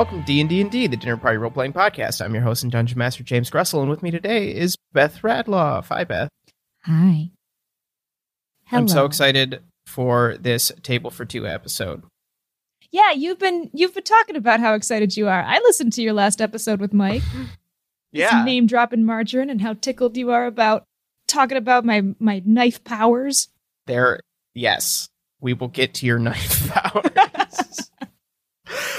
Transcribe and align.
Welcome 0.00 0.20
to 0.20 0.24
D&D 0.24 0.62
and 0.62 0.70
D, 0.70 0.86
the 0.86 0.96
Dinner 0.96 1.18
Party 1.18 1.36
Role 1.36 1.50
Playing 1.50 1.74
Podcast. 1.74 2.24
I'm 2.24 2.32
your 2.32 2.42
host 2.42 2.62
and 2.62 2.72
Dungeon 2.72 2.96
Master 2.96 3.22
James 3.22 3.50
Gressel, 3.50 3.82
and 3.82 3.90
with 3.90 4.02
me 4.02 4.10
today 4.10 4.50
is 4.50 4.78
Beth 4.94 5.20
Radloff. 5.20 5.88
Hi, 5.88 6.04
Beth. 6.04 6.30
Hi. 6.84 7.32
Hello. 8.64 8.80
I'm 8.80 8.88
so 8.88 9.04
excited 9.04 9.60
for 9.84 10.38
this 10.40 10.72
Table 10.82 11.10
for 11.10 11.26
Two 11.26 11.46
episode. 11.46 12.02
Yeah, 12.90 13.12
you've 13.12 13.38
been 13.38 13.68
you've 13.74 13.92
been 13.92 14.02
talking 14.02 14.36
about 14.36 14.60
how 14.60 14.72
excited 14.72 15.18
you 15.18 15.28
are. 15.28 15.42
I 15.42 15.58
listened 15.58 15.92
to 15.92 16.02
your 16.02 16.14
last 16.14 16.40
episode 16.40 16.80
with 16.80 16.94
Mike. 16.94 17.22
Yeah, 18.12 18.42
name 18.42 18.66
dropping 18.66 19.04
margarine 19.04 19.50
and 19.50 19.60
how 19.60 19.74
tickled 19.74 20.16
you 20.16 20.30
are 20.30 20.46
about 20.46 20.84
talking 21.28 21.58
about 21.58 21.84
my 21.84 22.02
my 22.18 22.42
knife 22.46 22.82
powers. 22.84 23.48
there. 23.86 24.20
Yes, 24.54 25.10
we 25.42 25.52
will 25.52 25.68
get 25.68 25.92
to 25.94 26.06
your 26.06 26.18
knife 26.18 26.70
powers. 26.70 27.29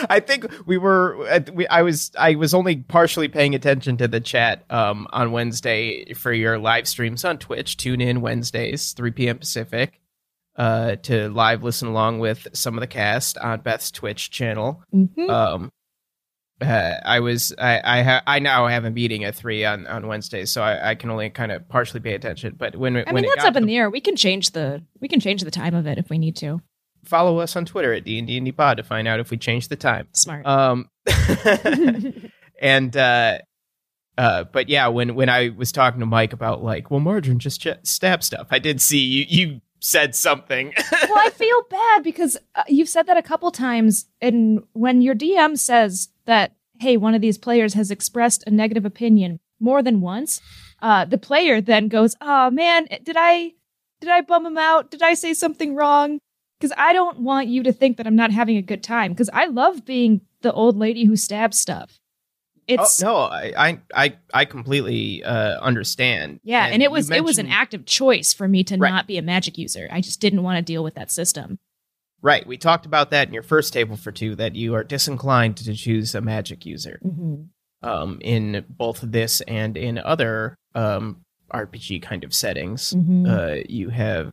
I 0.09 0.19
think 0.19 0.45
we 0.65 0.77
were. 0.77 1.27
uh, 1.29 1.39
We, 1.53 1.67
I 1.67 1.81
was. 1.81 2.11
I 2.17 2.35
was 2.35 2.53
only 2.53 2.77
partially 2.77 3.27
paying 3.27 3.55
attention 3.55 3.97
to 3.97 4.07
the 4.07 4.19
chat 4.19 4.63
um, 4.69 5.07
on 5.11 5.31
Wednesday 5.31 6.13
for 6.13 6.33
your 6.33 6.57
live 6.57 6.87
streams 6.87 7.23
on 7.25 7.37
Twitch. 7.37 7.77
Tune 7.77 8.01
in 8.01 8.21
Wednesdays, 8.21 8.93
3 8.93 9.11
p.m. 9.11 9.37
Pacific, 9.39 9.99
uh, 10.55 10.95
to 11.03 11.29
live 11.29 11.63
listen 11.63 11.87
along 11.87 12.19
with 12.19 12.47
some 12.53 12.75
of 12.75 12.81
the 12.81 12.87
cast 12.87 13.37
on 13.37 13.61
Beth's 13.61 13.91
Twitch 13.91 14.29
channel. 14.31 14.83
Mhm. 14.93 15.29
Um, 15.29 15.71
uh, 16.61 16.93
I 17.03 17.19
was. 17.21 17.53
I. 17.57 17.81
I, 17.83 18.03
ha- 18.03 18.23
I 18.27 18.37
now 18.39 18.67
have 18.67 18.85
a 18.85 18.91
meeting 18.91 19.23
at 19.23 19.33
three 19.35 19.65
on 19.65 19.87
on 19.87 20.05
Wednesdays, 20.07 20.51
so 20.51 20.61
I, 20.61 20.91
I 20.91 20.95
can 20.95 21.09
only 21.09 21.29
kind 21.31 21.51
of 21.51 21.67
partially 21.67 21.99
pay 22.01 22.13
attention. 22.13 22.53
But 22.57 22.75
when 22.75 22.97
I 22.97 23.03
when 23.03 23.15
mean 23.15 23.23
it 23.25 23.31
that's 23.35 23.45
up 23.47 23.53
to 23.53 23.59
in 23.59 23.65
the 23.65 23.77
air. 23.77 23.89
We 23.89 23.99
can 24.01 24.15
change 24.15 24.51
the 24.51 24.83
we 24.99 25.07
can 25.07 25.19
change 25.19 25.41
the 25.43 25.49
time 25.49 25.73
of 25.73 25.87
it 25.87 25.97
if 25.97 26.09
we 26.11 26.19
need 26.19 26.35
to. 26.37 26.61
Follow 27.03 27.39
us 27.39 27.55
on 27.55 27.65
Twitter 27.65 27.93
at 27.93 28.03
D&D 28.03 28.51
Pod 28.51 28.77
to 28.77 28.83
find 28.83 29.07
out 29.07 29.19
if 29.19 29.31
we 29.31 29.37
change 29.37 29.67
the 29.67 29.75
time. 29.75 30.07
Smart. 30.13 30.45
Um, 30.45 30.89
and 32.61 32.95
uh, 32.95 33.39
uh, 34.17 34.43
but 34.45 34.69
yeah, 34.69 34.87
when 34.87 35.15
when 35.15 35.29
I 35.29 35.49
was 35.49 35.71
talking 35.71 35.99
to 35.99 36.05
Mike 36.05 36.33
about 36.33 36.63
like, 36.63 36.91
well, 36.91 36.99
Margarine 36.99 37.39
just 37.39 37.61
ch- 37.61 37.79
stab 37.83 38.23
stuff, 38.23 38.47
I 38.51 38.59
did 38.59 38.81
see 38.81 38.99
you 38.99 39.25
you 39.27 39.61
said 39.79 40.15
something. 40.15 40.73
well, 40.91 41.17
I 41.17 41.29
feel 41.29 41.63
bad 41.69 42.03
because 42.03 42.37
uh, 42.55 42.63
you've 42.67 42.89
said 42.89 43.07
that 43.07 43.17
a 43.17 43.23
couple 43.23 43.49
times, 43.51 44.05
and 44.21 44.63
when 44.73 45.01
your 45.01 45.15
DM 45.15 45.57
says 45.57 46.09
that, 46.25 46.55
hey, 46.79 46.97
one 46.97 47.15
of 47.15 47.21
these 47.21 47.37
players 47.37 47.73
has 47.73 47.89
expressed 47.89 48.43
a 48.45 48.51
negative 48.51 48.85
opinion 48.85 49.39
more 49.59 49.81
than 49.81 50.01
once, 50.01 50.39
uh, 50.81 51.05
the 51.05 51.17
player 51.17 51.61
then 51.61 51.87
goes, 51.87 52.15
"Oh 52.21 52.51
man, 52.51 52.87
did 53.03 53.15
I 53.17 53.53
did 54.01 54.09
I 54.09 54.21
bum 54.21 54.45
him 54.45 54.57
out? 54.57 54.91
Did 54.91 55.01
I 55.01 55.13
say 55.13 55.33
something 55.33 55.73
wrong?" 55.73 56.19
Because 56.61 56.73
I 56.77 56.93
don't 56.93 57.19
want 57.19 57.47
you 57.47 57.63
to 57.63 57.73
think 57.73 57.97
that 57.97 58.05
I'm 58.07 58.15
not 58.15 58.31
having 58.31 58.55
a 58.57 58.61
good 58.61 58.83
time. 58.83 59.11
Because 59.11 59.29
I 59.33 59.45
love 59.47 59.83
being 59.85 60.21
the 60.41 60.53
old 60.53 60.77
lady 60.77 61.05
who 61.05 61.15
stabs 61.15 61.59
stuff. 61.59 61.97
It's 62.67 63.01
oh, 63.03 63.07
no, 63.07 63.15
I 63.17 63.79
I 63.93 64.15
I, 64.33 64.45
completely 64.45 65.23
uh, 65.23 65.59
understand. 65.59 66.39
yeah, 66.43 66.67
and, 66.67 66.81
it 66.81 66.85
you 66.85 66.91
was 66.91 67.09
it 67.09 67.23
was 67.23 67.37
an 67.39 67.47
mentioned- 67.47 67.61
active 67.61 67.85
choice 67.85 68.31
for 68.33 68.47
me 68.47 68.63
to 68.65 68.77
Right. 68.77 68.91
not 68.91 69.07
be 69.07 69.17
a 69.17 69.21
magic 69.23 69.57
user. 69.57 69.89
I 69.91 69.99
just 69.99 70.21
didn't 70.21 70.43
want 70.43 70.57
to 70.57 70.61
deal 70.61 70.83
with 70.83 70.93
that 70.95 71.11
system. 71.11 71.57
right. 72.21 72.45
We 72.45 72.55
talked 72.57 72.85
about 72.85 73.09
that 73.11 73.27
in 73.27 73.33
your 73.33 73.43
first 73.43 73.73
table 73.73 73.97
for 73.97 74.11
two 74.11 74.35
that 74.35 74.55
you 74.55 74.75
are 74.75 74.83
disinclined 74.83 75.57
to 75.57 75.73
choose 75.73 76.13
a 76.13 76.21
magic 76.21 76.65
user. 76.65 76.99
Mm-hmm. 77.03 77.89
um, 77.89 78.19
in 78.21 78.63
both 78.69 78.99
this 79.01 79.41
and 79.41 79.75
in 79.75 79.97
other 79.97 80.55
um, 80.75 81.25
RPG 81.51 82.03
kind 82.03 82.23
of 82.23 82.31
settings. 82.33 82.93
Mhm. 82.93 83.27
Uh, 83.27 83.63
you 83.67 83.89
have 83.89 84.31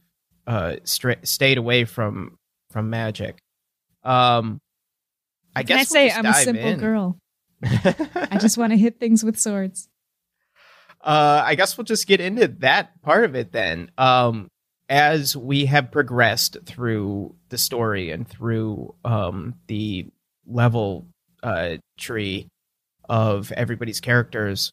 uh, 0.48 0.76
stra- 0.82 1.24
stayed 1.24 1.58
away 1.58 1.84
from 1.84 2.36
from 2.70 2.90
magic. 2.90 3.38
Um, 4.02 4.58
I 5.54 5.62
Can 5.62 5.76
I 5.76 5.78
guess 5.80 5.88
say 5.90 6.06
we'll 6.06 6.08
just 6.08 6.18
I'm 6.18 6.26
a 6.26 6.34
simple 6.34 6.68
in. 6.70 6.78
girl? 6.80 7.18
I 7.62 8.38
just 8.40 8.58
want 8.58 8.72
to 8.72 8.76
hit 8.78 8.98
things 8.98 9.22
with 9.24 9.38
swords. 9.38 9.88
uh, 11.00 11.42
I 11.44 11.54
guess 11.54 11.76
we'll 11.76 11.84
just 11.84 12.06
get 12.06 12.20
into 12.20 12.48
that 12.60 13.00
part 13.02 13.24
of 13.24 13.34
it 13.36 13.52
then. 13.52 13.90
Um, 13.98 14.48
as 14.88 15.36
we 15.36 15.66
have 15.66 15.90
progressed 15.90 16.56
through 16.64 17.34
the 17.50 17.58
story 17.58 18.10
and 18.10 18.26
through 18.26 18.94
um, 19.04 19.54
the 19.66 20.06
level 20.46 21.06
uh, 21.42 21.76
tree 21.98 22.48
of 23.08 23.52
everybody's 23.52 24.00
characters, 24.00 24.70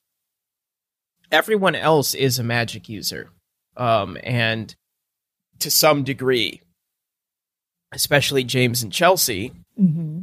everyone 1.31 1.75
else 1.75 2.13
is 2.13 2.39
a 2.39 2.43
magic 2.43 2.87
user, 2.87 3.29
um, 3.77 4.17
and 4.23 4.73
to 5.59 5.69
some 5.71 6.03
degree, 6.03 6.61
especially 7.93 8.43
James 8.43 8.83
and 8.83 8.91
Chelsea. 8.91 9.51
Mm-hmm. 9.79 10.21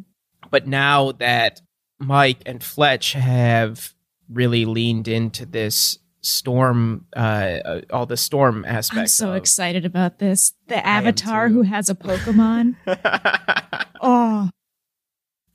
But 0.50 0.66
now 0.66 1.12
that 1.12 1.60
Mike 1.98 2.42
and 2.46 2.62
Fletch 2.62 3.12
have 3.12 3.94
really 4.28 4.64
leaned 4.64 5.08
into 5.08 5.46
this 5.46 5.98
storm, 6.20 7.06
uh, 7.16 7.18
uh, 7.18 7.80
all 7.90 8.06
the 8.06 8.16
storm 8.16 8.64
aspects. 8.64 9.20
I'm 9.20 9.26
so 9.28 9.32
excited 9.34 9.84
about 9.84 10.18
this. 10.18 10.52
The 10.68 10.84
avatar 10.86 11.48
who 11.48 11.62
has 11.62 11.88
a 11.88 11.94
Pokemon. 11.94 12.76
oh, 14.00 14.48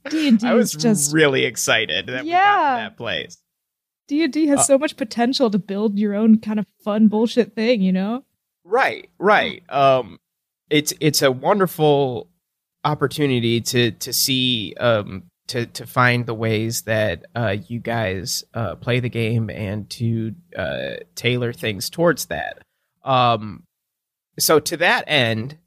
D 0.10 0.28
and 0.28 0.40
D 0.40 0.48
I 0.48 0.54
was 0.54 0.72
just 0.74 1.14
really 1.14 1.46
excited 1.46 2.08
that 2.08 2.24
we 2.24 2.32
got 2.32 2.38
Yeah. 2.38 2.76
that 2.78 2.98
place. 2.98 3.38
D 4.08 4.24
and 4.24 4.32
D 4.34 4.48
has 4.48 4.60
Uh, 4.60 4.64
so 4.64 4.78
much 4.78 4.96
potential 4.98 5.50
to 5.52 5.60
build 5.60 6.00
your 6.00 6.16
own 6.16 6.40
kind 6.40 6.60
of 6.60 6.66
fun 6.84 7.08
bullshit 7.08 7.54
thing. 7.56 7.82
You 7.82 7.92
know? 7.92 8.24
Right, 8.70 9.10
right. 9.18 9.64
Um, 9.70 10.20
it's 10.70 10.94
it's 11.00 11.22
a 11.22 11.32
wonderful 11.32 12.28
opportunity 12.84 13.62
to 13.62 13.92
to 13.92 14.12
see 14.12 14.74
um 14.80 15.24
to 15.48 15.66
to 15.68 15.86
find 15.88 16.26
the 16.26 16.34
ways 16.34 16.82
that 16.84 17.26
uh 17.36 17.56
you 17.68 17.80
guys 17.80 18.44
uh 18.54 18.76
play 18.76 19.00
the 19.00 19.10
game 19.10 19.50
and 19.50 19.90
to 19.90 20.36
uh 20.58 20.96
tailor 21.16 21.54
things 21.54 21.90
towards 21.90 22.26
that. 22.26 22.62
Um, 23.06 23.64
so 24.38 24.60
to 24.60 24.76
that 24.78 25.06
end, 25.08 25.58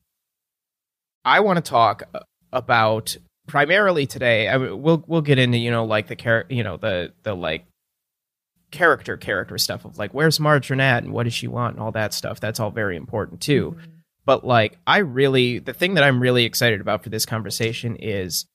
I 1.25 1.41
want 1.41 1.57
to 1.57 1.69
talk 1.69 2.03
about 2.53 3.17
primarily 3.47 4.07
today. 4.07 4.47
I 4.49 4.59
mean, 4.59 4.83
we'll 4.83 5.03
we'll 5.07 5.23
get 5.23 5.39
into 5.39 5.57
you 5.57 5.71
know 5.71 5.87
like 5.87 6.09
the 6.09 6.17
char- 6.17 6.47
you 6.51 6.63
know 6.63 6.77
the 6.77 7.15
the 7.23 7.35
like 7.35 7.65
character 8.71 9.17
character 9.17 9.59
stuff 9.59 9.85
of 9.85 9.99
like 9.99 10.13
where's 10.13 10.41
Margarine 10.41 10.81
at 10.81 11.03
and 11.03 11.13
what 11.13 11.25
does 11.25 11.35
she 11.35 11.49
want 11.49 11.75
and 11.75 11.83
all 11.83 11.93
that 11.93 12.15
stuff. 12.15 12.41
That's 12.41 12.61
all 12.61 12.71
very 12.71 12.97
important 12.97 13.41
too. 13.41 13.73
Mm-hmm. 13.73 13.91
But 14.25 14.45
like 14.45 14.79
I 14.87 14.99
really 14.99 15.59
the 15.59 15.73
thing 15.73 15.95
that 15.95 16.05
I'm 16.05 16.21
really 16.21 16.45
excited 16.45 16.81
about 16.81 17.03
for 17.03 17.11
this 17.11 17.27
conversation 17.27 17.97
is 17.97 18.47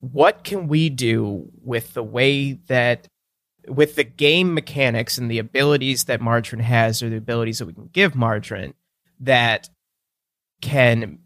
what 0.00 0.44
can 0.44 0.68
we 0.68 0.90
do 0.90 1.50
with 1.62 1.94
the 1.94 2.02
way 2.02 2.54
that 2.68 3.06
with 3.68 3.96
the 3.96 4.04
game 4.04 4.54
mechanics 4.54 5.18
and 5.18 5.30
the 5.30 5.38
abilities 5.38 6.04
that 6.04 6.20
Margarine 6.20 6.62
has 6.62 7.02
or 7.02 7.10
the 7.10 7.16
abilities 7.16 7.58
that 7.58 7.66
we 7.66 7.74
can 7.74 7.90
give 7.92 8.14
Margarine 8.14 8.74
that 9.20 9.68
can 10.60 11.18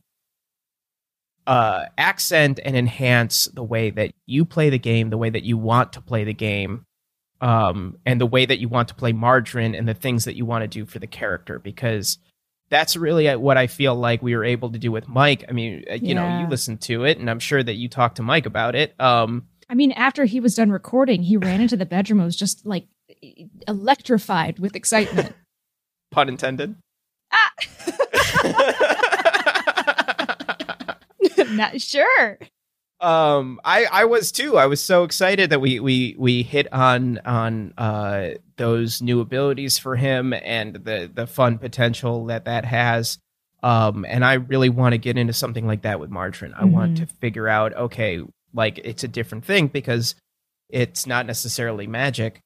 uh, 1.46 1.84
accent 1.98 2.60
and 2.64 2.76
enhance 2.76 3.46
the 3.46 3.62
way 3.62 3.90
that 3.90 4.12
you 4.26 4.44
play 4.44 4.70
the 4.70 4.78
game, 4.78 5.10
the 5.10 5.18
way 5.18 5.30
that 5.30 5.42
you 5.42 5.58
want 5.58 5.92
to 5.94 6.00
play 6.00 6.24
the 6.24 6.34
game, 6.34 6.84
um, 7.40 7.98
and 8.06 8.20
the 8.20 8.26
way 8.26 8.46
that 8.46 8.58
you 8.58 8.68
want 8.68 8.88
to 8.88 8.94
play 8.94 9.12
Margarine 9.12 9.74
and 9.74 9.88
the 9.88 9.94
things 9.94 10.24
that 10.24 10.36
you 10.36 10.46
want 10.46 10.62
to 10.62 10.68
do 10.68 10.86
for 10.86 10.98
the 10.98 11.06
character. 11.06 11.58
Because 11.58 12.18
that's 12.70 12.96
really 12.96 13.34
what 13.36 13.56
I 13.56 13.66
feel 13.66 13.94
like 13.94 14.22
we 14.22 14.34
were 14.34 14.44
able 14.44 14.70
to 14.72 14.78
do 14.78 14.90
with 14.90 15.08
Mike. 15.08 15.44
I 15.48 15.52
mean, 15.52 15.84
uh, 15.90 15.94
you 15.94 16.14
know, 16.14 16.40
you 16.40 16.48
listened 16.48 16.80
to 16.82 17.04
it, 17.04 17.18
and 17.18 17.28
I'm 17.28 17.38
sure 17.38 17.62
that 17.62 17.74
you 17.74 17.88
talked 17.88 18.16
to 18.16 18.22
Mike 18.22 18.46
about 18.46 18.74
it. 18.74 18.98
Um, 19.00 19.46
I 19.68 19.74
mean, 19.74 19.92
after 19.92 20.24
he 20.24 20.40
was 20.40 20.54
done 20.54 20.70
recording, 20.70 21.22
he 21.22 21.36
ran 21.36 21.60
into 21.60 21.76
the 21.76 21.86
bedroom 21.86 22.20
and 22.20 22.26
was 22.26 22.36
just 22.36 22.64
like 22.66 22.86
electrified 23.68 24.58
with 24.58 24.76
excitement. 24.76 25.34
pun 26.10 26.28
intended. 26.28 26.76
Not 31.54 31.80
sure. 31.80 32.38
um 33.00 33.60
i 33.64 33.84
i 33.90 34.04
was 34.04 34.30
too. 34.32 34.56
I 34.56 34.66
was 34.66 34.80
so 34.80 35.04
excited 35.04 35.50
that 35.50 35.60
we 35.60 35.80
we 35.80 36.14
we 36.18 36.42
hit 36.42 36.72
on 36.72 37.18
on 37.24 37.74
uh 37.76 38.30
those 38.56 39.02
new 39.02 39.20
abilities 39.20 39.78
for 39.78 39.96
him 39.96 40.32
and 40.32 40.74
the 40.76 41.10
the 41.12 41.26
fun 41.26 41.58
potential 41.58 42.26
that 42.26 42.44
that 42.44 42.64
has. 42.64 43.18
Um 43.62 44.04
and 44.08 44.24
i 44.24 44.34
really 44.34 44.68
want 44.68 44.92
to 44.92 44.98
get 44.98 45.18
into 45.18 45.32
something 45.32 45.66
like 45.66 45.82
that 45.82 45.98
with 46.00 46.10
margarine. 46.10 46.54
I 46.56 46.64
want 46.66 46.92
Mhm. 46.94 46.96
to 47.00 47.06
figure 47.20 47.48
out 47.48 47.74
okay 47.74 48.22
like 48.52 48.78
it's 48.78 49.02
a 49.04 49.08
different 49.08 49.44
thing 49.44 49.66
because 49.68 50.14
it's 50.70 51.06
not 51.06 51.26
necessarily 51.26 51.86
magic. 51.86 52.40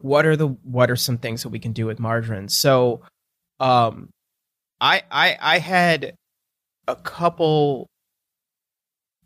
What 0.00 0.24
are 0.26 0.36
the 0.36 0.48
what 0.48 0.90
are 0.90 0.96
some 0.96 1.18
things 1.18 1.42
that 1.42 1.50
we 1.50 1.58
can 1.58 1.72
do 1.72 1.86
with 1.86 1.98
margarine? 2.00 2.48
So 2.48 3.02
um 3.60 4.08
i 4.80 5.02
i 5.10 5.36
i 5.40 5.58
had 5.58 6.14
a 6.88 6.96
couple 6.96 7.86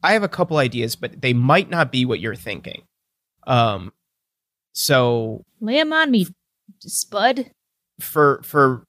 I 0.06 0.12
have 0.12 0.22
a 0.22 0.28
couple 0.28 0.56
ideas, 0.58 0.94
but 0.96 1.20
they 1.20 1.32
might 1.32 1.68
not 1.68 1.90
be 1.90 2.04
what 2.04 2.20
you're 2.20 2.34
thinking. 2.36 2.82
Um, 3.46 3.92
so 4.72 5.44
Lay 5.60 5.78
him 5.78 5.92
on 5.92 6.10
me, 6.10 6.26
Spud. 6.80 7.50
for 8.00 8.40
for 8.44 8.84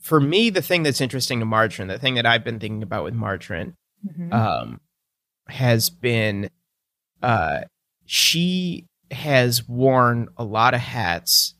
for 0.00 0.20
me, 0.20 0.50
the 0.50 0.62
thing 0.62 0.82
that's 0.82 1.00
interesting 1.00 1.40
to 1.40 1.44
margarine, 1.46 1.88
the 1.88 1.98
thing 1.98 2.14
that 2.14 2.26
I've 2.26 2.44
been 2.44 2.58
thinking 2.58 2.82
about 2.82 3.04
with 3.04 3.14
margarine, 3.14 3.74
Mhm. 4.06 4.32
um, 4.32 4.80
has 5.48 5.90
been 5.90 6.50
uh 7.22 7.62
she 8.06 8.86
has 9.10 9.68
worn 9.68 10.28
a 10.36 10.44
lot 10.44 10.72
of 10.74 10.80
hats 10.80 11.54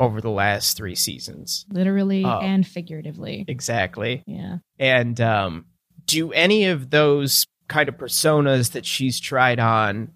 over 0.00 0.20
the 0.20 0.30
last 0.30 0.76
3 0.76 0.94
seasons. 0.94 1.66
Literally 1.70 2.24
Oh. 2.24 2.38
and 2.40 2.66
figuratively. 2.66 3.44
Exactly. 3.48 4.22
Yeah. 4.26 4.58
And 4.78 5.20
um 5.20 5.66
do 6.06 6.32
any 6.32 6.64
of 6.66 6.90
those 6.90 7.46
kind 7.68 7.88
of 7.88 7.96
personas 7.96 8.72
that 8.72 8.84
she's 8.86 9.20
tried 9.20 9.60
on 9.60 10.12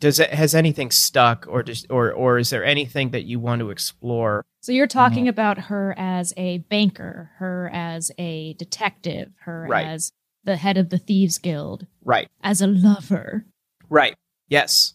does 0.00 0.18
it 0.18 0.30
has 0.30 0.54
anything 0.54 0.90
stuck 0.90 1.44
or 1.48 1.62
just 1.62 1.86
or 1.90 2.10
or 2.10 2.38
is 2.38 2.48
there 2.48 2.64
anything 2.64 3.10
that 3.10 3.24
you 3.24 3.38
want 3.38 3.60
to 3.60 3.68
explore? 3.70 4.42
So 4.62 4.72
you're 4.72 4.86
talking 4.86 5.24
Mm-hmm. 5.24 5.28
about 5.28 5.58
her 5.58 5.94
as 5.98 6.32
a 6.38 6.58
banker, 6.58 7.30
her 7.36 7.70
as 7.72 8.10
a 8.18 8.54
detective, 8.54 9.30
her 9.40 9.66
Right. 9.68 9.86
as 9.86 10.10
the 10.44 10.56
head 10.56 10.78
of 10.78 10.88
the 10.88 10.96
Thieves 10.96 11.36
Guild, 11.36 11.86
Right. 12.02 12.28
as 12.42 12.62
a 12.62 12.66
lover. 12.66 13.44
Right. 13.90 14.16
Yes. 14.48 14.94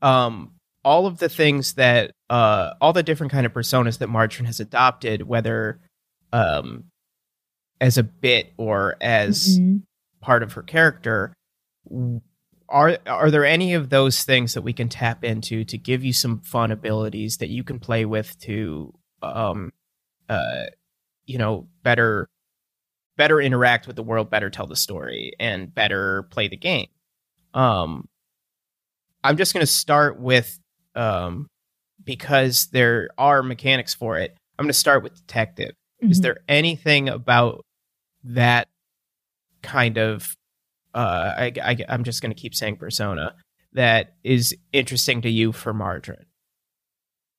Um 0.00 0.52
all 0.84 1.06
of 1.06 1.18
the 1.18 1.28
things 1.28 1.74
that 1.74 2.12
uh 2.30 2.72
all 2.80 2.94
the 2.94 3.02
different 3.02 3.32
kind 3.32 3.44
of 3.44 3.52
personas 3.52 3.98
that 3.98 4.08
Margarine 4.08 4.46
has 4.46 4.58
adopted 4.60 5.20
whether 5.22 5.80
um 6.32 6.84
as 7.78 7.98
a 7.98 8.02
bit 8.02 8.54
or 8.56 8.96
as 9.02 9.58
Mhm. 9.58 9.82
Part 10.20 10.42
of 10.42 10.52
her 10.54 10.62
character 10.62 11.32
are 12.68 12.98
are 13.06 13.30
there 13.30 13.44
any 13.44 13.74
of 13.74 13.90
those 13.90 14.24
things 14.24 14.54
that 14.54 14.62
we 14.62 14.72
can 14.72 14.88
tap 14.88 15.22
into 15.24 15.64
to 15.64 15.78
give 15.78 16.04
you 16.04 16.12
some 16.12 16.40
fun 16.40 16.70
abilities 16.72 17.36
that 17.38 17.48
you 17.48 17.62
can 17.62 17.78
play 17.78 18.04
with 18.04 18.36
to 18.40 18.92
um 19.22 19.72
uh 20.28 20.64
you 21.26 21.38
know 21.38 21.68
better 21.82 22.28
better 23.16 23.40
interact 23.40 23.86
with 23.86 23.94
the 23.96 24.02
world 24.02 24.28
better 24.30 24.50
tell 24.50 24.66
the 24.66 24.74
story 24.76 25.32
and 25.38 25.72
better 25.74 26.24
play 26.24 26.48
the 26.48 26.56
game 26.56 26.88
um 27.54 28.08
i'm 29.22 29.36
just 29.36 29.52
going 29.54 29.64
to 29.64 29.70
start 29.72 30.18
with 30.18 30.58
um 30.96 31.46
because 32.02 32.66
there 32.72 33.08
are 33.16 33.42
mechanics 33.44 33.94
for 33.94 34.18
it 34.18 34.36
i'm 34.58 34.64
going 34.64 34.68
to 34.70 34.72
start 34.78 35.02
with 35.04 35.14
detective 35.14 35.72
is 36.00 36.18
Mhm. 36.18 36.22
there 36.22 36.36
anything 36.48 37.08
about 37.08 37.64
that 38.24 38.68
kind 39.62 39.98
of 39.98 40.36
uh 40.94 41.32
I, 41.36 41.52
I 41.62 41.76
i'm 41.88 42.04
just 42.04 42.22
going 42.22 42.34
to 42.34 42.40
keep 42.40 42.54
saying 42.54 42.76
persona 42.76 43.34
that 43.72 44.14
is 44.24 44.54
interesting 44.72 45.22
to 45.22 45.30
you 45.30 45.52
for 45.52 45.72
margarine 45.74 46.26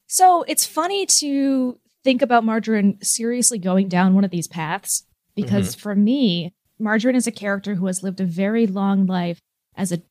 So 0.07 0.43
it's 0.47 0.65
funny 0.65 1.05
to 1.05 1.79
think 2.03 2.21
about 2.21 2.45
Margarine 2.45 2.97
seriously 3.01 3.57
going 3.59 3.89
down 3.89 4.13
one 4.13 4.23
of 4.23 4.31
these 4.31 4.47
paths 4.47 5.03
because 5.35 5.75
Mm-hmm. 5.75 5.81
for 5.81 5.95
me, 5.95 6.53
Margarine 6.79 7.15
is 7.15 7.27
a 7.27 7.31
character 7.31 7.75
who 7.75 7.87
has 7.87 8.03
lived 8.03 8.21
a 8.21 8.25
very 8.25 8.67
long 8.67 9.05
life 9.05 9.39
as 9.75 9.91
a 9.91 10.01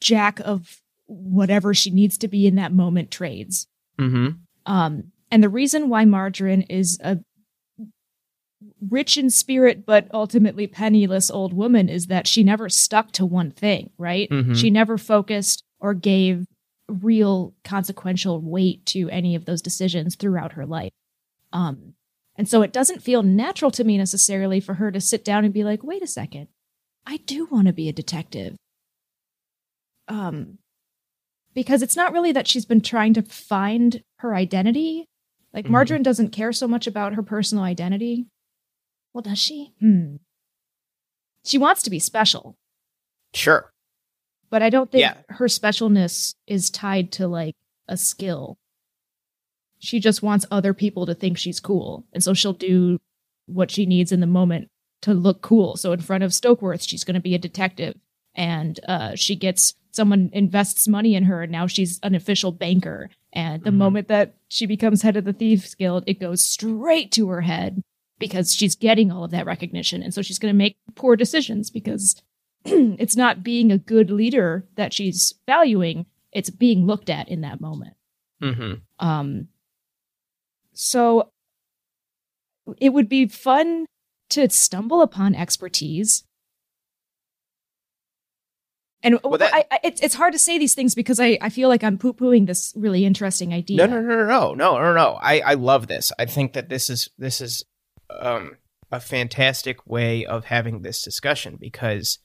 jack 0.00 0.40
of 0.40 0.80
whatever 1.06 1.72
she 1.74 1.90
needs 1.90 2.18
to 2.18 2.28
be 2.28 2.46
in 2.46 2.56
that 2.56 2.72
moment 2.72 3.10
trades. 3.10 3.66
mm-hmm 3.98 4.30
Um, 4.66 5.12
and 5.30 5.42
the 5.42 5.48
reason 5.48 5.88
why 5.88 6.04
Margarine 6.04 6.62
is 6.62 6.98
a 7.02 7.18
rich 8.90 9.16
in 9.16 9.30
spirit 9.30 9.86
but 9.86 10.08
ultimately 10.12 10.66
penniless 10.66 11.30
old 11.30 11.52
woman 11.52 11.88
is 11.88 12.06
that 12.06 12.26
she 12.26 12.42
never 12.42 12.68
stuck 12.68 13.12
to 13.12 13.24
one 13.26 13.50
thing, 13.50 13.90
right? 13.98 14.28
Mhm. 14.30 14.56
She 14.56 14.70
never 14.70 14.98
focused 14.98 15.62
or 15.78 15.94
gave 15.94 16.44
real 16.88 17.54
consequential 17.64 18.40
weight 18.40 18.84
to 18.86 19.08
any 19.10 19.34
of 19.34 19.44
those 19.44 19.62
decisions 19.62 20.16
throughout 20.16 20.52
her 20.52 20.66
life. 20.66 20.90
Um, 21.52 21.94
and 22.36 22.48
so 22.48 22.62
it 22.62 22.72
doesn't 22.72 23.02
feel 23.02 23.22
natural 23.22 23.70
to 23.72 23.84
me 23.84 23.96
necessarily 23.98 24.58
for 24.60 24.74
her 24.74 24.90
to 24.90 25.00
sit 25.00 25.24
down 25.24 25.44
and 25.44 25.52
be 25.54 25.64
like, 25.64 25.82
wait 25.84 26.02
a 26.02 26.06
second, 26.06 26.48
I 27.06 27.18
do 27.18 27.46
want 27.46 27.66
to 27.68 27.72
be 27.72 27.88
a 27.88 27.92
detective. 27.92 28.56
Um, 30.08 30.58
because 31.54 31.82
it's 31.82 31.96
not 31.96 32.12
really 32.12 32.32
that 32.32 32.46
she's 32.46 32.64
been 32.64 32.80
trying 32.80 33.14
to 33.14 33.22
find 33.22 34.02
her 34.18 34.34
identity. 34.34 35.06
Like 35.52 35.66
Mhm. 35.66 35.70
Margarine 35.70 36.02
doesn't 36.02 36.30
care 36.30 36.52
so 36.52 36.66
much 36.68 36.86
about 36.86 37.14
her 37.14 37.22
personal 37.22 37.64
identity. 37.64 38.26
Well, 39.12 39.22
does 39.22 39.38
she? 39.38 39.72
Hmm. 39.80 40.16
She 41.44 41.58
wants 41.58 41.82
to 41.82 41.90
be 41.90 41.98
special, 41.98 42.56
sure 43.34 43.72
but 44.50 44.62
I 44.62 44.70
don't 44.70 44.90
think 44.90 45.02
Yeah. 45.02 45.14
her 45.28 45.46
specialness 45.46 46.34
is 46.46 46.70
tied 46.70 47.12
to 47.12 47.28
like 47.28 47.54
a 47.86 47.96
skill. 47.98 48.56
She 49.78 50.00
just 50.00 50.22
wants 50.22 50.46
other 50.50 50.72
people 50.74 51.04
to 51.06 51.14
think 51.14 51.36
she's 51.38 51.60
cool. 51.60 52.04
And 52.12 52.24
so 52.24 52.32
she'll 52.34 52.52
do 52.54 52.98
what 53.46 53.70
she 53.70 53.84
needs 53.86 54.10
in 54.10 54.20
the 54.20 54.26
moment 54.26 54.68
to 55.02 55.12
look 55.14 55.42
cool. 55.42 55.76
So 55.76 55.92
in 55.92 56.00
front 56.00 56.24
of 56.24 56.30
Stokeworth, 56.32 56.86
she's 56.88 57.04
going 57.04 57.14
to 57.14 57.20
be 57.20 57.34
a 57.34 57.38
detective. 57.38 57.96
And 58.34 58.80
uh, 58.88 59.14
she 59.16 59.36
gets 59.36 59.74
someone 59.92 60.30
invests 60.32 60.88
money 60.88 61.14
in 61.14 61.24
her, 61.24 61.42
and 61.42 61.52
now 61.52 61.66
she's 61.66 61.98
an 62.02 62.14
official 62.14 62.50
banker. 62.52 63.10
And 63.32 63.62
the 63.64 63.70
Mhm. 63.70 63.74
moment 63.76 64.08
that 64.08 64.34
she 64.48 64.64
becomes 64.66 65.02
head 65.02 65.16
of 65.16 65.24
the 65.24 65.32
Thieves 65.32 65.74
Guild, 65.74 66.04
it 66.06 66.20
goes 66.20 66.42
straight 66.44 67.12
to 67.12 67.28
her 67.28 67.42
head 67.42 67.82
because 68.18 68.54
she's 68.54 68.74
getting 68.74 69.10
all 69.12 69.24
of 69.24 69.30
that 69.30 69.46
recognition. 69.46 70.02
And 70.02 70.12
so 70.12 70.22
she's 70.22 70.38
going 70.38 70.52
to 70.52 70.56
make 70.58 70.76
poor 70.94 71.16
decisions 71.16 71.70
because 71.70 72.20
it's 72.64 73.16
not 73.16 73.42
being 73.42 73.70
a 73.70 73.78
good 73.78 74.10
leader 74.10 74.66
that 74.76 74.92
she's 74.92 75.34
valuing, 75.46 76.06
it's 76.32 76.50
being 76.50 76.86
looked 76.86 77.08
at 77.10 77.28
in 77.28 77.40
that 77.42 77.60
moment. 77.60 77.94
mm-hmm 78.42 78.74
Um, 78.98 79.48
so 80.72 81.30
it 82.78 82.90
would 82.92 83.08
be 83.08 83.26
fun 83.26 83.86
to 84.30 84.48
stumble 84.50 85.00
upon 85.02 85.34
expertise. 85.34 86.24
And 89.02 89.18
Well, 89.22 89.38
that- 89.38 89.54
I, 89.54 89.64
I, 89.70 89.78
it's, 89.84 90.00
it's 90.00 90.14
hard 90.16 90.32
to 90.32 90.38
say 90.38 90.58
these 90.58 90.74
things 90.74 90.94
because 90.94 91.20
I, 91.20 91.38
I 91.40 91.50
feel 91.50 91.68
like 91.68 91.84
I'm 91.84 91.98
poo 91.98 92.12
pooing 92.12 92.46
this 92.46 92.72
really 92.76 93.04
interesting 93.04 93.54
idea. 93.54 93.78
No, 93.78 93.86
no, 93.86 94.00
no, 94.02 94.16
no, 94.16 94.24
no, 94.26 94.54
no, 94.54 94.78
no, 94.78 94.92
no. 94.92 95.18
I, 95.22 95.40
I 95.40 95.54
love 95.54 95.86
this. 95.86 96.12
I 96.18 96.26
think 96.26 96.52
that 96.54 96.68
this 96.68 96.90
is 96.90 97.08
this 97.16 97.40
is 97.40 97.64
um 98.10 98.56
a 98.90 99.00
fantastic 99.00 99.86
way 99.86 100.24
of 100.24 100.44
having 100.46 100.82
this 100.82 101.02
discussion 101.02 101.56
because 101.60 102.18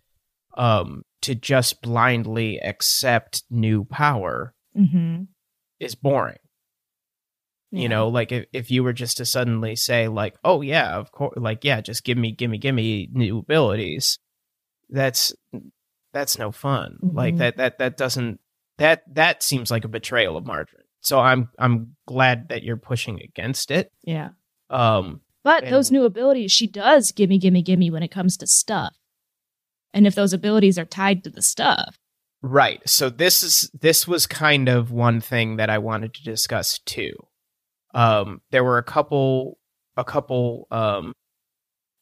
um 0.56 1.04
to 1.22 1.36
just 1.36 1.82
blindly 1.82 2.58
accept 2.60 3.44
new 3.50 3.84
power 3.86 4.54
Mm-hmm. 4.78 5.24
is 5.80 5.94
boring. 5.96 6.38
You 7.72 7.90
know, 7.90 8.08
like 8.10 8.32
if, 8.32 8.46
if 8.54 8.70
you 8.70 8.84
were 8.84 8.94
just 8.94 9.18
to 9.18 9.26
suddenly 9.26 9.76
say 9.76 10.08
like, 10.08 10.36
"Oh 10.44 10.62
yeah, 10.62 10.96
of 10.96 11.12
course," 11.12 11.34
like 11.38 11.64
yeah, 11.64 11.82
just 11.82 12.04
give 12.04 12.20
me, 12.20 12.32
give 12.32 12.52
me, 12.52 12.60
give 12.60 12.76
me 12.76 13.10
new 13.12 13.40
abilities. 13.40 14.20
That's 14.90 15.34
that's 16.14 16.38
no 16.38 16.52
fun. 16.52 17.00
Like 17.02 17.34
Mhm. 17.34 17.38
that 17.40 17.58
that 17.58 17.78
that 17.80 17.98
doesn't 17.98 18.40
that 18.78 19.02
that 19.16 19.42
seems 19.42 19.72
like 19.72 19.86
a 19.86 19.88
betrayal 19.88 20.38
of 20.38 20.46
Margarine. 20.46 20.86
So 21.02 21.20
I'm 21.20 21.50
I'm 21.58 21.96
glad 22.08 22.50
that 22.50 22.62
you're 22.62 22.78
pushing 22.78 23.20
against 23.22 23.72
it. 23.72 23.92
Yeah. 24.04 24.30
Um, 24.70 25.22
But 25.44 25.64
And- 25.66 25.74
those 25.74 25.92
new 25.92 26.06
abilities, 26.06 26.52
she 26.52 26.68
does 26.68 27.12
gimme, 27.12 27.38
gimme, 27.38 27.62
gimme 27.62 27.90
when 27.92 28.04
it 28.04 28.12
comes 28.12 28.38
to 28.38 28.48
stuff. 28.48 28.96
And 29.94 30.08
if 30.08 30.16
those 30.16 30.34
abilities 30.34 30.80
are 30.80 30.86
tied 30.86 31.24
to 31.24 31.30
the 31.30 31.42
stuff, 31.42 31.98
right. 32.42 32.82
So 32.90 33.10
this 33.10 33.44
is 33.44 33.70
this 33.80 34.08
was 34.08 34.26
kind 34.26 34.68
of 34.70 34.92
one 34.92 35.22
thing 35.22 35.58
that 35.58 35.70
I 35.70 35.78
wanted 35.78 36.14
to 36.16 36.24
discuss 36.24 36.80
too. 36.80 37.14
Um, 37.94 38.42
there 38.52 38.64
were 38.64 38.78
a 38.80 38.84
couple 38.84 39.60
a 39.96 40.04
couple 40.04 40.68
um 40.72 41.14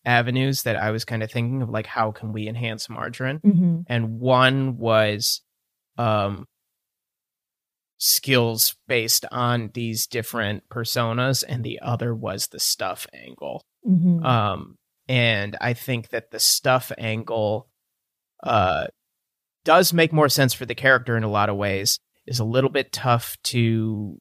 avenues 0.05 0.63
that 0.63 0.77
I 0.77 0.91
was 0.91 1.05
kind 1.05 1.21
of 1.21 1.29
thinking 1.29 1.61
of 1.61 1.69
like 1.69 1.85
how 1.85 2.11
can 2.11 2.31
we 2.33 2.47
enhance 2.47 2.89
margarine? 2.89 3.39
And 3.87 4.19
one 4.19 4.77
was 4.77 5.41
um 5.97 6.47
skills 8.03 8.75
based 8.87 9.25
on 9.31 9.69
these 9.75 10.07
different 10.07 10.67
personas 10.69 11.43
and 11.47 11.63
the 11.63 11.79
other 11.81 12.15
was 12.15 12.47
the 12.47 12.59
stuff 12.59 13.05
angle. 13.13 13.63
Mm-hmm. 13.87 14.25
Um, 14.25 14.77
and 15.07 15.55
I 15.61 15.73
think 15.73 16.09
that 16.09 16.31
the 16.31 16.39
stuff 16.39 16.91
angle 16.97 17.69
uh, 18.41 18.87
does 19.63 19.93
make 19.93 20.11
more 20.11 20.29
sense 20.29 20.55
for 20.55 20.65
the 20.65 20.73
character 20.73 21.15
in 21.15 21.23
a 21.23 21.29
lot 21.29 21.49
of 21.49 21.57
ways. 21.57 21.99
Is 22.25 22.39
a 22.39 22.45
little 22.45 22.69
bit 22.69 22.91
tough 22.91 23.37
to 23.45 24.17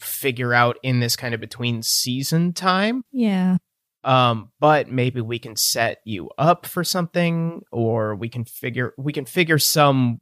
figure 0.00 0.52
out 0.52 0.76
in 0.82 1.00
this 1.00 1.16
kind 1.16 1.34
of 1.34 1.40
between 1.40 1.82
season 1.82 2.52
time. 2.52 3.02
yeah. 3.12 3.56
Um, 4.04 4.50
but 4.58 4.90
maybe 4.90 5.20
we 5.20 5.38
can 5.38 5.54
set 5.54 5.98
you 6.04 6.28
up 6.36 6.66
for 6.66 6.82
something, 6.82 7.62
or 7.70 8.16
we 8.16 8.28
can 8.28 8.44
figure 8.44 8.94
we 8.98 9.12
can 9.12 9.24
figure 9.24 9.58
some 9.58 10.20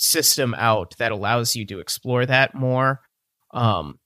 system 0.00 0.54
out 0.58 0.94
that 0.98 1.12
allows 1.12 1.54
you 1.56 1.66
to 1.66 1.80
explore 1.80 2.24
that 2.26 2.54
more. 2.54 3.00
Um, 3.52 3.98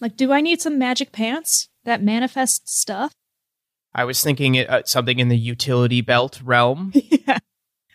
Like, 0.00 0.16
do 0.16 0.32
I 0.32 0.40
need 0.40 0.60
some 0.60 0.78
magic 0.78 1.12
pants 1.12 1.68
that 1.84 2.02
manifest 2.02 2.68
stuff? 2.68 3.12
I 3.94 4.04
was 4.04 4.22
thinking 4.22 4.56
it, 4.56 4.68
uh, 4.68 4.82
something 4.84 5.18
in 5.18 5.28
the 5.28 5.38
utility 5.38 6.00
belt 6.00 6.40
realm. 6.42 6.90
yeah. 6.94 7.38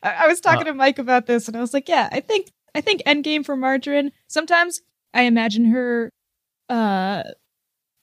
I, 0.01 0.25
I 0.25 0.27
was 0.27 0.39
talking 0.39 0.61
Uh, 0.67 0.71
to 0.71 0.73
Mike 0.73 0.97
about 0.99 1.25
this 1.25 1.47
and 1.47 1.57
I 1.57 1.61
was 1.61 1.73
like, 1.73 1.89
yeah, 1.89 2.07
I 2.11 2.19
think 2.21 2.51
I 2.73 2.81
think 2.81 3.01
Endgame 3.05 3.43
for 3.45 3.55
Margarine. 3.57 4.11
Sometimes 4.27 4.81
I 5.13 5.23
imagine 5.23 5.65
her 5.65 6.11
uh 6.69 7.23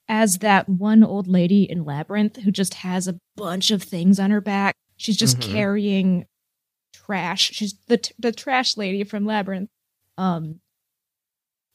as 0.09 0.39
that 0.39 0.69
one 0.69 1.03
old 1.03 1.27
lady 1.27 1.63
in 1.65 1.85
Labyrinth 1.85 2.37
who 2.43 2.51
just 2.51 2.75
has 2.75 3.09
a 3.09 3.19
bunch 3.37 3.71
of 3.71 3.83
things 3.83 4.21
on 4.21 4.31
her 4.31 4.41
back. 4.41 4.75
She's 4.97 5.17
just 5.17 5.39
Mhm. 5.39 5.53
carrying 5.53 6.27
trash. 7.07 7.53
She's 7.53 7.75
the 7.87 7.99
t- 7.99 8.15
the 8.19 8.33
trash 8.33 8.77
lady 8.77 9.05
from 9.05 9.25
Labyrinth. 9.25 9.71
Um, 10.19 10.61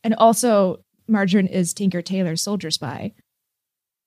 and 0.04 0.16
also 0.16 0.84
Margarine 1.08 1.48
is 1.48 1.74
Tinker 1.74 2.02
Tailor's 2.02 2.42
soldier 2.42 2.72
spy, 2.72 3.14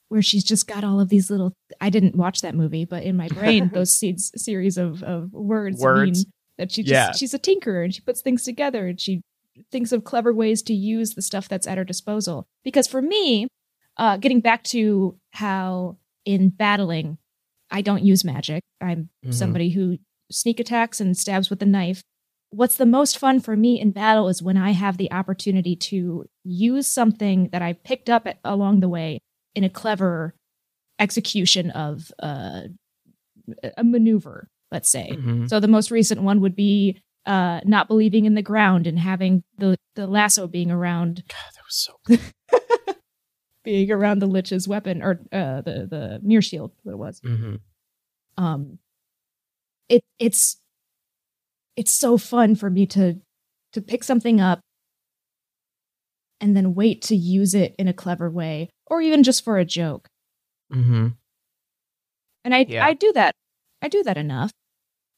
where 0.09 0.23
she's 0.23 0.45
just 0.45 0.66
got 0.66 0.85
all 0.85 1.00
of 1.00 1.09
these 1.09 1.31
little. 1.31 1.52
I 1.81 1.90
didn't 1.90 2.16
watch 2.16 2.40
that 2.43 2.54
movie, 2.54 2.85
but 2.85 3.02
in 3.04 3.16
my 3.16 3.28
brain, 3.28 3.69
those 3.73 3.93
seeds 3.93 4.33
series 4.37 4.76
of 4.76 5.02
of 5.02 5.33
words, 5.33 5.81
Words. 5.81 6.25
mean 6.25 6.33
that 6.59 6.73
she 6.73 6.83
just 6.83 6.93
Yeah. 6.93 7.12
she's 7.12 7.35
a 7.35 7.38
tinkerer 7.38 7.85
and 7.85 7.95
she 7.95 8.00
puts 8.00 8.21
things 8.23 8.43
together 8.45 8.87
and 8.88 9.00
she 9.00 9.23
thinks 9.71 9.93
of 9.93 10.04
clever 10.04 10.33
ways 10.33 10.62
to 10.62 10.75
use 10.75 11.11
the 11.14 11.23
stuff 11.23 11.49
that's 11.49 11.66
at 11.66 11.78
her 11.78 11.85
disposal. 11.85 12.47
Because 12.64 12.87
for 12.88 13.00
me, 13.02 13.47
uh, 13.97 14.16
getting 14.16 14.40
back 14.40 14.64
to 14.64 15.16
how 15.33 15.97
in 16.25 16.49
battling, 16.50 17.19
I 17.71 17.83
don't 17.83 18.04
use 18.04 18.25
magic. 18.25 18.62
I'm 18.81 19.11
Mhm. 19.25 19.35
somebody 19.35 19.71
who 19.71 19.99
sneak 20.34 20.60
attacks 20.60 21.00
and 21.00 21.16
stabs 21.16 21.50
with 21.50 21.62
a 21.62 21.66
knife. 21.66 22.02
What's 22.50 22.76
the 22.76 22.86
most 22.86 23.18
fun 23.18 23.40
for 23.40 23.56
me 23.56 23.80
in 23.80 23.90
battle 23.90 24.28
is 24.28 24.42
when 24.42 24.56
I 24.56 24.70
have 24.72 24.96
the 24.96 25.10
opportunity 25.10 25.74
to 25.76 26.26
use 26.44 26.86
something 26.86 27.48
that 27.52 27.62
I 27.62 27.72
picked 27.72 28.08
up 28.08 28.26
at, 28.26 28.38
along 28.44 28.80
the 28.80 28.88
way 28.88 29.20
in 29.54 29.64
a 29.64 29.68
clever 29.70 30.34
execution 30.98 31.70
of 31.72 32.12
uh, 32.22 32.62
a 33.76 33.82
maneuver, 33.84 34.48
let's 34.70 34.88
say. 34.88 35.10
Mhm. 35.12 35.48
So 35.48 35.58
the 35.58 35.68
most 35.68 35.90
recent 35.90 36.22
one 36.22 36.40
would 36.40 36.54
be 36.54 37.00
uh, 37.26 37.60
not 37.64 37.88
believing 37.88 38.24
in 38.26 38.34
the 38.34 38.42
ground 38.42 38.86
and 38.86 38.98
having 38.98 39.42
the, 39.58 39.76
the 39.96 40.06
lasso 40.06 40.46
being 40.46 40.70
around 40.70 41.24
God, 41.28 41.52
that 41.54 41.64
was 41.64 42.28
so. 42.48 42.94
being 43.64 43.90
around 43.90 44.18
the 44.20 44.26
lich's 44.26 44.68
weapon 44.68 45.02
or 45.02 45.20
uh, 45.32 45.62
the 45.62 45.86
the 45.90 46.20
mirror 46.22 46.42
shield, 46.42 46.72
what 46.82 46.92
it 46.92 46.98
was. 46.98 47.20
Mhm. 47.22 47.60
um 48.36 48.78
it 49.88 50.02
it's 50.18 50.56
it's 51.76 51.92
so 51.92 52.16
fun 52.16 52.54
for 52.54 52.70
me 52.70 52.86
to 52.86 53.20
to 53.72 53.80
pick 53.82 54.04
something 54.04 54.40
up 54.40 54.60
and 56.40 56.56
then 56.56 56.74
wait 56.74 57.02
to 57.02 57.16
use 57.16 57.54
it 57.54 57.74
in 57.78 57.88
a 57.88 57.92
clever 57.92 58.30
way 58.30 58.68
or 58.86 59.00
even 59.00 59.22
just 59.22 59.44
for 59.44 59.58
a 59.58 59.64
joke 59.64 60.06
Mm-hmm. 60.72 61.08
and 62.44 62.54
i 62.54 62.64
Yeah. 62.68 62.84
i 62.86 62.94
do 62.94 63.12
that 63.14 63.34
i 63.82 63.88
do 63.88 64.02
that 64.02 64.16
enough 64.16 64.50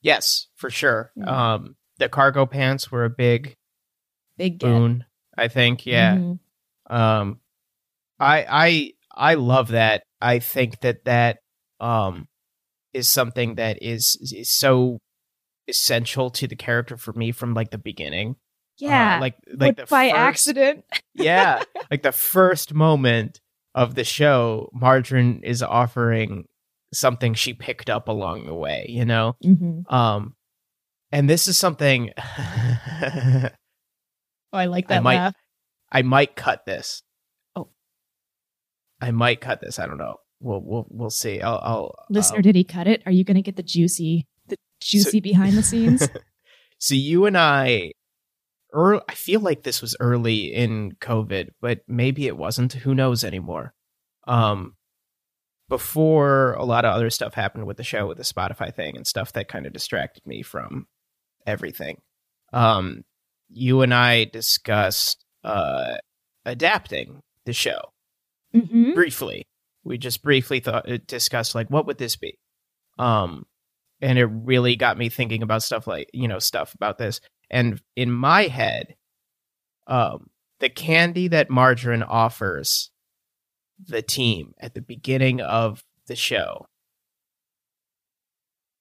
Yes, 0.02 0.46
for 0.54 0.70
sure. 0.70 1.10
Yeah. 1.16 1.54
Um, 1.54 1.74
the 1.98 2.08
cargo 2.08 2.46
pants 2.46 2.92
were 2.92 3.04
a 3.04 3.10
big 3.10 3.54
big 4.36 4.58
get. 4.58 4.66
boon. 4.68 5.04
I 5.36 5.48
think. 5.48 5.84
Yeah. 5.84 6.14
Mhm. 6.16 6.38
Um, 6.88 7.40
I 8.20 8.46
I 8.48 8.92
I 9.32 9.34
love 9.34 9.68
that. 9.68 10.04
I 10.20 10.38
think 10.38 10.80
that 10.82 11.04
that 11.06 11.38
um 11.80 12.28
is 12.96 13.08
something 13.08 13.56
that 13.56 13.78
is 13.82 14.16
is 14.32 14.50
so 14.50 14.98
essential 15.68 16.30
to 16.30 16.46
the 16.46 16.56
character 16.56 16.96
for 16.96 17.12
me 17.12 17.32
from 17.32 17.52
like 17.54 17.70
the 17.70 17.78
beginning. 17.78 18.36
yeah 18.78 19.16
Uh, 19.16 19.20
like 19.20 19.34
like 19.62 19.76
the 19.76 19.86
by 19.86 20.08
first- 20.10 20.16
accident 20.28 20.84
yeah, 21.14 21.62
like 21.90 22.02
the 22.02 22.12
first 22.12 22.72
moment 22.74 23.40
of 23.74 23.94
the 23.94 24.04
show, 24.04 24.70
Margarine 24.72 25.40
is 25.44 25.62
offering 25.62 26.44
something 26.94 27.34
she 27.34 27.52
picked 27.52 27.90
up 27.90 28.08
along 28.08 28.46
the 28.46 28.54
way. 28.54 28.86
You 28.88 29.04
know. 29.04 29.36
Mhm. 29.44 29.90
Um, 29.92 30.34
and 31.12 31.28
this 31.30 31.46
is 31.48 31.56
something 31.58 32.10
oh 32.18 33.48
i 34.52 34.66
like 34.66 34.88
that 34.88 34.98
I 34.98 35.00
might- 35.00 35.16
laugh 35.16 35.34
I 35.92 36.02
might 36.02 36.34
cut 36.34 36.66
this. 36.66 37.02
Oh. 37.54 37.68
I 39.00 39.12
might 39.12 39.40
cut 39.40 39.60
this. 39.60 39.78
I 39.78 39.86
don't 39.86 39.98
know. 39.98 40.16
We'll 40.40 40.60
we'll 40.60 40.86
we'll 40.90 41.10
see. 41.10 41.40
I'll, 41.40 41.60
I'll 41.62 41.94
listener 42.10 42.38
um, 42.38 42.42
did 42.42 42.56
he 42.56 42.64
cut 42.64 42.86
it 42.86 43.02
are 43.06 43.12
you 43.12 43.24
gonna 43.24 43.42
get 43.42 43.56
the 43.56 43.62
juicy 43.62 44.26
the 44.48 44.56
juicy 44.80 45.20
behind 45.20 45.56
the 45.56 45.62
scenes 45.62 46.08
so 46.78 46.94
you 46.94 47.26
and 47.26 47.38
I, 47.38 47.92
ear 48.74 49.00
I 49.08 49.14
feel 49.14 49.40
like 49.40 49.62
this 49.62 49.80
was 49.80 49.96
early 50.00 50.52
in 50.52 50.92
COVID, 51.00 51.48
but 51.60 51.80
maybe 51.88 52.26
it 52.26 52.36
wasn't. 52.36 52.74
Who 52.74 52.94
knows 52.94 53.24
anymore? 53.24 53.72
Um, 54.26 54.74
before 55.68 56.52
a 56.54 56.64
lot 56.64 56.84
of 56.84 56.94
other 56.94 57.10
stuff 57.10 57.34
happened 57.34 57.66
with 57.66 57.76
the 57.76 57.84
show, 57.84 58.06
with 58.06 58.18
the 58.18 58.24
Spotify 58.24 58.72
thing 58.74 58.96
and 58.96 59.06
stuff 59.06 59.32
that 59.32 59.48
kind 59.48 59.66
of 59.66 59.72
distracted 59.72 60.26
me 60.26 60.42
from 60.42 60.86
everything. 61.46 61.98
Um, 62.52 63.02
you 63.48 63.82
and 63.82 63.94
I 63.94 64.24
discussed 64.24 65.24
uh 65.44 65.96
adapting 66.44 67.20
the 67.44 67.52
show 67.52 67.80
hmm 68.52 68.92
briefly. 68.94 69.46
We 69.86 69.98
just 69.98 70.22
briefly 70.22 70.60
thought 70.60 70.90
uh, 70.90 70.98
discussed 71.06 71.54
like 71.54 71.68
what 71.68 71.86
would 71.86 71.98
this 71.98 72.16
be, 72.16 72.38
um, 72.98 73.46
and 74.00 74.18
it 74.18 74.24
really 74.24 74.74
got 74.76 74.98
me 74.98 75.08
thinking 75.08 75.42
about 75.42 75.62
stuff 75.62 75.86
like 75.86 76.10
you 76.12 76.26
know 76.28 76.40
stuff 76.40 76.74
about 76.74 76.98
this. 76.98 77.20
And 77.50 77.80
in 77.94 78.10
my 78.10 78.42
head, 78.48 78.96
um, 79.86 80.28
the 80.58 80.68
candy 80.68 81.28
that 81.28 81.50
Margarine 81.50 82.02
offers 82.02 82.90
the 83.78 84.02
team 84.02 84.54
at 84.58 84.74
the 84.74 84.82
beginning 84.82 85.40
of 85.40 85.84
the 86.08 86.16
show, 86.16 86.66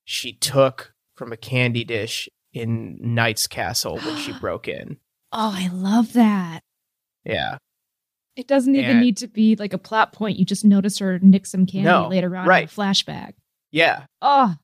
she 0.04 0.34
took 0.34 0.94
from 1.16 1.32
a 1.32 1.38
candy 1.38 1.84
dish 1.84 2.28
in 2.54 2.98
Knight's 3.00 3.48
Castle 3.48 4.00
when 4.00 4.18
she 4.18 4.32
broke 4.40 4.68
in. 4.68 4.98
oh 5.32 5.54
i 5.54 5.68
love 5.72 6.14
that 6.14 6.62
Yeah, 7.24 7.58
It 8.36 8.48
doesn't 8.48 8.76
even 8.76 8.92
And- 8.92 9.02
need 9.02 9.18
to 9.18 9.28
be 9.28 9.56
like 9.56 9.74
a 9.74 9.78
plot 9.78 10.12
point. 10.14 10.38
You 10.38 10.46
just 10.46 10.66
notice 10.66 10.98
her 11.00 11.20
nick 11.20 11.46
some 11.46 11.66
candy 11.66 11.86
No, 11.90 12.08
later 12.08 12.36
on 12.36 12.48
right. 12.48 12.64
in 12.64 12.68
a 12.70 12.72
flashback. 12.72 13.34
yeah. 13.72 14.06
Oh, 14.22 14.56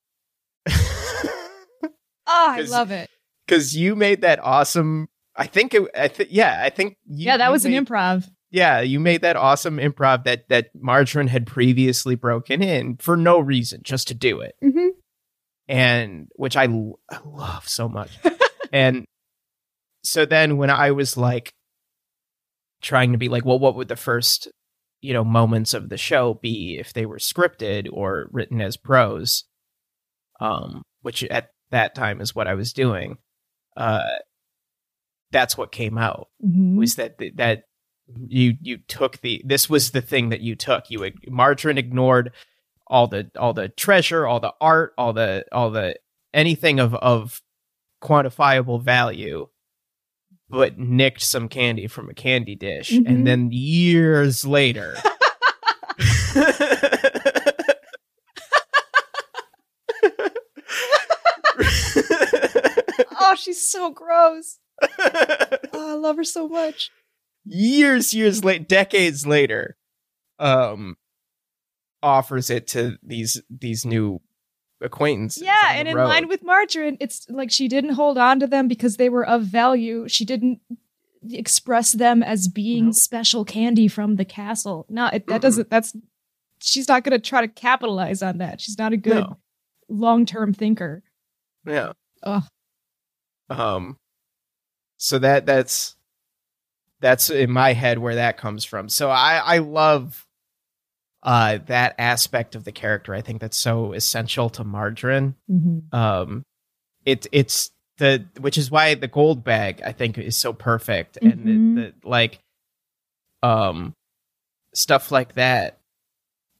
oh, 0.67 0.71
I 2.27 2.61
love 2.61 2.91
it. 2.91 3.09
because 3.45 3.75
you 3.75 3.95
made 3.95 4.21
that 4.21 4.39
awesome. 4.43 5.07
I 5.35 5.47
think 5.47 5.73
it. 5.73 5.83
I 5.97 6.07
think 6.07 6.29
yeah. 6.31 6.61
I 6.63 6.69
think 6.69 6.97
you, 7.07 7.25
yeah, 7.25 7.37
that 7.37 7.51
was 7.51 7.65
made, 7.65 7.75
an 7.77 7.85
improv. 7.85 8.27
Yeah, 8.51 8.81
you 8.81 8.99
made 8.99 9.21
that 9.21 9.37
awesome 9.37 9.77
improv 9.77 10.25
that 10.25 10.49
that 10.49 10.71
Margarine 10.75 11.27
had 11.27 11.47
previously 11.47 12.15
broken 12.15 12.61
in 12.61 12.97
for 12.97 13.15
no 13.15 13.39
reason, 13.39 13.81
just 13.83 14.09
to 14.09 14.13
do 14.13 14.41
it, 14.41 14.55
Mm-hmm. 14.63 14.89
and 15.69 16.27
which 16.35 16.57
I 16.57 16.65
l- 16.65 16.99
I 17.09 17.19
love 17.25 17.67
so 17.67 17.87
much. 17.87 18.11
and 18.73 19.05
so 20.03 20.25
then 20.25 20.57
when 20.57 20.69
I 20.69 20.91
was 20.91 21.15
like 21.15 21.53
trying 22.81 23.11
to 23.11 23.17
be 23.17 23.29
like, 23.29 23.45
well, 23.45 23.59
what 23.59 23.75
would 23.75 23.88
the 23.88 23.95
first 23.95 24.47
you 25.01 25.13
know 25.13 25.23
moments 25.23 25.73
of 25.73 25.89
the 25.89 25.97
show 25.97 26.35
be 26.35 26.77
if 26.79 26.93
they 26.93 27.05
were 27.05 27.17
scripted 27.17 27.88
or 27.91 28.27
written 28.31 28.61
as 28.61 28.77
prose? 28.77 29.45
Um, 30.39 30.83
which 31.01 31.23
at 31.25 31.50
that 31.69 31.95
time 31.95 32.19
is 32.21 32.35
what 32.35 32.47
I 32.47 32.55
was 32.55 32.73
doing. 32.73 33.17
Uh, 33.77 34.01
that's 35.31 35.57
what 35.57 35.71
came 35.71 35.97
out 35.97 36.27
Mm-hmm. 36.43 36.77
was 36.77 36.95
that 36.95 37.17
that 37.35 37.63
you 38.27 38.55
you 38.61 38.77
took 38.77 39.21
the 39.21 39.41
this 39.45 39.69
was 39.69 39.91
the 39.91 40.01
thing 40.01 40.29
that 40.29 40.41
you 40.41 40.55
took 40.55 40.89
you 40.89 41.11
Margarine 41.27 41.77
ignored 41.77 42.33
all 42.88 43.07
the 43.07 43.31
all 43.39 43.53
the 43.53 43.69
treasure 43.69 44.27
all 44.27 44.39
the 44.39 44.53
art 44.59 44.93
all 44.97 45.13
the 45.13 45.45
all 45.51 45.71
the 45.71 45.95
anything 46.33 46.79
of 46.79 46.93
of 46.95 47.41
quantifiable 48.03 48.81
value 48.81 49.47
but 50.51 50.77
nicked 50.77 51.22
some 51.22 51.48
candy 51.50 51.88
from 51.88 52.10
a 52.10 52.13
candy 52.13 52.55
dish 52.55 52.91
Mhm. 52.91 53.08
and 53.08 53.25
then 53.27 53.50
years 53.51 54.46
later 54.46 54.96
oh, 63.20 63.36
she's 63.38 63.70
so 63.70 63.91
gross. 63.91 64.60
Oh, 64.81 65.91
I 65.91 65.93
love 65.93 66.17
her 66.17 66.24
so 66.24 66.48
much. 66.48 66.89
years 67.46 68.13
years 68.13 68.43
late 68.43 68.67
decades 68.70 69.25
later 69.25 69.75
um 70.38 70.96
offers 72.03 72.50
it 72.51 72.67
to 72.67 72.98
these 73.03 73.41
these 73.50 73.84
new 73.86 74.20
acquaintances 74.81 75.43
Yeah, 75.43 75.53
and 75.73 75.88
in 75.88 75.95
road. 75.95 76.07
line 76.07 76.27
with 76.27 76.43
Margarine, 76.43 76.97
it's 77.00 77.29
like 77.29 77.51
she 77.51 77.67
didn't 77.67 77.93
hold 77.93 78.17
on 78.17 78.39
to 78.39 78.47
them 78.47 78.67
because 78.67 78.97
they 78.97 79.09
were 79.09 79.25
of 79.25 79.43
value. 79.43 80.07
She 80.07 80.25
didn't 80.25 80.59
express 81.31 81.91
them 81.93 82.23
as 82.23 82.47
being 82.47 82.85
Nope. 82.85 82.93
special 82.95 83.45
candy 83.45 83.88
from 83.88 84.15
the 84.15 84.25
castle. 84.25 84.85
No, 84.89 85.07
it, 85.07 85.27
that 85.27 85.38
Mm-mm. 85.39 85.41
doesn't. 85.41 85.69
That's 85.69 85.95
she's 86.61 86.88
not 86.88 87.03
going 87.03 87.19
to 87.19 87.19
try 87.19 87.41
to 87.41 87.47
capitalize 87.47 88.21
on 88.23 88.39
that. 88.39 88.59
She's 88.61 88.77
not 88.77 88.91
a 88.93 88.97
good 88.97 89.13
No. 89.23 89.38
long-term 89.89 90.53
thinker. 90.53 91.03
yeah 91.65 91.93
Ugh. 92.23 92.43
um 93.50 93.97
so 94.97 95.17
that 95.19 95.45
that's 95.45 95.95
that's 97.00 97.29
in 97.31 97.50
my 97.51 97.73
head 97.73 97.97
where 98.00 98.15
that 98.15 98.38
comes 98.38 98.63
from 98.63 98.88
so 98.89 99.09
i 99.09 99.38
i 99.43 99.57
love 99.57 100.25
uh 101.23 101.59
that 101.67 101.95
aspect 101.99 102.55
of 102.55 102.63
the 102.63 102.71
character 102.71 103.13
i 103.13 103.21
think 103.21 103.39
that's 103.41 103.57
so 103.57 103.93
essential 103.93 104.49
to 104.49 104.63
margarine 104.63 105.35
Mm-hmm. 105.49 105.95
um 105.95 106.43
it 107.05 107.27
it's 107.31 107.71
the 107.97 108.25
which 108.39 108.57
is 108.57 108.71
why 108.71 108.95
the 108.95 109.07
gold 109.07 109.43
bag 109.43 109.81
i 109.85 109.91
think 109.91 110.17
is 110.17 110.35
so 110.37 110.53
perfect 110.53 111.17
Mhm. 111.21 111.31
and 111.31 111.77
the, 111.77 111.81
the 111.81 111.93
like 112.09 112.39
um 113.43 113.93
stuff 114.73 115.11
like 115.11 115.35
that 115.35 115.79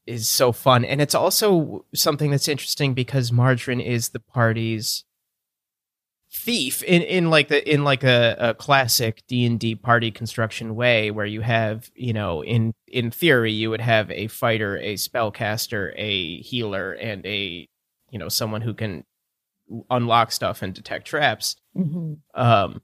is 0.06 0.28
so 0.28 0.52
fun 0.52 0.84
and 0.84 1.00
it's 1.00 1.14
also 1.14 1.84
something 1.94 2.30
that's 2.30 2.48
interesting 2.48 2.92
because 2.94 3.30
margarine 3.32 3.80
is 3.80 4.10
the 4.10 4.18
party's 4.20 5.04
thief 6.34 6.82
in, 6.84 7.02
in 7.02 7.28
like 7.30 7.48
the 7.48 7.72
in 7.72 7.84
like 7.84 8.02
a, 8.02 8.34
a 8.38 8.54
classic 8.54 9.22
d&d 9.28 9.74
party 9.76 10.10
construction 10.10 10.74
way 10.74 11.10
where 11.10 11.26
you 11.26 11.42
have 11.42 11.90
you 11.94 12.12
know 12.12 12.42
in 12.42 12.72
in 12.88 13.10
theory 13.10 13.52
you 13.52 13.68
would 13.68 13.82
have 13.82 14.10
a 14.10 14.26
fighter 14.28 14.78
a 14.78 14.94
spellcaster 14.94 15.92
a 15.96 16.40
healer 16.40 16.92
and 16.94 17.24
a 17.26 17.68
you 18.10 18.18
know 18.18 18.30
someone 18.30 18.62
who 18.62 18.72
can 18.72 19.04
unlock 19.90 20.32
stuff 20.32 20.62
and 20.62 20.72
detect 20.74 21.06
traps 21.06 21.56
Mm-hmm. 21.76 22.14
um 22.40 22.80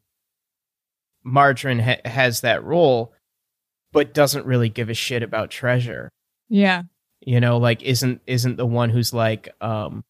margarine 1.24 1.78
ha- 1.80 2.00
has 2.04 2.40
that 2.42 2.64
role 2.64 3.12
but 3.92 4.14
doesn't 4.14 4.46
really 4.46 4.68
give 4.68 4.88
a 4.90 4.94
shit 4.94 5.22
about 5.22 5.50
treasure 5.50 6.10
Yeah. 6.48 6.82
you 7.20 7.40
know 7.40 7.58
like 7.58 7.82
isn't 7.82 8.20
isn't 8.26 8.56
the 8.56 8.66
one 8.66 8.90
who's 8.90 9.12
like 9.12 9.48
um 9.60 10.04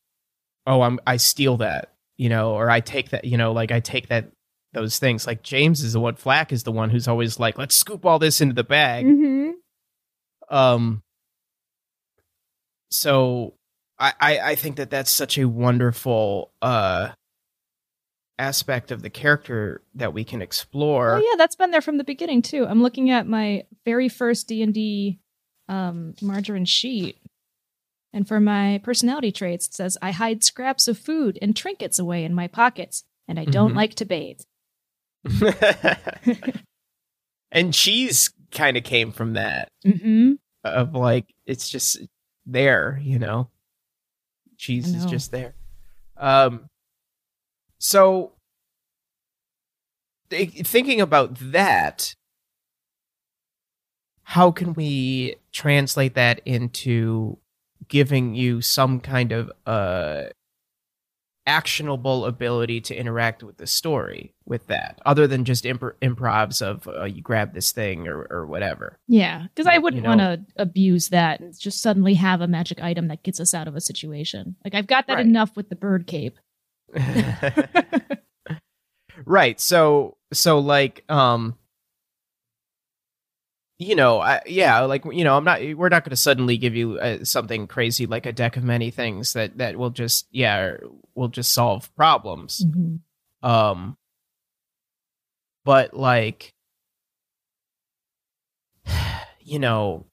oh 0.67 0.83
i'm 0.83 0.99
i 1.07 1.17
steal 1.17 1.57
that 1.59 1.93
you 2.19 2.29
know 2.29 2.53
or 2.53 2.69
i 2.69 2.81
take 2.81 3.09
that 3.11 3.25
you 3.25 3.37
know 3.39 3.53
like 3.53 3.73
i 3.73 3.81
take 3.81 4.09
that 4.09 4.31
those 4.75 4.99
things 4.99 5.27
like 5.27 5.43
james 5.43 5.83
is 5.83 5.95
the 5.95 6.01
one 6.01 6.15
flack 6.15 6.53
is 6.53 6.65
the 6.65 6.73
one 6.73 6.91
who's 6.91 7.09
always 7.09 7.39
like 7.41 7.57
let's 7.57 7.75
scoop 7.75 8.05
all 8.05 8.19
this 8.19 8.41
into 8.41 8.55
the 8.55 8.65
bag 8.65 9.07
Mm-hmm. 9.07 10.55
um 10.55 11.03
so 12.91 13.55
I, 13.99 14.13
I 14.21 14.39
i 14.51 14.55
think 14.55 14.77
that 14.77 14.91
that's 14.91 15.11
such 15.11 15.39
a 15.39 15.47
wonderful 15.49 16.53
uh 16.63 17.11
aspect 18.39 18.91
of 18.93 19.03
the 19.03 19.11
character 19.11 19.83
that 19.95 20.13
we 20.15 20.23
can 20.25 20.41
explore 20.43 21.17
Oh 21.17 21.19
yeah, 21.19 21.37
that's 21.37 21.57
been 21.57 21.73
there 21.73 21.81
from 21.81 21.99
the 21.99 22.05
beginning 22.05 22.41
too. 22.43 22.65
I'm 22.67 22.83
looking 22.85 23.11
at 23.11 23.27
my 23.27 23.65
very 23.85 24.09
first 24.09 24.47
D 24.47 24.63
and 24.63 24.73
D 24.73 25.19
um, 25.69 26.15
margarine 26.23 26.65
sheet, 26.65 27.19
and 28.13 28.27
for 28.27 28.41
my 28.41 28.81
personality 28.83 29.31
traits, 29.33 29.67
it 29.69 29.75
says 29.75 29.99
I 30.03 30.11
hide 30.13 30.43
scraps 30.45 30.89
of 30.89 30.99
food 30.99 31.39
and 31.43 31.55
trinkets 31.57 31.99
away 31.99 32.25
in 32.25 32.35
my 32.35 32.47
pockets, 32.49 33.05
and 33.27 33.39
I 33.39 33.45
don't 33.45 33.73
Mhm. 33.73 33.77
like 33.77 33.95
to 33.97 34.05
bathe. 34.05 34.41
and 37.53 37.75
cheese 37.75 38.31
kind 38.51 38.77
of 38.77 38.85
came 38.85 39.13
from 39.13 39.35
that 39.35 39.69
Mm-hmm. 39.85 40.33
of 40.65 40.95
like 40.95 41.27
it's 41.47 41.69
just 41.69 41.99
there, 42.47 42.99
you 43.03 43.19
know. 43.19 43.51
Cheese 44.57 44.95
I 44.95 44.99
is 44.99 45.05
just 45.07 45.31
there. 45.31 45.55
Um 46.17 46.69
so 47.79 48.33
th- 50.31 50.67
thinking 50.67 51.01
about 51.01 51.37
that 51.41 52.15
how 54.25 54.51
can 54.51 54.75
we 54.75 55.37
translate 55.53 56.15
that 56.15 56.41
into 56.45 57.39
giving 57.89 58.35
you 58.35 58.61
some 58.61 59.01
kind 59.01 59.33
of 59.33 59.51
uh 59.67 60.25
actionable 61.47 62.27
ability 62.27 62.79
to 62.79 62.95
interact 62.95 63.43
with 63.43 63.57
the 63.57 63.67
story 63.67 64.35
with 64.45 64.67
that 64.67 65.01
other 65.07 65.27
than 65.27 65.47
just 65.47 65.65
impro- 65.65 65.95
improvs 66.03 66.61
of 66.61 66.87
uh, 66.87 67.05
you 67.05 67.23
grab 67.23 67.55
this 67.55 67.73
thing 67.73 68.07
or, 68.07 68.27
or 68.31 68.45
whatever 68.45 68.99
Yeah, 69.09 69.45
because 69.45 69.67
I 69.67 69.79
wouldn't 69.79 70.03
know- 70.03 70.11
want 70.11 70.21
to 70.21 70.41
abuse 70.63 71.09
that 71.09 71.41
and 71.41 71.59
just 71.59 71.81
suddenly 71.81 72.13
have 72.15 72.43
a 72.43 72.47
magic 72.47 72.83
item 72.83 73.09
that 73.09 73.23
gets 73.23 73.41
us 73.41 73.55
out 73.55 73.67
of 73.67 73.75
a 73.77 73.81
situation. 73.81 74.57
Like 74.63 74.75
I've 74.75 74.87
got 74.87 75.07
that 75.07 75.15
Right. 75.15 75.25
enough 75.27 75.57
with 75.57 75.71
the 75.71 75.77
bird 75.77 76.07
cape. 76.07 76.39
right 79.25 79.61
so 79.61 80.17
so 80.33 80.59
like 80.59 81.05
um 81.09 81.57
you 83.79 83.95
know 83.95 84.21
I, 84.21 84.43
yeah 84.47 84.81
like 84.81 85.05
you 85.05 85.23
know 85.25 85.37
i'm 85.37 85.45
not 85.45 85.61
we're 85.77 85.89
not 85.89 86.03
going 86.05 86.11
to 86.11 86.17
suddenly 86.17 86.57
give 86.59 86.75
you 86.75 86.99
uh, 86.99 87.25
something 87.25 87.67
crazy 87.69 88.07
like 88.07 88.27
a 88.27 88.33
deck 88.33 88.57
of 88.57 88.65
many 88.65 88.91
things 88.91 89.33
that 89.35 89.59
that 89.59 89.77
will 89.77 89.91
just 89.91 90.27
yeah 90.33 90.73
will 91.15 91.29
just 91.29 91.53
solve 91.53 91.95
problems 91.95 92.65
Mhm. 92.67 93.01
um 93.43 93.97
but 95.65 95.95
like 95.95 96.53
you 99.41 99.59
know 99.59 100.07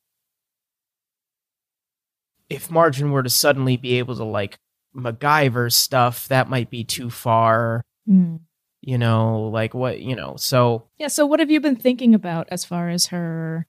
if 2.50 2.70
margin 2.70 3.12
were 3.12 3.24
to 3.24 3.30
suddenly 3.30 3.78
be 3.78 3.98
able 3.98 4.16
to 4.16 4.24
like 4.24 4.58
MacGyver 4.96 5.72
stuff 5.74 6.28
that 6.30 6.50
might 6.50 6.70
be 6.70 6.84
too 6.84 7.10
far 7.10 7.84
Mm. 8.08 8.42
You 8.86 8.98
know 9.00 9.50
like 9.52 9.74
what 9.74 10.00
you 10.00 10.16
know 10.16 10.36
so 10.38 10.88
Yeah. 11.00 11.08
So 11.08 11.26
what 11.26 11.40
have 11.40 11.50
you 11.50 11.60
been 11.60 11.76
thinking 11.76 12.14
about 12.14 12.48
as 12.52 12.64
far 12.64 12.88
as 12.90 13.08
her 13.08 13.68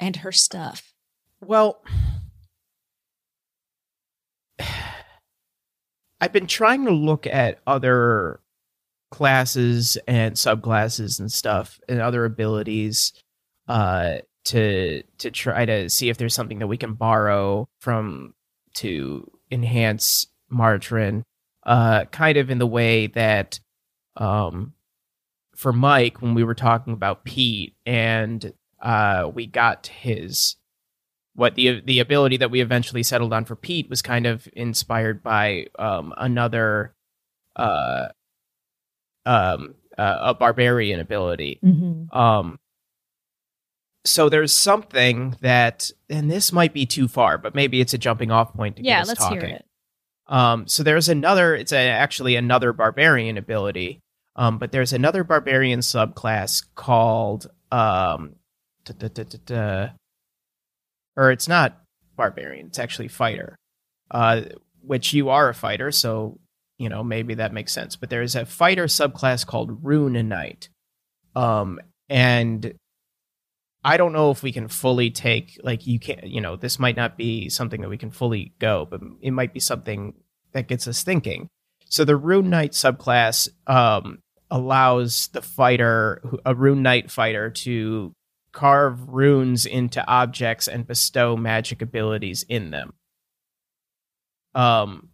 and 0.00 0.16
her 0.16 0.32
stuff? 0.32 0.94
well 1.44 1.82
i've 6.20 6.32
been 6.32 6.46
trying 6.46 6.84
to 6.84 6.92
look 6.92 7.26
at 7.26 7.58
other 7.66 8.38
classes 9.10 9.98
and 10.06 10.36
subclasses 10.36 11.18
and 11.18 11.32
stuff 11.32 11.80
and 11.88 12.00
other 12.00 12.24
abilities 12.24 13.12
uh 13.66 14.18
to 14.44 15.02
to 15.18 15.30
try 15.32 15.64
to 15.64 15.90
see 15.90 16.08
if 16.08 16.16
there's 16.16 16.34
something 16.34 16.60
that 16.60 16.68
we 16.68 16.76
can 16.76 16.94
borrow 16.94 17.68
from 17.80 18.34
to 18.74 19.28
enhance 19.50 20.28
margarine 20.48 21.24
uh 21.64 22.04
kind 22.06 22.38
of 22.38 22.50
in 22.50 22.58
the 22.58 22.66
way 22.66 23.08
that 23.08 23.58
um 24.16 24.72
for 25.56 25.72
Mike 25.72 26.20
when 26.22 26.34
we 26.34 26.44
were 26.44 26.54
talking 26.54 26.92
about 26.92 27.24
Pete 27.24 27.74
and 27.86 28.52
uh 28.82 29.30
we 29.32 29.46
got 29.46 29.86
his 29.88 30.56
what 31.34 31.54
the 31.54 31.80
the 31.80 31.98
ability 32.00 32.36
that 32.38 32.50
we 32.50 32.60
eventually 32.60 33.02
settled 33.02 33.32
on 33.32 33.44
for 33.44 33.56
Pete 33.56 33.88
was 33.88 34.02
kind 34.02 34.26
of 34.26 34.48
inspired 34.54 35.22
by 35.22 35.66
um 35.78 36.12
another 36.16 36.94
uh 37.56 38.08
um 39.24 39.74
uh, 39.98 40.18
a 40.22 40.34
barbarian 40.34 41.00
ability 41.00 41.58
Mm-hmm. 41.62 42.16
um 42.16 42.58
so 44.04 44.28
there's 44.28 44.52
something 44.52 45.36
that 45.42 45.90
and 46.10 46.28
this 46.30 46.52
might 46.52 46.72
be 46.72 46.86
too 46.86 47.06
far 47.08 47.38
but 47.38 47.54
maybe 47.54 47.80
it's 47.80 47.94
a 47.94 47.98
jumping 47.98 48.30
off 48.32 48.52
point 48.52 48.76
to 48.76 48.82
Yeah. 48.82 48.96
get 48.96 49.02
us 49.02 49.08
Let's 49.08 49.20
talking 49.20 49.40
hear 49.40 49.48
it. 49.50 49.64
Um, 50.32 50.66
so 50.66 50.82
there's 50.82 51.10
another. 51.10 51.54
It's 51.54 51.72
a, 51.72 51.76
actually 51.76 52.36
another 52.36 52.72
barbarian 52.72 53.36
ability. 53.36 54.00
Um, 54.34 54.56
but 54.56 54.72
there's 54.72 54.94
another 54.94 55.24
barbarian 55.24 55.80
subclass 55.80 56.64
called 56.74 57.48
um, 57.70 58.36
da- 58.86 59.08
da- 59.08 59.24
da- 59.44 59.90
or 61.18 61.30
it's 61.30 61.48
not 61.48 61.82
barbarian. 62.16 62.68
It's 62.68 62.78
actually 62.78 63.08
fighter. 63.08 63.56
Uh, 64.10 64.42
which 64.80 65.12
you 65.12 65.28
are 65.28 65.50
a 65.50 65.54
fighter, 65.54 65.90
so 65.92 66.40
you 66.78 66.88
know 66.88 67.04
maybe 67.04 67.34
that 67.34 67.52
makes 67.52 67.72
sense. 67.72 67.96
But 67.96 68.08
there's 68.08 68.34
a 68.34 68.46
fighter 68.46 68.86
subclass 68.86 69.46
called 69.46 69.84
Rune 69.84 70.28
Knight. 70.28 70.70
Um, 71.36 71.78
and 72.08 72.72
I 73.84 73.98
don't 73.98 74.14
know 74.14 74.30
if 74.30 74.42
we 74.42 74.52
can 74.52 74.68
fully 74.68 75.10
take 75.10 75.60
like 75.62 75.86
you 75.86 75.98
can't 75.98 76.24
you 76.24 76.40
know 76.40 76.56
this 76.56 76.78
might 76.78 76.96
not 76.96 77.18
be 77.18 77.50
something 77.50 77.82
that 77.82 77.90
we 77.90 77.98
can 77.98 78.10
fully 78.10 78.54
go, 78.58 78.86
but 78.90 79.02
it 79.20 79.32
might 79.32 79.52
be 79.52 79.60
something 79.60 80.14
that 80.52 80.68
gets 80.68 80.86
us 80.86 81.02
thinking. 81.02 81.48
So 81.88 82.04
the 82.04 82.16
Rune 82.16 82.50
Knight 82.50 82.72
subclass 82.72 83.48
um, 83.66 84.20
allows 84.50 85.28
the 85.28 85.42
fighter, 85.42 86.22
a 86.44 86.54
Rune 86.54 86.82
Knight 86.82 87.10
fighter, 87.10 87.50
to 87.50 88.12
carve 88.52 89.08
runes 89.08 89.66
into 89.66 90.06
objects 90.06 90.68
and 90.68 90.86
bestow 90.86 91.36
magic 91.36 91.82
abilities 91.82 92.44
in 92.48 92.70
them. 92.70 92.94
Um, 94.54 95.08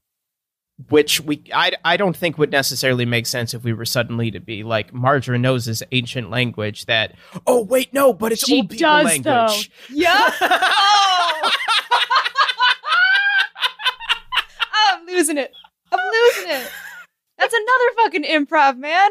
which 0.88 1.20
we 1.20 1.42
I, 1.52 1.72
I 1.84 1.96
don't 1.96 2.16
think 2.16 2.38
would 2.38 2.52
necessarily 2.52 3.04
make 3.04 3.26
sense 3.26 3.52
if 3.52 3.64
we 3.64 3.72
were 3.72 3.84
suddenly 3.84 4.30
to 4.30 4.38
be 4.40 4.62
like 4.62 4.94
Marjorie 4.94 5.38
knows 5.38 5.64
this 5.64 5.82
ancient 5.90 6.30
language 6.30 6.86
that 6.86 7.16
oh 7.46 7.62
wait 7.64 7.92
no 7.92 8.12
but 8.12 8.30
it's 8.30 8.44
She 8.46 8.58
old 8.58 8.70
people 8.70 8.86
does, 8.86 9.04
language. 9.04 9.70
Yeah. 9.90 10.30
oh. 10.40 11.50
I'm 14.72 15.07
losing 15.18 15.38
it. 15.38 15.52
I'm 15.92 15.98
losing 15.98 16.50
it. 16.50 16.70
That's 17.38 17.54
another 17.54 17.94
fucking 17.96 18.24
improv, 18.24 18.78
man. 18.78 19.10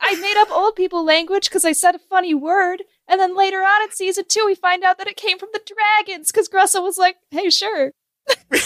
I 0.00 0.14
made 0.20 0.36
up 0.36 0.50
old 0.50 0.74
people 0.76 1.04
language 1.04 1.48
because 1.48 1.64
I 1.64 1.72
said 1.72 1.94
a 1.94 1.98
funny 1.98 2.34
word, 2.34 2.82
and 3.06 3.20
then 3.20 3.36
later 3.36 3.58
on 3.58 3.82
in 3.82 3.90
season 3.92 4.24
two, 4.28 4.44
we 4.46 4.54
find 4.54 4.82
out 4.82 4.98
that 4.98 5.06
it 5.08 5.16
came 5.16 5.38
from 5.38 5.50
the 5.52 5.60
dragons 5.64 6.32
because 6.32 6.48
Gressel 6.48 6.82
was 6.82 6.98
like, 6.98 7.16
"Hey, 7.30 7.50
sure." 7.50 7.92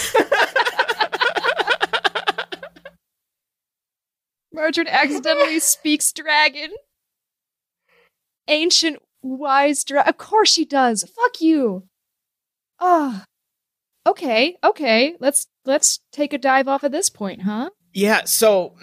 Margarine 4.52 4.88
accidentally 4.88 5.61
speaks 5.61 6.12
dragon. 6.12 6.70
Ancient 8.48 8.98
wise 9.22 9.85
dragon. 9.85 10.09
Of 10.09 10.18
course 10.18 10.52
she 10.52 10.64
does. 10.64 11.05
Fuck 11.05 11.40
you. 11.40 11.85
Oh. 12.78 13.24
Okay, 14.07 14.57
okay. 14.65 15.15
Let's 15.21 15.47
let's 15.65 16.01
take 16.12 16.33
a 16.33 16.38
dive 16.38 16.69
off 16.69 16.83
of 16.83 16.93
this 16.93 17.11
point, 17.11 17.43
huh? 17.43 17.71
yeah, 17.95 18.25
so 18.25 18.75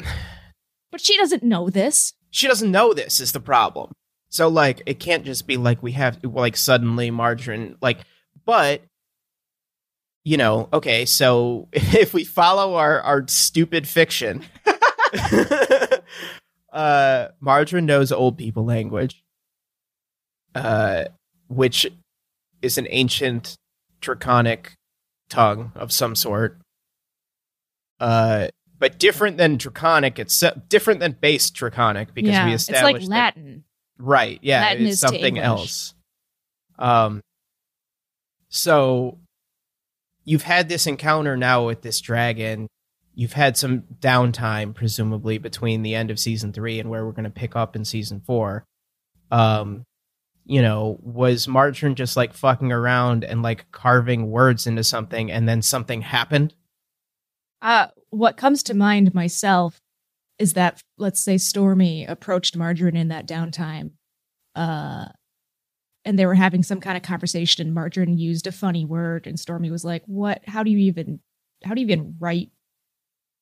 But 0.92 1.02
she 1.02 1.18
doesn't 1.18 1.44
know 1.44 1.70
this. 1.70 2.14
she 2.32 2.48
doesn't 2.48 2.72
know 2.72 2.94
this 2.94 3.20
is 3.20 3.32
the 3.32 3.40
problem. 3.40 3.92
So 4.30 4.48
like 4.48 4.82
it 4.86 5.00
can't 5.00 5.26
just 5.26 5.48
be 5.48 5.58
like 5.58 5.82
we 5.84 5.92
have 5.94 6.24
like 6.24 6.56
suddenly 6.56 7.12
margarine 7.12 7.76
like 7.82 8.00
but 8.46 8.82
you 10.24 10.38
know, 10.38 10.70
okay, 10.72 11.06
so 11.06 11.68
if 11.74 12.14
we 12.14 12.24
follow 12.24 12.76
our 12.76 13.02
our 13.02 13.26
stupid 13.28 13.88
fiction 13.88 14.46
uh, 16.72 17.28
Margarine 17.40 17.86
knows 17.86 18.12
old 18.12 18.38
people 18.38 18.66
language, 18.66 19.24
uh, 20.56 21.06
which 21.48 21.88
is 22.62 22.78
an 22.78 22.88
ancient 22.90 23.56
draconic 24.02 24.74
tongue 25.30 25.72
of 25.76 25.92
some 25.92 26.16
sort. 26.16 26.60
Uh, 28.00 28.48
but 28.78 28.98
different 28.98 29.38
than 29.38 29.58
draconic. 29.58 30.20
It's 30.20 30.44
different 30.70 31.00
than 31.02 31.14
base 31.20 31.50
draconic 31.50 32.14
because 32.14 32.32
yeah, 32.32 32.46
we 32.46 32.54
it's 32.54 32.64
established 32.64 33.10
like 33.10 33.36
that- 33.36 33.38
Latin. 33.38 33.64
right. 33.98 34.40
Yeah, 34.42 34.62
Latin 34.62 34.86
it's 34.86 34.94
is 34.94 35.00
something 35.00 35.38
else. 35.38 35.94
Um, 36.78 37.22
so 38.50 39.20
you've 40.24 40.44
had 40.44 40.70
this 40.70 40.88
encounter 40.88 41.36
now 41.38 41.66
with 41.66 41.82
this 41.82 42.00
dragon. 42.00 42.68
You've 43.14 43.34
had 43.34 43.58
some 43.58 43.84
downtime, 44.00 44.74
presumably 44.74 45.40
between 45.40 45.82
the 45.82 45.94
end 45.96 46.10
of 46.10 46.20
season 46.20 46.54
three 46.54 46.80
and 46.80 46.90
where 46.90 47.06
we're 47.06 47.12
going 47.12 47.26
to 47.26 47.30
pick 47.30 47.56
up 47.56 47.76
in 47.76 47.84
season 47.84 48.22
four. 48.26 48.64
Um, 49.30 49.84
you 50.50 50.64
know, 50.64 50.98
was 51.04 51.48
Margarine 51.48 51.94
just 51.94 52.18
like 52.18 52.34
fucking 52.34 52.72
around 52.72 53.24
and 53.24 53.44
like 53.44 53.72
carving 53.72 54.32
words 54.32 54.66
into 54.66 54.84
something, 54.84 55.32
and 55.32 55.48
then 55.48 55.62
something 55.62 56.02
happened? 56.02 56.56
Uh, 57.62 57.88
what 58.10 58.36
comes 58.36 58.64
to 58.64 58.74
mind 58.74 59.14
myself 59.14 59.80
is 60.40 60.54
that, 60.54 60.82
let's 60.98 61.24
say, 61.24 61.38
Stormy 61.38 62.06
approached 62.06 62.58
Margarine 62.58 62.96
in 62.96 63.10
that 63.10 63.28
downtime, 63.28 63.92
uh, 64.56 65.06
and 66.04 66.18
they 66.18 66.26
were 66.26 66.34
having 66.34 66.64
some 66.64 66.80
kind 66.80 66.98
of 66.98 67.04
conversation, 67.04 67.68
and 67.68 67.76
Margarine 67.76 68.18
used 68.18 68.48
a 68.48 68.52
funny 68.52 68.86
word, 68.86 69.28
and 69.28 69.40
Stormy 69.40 69.70
was 69.70 69.86
like, 69.86 70.04
"What? 70.08 70.42
How 70.48 70.64
do 70.64 70.72
you 70.72 70.80
even? 70.80 71.20
How 71.64 71.76
do 71.76 71.82
you 71.82 71.86
even 71.86 72.16
write 72.20 72.50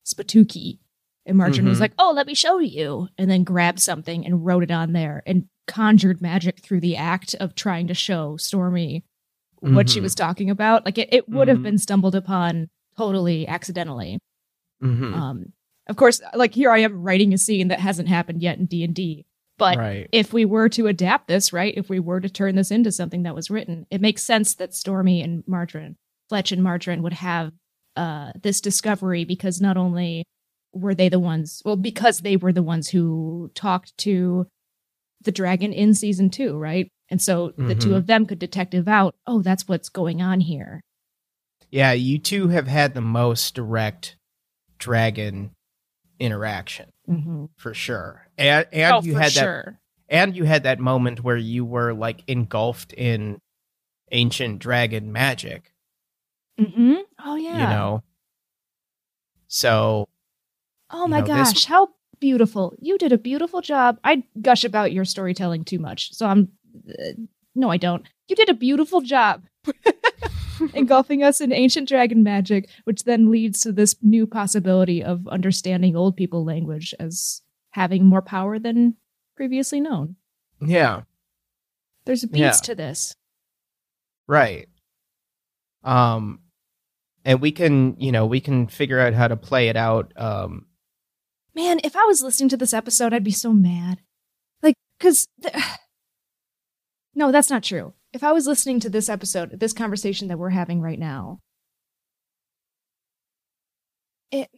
Spatuki?" 0.06 0.80
And 1.26 1.38
Margarine 1.38 1.68
was 1.68 1.78
Mhm. 1.78 1.82
like, 1.82 1.94
"Oh, 2.00 2.12
let 2.14 2.28
me 2.28 2.34
show 2.34 2.60
you," 2.60 3.08
and 3.18 3.30
then 3.30 3.44
grabbed 3.46 3.80
something 3.80 4.26
and 4.26 4.46
wrote 4.46 4.64
it 4.64 4.72
on 4.72 4.92
there, 4.94 5.24
and 5.26 5.48
conjured 5.68 6.22
magic 6.22 6.60
through 6.60 6.80
the 6.80 6.96
act 6.96 7.36
of 7.36 7.54
trying 7.56 7.88
to 7.88 7.94
show 7.94 8.38
Stormy 8.38 9.04
what 9.60 9.90
she 9.90 10.00
Mhm. 10.00 10.04
was 10.04 10.16
talking 10.16 10.50
about. 10.50 10.86
Like 10.86 10.98
it, 10.98 11.10
it 11.12 11.30
would 11.30 11.48
have 11.48 11.60
Mhm. 11.60 11.64
been 11.64 11.78
stumbled 11.78 12.16
upon 12.16 12.70
totally 12.98 13.48
accidentally. 13.48 14.20
Mhm. 14.84 15.14
Um, 15.14 15.54
of 15.88 15.96
course, 15.96 16.22
like 16.36 16.54
here 16.54 16.72
I 16.72 16.80
am 16.80 17.02
writing 17.02 17.34
a 17.34 17.38
scene 17.38 17.68
that 17.70 17.80
hasn't 17.80 18.08
happened 18.08 18.42
yet 18.42 18.58
in 18.60 18.66
D 18.66 18.84
and 18.84 18.94
D. 18.96 19.26
But 19.58 19.78
right. 19.78 20.08
if 20.12 20.34
we 20.34 20.46
were 20.46 20.70
to 20.70 20.86
adapt 20.86 21.28
this, 21.28 21.52
right, 21.52 21.74
if 21.76 21.90
we 21.90 22.00
were 22.00 22.20
to 22.22 22.30
turn 22.30 22.56
this 22.56 22.70
into 22.70 22.92
something 22.92 23.24
that 23.24 23.34
was 23.34 23.50
written, 23.50 23.88
it 23.90 24.02
makes 24.02 24.24
sense 24.24 24.54
that 24.56 24.76
Stormy 24.76 25.22
and 25.24 25.44
Margarine, 25.48 25.96
Fletch 26.30 26.52
and 26.52 26.62
Margarine 26.64 27.02
would 27.02 27.14
have 27.14 27.54
uh, 27.96 28.32
this 28.44 28.62
discovery 28.62 29.26
because 29.26 29.60
not 29.60 29.76
only 29.76 30.24
were 30.72 30.94
they 30.94 31.10
the 31.10 31.18
ones, 31.20 31.64
well, 31.66 31.76
because 31.76 32.20
they 32.20 32.38
were 32.38 32.54
the 32.54 32.62
ones 32.62 32.90
who 32.90 33.50
talked 33.56 33.98
to 33.98 34.46
the 35.22 35.32
dragon 35.32 35.74
in 35.74 35.94
season 35.94 36.30
two, 36.30 36.58
right? 36.58 36.90
And 37.10 37.22
so 37.22 37.54
the 37.58 37.74
two 37.76 37.90
Mhm. 37.92 37.96
of 37.96 38.08
them 38.08 38.26
could 38.26 38.40
detective 38.40 38.88
out, 38.88 39.16
oh, 39.26 39.42
that's 39.42 39.68
what's 39.68 39.90
going 39.90 40.22
on 40.22 40.42
here. 40.42 40.82
Yeah, 41.72 41.92
you 41.94 42.20
two 42.20 42.50
have 42.50 42.68
had 42.68 42.94
the 42.94 43.02
most 43.02 43.56
direct 43.56 44.18
dragon 44.78 45.52
interaction 46.20 46.92
Mm-hmm. 47.10 47.46
for 47.58 47.74
sure, 47.74 48.28
and 48.38 48.68
and 48.72 48.96
oh, 48.96 49.02
you 49.02 49.16
had 49.16 49.32
that, 49.34 49.76
and 50.10 50.36
you 50.36 50.44
had 50.44 50.64
that 50.64 50.80
moment 50.80 51.24
where 51.24 51.38
you 51.38 51.64
were 51.66 51.94
like 51.94 52.24
engulfed 52.28 52.92
in 52.94 53.40
ancient 54.12 54.60
dragon 54.60 55.12
magic. 55.12 55.74
Mm-hmm. 56.60 56.96
Oh 57.24 57.36
yeah. 57.36 57.54
You 57.70 57.76
know, 57.76 58.04
so 59.48 60.08
Oh 60.90 61.04
you 61.06 61.10
my 61.12 61.20
know, 61.22 61.26
this- 61.28 61.54
gosh, 61.54 61.66
how 61.66 61.90
beautiful. 62.20 62.74
You 62.80 62.98
did 62.98 63.12
a 63.12 63.18
beautiful 63.18 63.62
job. 63.62 64.00
I 64.04 64.24
gush 64.42 64.64
about 64.64 64.92
your 64.92 65.06
storytelling 65.06 65.64
too 65.66 65.80
much. 65.80 66.14
So 66.14 66.26
I'm 66.26 66.50
uh, 66.90 67.12
no, 67.56 67.70
I 67.72 67.78
don't. 67.78 68.06
You 68.28 68.36
did 68.36 68.50
a 68.50 68.54
beautiful 68.54 69.02
job. 69.02 69.44
Engulfing 70.74 71.22
us 71.24 71.40
in 71.40 71.52
ancient 71.52 71.88
dragon 71.88 72.24
magic, 72.24 72.68
which 72.86 73.04
then 73.04 73.30
leads 73.30 73.62
to 73.62 73.72
this 73.72 73.96
new 74.02 74.26
possibility 74.26 75.04
of 75.04 75.28
understanding 75.28 75.96
old 75.96 76.16
people 76.18 76.44
language 76.44 76.94
as 77.00 77.42
having 77.72 78.06
more 78.06 78.22
power 78.24 78.58
than 78.58 78.96
previously 79.36 79.80
known. 79.80 80.16
yeah, 80.60 81.02
There's 82.06 82.26
beats 82.26 82.40
Yeah. 82.40 82.52
to 82.52 82.76
this. 82.76 83.16
right. 84.28 84.68
Um, 85.84 86.40
and 87.26 87.40
we 87.42 87.52
can, 87.52 87.96
you 88.00 88.12
know, 88.12 88.26
we 88.26 88.40
can 88.42 88.68
figure 88.68 89.00
out 89.00 89.14
how 89.14 89.28
to 89.28 89.36
play 89.38 89.70
it 89.70 89.76
out. 89.76 90.12
Um, 90.16 90.66
Man, 91.58 91.80
if 91.84 91.96
I 91.96 92.06
was 92.06 92.22
listening 92.22 92.50
to 92.50 92.58
this 92.58 92.72
episode, 92.72 93.16
I'd 93.16 93.24
be 93.24 93.32
so 93.32 93.52
mad. 93.52 94.02
Like, 94.62 94.76
because. 95.00 95.28
no, 97.16 97.32
that's 97.32 97.50
not 97.50 97.64
true. 97.64 97.96
If 98.14 98.24
I 98.24 98.32
was 98.32 98.46
listening 98.46 98.80
to 98.82 98.92
this 98.92 99.10
episode, 99.10 99.60
this 99.60 99.74
conversation 99.74 100.28
that 100.28 100.38
we're 100.38 100.52
having 100.52 100.82
right 100.82 101.00
now, 101.00 101.40
it. 104.32 104.52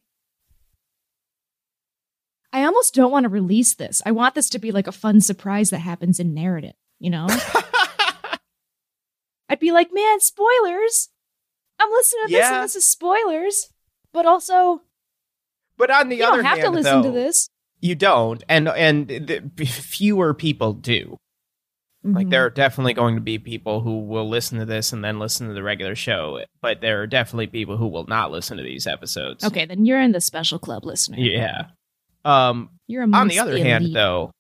I 2.52 2.66
almost 2.66 2.94
don't 2.94 3.14
want 3.14 3.24
to 3.24 3.30
release 3.30 3.76
this. 3.76 4.02
I 4.06 4.12
want 4.12 4.36
this 4.36 4.50
to 4.50 4.60
be 4.60 4.74
like 4.74 4.88
a 4.88 4.92
fun 4.92 5.22
surprise 5.22 5.70
that 5.70 5.80
happens 5.80 6.20
in 6.20 6.34
narrative, 6.34 6.74
you 7.00 7.12
know? 7.12 7.28
I'd 9.48 9.62
be 9.62 9.72
like, 9.72 9.94
man, 9.94 10.20
spoilers. 10.20 11.08
I'm 11.80 11.90
listening 11.92 12.26
to 12.26 12.32
this 12.34 12.40
Yeah. 12.40 12.56
and 12.56 12.64
this 12.66 12.76
is 12.76 12.90
spoilers. 12.90 13.70
But 14.12 14.26
also, 14.26 14.82
but 15.80 15.90
on 15.90 16.10
the 16.10 16.18
you 16.18 16.24
other 16.26 16.38
don't 16.38 16.46
have 16.46 16.60
hand, 16.60 16.68
to 16.74 16.80
listen 16.80 17.02
to 17.04 17.12
this. 17.12 17.50
You 17.82 17.96
don't, 17.96 18.44
and 18.48 18.68
and 18.70 19.08
the, 19.08 19.42
fewer 19.66 20.36
people 20.36 20.74
do. 20.74 21.18
Like 22.04 22.28
Mhm. 22.28 22.30
there 22.30 22.46
are 22.46 22.50
definitely 22.50 22.94
going 22.94 23.16
to 23.16 23.22
be 23.22 23.40
people 23.40 23.82
who 23.82 24.00
will 24.06 24.30
listen 24.30 24.58
to 24.60 24.66
this 24.66 24.94
and 24.94 25.04
then 25.04 25.20
listen 25.20 25.48
to 25.50 25.54
the 25.54 25.64
regular 25.64 25.96
show, 25.96 26.40
but 26.62 26.80
there 26.80 27.02
are 27.02 27.08
definitely 27.08 27.48
people 27.48 27.76
who 27.76 27.88
will 27.88 28.06
not 28.06 28.32
listen 28.32 28.56
to 28.58 28.64
these 28.64 28.88
episodes. 28.88 29.44
Okay, 29.44 29.66
then 29.66 29.86
you're 29.86 30.00
in 30.00 30.14
the 30.14 30.22
special 30.22 30.60
club 30.60 30.86
listener. 30.86 31.18
Yeah. 31.18 31.68
Um 32.24 32.70
You're 32.88 33.04
on 33.04 33.28
the 33.28 33.40
other 33.40 33.58
hand 33.58 33.94
though, 33.94 34.32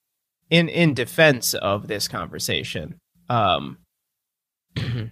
in 0.49 0.69
in 0.69 0.93
defense 0.93 1.53
of 1.53 1.87
this 1.87 2.07
conversation, 2.07 2.95
um 3.29 3.77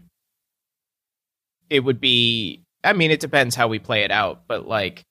it 1.70 1.80
would 1.82 2.00
be 2.00 2.64
I 2.84 2.94
mean 2.94 3.12
it 3.12 3.20
depends 3.20 3.56
how 3.56 3.68
we 3.68 3.80
play 3.80 4.04
it 4.04 4.12
out, 4.12 4.44
but 4.48 4.68
like 4.68 5.04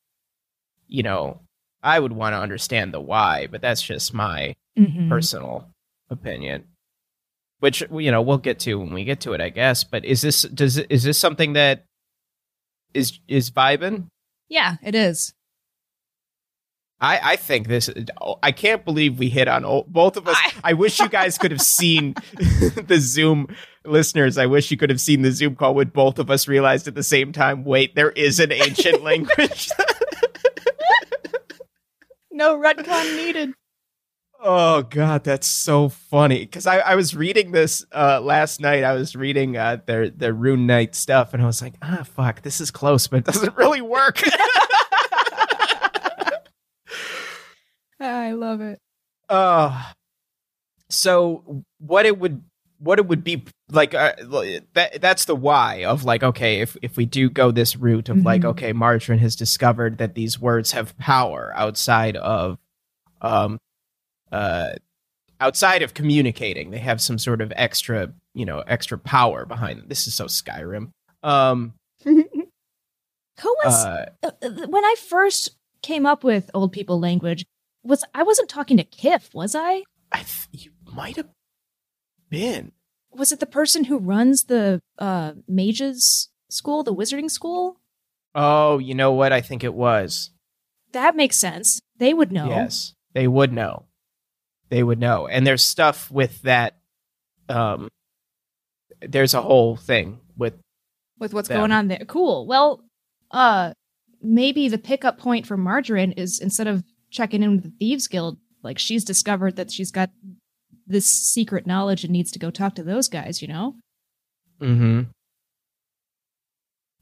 you 0.88 1.02
know, 1.02 1.40
I 1.82 1.98
would 2.00 2.12
want 2.12 2.32
to 2.34 2.38
understand 2.38 2.92
the 2.94 3.00
why, 3.00 3.46
but 3.46 3.60
that's 3.60 3.82
just 3.82 4.12
my 4.14 4.54
Mhm. 4.78 5.08
personal 5.08 5.68
opinion. 6.10 6.64
Which 7.60 7.82
you 7.90 8.10
know 8.10 8.20
we'll 8.22 8.38
get 8.38 8.58
to 8.60 8.74
when 8.78 8.92
we 8.92 9.02
get 9.04 9.20
to 9.22 9.32
it 9.32 9.40
i 9.40 9.48
guess 9.48 9.82
but 9.82 10.04
is 10.04 10.20
this 10.20 10.42
does 10.42 10.76
is 10.76 11.04
this 11.04 11.16
something 11.18 11.54
that 11.54 11.86
is 12.92 13.18
is 13.28 13.50
vibing 13.50 14.08
Yeah, 14.50 14.76
it 14.82 14.94
is. 14.94 15.32
i 17.00 17.18
i 17.32 17.36
think 17.36 17.66
this 17.66 17.88
i 18.42 18.52
can't 18.52 18.84
believe 18.84 19.18
we 19.18 19.30
hit 19.30 19.48
on 19.48 19.62
both 19.88 20.16
of 20.18 20.28
us. 20.28 20.36
I- 20.38 20.52
i, 20.64 20.72
wish 20.74 21.00
you 21.00 21.08
guys 21.08 21.38
could 21.38 21.50
have 21.50 21.62
seen 21.78 22.14
the 22.36 22.98
zoom 23.00 23.48
listeners. 23.86 24.36
I 24.36 24.46
wish 24.46 24.70
you 24.70 24.76
could 24.76 24.90
have 24.90 25.00
seen 25.00 25.22
the 25.22 25.30
zoom 25.32 25.54
call 25.56 25.74
when 25.74 25.88
both 25.88 26.18
of 26.18 26.30
us 26.30 26.46
realized 26.48 26.86
at 26.88 26.94
the 26.94 27.02
same 27.02 27.32
time 27.32 27.64
wait 27.64 27.94
there 27.94 28.10
is 28.10 28.38
an 28.38 28.52
ancient 28.52 29.02
language 29.10 29.70
No 32.36 32.58
retcon 32.58 33.16
needed. 33.16 33.54
Oh 34.38 34.82
god, 34.82 35.24
that's 35.24 35.46
so 35.46 35.88
funny. 35.88 36.40
Because 36.40 36.66
I, 36.66 36.80
I 36.80 36.94
was 36.94 37.16
reading 37.16 37.52
this 37.52 37.82
uh, 37.92 38.20
last 38.20 38.60
night. 38.60 38.84
I 38.84 38.92
was 38.92 39.16
reading 39.16 39.56
uh, 39.56 39.78
their 39.86 40.10
their 40.10 40.34
Rune 40.34 40.66
Knight 40.66 40.94
stuff, 40.94 41.32
and 41.32 41.42
I 41.42 41.46
was 41.46 41.62
like, 41.62 41.72
ah, 41.80 42.02
fuck, 42.04 42.42
this 42.42 42.60
is 42.60 42.70
close, 42.70 43.06
but 43.06 43.20
it 43.20 43.24
doesn't 43.24 43.56
really 43.56 43.80
work. 43.80 44.20
I 48.00 48.32
love 48.32 48.60
it. 48.60 48.78
uh, 49.30 49.92
so 50.90 51.64
what 51.78 52.04
it 52.04 52.18
would 52.18 52.42
what 52.78 52.98
it 52.98 53.06
would 53.06 53.24
be 53.24 53.44
like 53.70 53.94
uh, 53.94 54.12
that 54.74 55.00
that's 55.00 55.24
the 55.24 55.34
why 55.36 55.84
of 55.84 56.04
like 56.04 56.22
okay 56.22 56.60
if 56.60 56.76
if 56.82 56.96
we 56.96 57.06
do 57.06 57.30
go 57.30 57.50
this 57.50 57.74
route 57.76 58.08
of 58.08 58.24
like 58.24 58.42
Mhm. 58.42 58.46
okay 58.50 58.72
Margarine 58.72 59.18
has 59.18 59.34
discovered 59.36 59.98
that 59.98 60.14
these 60.14 60.38
words 60.40 60.72
have 60.72 60.96
power 60.98 61.52
outside 61.56 62.16
of 62.16 62.58
um 63.22 63.58
uh 64.30 64.70
outside 65.40 65.82
of 65.82 65.94
communicating 65.94 66.70
they 66.70 66.78
have 66.78 67.00
some 67.00 67.18
sort 67.18 67.40
of 67.40 67.52
extra 67.56 68.12
you 68.34 68.44
know 68.44 68.60
extra 68.66 68.98
power 68.98 69.46
behind 69.46 69.78
them 69.80 69.88
this 69.88 70.06
is 70.06 70.14
so 70.14 70.26
Skyrim 70.26 70.90
um 71.22 71.74
Who 72.04 73.54
was 73.64 73.74
uh 73.74 74.06
uh, 74.22 74.30
uh, 74.42 74.66
when 74.68 74.84
I 74.84 74.94
first 75.08 75.56
came 75.82 76.06
up 76.06 76.24
with 76.24 76.50
old 76.54 76.72
people 76.72 76.98
language? 76.98 77.44
Was 77.84 78.02
I 78.14 78.22
wasn't 78.22 78.48
talking 78.48 78.78
to 78.78 78.84
Kif, 78.84 79.34
was 79.34 79.54
I? 79.54 79.82
I 80.10 80.18
th- 80.24 80.48
you 80.52 80.70
might 80.92 81.16
have 81.16 81.28
been 82.38 82.72
Was 83.12 83.32
it 83.32 83.40
the 83.40 83.46
person 83.58 83.84
who 83.84 83.98
runs 84.14 84.44
the 84.44 84.80
uh 84.98 85.32
mages 85.48 86.28
school, 86.48 86.82
the 86.82 86.94
wizarding 87.00 87.30
school? 87.30 87.80
oh 88.34 88.78
you 88.78 88.94
know 88.94 89.12
what 89.12 89.32
I 89.32 89.40
think 89.40 89.64
it 89.64 89.74
was 89.74 90.30
That 90.92 91.16
makes 91.16 91.36
sense. 91.36 91.80
They 91.98 92.12
would 92.18 92.32
know. 92.32 92.48
Yes, 92.48 92.94
they 93.14 93.26
would 93.36 93.52
know. 93.52 93.74
they 94.68 94.82
would 94.82 95.00
know. 95.00 95.26
And 95.26 95.46
there's 95.46 95.62
stuff 95.64 96.10
with 96.10 96.42
that. 96.42 96.76
Um, 97.48 97.88
there's 99.00 99.34
a 99.34 99.42
whole 99.42 99.76
thing 99.76 100.20
with 100.36 100.54
with 101.18 101.32
what's 101.34 101.48
them. 101.48 101.58
going 101.58 101.72
on 101.72 101.88
there. 101.88 102.04
Cool. 102.06 102.46
Well, 102.46 102.82
uh, 103.30 103.72
maybe 104.20 104.68
the 104.68 104.78
pickup 104.90 105.18
point 105.18 105.46
for 105.46 105.56
Margarine 105.56 106.12
is 106.12 106.40
instead 106.40 106.66
of 106.66 106.82
checking 107.10 107.42
in 107.42 107.52
with 107.52 107.62
the 107.64 107.72
Thieves 107.78 108.08
Guild, 108.08 108.36
like 108.62 108.78
she's 108.78 109.04
discovered 109.04 109.56
that 109.56 109.70
she's 109.70 109.90
got 109.90 110.10
this 110.86 111.06
secret 111.06 111.66
knowledge 111.66 112.04
and 112.04 112.12
needs 112.12 112.30
to 112.32 112.38
go 112.38 112.50
talk 112.50 112.74
to 112.76 112.82
those 112.82 113.08
guys. 113.08 113.42
You 113.42 113.48
know? 113.48 113.74
Mm-hmm. 114.60 115.02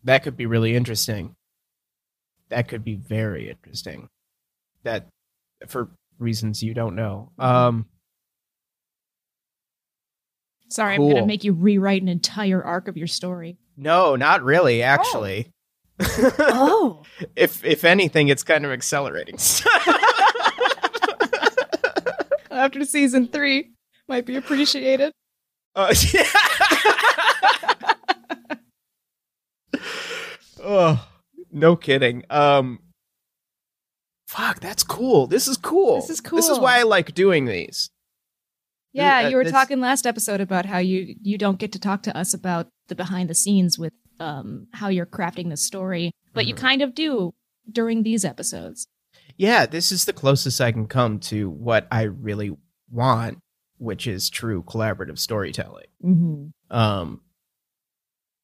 That 0.05 0.23
could 0.23 0.37
be 0.37 0.47
really 0.47 0.75
interesting. 0.77 1.35
That 2.51 2.69
could 2.69 2.85
be 2.85 2.95
very 2.95 3.51
interesting. 3.51 4.09
That 4.83 5.07
for 5.67 5.89
reasons 6.19 6.63
you 6.63 6.75
don't 6.75 6.95
know. 6.95 7.31
Um 7.39 7.87
Sorry, 10.69 10.95
I'm 10.97 11.09
gonna 11.09 11.27
make 11.27 11.45
you 11.45 11.53
rewrite 11.53 12.03
an 12.03 12.09
entire 12.09 12.63
arc 12.63 12.89
of 12.89 12.97
your 12.97 13.07
story. 13.07 13.59
no, 13.77 14.17
not 14.17 14.43
really 14.43 14.83
actually. 14.83 15.51
Oh. 16.01 17.03
if 17.37 17.65
if 17.65 17.85
anything 17.85 18.29
it's 18.29 18.43
kind 18.43 18.65
of 18.67 18.73
accelerating. 18.73 19.37
After 22.51 22.85
season 22.85 23.29
three, 23.29 23.74
might 24.09 24.27
be 24.27 24.37
appreciated. 24.37 25.13
Uh, 25.77 25.93
oh, 30.63 31.09
no 31.53 31.77
kidding. 31.77 32.25
Um 32.31 32.81
Fuck, 34.29 34.61
that's 34.61 34.83
cool. 34.83 35.27
This 35.27 35.47
is 35.47 35.57
cool. 35.57 36.01
This 36.01 36.11
is 36.11 36.21
cool. 36.21 36.37
This 36.37 36.49
is 36.49 36.59
why 36.59 36.79
I 36.79 36.83
like 36.83 37.15
doing 37.15 37.45
these. 37.45 37.91
Yeah, 38.93 39.25
Uh, 39.25 39.29
you 39.29 39.37
were 39.37 39.45
talking 39.45 39.81
last 39.81 40.07
episode 40.07 40.41
about 40.41 40.67
how 40.67 40.79
you 40.79 41.15
you 41.23 41.39
don't 41.39 41.59
get 41.59 41.73
to 41.73 41.79
talk 41.79 42.03
to 42.05 42.17
us 42.17 42.35
about 42.35 42.69
the 42.89 42.95
behind 42.95 43.29
the 43.29 43.35
scenes 43.35 43.79
with 43.79 43.93
um 44.21 44.69
how 44.75 44.89
you're 44.89 45.07
crafting 45.07 45.51
the 45.51 45.57
story, 45.57 46.13
but 46.33 46.47
you 46.47 46.55
Mhm. 46.55 46.59
kind 46.59 46.83
of 46.83 46.95
do 46.95 47.33
during 47.71 48.03
these 48.03 48.25
episodes. 48.25 48.87
Yeah, 49.37 49.67
this 49.67 49.91
is 49.91 50.05
the 50.05 50.13
closest 50.13 50.61
I 50.61 50.71
can 50.71 50.87
come 50.87 51.19
to 51.21 51.51
what 51.51 51.89
I 51.91 52.03
really 52.03 52.53
want, 52.91 53.39
which 53.85 54.07
is 54.07 54.31
true 54.31 54.63
collaborative 54.63 55.19
storytelling. 55.19 55.87
Mm-hmm. 56.03 56.77
Um, 56.77 57.21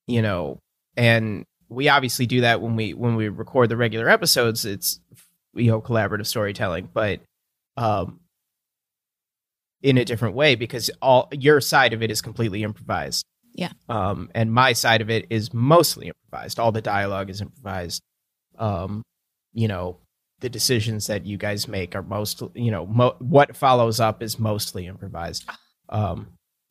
you 0.06 0.22
know, 0.22 0.58
and 0.96 1.44
we 1.68 1.88
obviously 1.88 2.26
do 2.26 2.42
that 2.42 2.60
when 2.60 2.76
we 2.76 2.94
when 2.94 3.16
we 3.16 3.28
record 3.28 3.68
the 3.68 3.76
regular 3.76 4.08
episodes. 4.08 4.64
It's 4.64 5.00
you 5.54 5.70
know 5.70 5.80
collaborative 5.80 6.26
storytelling, 6.26 6.90
but 6.92 7.20
um, 7.76 8.20
in 9.82 9.98
a 9.98 10.04
different 10.04 10.34
way 10.34 10.54
because 10.54 10.90
all 11.00 11.28
your 11.32 11.60
side 11.60 11.92
of 11.92 12.02
it 12.02 12.10
is 12.10 12.20
completely 12.20 12.62
improvised. 12.62 13.24
Yeah. 13.54 13.72
Um, 13.88 14.30
and 14.34 14.52
my 14.52 14.72
side 14.74 15.00
of 15.00 15.10
it 15.10 15.26
is 15.30 15.52
mostly 15.52 16.08
improvised. 16.08 16.60
All 16.60 16.72
the 16.72 16.82
dialogue 16.82 17.30
is 17.30 17.40
improvised. 17.40 18.02
Um, 18.58 19.02
you 19.52 19.68
know, 19.68 19.98
the 20.40 20.48
decisions 20.48 21.06
that 21.06 21.26
you 21.26 21.36
guys 21.36 21.68
make 21.68 21.94
are 21.94 22.02
most, 22.02 22.42
you 22.54 22.70
know, 22.70 22.86
mo- 22.86 23.16
what 23.18 23.54
follows 23.56 24.00
up 24.00 24.22
is 24.22 24.38
mostly 24.38 24.86
improvised. 24.86 25.44
Um, 25.88 26.28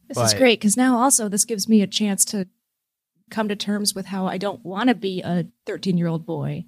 This 0.07 0.17
is 0.17 0.33
great 0.33 0.59
because 0.59 0.75
now 0.77 0.97
also 0.97 1.29
this 1.29 1.45
gives 1.45 1.69
me 1.69 1.81
a 1.81 1.87
chance 1.87 2.25
to 2.25 2.47
come 3.29 3.47
to 3.47 3.55
terms 3.55 3.93
with 3.93 4.07
how 4.07 4.25
I 4.25 4.37
don't 4.39 4.65
want 4.65 4.89
to 4.89 4.95
be 4.95 5.21
a 5.21 5.45
13 5.67 5.97
year 5.97 6.07
old 6.07 6.25
boy 6.25 6.65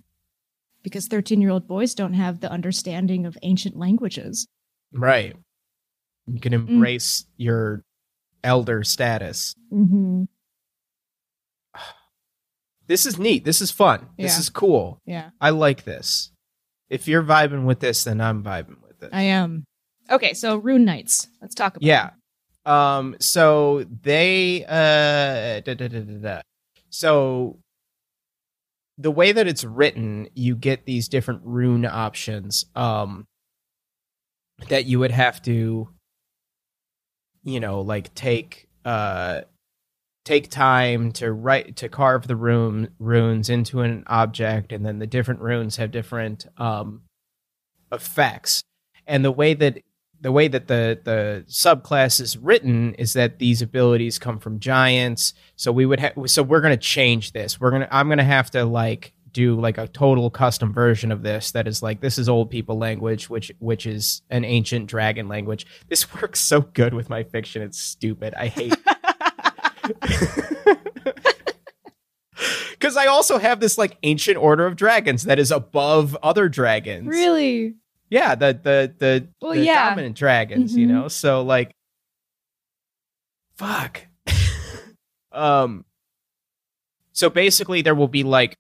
because 0.84 1.08
13 1.08 1.42
year 1.42 1.50
old 1.50 1.68
boys 1.68 1.96
don't 1.96 2.14
have 2.14 2.40
the 2.40 2.52
understanding 2.52 3.26
of 3.26 3.38
ancient 3.42 3.76
languages. 3.76 4.48
right. 4.94 5.36
You 6.28 6.40
can 6.40 6.54
embrace 6.54 7.26
your 7.36 7.84
elder 8.44 8.84
status. 8.84 9.56
Mm-hmm. 9.74 10.24
This 12.88 13.06
is 13.06 13.18
neat. 13.18 13.46
This 13.46 13.62
is 13.62 13.72
fun. 13.72 14.10
This 14.18 14.38
is 14.38 14.50
cool. 14.50 15.00
Yeah, 15.06 15.30
I 15.40 15.52
like 15.52 15.84
this. 15.86 16.32
If 16.92 17.08
you're 17.08 17.24
vibing 17.24 17.64
with 17.64 17.80
this, 17.80 18.04
then 18.04 18.20
I'm 18.20 18.44
vibing 18.44 18.82
with 18.86 19.02
it. 19.02 19.12
I 19.14 19.22
am. 19.22 19.64
Okay, 20.10 20.34
so 20.34 20.58
Rune 20.58 20.84
Knights. 20.84 21.30
Let's 21.42 21.56
talk 21.56 21.78
about 21.78 21.86
Yeah. 21.86 22.10
Um. 22.66 23.16
So 23.22 23.86
they. 24.04 24.66
Uh. 24.66 25.62
Da, 25.62 25.74
da, 25.74 25.88
da, 25.88 26.00
da, 26.02 26.18
da. 26.18 26.42
So 26.90 27.60
the 28.98 29.10
way 29.10 29.32
that 29.32 29.48
it's 29.48 29.64
written, 29.64 30.28
you 30.36 30.58
get 30.58 30.86
these 30.86 31.08
different 31.08 31.42
rune 31.46 31.86
options. 31.86 32.66
Um. 32.76 33.26
That 34.68 34.86
you 34.86 35.00
would 35.00 35.12
have 35.12 35.42
to. 35.44 35.88
You 37.44 37.60
know, 37.62 37.80
like 37.80 38.14
take. 38.14 38.68
Uh. 38.84 39.42
Take 40.24 40.50
time 40.50 41.12
to 41.14 41.32
write 41.32 41.76
to 41.78 41.90
carve 41.90 42.28
the 42.28 42.36
rune 42.36 42.94
runes 43.00 43.50
into 43.50 43.82
an 43.82 44.04
object, 44.08 44.72
and 44.72 44.86
then 44.86 45.00
the 45.00 45.08
different 45.08 45.42
runes 45.42 45.78
have 45.78 45.92
different 45.92 46.46
um 46.58 47.02
effects. 47.92 48.64
And 49.08 49.26
the 49.26 49.32
way 49.32 49.54
that 49.56 49.80
the 50.22 50.32
way 50.32 50.48
that 50.48 50.68
the 50.68 51.00
the 51.04 51.44
subclass 51.48 52.22
is 52.22 52.38
written 52.38 52.94
is 52.96 53.14
that 53.14 53.40
these 53.40 53.62
abilities 53.62 54.20
come 54.20 54.40
from 54.40 54.60
giants. 54.60 55.34
So 55.56 55.72
we 55.72 55.86
would 55.86 56.00
have 56.00 56.14
so 56.28 56.44
we're 56.44 56.62
going 56.62 56.78
to 56.78 56.78
change 56.78 57.32
this. 57.32 57.60
We're 57.60 57.72
going 57.72 57.82
to 57.82 57.94
I'm 57.94 58.08
going 58.08 58.20
to 58.20 58.24
have 58.24 58.52
to 58.52 58.64
like 58.64 59.14
do 59.34 59.60
like 59.60 59.78
a 59.78 59.88
total 59.88 60.30
custom 60.30 60.74
version 60.74 61.12
of 61.12 61.24
this 61.24 61.52
that 61.52 61.68
is 61.68 61.82
like 61.82 62.02
this 62.02 62.18
is 62.18 62.28
old 62.28 62.50
people 62.50 62.78
language 62.78 63.30
which 63.30 63.50
which 63.60 63.86
is 63.86 64.22
an 64.30 64.46
ancient 64.46 64.88
dragon 64.88 65.28
language. 65.28 65.66
This 65.88 66.14
works 66.22 66.40
so 66.40 66.62
good 66.62 66.94
with 66.94 67.10
my 67.10 67.24
fiction. 67.24 67.64
It's 67.64 67.80
stupid. 67.80 68.34
I 68.36 68.48
hate 68.48 68.76
Cuz 72.80 72.98
I 72.98 73.06
also 73.06 73.38
have 73.38 73.60
this 73.60 73.78
like 73.78 73.98
ancient 74.04 74.38
order 74.38 74.66
of 74.66 74.76
dragons 74.76 75.24
that 75.24 75.38
is 75.38 75.52
above 75.52 76.18
other 76.24 76.50
dragons. 76.50 77.08
Really? 77.08 77.76
Yeah, 78.10 78.34
the 78.36 78.60
the 78.62 78.94
the, 78.98 79.28
Well, 79.42 79.54
the 79.54 79.64
yeah. 79.66 79.90
dominant 79.90 80.18
dragons, 80.18 80.76
you 80.76 80.88
Mhm. 80.88 80.90
know. 80.90 81.08
So 81.08 81.44
like, 81.44 81.72
fuck. 83.56 84.08
um. 85.32 85.86
So 87.14 87.30
basically, 87.30 87.82
there 87.84 87.94
will 87.96 88.08
be 88.08 88.24
like, 88.24 88.56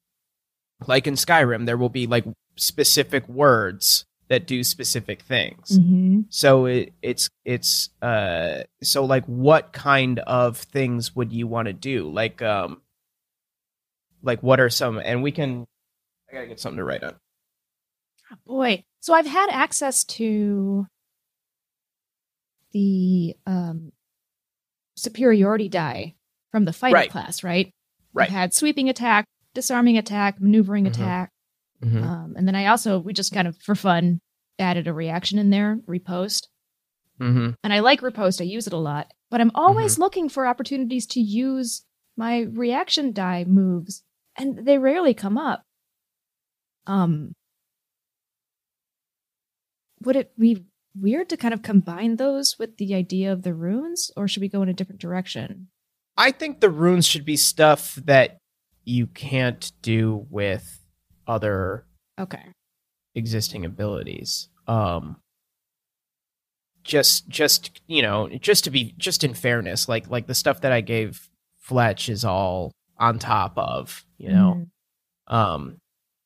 like 0.87 1.07
in 1.07 1.15
Skyrim, 1.15 1.65
there 1.65 1.77
will 1.77 1.89
be 1.89 2.05
like 2.05 2.25
specific 2.57 3.27
words 3.27 4.05
that 4.31 4.47
do 4.47 4.63
specific 4.63 5.21
things. 5.23 5.77
Mm-hmm. 5.77 6.21
So 6.29 6.65
it, 6.65 6.93
it's 7.01 7.27
it's 7.43 7.89
uh 8.01 8.63
so 8.81 9.03
like 9.03 9.25
what 9.25 9.73
kind 9.73 10.19
of 10.19 10.55
things 10.57 11.13
would 11.13 11.33
you 11.33 11.47
want 11.47 11.65
to 11.65 11.73
do? 11.73 12.09
Like 12.09 12.41
um 12.41 12.81
like 14.23 14.41
what 14.41 14.61
are 14.61 14.69
some 14.69 14.99
and 15.03 15.21
we 15.21 15.33
can 15.33 15.65
I 16.29 16.35
gotta 16.35 16.47
get 16.47 16.61
something 16.61 16.77
to 16.77 16.83
write 16.85 17.03
on. 17.03 17.15
Oh, 18.31 18.35
boy. 18.47 18.83
So 19.01 19.13
I've 19.13 19.25
had 19.27 19.49
access 19.51 20.05
to 20.05 20.87
the 22.71 23.35
um, 23.45 23.91
superiority 24.95 25.67
die 25.67 26.15
from 26.51 26.63
the 26.63 26.71
fighter 26.71 26.95
Right. 26.95 27.09
class, 27.11 27.43
right? 27.43 27.69
Right. 28.13 28.29
I've 28.29 28.33
had 28.33 28.53
sweeping 28.53 28.87
attack, 28.87 29.25
disarming 29.53 29.97
attack, 29.97 30.39
maneuvering 30.39 30.85
Mhm. 30.85 30.89
attack. 30.91 31.31
Mhm. 31.83 32.03
Um, 32.03 32.33
and 32.37 32.47
then 32.47 32.55
I 32.55 32.67
also, 32.67 32.99
we 32.99 33.13
just 33.13 33.33
kind 33.33 33.47
of 33.47 33.57
for 33.57 33.75
fun 33.75 34.19
added 34.59 34.87
a 34.87 34.93
reaction 34.93 35.39
in 35.39 35.49
there, 35.49 35.79
riposte. 35.87 36.47
Mhm. 37.19 37.55
And 37.63 37.73
I 37.73 37.79
like 37.79 38.01
riposte, 38.01 38.41
I 38.41 38.45
use 38.45 38.67
it 38.67 38.73
a 38.73 38.77
lot. 38.77 39.11
But 39.29 39.41
I'm 39.41 39.51
always 39.55 39.93
Mm-hmm. 39.93 40.01
looking 40.01 40.29
for 40.29 40.45
opportunities 40.45 41.05
to 41.07 41.19
use 41.21 41.83
my 42.17 42.41
reaction 42.41 43.13
die 43.13 43.45
moves, 43.45 44.03
and 44.35 44.65
they 44.65 44.77
rarely 44.77 45.13
come 45.13 45.37
up. 45.37 45.63
Um, 46.85 47.33
would 50.03 50.15
it 50.15 50.37
be 50.37 50.65
weird 50.99 51.29
to 51.29 51.37
kind 51.37 51.53
of 51.53 51.61
combine 51.61 52.17
those 52.17 52.57
with 52.59 52.77
the 52.77 52.93
idea 52.93 53.31
of 53.31 53.43
the 53.43 53.53
runes, 53.53 54.11
or 54.17 54.27
should 54.27 54.41
we 54.41 54.49
go 54.49 54.61
in 54.61 54.69
a 54.69 54.73
different 54.73 54.99
direction? 55.01 55.69
I 56.17 56.31
think 56.31 56.59
the 56.59 56.69
runes 56.69 57.07
should 57.07 57.23
be 57.25 57.37
stuff 57.37 57.95
that 57.95 58.37
you 58.83 59.07
can't 59.07 59.71
do 59.81 60.27
with 60.29 60.80
other 61.31 61.85
Okay. 62.19 62.43
existing 63.15 63.65
abilities. 63.65 64.49
Um 64.67 65.17
just 66.83 67.27
just 67.29 67.81
you 67.87 68.01
know, 68.01 68.27
just 68.29 68.63
to 68.65 68.71
be 68.71 68.93
just 68.97 69.23
in 69.23 69.33
fairness, 69.33 69.87
like 69.87 70.09
like 70.09 70.27
the 70.27 70.33
stuff 70.35 70.61
that 70.61 70.71
I 70.71 70.81
gave 70.81 71.29
Fletch 71.59 72.09
is 72.09 72.25
all 72.25 72.71
on 72.97 73.19
top 73.19 73.53
of, 73.57 74.03
you 74.17 74.29
know. 74.29 74.65
Mhm. 75.29 75.33
Um 75.33 75.77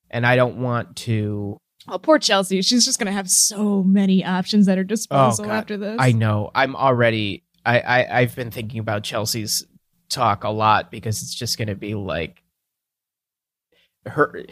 and 0.09 0.25
I 0.25 0.35
don't 0.35 0.57
want 0.61 0.95
to 0.97 1.57
Oh, 1.87 1.99
poor 1.99 2.17
Chelsea. 2.17 2.63
She's 2.63 2.83
just 2.83 2.97
going 2.97 3.05
to 3.05 3.11
have 3.11 3.29
so 3.29 3.83
many 3.83 4.25
options 4.25 4.67
at 4.67 4.79
her 4.79 4.83
disposal 4.83 5.45
Oh, 5.45 5.51
after 5.51 5.77
this. 5.77 5.97
I 5.99 6.13
know. 6.13 6.49
I'm 6.55 6.75
already 6.75 7.43
I, 7.63 7.79
I 7.79 8.19
I've 8.21 8.35
been 8.35 8.49
thinking 8.49 8.79
about 8.79 9.03
Chelsea's 9.03 9.65
talk 10.09 10.43
a 10.45 10.49
lot 10.49 10.89
because 10.89 11.21
it's 11.21 11.35
just 11.35 11.57
going 11.59 11.67
to 11.67 11.75
be 11.75 11.93
like 11.93 12.41
her 14.05 14.45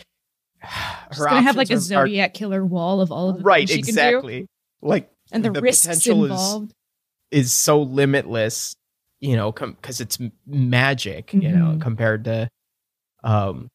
She's 1.11 1.19
her 1.19 1.29
to 1.29 1.41
have 1.41 1.55
like 1.55 1.69
a 1.69 1.73
options 1.73 1.91
are- 1.91 2.05
Zodiac 2.07 2.33
killer 2.33 2.65
wall 2.65 3.01
of 3.01 3.11
all 3.11 3.29
of 3.29 3.37
the 3.39 3.43
right 3.43 3.67
things 3.67 3.85
she 3.87 3.91
can 3.93 3.95
do. 3.95 4.01
exactly 4.01 4.47
like 4.81 5.09
and 5.31 5.43
the, 5.43 5.51
The 5.51 5.61
risks 5.61 5.85
potential 5.87 6.25
is- 6.25 6.31
involved. 6.31 6.73
is 7.31 7.51
so 7.51 7.81
limitless, 7.81 8.75
you 9.19 9.35
know, 9.35 9.51
because 9.51 9.99
it's 10.01 10.19
m- 10.21 10.31
magic, 10.45 11.33
you 11.33 11.51
know, 11.51 11.75
Mhm. 11.77 11.81
compared 11.81 12.25
to, 12.25 12.47
um, 13.23 13.69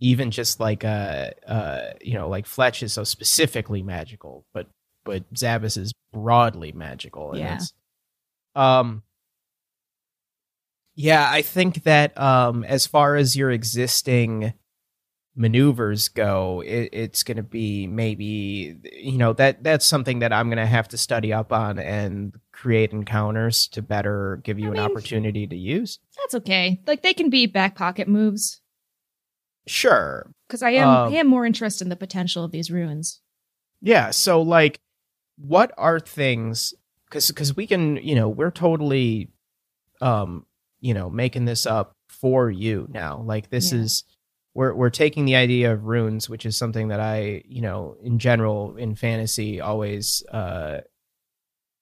even 0.00 0.30
just 0.30 0.60
like 0.60 0.82
uh, 0.84 1.30
uh, 1.46 1.92
you 2.00 2.14
know, 2.14 2.28
like 2.28 2.46
Fletch 2.46 2.82
is 2.82 2.92
so 2.92 3.04
specifically 3.04 3.82
magical, 3.82 4.44
but 4.54 4.66
but 5.04 5.32
Zabas 5.34 5.76
is 5.76 5.92
broadly 6.12 6.72
magical. 6.72 7.30
And 7.32 7.40
Yeah. 7.40 7.54
It's, 7.56 7.72
um. 8.54 9.02
Yeah, 10.94 11.28
I 11.30 11.42
think 11.42 11.84
that 11.84 12.18
um, 12.20 12.64
as 12.64 12.86
far 12.86 13.16
as 13.16 13.36
your 13.36 13.50
existing 13.50 14.52
maneuvers 15.36 16.08
go, 16.08 16.60
it, 16.66 16.88
it's 16.92 17.22
going 17.22 17.36
to 17.36 17.42
be 17.42 17.86
maybe 17.86 18.76
you 18.92 19.16
know 19.18 19.32
that 19.34 19.62
that's 19.62 19.86
something 19.86 20.18
that 20.18 20.32
I'm 20.32 20.48
going 20.48 20.58
to 20.58 20.66
have 20.66 20.88
to 20.88 20.98
study 20.98 21.32
up 21.32 21.52
on 21.52 21.78
and 21.78 22.34
create 22.52 22.92
encounters 22.92 23.66
to 23.68 23.80
better 23.82 24.40
give 24.44 24.58
you 24.58 24.66
I 24.66 24.68
an 24.68 24.72
mean- 24.74 24.82
opportunity 24.90 25.46
to 25.46 25.56
use. 25.56 25.98
That's 26.18 26.34
okay. 26.36 26.80
Like 26.86 27.02
they 27.02 27.14
can 27.14 27.30
be 27.30 27.46
back 27.46 27.74
pocket 27.76 28.08
moves 28.08 28.60
Sure, 29.66 30.30
because 30.48 30.62
I 30.62 30.70
am 30.70 30.88
Um, 30.88 31.12
I 31.12 31.16
am 31.18 31.26
more 31.28 31.46
interested 31.46 31.84
in 31.84 31.90
the 31.90 31.96
potential 31.96 32.42
of 32.44 32.50
these 32.50 32.70
runes 32.70 33.20
Yeah. 33.80 34.10
So, 34.10 34.42
like, 34.42 34.80
what 35.36 35.72
are 35.78 36.00
things? 36.00 36.74
Because 37.06 37.28
because 37.28 37.54
we 37.54 37.66
can, 37.66 37.96
you 37.96 38.14
know, 38.14 38.28
we're 38.28 38.50
totally, 38.50 39.30
um, 40.00 40.44
you 40.80 40.92
know, 40.94 41.08
making 41.10 41.44
this 41.44 41.66
up 41.66 41.94
for 42.08 42.50
you 42.50 42.88
now. 42.90 43.22
Like, 43.24 43.50
this 43.50 43.72
Yeah. 43.72 43.80
is 43.80 44.04
we're 44.54 44.74
we're 44.74 44.90
taking 44.90 45.24
the 45.24 45.36
idea 45.36 45.72
of 45.72 45.84
runes, 45.84 46.28
which 46.28 46.44
is 46.44 46.56
something 46.56 46.88
that 46.88 47.00
I, 47.00 47.42
you 47.46 47.60
know, 47.62 47.96
in 48.02 48.18
general 48.18 48.76
in 48.76 48.94
fantasy 48.94 49.60
always 49.60 50.24
uh 50.30 50.78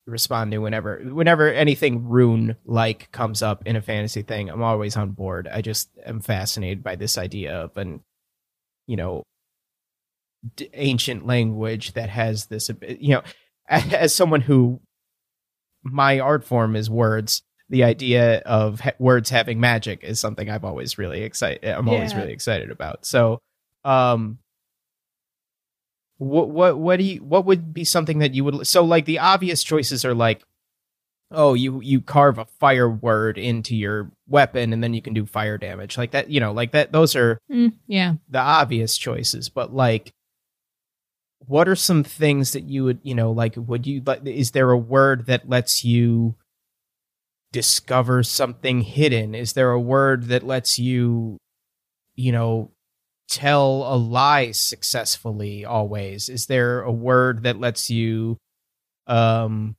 respond 0.07 0.50
to 0.52 0.59
whenever 0.59 1.00
whenever 1.12 1.52
anything 1.52 2.09
rune 2.09 2.57
like 2.64 3.12
comes 3.12 3.42
up 3.42 3.66
in 3.66 3.76
a 3.76 3.83
fantasy 3.83 4.22
thing 4.22 4.48
i'm 4.48 4.62
always 4.62 4.96
on 4.96 5.11
board. 5.11 5.46
I 5.52 5.61
just 5.61 5.90
am 6.04 6.20
fascinated 6.20 6.83
by 6.83 6.96
this 6.96 7.18
idea 7.18 7.54
of 7.54 7.76
an 7.76 8.00
you 8.87 8.96
know 8.96 9.22
d- 10.57 10.70
ancient 10.72 11.26
language 11.26 11.92
that 11.92 12.09
has 12.09 12.46
this 12.46 12.70
you 12.88 13.14
know 13.14 13.22
as 13.68 14.14
someone 14.14 14.40
who 14.40 14.81
my 15.83 16.18
art 16.18 16.44
form 16.44 16.74
is 16.74 16.88
words 16.88 17.42
the 17.70 17.85
idea 17.85 18.38
of 18.40 18.81
ha- 18.81 18.92
words 18.98 19.31
having 19.31 19.61
magic 19.61 20.02
is 20.02 20.18
something 20.18 20.48
i've 20.50 20.64
always 20.64 20.96
really 20.98 21.22
excited 21.22 21.64
i'm 21.64 21.88
always 21.88 22.14
really 22.14 22.33
excited 22.33 22.70
about 22.70 23.04
so 23.04 23.38
um 23.85 24.38
what 26.18 26.48
what 26.50 26.78
what 26.78 26.96
do 26.98 27.04
you 27.04 27.22
what 27.22 27.44
would 27.44 27.72
be 27.72 27.85
something 27.85 28.18
that 28.18 28.35
you 28.35 28.42
would 28.44 28.66
so 28.66 28.85
like 28.85 29.04
the 29.04 29.18
obvious 29.20 29.62
choices 29.62 30.04
are 30.04 30.14
like 30.14 30.42
oh 31.31 31.54
you 31.54 31.81
you 31.81 32.00
carve 32.00 32.38
a 32.38 32.44
fire 32.59 32.88
word 32.88 33.38
into 33.38 33.76
your 33.76 34.11
weapon 34.26 34.72
and 34.72 34.83
then 34.83 34.94
you 34.94 35.02
can 35.02 35.12
do 35.14 35.26
fire 35.26 35.59
damage 35.59 35.96
like 35.98 36.11
that 36.12 36.31
you 36.31 36.40
know 36.40 36.52
like 36.52 36.72
that 36.72 36.90
those 36.90 37.14
are 37.14 37.38
Mm, 37.50 37.74
yeah. 37.87 38.14
the 38.28 38.38
obvious 38.40 38.96
choices, 38.98 39.48
but 39.48 39.72
like 39.74 40.12
what 41.46 41.68
are 41.68 41.76
some 41.76 42.02
things 42.04 42.52
that 42.52 42.64
you 42.64 42.85
would, 42.85 42.98
you 43.02 43.14
know, 43.14 43.31
like 43.31 43.54
would 43.57 43.87
you 43.87 44.02
like 44.04 44.26
is 44.26 44.50
there 44.50 44.70
a 44.70 44.76
word 44.76 45.26
that 45.26 45.48
lets 45.48 45.83
you 45.85 46.35
discover 47.52 48.22
something 48.22 48.82
hidden? 48.82 49.34
Is 49.34 49.52
there 49.54 49.70
a 49.70 49.80
word 49.80 50.24
that 50.24 50.42
lets 50.42 50.78
you 50.78 51.38
you 52.16 52.32
know 52.32 52.72
tell 53.28 53.84
a 53.92 53.96
lie 53.96 54.52
successfully 54.52 55.64
always? 55.64 56.28
Is 56.28 56.46
there 56.46 56.82
a 56.82 56.92
word 56.92 57.42
that 57.42 57.58
lets 57.61 57.90
you 57.90 58.37
um 59.06 59.76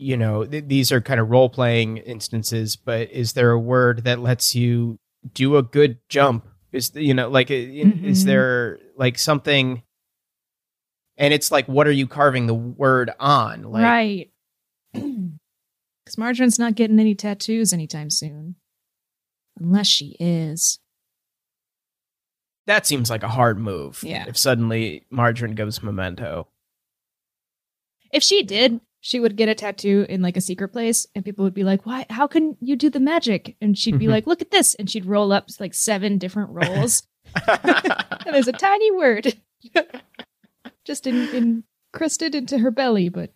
you 0.00 0.16
know, 0.16 0.44
th- 0.44 0.64
these 0.68 0.92
are 0.92 1.00
kind 1.00 1.18
of 1.18 1.28
role 1.28 1.48
playing 1.48 1.96
instances, 1.96 2.76
but 2.76 3.10
is 3.10 3.32
there 3.32 3.50
a 3.50 3.58
word 3.58 4.04
that 4.04 4.20
lets 4.20 4.54
you 4.54 5.00
do 5.34 5.56
a 5.56 5.62
good 5.62 5.98
jump 6.08 6.46
is 6.70 6.92
you 6.94 7.12
know 7.14 7.28
like 7.28 7.50
i- 7.50 7.54
is 7.54 8.24
there 8.24 8.78
like 8.96 9.18
something 9.18 9.82
and 11.16 11.34
it's 11.34 11.50
like 11.50 11.66
what 11.66 11.86
are 11.88 11.92
you 11.92 12.06
carving 12.06 12.46
the 12.46 12.54
word 12.54 13.10
on 13.18 13.62
like 13.62 13.82
right. 13.82 14.30
Because 16.08 16.16
Marjorie's 16.18 16.58
not 16.58 16.74
getting 16.74 16.98
any 16.98 17.14
tattoos 17.14 17.74
anytime 17.74 18.08
soon. 18.08 18.54
Unless 19.60 19.88
she 19.88 20.16
is. 20.18 20.78
that 22.66 22.86
seems 22.86 23.10
like 23.10 23.22
a 23.22 23.28
hard 23.28 23.58
move 23.58 24.02
Yeah. 24.02 24.24
if 24.28 24.36
suddenly 24.38 25.04
margarine 25.10 25.54
goes 25.54 25.82
memento 25.82 26.48
If 28.12 28.22
she 28.22 28.42
did, 28.42 28.80
she 29.00 29.20
would 29.20 29.36
get 29.36 29.48
a 29.50 29.54
tattoo 29.54 30.06
in 30.08 30.22
like 30.22 30.36
a 30.38 30.40
secret 30.40 30.68
place, 30.68 31.06
and 31.14 31.24
people 31.24 31.44
would 31.44 31.52
be 31.54 31.64
like, 31.64 31.84
"Why? 31.84 32.06
How 32.08 32.26
can 32.26 32.56
you 32.60 32.74
do 32.76 32.88
the 32.88 33.00
magic?" 33.00 33.56
And 33.60 33.76
she'd 33.76 33.98
be 33.98 34.08
like, 34.14 34.26
"Look 34.26 34.40
at 34.40 34.50
this!" 34.50 34.74
And 34.76 34.88
she'd 34.90 35.04
roll 35.06 35.30
up 35.32 35.48
like 35.60 35.74
seven 35.74 36.16
different 36.18 36.50
rolls, 36.50 37.02
and 37.46 38.32
there's 38.34 38.48
a 38.48 38.52
tiny 38.52 38.90
word 38.92 39.34
just 40.86 41.06
in, 41.06 41.62
encrusted 41.92 42.34
into 42.34 42.58
her 42.58 42.70
belly, 42.70 43.08
but 43.10 43.32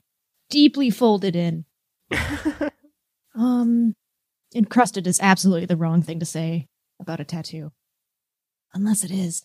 deeply 0.48 0.88
folded 0.90 1.36
in. 1.36 1.64
Um, 3.34 3.94
encrusted 4.54 5.06
is 5.06 5.20
absolutely 5.20 5.66
the 5.66 5.76
wrong 5.76 6.02
thing 6.02 6.20
to 6.20 6.26
say 6.26 6.68
about 7.00 7.20
a 7.20 7.24
tattoo, 7.24 7.72
unless 8.74 9.04
it 9.04 9.10
is. 9.10 9.44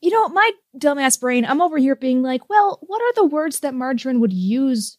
You 0.00 0.10
know, 0.10 0.28
my 0.28 0.50
dumbass 0.76 1.20
brain, 1.20 1.44
I'm 1.44 1.60
over 1.60 1.78
here 1.78 1.94
being 1.94 2.22
like, 2.22 2.48
well, 2.48 2.78
what 2.82 3.02
are 3.02 3.12
the 3.14 3.26
words 3.28 3.60
that 3.60 3.74
Margarine 3.74 4.20
would 4.20 4.32
use 4.32 4.98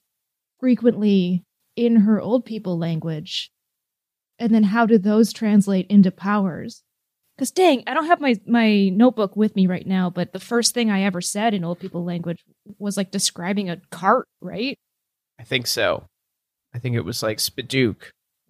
frequently 0.59 1.43
in 1.75 1.97
her 1.97 2.21
old 2.21 2.45
people 2.45 2.77
language? 2.77 3.51
And 4.39 4.53
then 4.53 4.63
how 4.63 4.85
do 4.85 4.97
those 4.97 5.33
translate 5.33 5.87
into 5.87 6.09
powers? 6.09 6.83
Because 7.35 7.51
dang, 7.51 7.83
I 7.87 7.93
don't 7.93 8.05
have 8.05 8.21
my, 8.21 8.39
my 8.45 8.89
notebook 8.89 9.35
with 9.35 9.55
me 9.55 9.67
right 9.67 9.85
now, 9.85 10.09
but 10.09 10.31
the 10.31 10.39
first 10.39 10.73
thing 10.73 10.89
I 10.89 11.03
ever 11.03 11.19
said 11.19 11.53
in 11.53 11.63
old 11.63 11.79
people 11.79 12.05
language 12.05 12.43
was 12.77 12.95
like 12.95 13.11
describing 13.11 13.69
a 13.69 13.81
cart, 13.89 14.27
right? 14.39 14.77
I 15.43 15.45
think 15.45 15.67
so. 15.67 16.05
I 16.73 16.79
think 16.79 16.95
it 16.95 17.01
was 17.05 17.21
like 17.21 17.37
spadook 17.39 17.97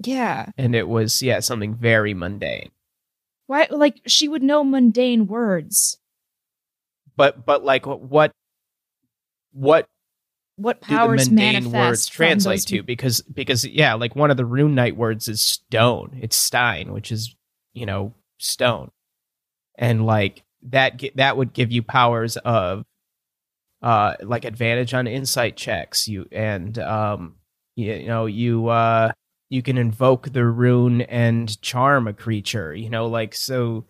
Yeah. 0.05 0.51
and 0.57 0.75
it 0.75 0.87
was 0.87 1.21
yeah 1.23 1.39
something 1.39 1.73
very 1.75 2.13
mundane. 2.13 2.69
Why, 3.47 3.67
like, 3.69 3.99
she 4.07 4.27
would 4.29 4.43
know 4.43 4.63
mundane 4.63 5.25
words. 5.27 5.97
but 7.17 7.45
but 7.45 7.63
like 7.65 7.85
what 7.87 8.31
what 9.51 9.85
What 10.55 10.81
do 10.81 10.87
the 10.87 10.95
powers 10.95 11.27
mundane 11.29 11.53
manifest 11.71 11.73
words 11.73 12.07
translate 12.07 12.59
those- 12.59 12.65
to 12.65 12.83
because 12.83 13.21
because 13.21 13.65
yeah 13.65 13.95
like 13.95 14.15
one 14.15 14.31
of 14.31 14.37
the 14.37 14.45
rune 14.45 14.75
knight 14.75 14.95
words 14.95 15.27
is 15.27 15.41
stone. 15.41 16.17
It's 16.21 16.35
stein 16.37 16.93
which 16.93 17.11
is 17.11 17.35
you 17.73 17.85
know 17.85 18.13
stone. 18.37 18.91
And 19.77 20.05
like 20.05 20.43
that 20.69 21.01
that 21.15 21.35
would 21.37 21.53
give 21.53 21.71
you 21.71 21.81
powers 21.83 22.37
of 22.37 22.85
uh 23.83 24.15
like 24.21 24.45
advantage 24.45 24.93
on 24.93 25.05
insight 25.07 25.55
checks 25.57 26.07
you 26.07 26.25
and 26.31 26.79
um 26.79 27.35
you, 27.75 27.93
you 27.93 28.07
know 28.07 28.25
you 28.25 28.67
uh 28.69 29.11
you 29.49 29.61
can 29.61 29.77
invoke 29.77 30.31
the 30.31 30.45
rune 30.45 31.01
and 31.01 31.61
charm 31.61 32.07
a 32.07 32.13
creature 32.13 32.73
you 32.73 32.89
know 32.89 33.05
like 33.07 33.35
so 33.35 33.85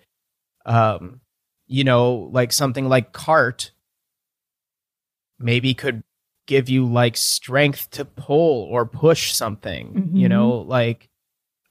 um 0.65 1.21
you 1.67 1.83
know 1.83 2.29
like 2.33 2.51
something 2.51 2.89
like 2.89 3.13
cart 3.13 3.71
maybe 5.39 5.73
could 5.73 6.03
give 6.47 6.69
you 6.69 6.85
like 6.85 7.15
strength 7.15 7.89
to 7.91 8.03
pull 8.03 8.63
or 8.71 8.85
push 8.85 9.33
something 9.33 10.11
you 10.13 10.27
Mhm. 10.27 10.29
know 10.29 10.49
like 10.59 11.07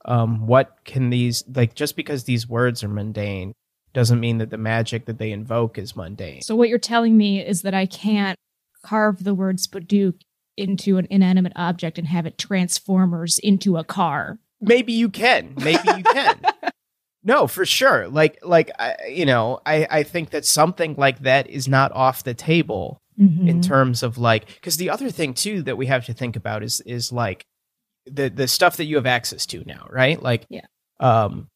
um 0.04 0.46
what 0.46 0.78
can 0.84 1.10
these 1.10 1.44
like 1.54 1.74
just 1.74 1.94
because 1.96 2.24
these 2.24 2.48
words 2.48 2.82
are 2.82 2.88
mundane 2.88 3.52
doesn't 3.92 4.20
mean 4.20 4.38
that 4.38 4.50
the 4.50 4.58
magic 4.58 5.06
that 5.06 5.18
they 5.18 5.32
invoke 5.32 5.78
is 5.78 5.94
mundane 5.96 6.42
So 6.42 6.56
what 6.56 6.68
you're 6.68 6.78
telling 6.78 7.16
me 7.16 7.44
is 7.44 7.62
that 7.62 7.74
I 7.74 7.86
can't 7.86 8.38
carve 8.82 9.24
the 9.24 9.34
word 9.34 9.58
spadook 9.58 10.14
into 10.56 10.98
an 10.98 11.06
inanimate 11.10 11.52
object 11.56 11.98
and 11.98 12.06
have 12.08 12.26
it 12.26 12.36
transformers 12.38 13.38
into 13.38 13.76
a 13.76 13.84
car. 13.84 14.38
maybe 14.60 14.92
you 14.92 15.08
can 15.08 15.54
maybe 15.56 15.88
you 15.96 16.02
can 16.04 16.40
no 17.24 17.46
for 17.46 17.64
sure 17.64 18.08
like 18.08 18.38
like 18.42 18.70
I, 18.78 18.96
you 19.08 19.24
know 19.24 19.60
i 19.64 19.86
i 19.90 20.02
think 20.02 20.30
that 20.30 20.44
something 20.44 20.94
like 20.96 21.20
that 21.20 21.48
is 21.48 21.68
not 21.68 21.92
off 21.92 22.22
the 22.24 22.34
table 22.34 22.98
Mm-hmm. 23.20 23.46
in 23.46 23.60
terms 23.60 24.02
of 24.02 24.16
like 24.16 24.46
because 24.46 24.78
the 24.78 24.88
other 24.88 25.10
thing 25.10 25.34
too 25.34 25.60
that 25.64 25.76
we 25.76 25.84
have 25.84 26.06
to 26.06 26.14
think 26.14 26.34
about 26.34 26.62
is 26.62 26.80
is 26.80 27.12
like 27.12 27.44
the 28.06 28.30
the 28.30 28.48
stuff 28.48 28.78
that 28.78 28.86
you 28.86 28.96
have 28.96 29.04
access 29.04 29.44
to 29.46 29.62
now 29.66 29.86
right 29.90 30.20
like 30.22 30.46
Yeah. 30.48 30.64
um 30.98 31.46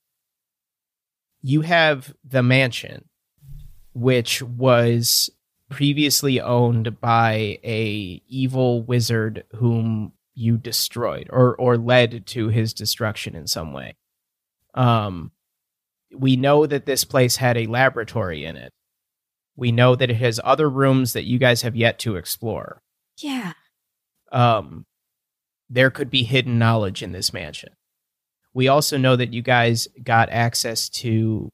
you 1.43 1.61
have 1.63 2.15
the 2.25 2.43
mansion 2.43 3.05
which 3.95 4.43
was 4.43 5.31
previously 5.71 6.41
owned 6.41 7.01
by 7.01 7.59
a 7.65 8.23
evil 8.29 8.83
wizard 8.83 9.45
whom 9.57 10.13
you 10.35 10.57
destroyed 10.59 11.29
or 11.31 11.57
or 11.57 11.77
led 11.77 12.27
to 12.27 12.49
his 12.49 12.75
destruction 12.75 13.35
in 13.35 13.47
some 13.47 13.73
way 13.73 13.97
um 14.75 15.31
we 16.17 16.37
know 16.37 16.67
that 16.67 16.87
this 16.87 17.05
place 17.05 17.37
had 17.37 17.57
a 17.57 17.67
laboratory 17.67 18.45
in 18.45 18.57
it 18.57 18.73
We 19.57 19.73
know 19.73 19.97
that 19.97 20.11
it 20.11 20.17
has 20.17 20.41
other 20.45 20.69
rooms 20.69 21.13
that 21.15 21.25
you 21.25 21.39
guys 21.39 21.63
have 21.63 21.75
yet 21.77 21.99
to 22.01 22.17
explore. 22.17 22.83
Yeah. 23.19 23.53
Um, 24.31 24.85
there 25.71 25.91
could 25.91 26.11
be 26.11 26.25
hidden 26.25 26.59
knowledge 26.59 27.03
in 27.03 27.13
this 27.13 27.33
mansion. 27.33 27.76
We 28.57 28.69
also 28.69 28.97
know 28.97 29.17
that 29.17 29.35
you 29.35 29.43
guys 29.43 29.87
got 30.03 30.31
access 30.31 30.89
to 31.05 31.53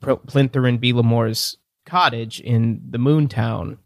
Pl- 0.00 0.18
Plinther 0.18 0.68
and 0.68 0.80
Belamore's 0.80 1.56
cottage 1.84 2.38
in 2.40 2.80
the 2.88 2.98
Moon 2.98 3.26
Town 3.26 3.78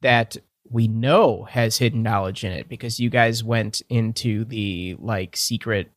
that 0.00 0.36
we 0.70 0.86
know 0.86 1.48
has 1.50 1.78
hidden 1.78 2.00
knowledge 2.04 2.44
in 2.44 2.52
it 2.52 2.68
because 2.68 3.00
you 3.00 3.10
guys 3.10 3.42
went 3.42 3.82
into 3.88 4.44
the 4.44 4.94
like 5.00 5.36
secret 5.36 5.90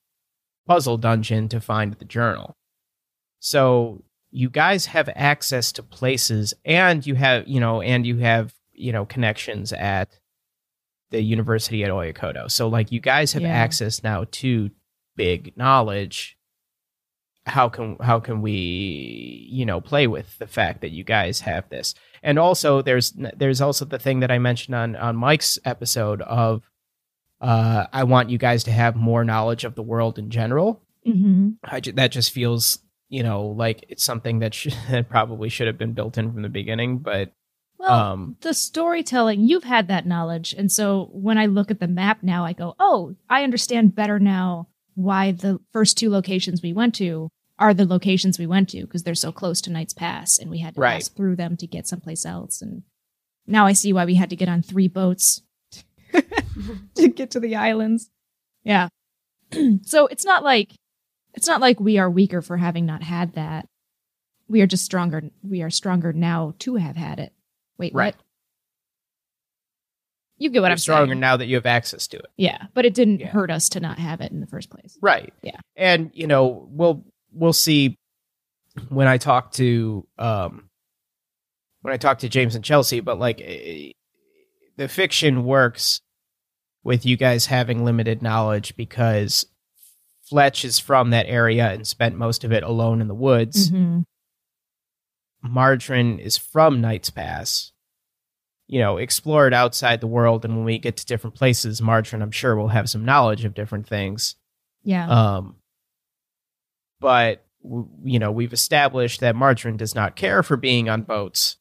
puzzle 0.65 0.97
dungeon 0.97 1.47
to 1.49 1.61
find 1.61 1.93
the 1.93 2.05
journal. 2.05 2.55
So 3.39 4.03
you 4.31 4.49
guys 4.49 4.87
have 4.87 5.09
access 5.15 5.71
to 5.73 5.83
places 5.83 6.55
and 6.65 7.05
you 7.05 7.13
have, 7.13 7.47
you 7.47 7.59
know, 7.59 7.83
and 7.83 8.03
you 8.03 8.17
have, 8.17 8.51
you 8.73 8.91
know, 8.91 9.05
connections 9.05 9.71
at 9.73 10.09
the 11.11 11.21
university 11.21 11.83
at 11.83 11.91
Oyakoto. 11.91 12.49
So 12.49 12.67
like 12.67 12.91
you 12.91 12.99
guys 12.99 13.33
have 13.33 13.43
Yeah. 13.43 13.49
access 13.49 14.01
now 14.01 14.25
to 14.31 14.71
big 15.17 15.57
knowledge. 15.57 16.37
How 17.45 17.69
can 17.69 17.97
how 18.01 18.19
can 18.19 18.41
we, 18.41 19.47
you 19.49 19.65
know, 19.65 19.79
play 19.81 20.05
with 20.07 20.37
the 20.37 20.47
fact 20.47 20.81
that 20.81 20.91
you 20.91 21.03
guys 21.03 21.41
have 21.41 21.69
this? 21.69 21.95
And 22.21 22.37
also 22.37 22.81
there's 22.81 23.13
there's 23.37 23.61
also 23.61 23.85
the 23.85 23.99
thing 23.99 24.19
that 24.19 24.31
I 24.31 24.37
mentioned 24.39 24.75
on 24.75 24.95
on 24.95 25.15
Mike's 25.15 25.57
episode 25.63 26.21
of 26.21 26.69
uh 27.39 27.85
I 27.93 28.03
want 28.03 28.29
you 28.29 28.37
guys 28.37 28.63
to 28.65 28.71
have 28.71 28.95
more 28.97 29.23
knowledge 29.23 29.63
of 29.63 29.75
the 29.75 29.83
world 29.83 30.19
in 30.19 30.29
general. 30.29 30.81
Mm-hmm. 31.07 31.51
I 31.63 31.79
ju- 31.79 31.93
that 31.93 32.11
just 32.11 32.31
feels, 32.31 32.79
you 33.07 33.23
know, 33.23 33.45
like 33.47 33.85
it's 33.87 34.03
something 34.03 34.39
that, 34.39 34.53
sh- 34.53 34.75
that 34.89 35.07
probably 35.07 35.47
should 35.47 35.67
have 35.67 35.77
been 35.77 35.93
built 35.93 36.17
in 36.17 36.31
from 36.33 36.41
the 36.41 36.49
beginning, 36.49 36.97
but 36.97 37.31
Well, 37.77 37.93
um 37.93 38.35
the 38.41 38.53
storytelling, 38.53 39.47
you've 39.47 39.63
had 39.63 39.87
that 39.87 40.05
knowledge. 40.05 40.53
And 40.57 40.69
so 40.69 41.09
when 41.13 41.37
I 41.37 41.45
look 41.45 41.71
at 41.71 41.79
the 41.79 41.87
map 41.87 42.23
now, 42.23 42.43
I 42.43 42.51
go, 42.51 42.75
oh, 42.77 43.15
I 43.29 43.43
understand 43.45 43.95
better 43.95 44.19
now 44.19 44.67
why 44.97 45.31
the 45.31 45.59
first 45.71 45.95
two 45.97 46.09
locations 46.09 46.61
we 46.63 46.73
went 46.73 46.95
to 46.95 47.29
are 47.59 47.73
the 47.73 47.85
locations 47.85 48.39
we 48.39 48.47
went 48.47 48.67
to 48.69 48.81
because 48.81 49.03
they're 49.03 49.13
so 49.15 49.31
close 49.31 49.61
to 49.61 49.69
Knight's 49.71 49.93
Pass 49.93 50.39
and 50.39 50.49
we 50.49 50.59
had 50.59 50.73
to 50.75 50.81
Right. 50.81 50.93
pass 50.95 51.07
through 51.07 51.35
them 51.35 51.55
to 51.57 51.67
get 51.67 51.87
someplace 51.87 52.25
else. 52.25 52.61
And 52.63 52.81
now 53.45 53.67
I 53.67 53.73
see 53.73 53.93
why 53.93 54.05
we 54.05 54.15
had 54.15 54.31
to 54.31 54.35
get 54.35 54.49
on 54.49 54.63
three 54.63 54.87
boats 54.87 55.41
to 56.95 57.07
get 57.09 57.29
to 57.31 57.39
the 57.39 57.55
islands. 57.55 58.09
Yeah. 58.63 58.89
so 59.83 60.07
it's 60.07 60.25
not 60.25 60.43
like 60.43 60.73
it's 61.35 61.47
not 61.47 61.61
like 61.61 61.79
we 61.79 61.99
are 61.99 62.09
weaker 62.09 62.41
for 62.41 62.57
having 62.57 62.85
not 62.87 63.03
had 63.03 63.33
that. 63.35 63.67
We 64.47 64.61
are 64.61 64.67
just 64.67 64.85
stronger. 64.85 65.23
We 65.43 65.61
are 65.61 65.69
stronger 65.69 66.11
now 66.13 66.55
to 66.59 66.75
have 66.75 66.95
had 66.95 67.19
it. 67.19 67.33
Wait, 67.77 67.93
Right. 67.93 68.15
what? 68.15 68.23
You 70.37 70.49
get 70.49 70.61
what 70.61 70.67
you're 70.67 70.71
I'm 70.73 70.77
stronger 70.77 71.11
saying. 71.13 71.19
now 71.19 71.37
that 71.37 71.47
you 71.47 71.55
have 71.55 71.65
access 71.65 72.07
to 72.07 72.17
it. 72.17 72.27
Yeah, 72.37 72.65
but 72.73 72.85
it 72.85 72.93
didn't 72.93 73.19
Yeah. 73.21 73.27
hurt 73.29 73.49
us 73.51 73.69
to 73.69 73.79
not 73.79 73.97
have 73.97 74.21
it 74.21 74.31
in 74.31 74.39
the 74.39 74.47
first 74.47 74.69
place. 74.69 74.97
Right. 75.01 75.33
Yeah. 75.41 75.59
And 75.75 76.11
you 76.13 76.27
know, 76.27 76.67
we'll 76.71 77.03
we'll 77.31 77.53
see 77.53 77.97
when 78.89 79.07
I 79.07 79.17
talk 79.17 79.51
to 79.53 80.05
um 80.19 80.69
when 81.81 81.93
I 81.93 81.97
talk 81.97 82.19
to 82.19 82.29
James 82.29 82.53
and 82.55 82.63
Chelsea, 82.63 82.99
but 82.99 83.17
like 83.19 83.41
eh, 83.43 83.91
the 84.75 84.87
fiction 84.87 85.43
works 85.43 86.01
with 86.83 87.05
you 87.05 87.17
guys 87.17 87.47
having 87.47 87.83
limited 87.83 88.21
knowledge 88.21 88.75
because 88.75 89.45
Fletch 90.29 90.63
is 90.65 90.77
from 90.77 91.09
that 91.11 91.25
area 91.27 91.71
and 91.71 91.87
spent 91.87 92.15
most 92.15 92.43
of 92.43 92.51
it 92.51 92.61
alone 92.63 93.01
in 93.01 93.07
the 93.07 93.15
woods. 93.15 93.71
Mhm. 93.71 94.03
Margarine 95.41 96.19
is 96.19 96.37
from 96.37 96.81
Knight's 96.81 97.09
Pass. 97.09 97.71
You 98.69 98.79
know, 98.79 98.97
explored 98.97 99.53
outside 99.53 100.01
the 100.01 100.07
world, 100.07 100.43
and 100.43 100.55
when 100.55 100.65
we 100.65 100.77
get 100.77 100.97
to 100.97 101.05
different 101.05 101.35
places, 101.35 101.81
Margarine, 101.81 102.21
I'm 102.21 102.31
sure, 102.31 102.55
will 102.55 102.67
have 102.67 102.89
some 102.89 103.05
knowledge 103.05 103.45
of 103.45 103.53
different 103.53 103.87
things. 103.87 104.35
Yeah. 104.83 105.07
Um, 105.09 105.55
but 106.99 107.45
w- 107.63 107.87
you 108.03 108.19
know, 108.19 108.31
we've 108.31 108.53
established 108.53 109.21
that 109.21 109.35
Margarine 109.35 109.77
does 109.77 109.95
not 109.95 110.15
care 110.15 110.43
for 110.43 110.57
being 110.57 110.89
on 110.89 111.03
boats, 111.03 111.57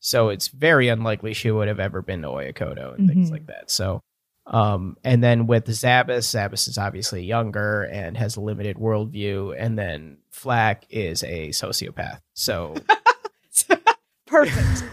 so 0.00 0.30
it's 0.30 0.48
very 0.48 0.88
unlikely 0.88 1.34
she 1.34 1.50
would 1.50 1.68
have 1.68 1.80
ever 1.80 2.00
been 2.02 2.22
to 2.22 2.28
Oyakoto 2.28 2.96
and 2.96 3.08
things 3.08 3.28
Mhm. 3.28 3.32
like 3.32 3.46
that. 3.46 3.70
So, 3.70 4.00
um, 4.46 4.96
and 5.04 5.22
then 5.22 5.46
with 5.46 5.66
Zabas, 5.66 6.24
Zabas 6.34 6.66
is 6.66 6.78
obviously 6.78 7.24
younger 7.24 7.82
and 7.84 8.16
has 8.16 8.36
a 8.36 8.40
limited 8.40 8.76
worldview, 8.76 9.54
and 9.58 9.78
then 9.78 10.16
Flack 10.30 10.86
is 10.88 11.22
a 11.24 11.50
sociopath. 11.50 12.20
So, 12.34 12.74
Perfect. 14.26 14.84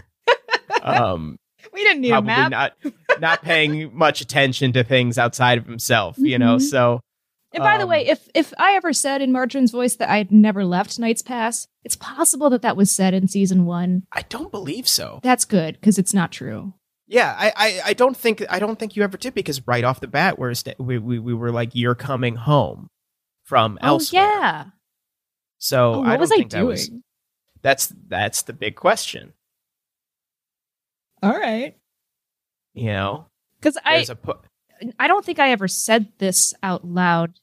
Um, 0.94 1.36
we 1.72 1.82
didn't 1.82 2.00
need 2.02 2.10
probably 2.10 2.48
not 2.48 2.72
not 3.20 3.42
paying 3.42 3.94
much 3.96 4.20
attention 4.20 4.72
to 4.72 4.84
things 4.84 5.18
outside 5.18 5.58
of 5.58 5.66
himself. 5.66 6.16
You 6.18 6.38
know, 6.38 6.56
Mhm. 6.56 6.62
so. 6.62 7.00
And 7.52 7.64
by 7.64 7.78
the 7.78 7.82
Um, 7.82 7.90
way, 7.90 8.06
if 8.06 8.28
if 8.34 8.54
I 8.58 8.74
ever 8.74 8.92
said 8.92 9.20
in 9.22 9.32
Margarine's 9.32 9.72
voice 9.72 9.96
that 9.96 10.08
I 10.08 10.18
had 10.18 10.30
never 10.30 10.64
left 10.64 10.98
Knight's 11.00 11.20
Pass, 11.22 11.66
it's 11.82 11.96
possible 11.96 12.48
that 12.50 12.62
that 12.62 12.76
was 12.76 12.92
said 12.92 13.12
in 13.12 13.26
season 13.26 13.66
one. 13.66 14.04
I 14.12 14.22
don't 14.28 14.52
believe 14.52 14.86
so. 14.86 15.18
That's 15.24 15.44
good 15.44 15.74
because 15.74 15.98
it's 15.98 16.14
not 16.14 16.30
true. 16.30 16.74
Yeah, 17.08 17.34
I, 17.36 17.52
I, 17.56 17.80
I 17.86 17.92
don't 17.94 18.16
think 18.16 18.44
I 18.48 18.60
don't 18.60 18.78
think 18.78 18.94
you 18.94 19.02
ever 19.02 19.16
did 19.16 19.34
because 19.34 19.66
right 19.66 19.82
off 19.82 19.98
the 19.98 20.06
bat 20.06 20.38
we're 20.38 20.54
sta- 20.54 20.76
we, 20.78 20.96
we 20.98 21.18
we 21.18 21.34
were 21.34 21.50
like 21.50 21.70
you're 21.74 21.96
coming 21.96 22.36
home 22.36 22.86
from 23.42 23.78
elsewhere. 23.82 24.22
Oh 24.22 24.26
yeah. 24.40 24.64
So 25.58 25.94
Oh, 25.94 25.94
I 25.94 25.96
what 25.96 26.04
don't 26.12 26.20
was 26.20 26.30
I 26.32 26.36
think 26.36 26.50
that 26.52 26.56
doing? 26.58 26.68
was 26.68 26.90
that's 27.62 27.92
that's 28.08 28.42
the 28.42 28.52
big 28.52 28.76
question. 28.76 29.32
All 31.22 31.38
right. 31.38 31.76
You 32.74 32.86
know, 32.86 33.26
Because 33.58 33.76
I 33.84 33.96
there's 33.96 34.10
a 34.10 34.16
pu- 34.16 34.40
I 34.98 35.08
don't 35.08 35.24
think 35.24 35.38
I 35.38 35.50
ever 35.50 35.68
said 35.68 36.08
this 36.18 36.54
out 36.62 36.84
loud 36.86 37.34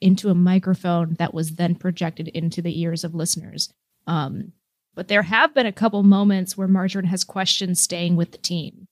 into 0.00 0.28
a 0.28 0.34
microphone 0.34 1.14
that 1.18 1.32
was 1.32 1.52
then 1.52 1.74
projected 1.74 2.28
into 2.28 2.60
the 2.60 2.78
ears 2.80 3.04
of 3.04 3.14
listeners. 3.14 3.72
Um, 4.06 4.52
but 4.94 5.08
there 5.08 5.22
have 5.22 5.54
been 5.54 5.66
a 5.66 5.72
couple 5.72 6.02
moments 6.02 6.56
where 6.56 6.68
Margarine 6.68 7.06
has 7.06 7.24
questioned 7.24 7.78
staying 7.78 8.16
with 8.16 8.32
the 8.32 8.38
team. 8.38 8.86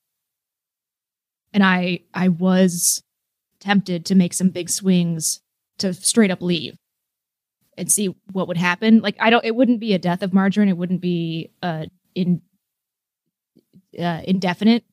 And 1.52 1.62
I 1.62 2.00
I 2.14 2.28
was 2.28 3.02
tempted 3.60 4.06
to 4.06 4.14
make 4.14 4.32
some 4.32 4.48
big 4.48 4.70
swings 4.70 5.40
to 5.78 5.92
straight 5.92 6.30
up 6.30 6.42
leave 6.42 6.76
and 7.76 7.90
see 7.90 8.14
what 8.32 8.48
would 8.48 8.56
happen. 8.56 9.00
Like 9.00 9.16
I 9.20 9.30
don't 9.30 9.44
it 9.44 9.54
wouldn't 9.54 9.80
be 9.80 9.92
a 9.92 9.98
death 9.98 10.22
of 10.22 10.32
Margarine, 10.32 10.68
it 10.68 10.76
wouldn't 10.76 11.00
be 11.02 11.50
uh 11.62 11.86
in 12.14 12.40
uh, 13.98 14.20
indefinite 14.24 14.84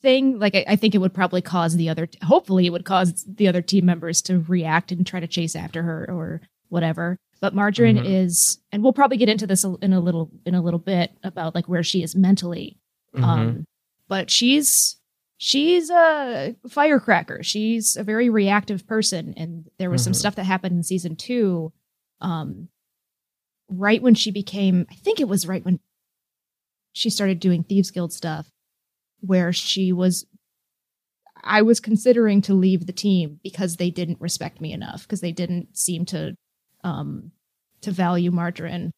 thing 0.00 0.38
like 0.38 0.54
I, 0.54 0.64
I 0.68 0.76
think 0.76 0.94
it 0.94 0.98
would 0.98 1.14
probably 1.14 1.42
cause 1.42 1.74
the 1.76 1.88
other 1.88 2.08
hopefully 2.22 2.66
it 2.66 2.70
would 2.70 2.84
cause 2.84 3.24
the 3.26 3.48
other 3.48 3.62
team 3.62 3.84
members 3.86 4.22
to 4.22 4.38
react 4.46 4.92
and 4.92 5.06
try 5.06 5.18
to 5.18 5.26
chase 5.26 5.56
after 5.56 5.82
her 5.82 6.06
or 6.08 6.40
whatever 6.68 7.16
but 7.40 7.52
margarine 7.54 7.96
Mhm. 7.96 8.04
is 8.24 8.58
and 8.70 8.82
we'll 8.84 8.92
probably 8.92 9.16
get 9.16 9.28
into 9.28 9.46
this 9.46 9.64
in 9.64 9.92
a 9.92 9.98
little 10.00 10.30
in 10.46 10.54
a 10.54 10.62
little 10.62 10.78
bit 10.78 11.10
about 11.24 11.54
like 11.56 11.68
where 11.68 11.82
she 11.82 12.02
is 12.04 12.14
mentally 12.14 12.78
Mhm. 13.16 13.24
um 13.24 13.64
but 14.06 14.30
she's 14.30 14.98
she's 15.38 15.90
a 15.90 16.54
firecracker 16.68 17.42
she's 17.42 17.96
a 17.96 18.04
very 18.04 18.28
reactive 18.30 18.86
person 18.86 19.34
and 19.36 19.68
there 19.78 19.90
was 19.90 20.04
some 20.04 20.12
Mhm. 20.12 20.16
stuff 20.16 20.34
that 20.36 20.44
happened 20.44 20.76
in 20.76 20.82
season 20.84 21.16
two 21.16 21.72
um 22.20 22.68
right 23.68 24.02
when 24.02 24.14
she 24.14 24.30
became 24.30 24.86
i 24.90 24.94
think 24.94 25.18
it 25.20 25.28
was 25.28 25.46
right 25.46 25.64
when 25.64 25.80
she 26.98 27.10
started 27.10 27.38
doing 27.38 27.62
thieves 27.62 27.90
guild 27.92 28.12
stuff 28.12 28.48
where 29.20 29.52
she 29.52 29.92
was 29.92 30.26
i 31.44 31.62
was 31.62 31.78
considering 31.80 32.42
to 32.42 32.54
leave 32.54 32.86
the 32.86 32.92
team 32.92 33.38
because 33.44 33.76
they 33.76 33.90
didn't 33.90 34.20
respect 34.20 34.60
me 34.60 34.72
enough 34.72 35.02
because 35.02 35.20
they 35.20 35.30
didn't 35.32 35.76
seem 35.76 36.04
to 36.04 36.34
um 36.82 37.30
to 37.82 37.92
value 37.92 38.30
margarine 38.32 38.90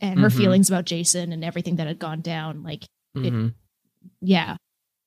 and 0.00 0.18
her 0.20 0.28
Mhm. 0.28 0.36
feelings 0.36 0.68
about 0.68 0.84
jason 0.86 1.32
and 1.32 1.44
everything 1.44 1.76
that 1.76 1.86
had 1.86 1.98
gone 1.98 2.20
down 2.20 2.62
like 2.62 2.84
it- 3.14 3.32
Mhm. 3.32 3.54
yeah 4.20 4.56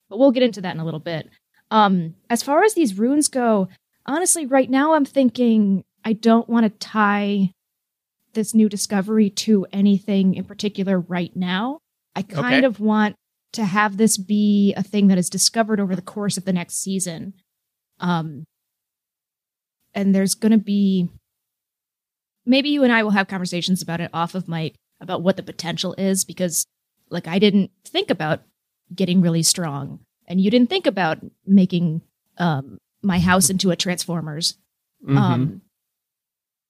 but 0.10 0.20
we'll 0.20 0.32
get 0.32 0.44
into 0.44 0.62
that 0.62 0.74
in 0.76 0.80
a 0.82 0.86
little 0.86 1.00
bit 1.00 1.30
um 1.72 2.16
as 2.30 2.44
far 2.44 2.64
as 2.64 2.74
these 2.74 2.98
runes 2.98 3.28
go 3.28 3.68
honestly 4.06 4.46
right 4.46 4.70
now 4.70 4.94
i'm 4.94 5.06
thinking 5.06 5.84
i 6.06 6.14
don't 6.14 6.48
want 6.50 6.64
to 6.66 6.70
tie 6.88 7.52
this 8.34 8.54
new 8.54 8.68
discovery 8.70 9.30
to 9.30 9.66
anything 9.72 10.34
in 10.36 10.44
particular 10.44 11.00
right 11.00 11.36
now 11.36 11.80
i 12.16 12.22
kind 12.22 12.46
Okay. 12.46 12.66
of 12.66 12.80
want 12.80 13.16
to 13.54 13.66
have 13.66 13.98
this 13.98 14.18
be 14.18 14.74
a 14.76 14.84
thing 14.84 15.08
that 15.08 15.18
is 15.18 15.30
discovered 15.30 15.80
over 15.80 15.96
the 15.96 16.02
course 16.02 16.38
of 16.38 16.46
the 16.46 16.54
next 16.54 16.76
season 16.82 17.34
um 18.00 18.44
and 19.94 20.14
there's 20.16 20.34
going 20.36 20.52
to 20.52 20.58
be 20.58 21.10
maybe 22.46 22.70
you 22.70 22.84
and 22.84 22.92
i 22.94 23.04
will 23.04 23.12
have 23.12 23.28
conversations 23.28 23.82
about 23.82 24.02
it 24.02 24.10
off 24.14 24.36
of 24.36 24.48
mic 24.48 24.76
about 25.00 25.22
what 25.22 25.38
the 25.38 25.44
potential 25.44 25.94
is 25.98 26.24
because 26.26 26.66
like 27.10 27.28
i 27.28 27.40
didn't 27.40 27.72
think 27.86 28.10
about 28.10 28.42
getting 28.94 29.22
really 29.22 29.44
strong 29.44 30.00
and 30.28 30.42
you 30.42 30.50
didn't 30.52 30.70
think 30.70 30.86
about 30.88 31.20
making 31.46 32.02
um 32.38 32.78
my 33.02 33.20
house 33.20 33.50
into 33.50 33.72
a 33.72 33.76
transformers 33.76 34.58
Mhm. 35.06 35.18
um 35.18 35.62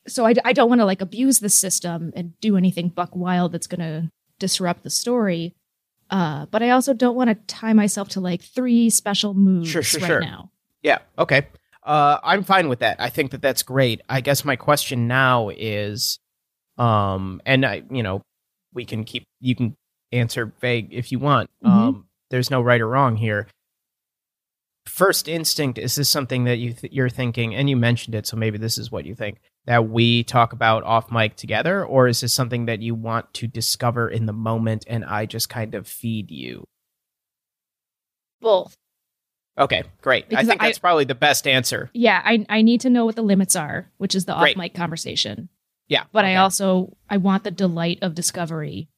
so 0.08 0.26
I, 0.26 0.34
I 0.44 0.54
don't 0.54 0.70
want 0.70 0.82
to 0.82 0.86
like 0.86 1.02
abuse 1.02 1.40
the 1.40 1.50
system 1.50 2.12
and 2.16 2.40
do 2.42 2.58
anything 2.58 2.90
buck 2.90 3.16
wild 3.16 3.52
that's 3.52 3.68
going 3.68 3.80
to 3.82 4.10
disrupt 4.40 4.84
the 4.84 4.90
story. 4.90 5.54
Uh, 6.10 6.46
but 6.48 6.62
I 6.62 6.72
also 6.72 6.94
don't 6.94 7.16
want 7.16 7.30
to 7.30 7.36
tie 7.48 7.74
myself 7.74 8.10
to 8.10 8.20
like 8.20 8.42
three 8.42 8.90
special 8.90 9.34
moves 9.34 9.70
Sure, 9.70 9.82
sure, 9.82 10.02
right 10.02 10.08
sure. 10.08 10.20
now. 10.22 10.52
Yeah. 10.82 11.00
Okay. 11.18 11.48
Uh, 11.82 12.18
I'm 12.24 12.44
fine 12.44 12.70
with 12.70 12.80
that. 12.80 12.98
I 13.00 13.10
think 13.10 13.32
that 13.32 13.42
that's 13.42 13.64
great. 13.64 14.02
I 14.10 14.22
guess 14.22 14.46
my 14.46 14.56
question 14.56 15.08
now 15.08 15.50
is, 15.50 16.20
um, 16.78 17.42
and 17.46 17.66
I, 17.66 17.84
you 17.90 18.04
know, 18.04 18.22
we 18.74 18.86
can 18.86 19.04
keep 19.04 19.24
you 19.40 19.56
can 19.56 19.76
answer 20.12 20.52
vague 20.60 20.90
if 20.94 21.12
you 21.12 21.20
want. 21.20 21.50
Mhm. 21.64 21.70
Um, 21.70 22.06
there's 22.30 22.50
no 22.52 22.62
right 22.62 22.82
or 22.82 22.88
wrong 22.88 23.16
here. 23.16 23.48
First 24.86 25.28
instinct 25.28 25.78
is 25.78 25.96
this 25.96 26.10
something 26.10 26.44
that 26.44 26.58
you 26.58 26.74
th- 26.74 26.92
you're 26.94 27.10
thinking, 27.10 27.56
and 27.56 27.70
you 27.70 27.78
mentioned 27.78 28.16
it, 28.16 28.28
so 28.28 28.36
maybe 28.36 28.58
this 28.58 28.78
is 28.78 28.92
what 28.92 29.06
you 29.06 29.16
think 29.16 29.40
that 29.66 29.90
we 29.90 30.24
talk 30.24 30.54
about 30.54 30.84
off 30.84 31.12
mic 31.12 31.36
together, 31.36 31.86
or 31.86 32.08
is 32.08 32.22
this 32.22 32.34
something 32.34 32.66
that 32.66 32.82
you 32.82 32.96
want 32.96 33.34
to 33.36 33.48
discover 33.48 34.10
in 34.10 34.26
the 34.26 34.34
moment, 34.34 34.86
and 34.88 35.06
I 35.06 35.26
just 35.26 35.50
kind 35.50 35.74
of 35.76 35.88
feed 35.88 36.32
you? 36.32 36.66
Both. 38.42 38.76
Okay, 39.58 39.84
great. 40.02 40.26
I 40.26 40.28
Because 40.28 40.48
think 40.48 40.62
I- 40.62 40.68
that's 40.68 40.80
probably 40.80 41.06
the 41.06 41.16
best 41.16 41.48
answer. 41.48 41.90
Yeah, 41.94 42.22
I 42.26 42.46
I 42.50 42.62
need 42.62 42.82
to 42.82 42.90
know 42.90 43.06
what 43.06 43.16
the 43.16 43.22
limits 43.22 43.56
are, 43.56 43.92
which 43.98 44.16
is 44.16 44.26
the 44.26 44.34
off 44.34 44.56
mic 44.58 44.74
conversation. 44.74 45.50
Yeah, 45.88 46.06
But 46.12 46.26
I 46.26 46.38
also 46.38 46.98
I 47.10 47.18
want 47.18 47.44
the 47.44 47.52
delight 47.52 48.00
of 48.02 48.16
discovery 48.16 48.90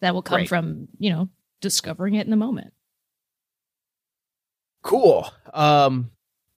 that 0.00 0.14
will 0.14 0.22
come 0.22 0.40
Great. 0.40 0.48
from, 0.48 0.88
you 0.98 1.10
know, 1.10 1.28
discovering 1.60 2.14
it 2.14 2.24
in 2.26 2.30
the 2.30 2.36
moment. 2.36 2.72
Cool. 4.82 5.26
Um, 5.52 6.10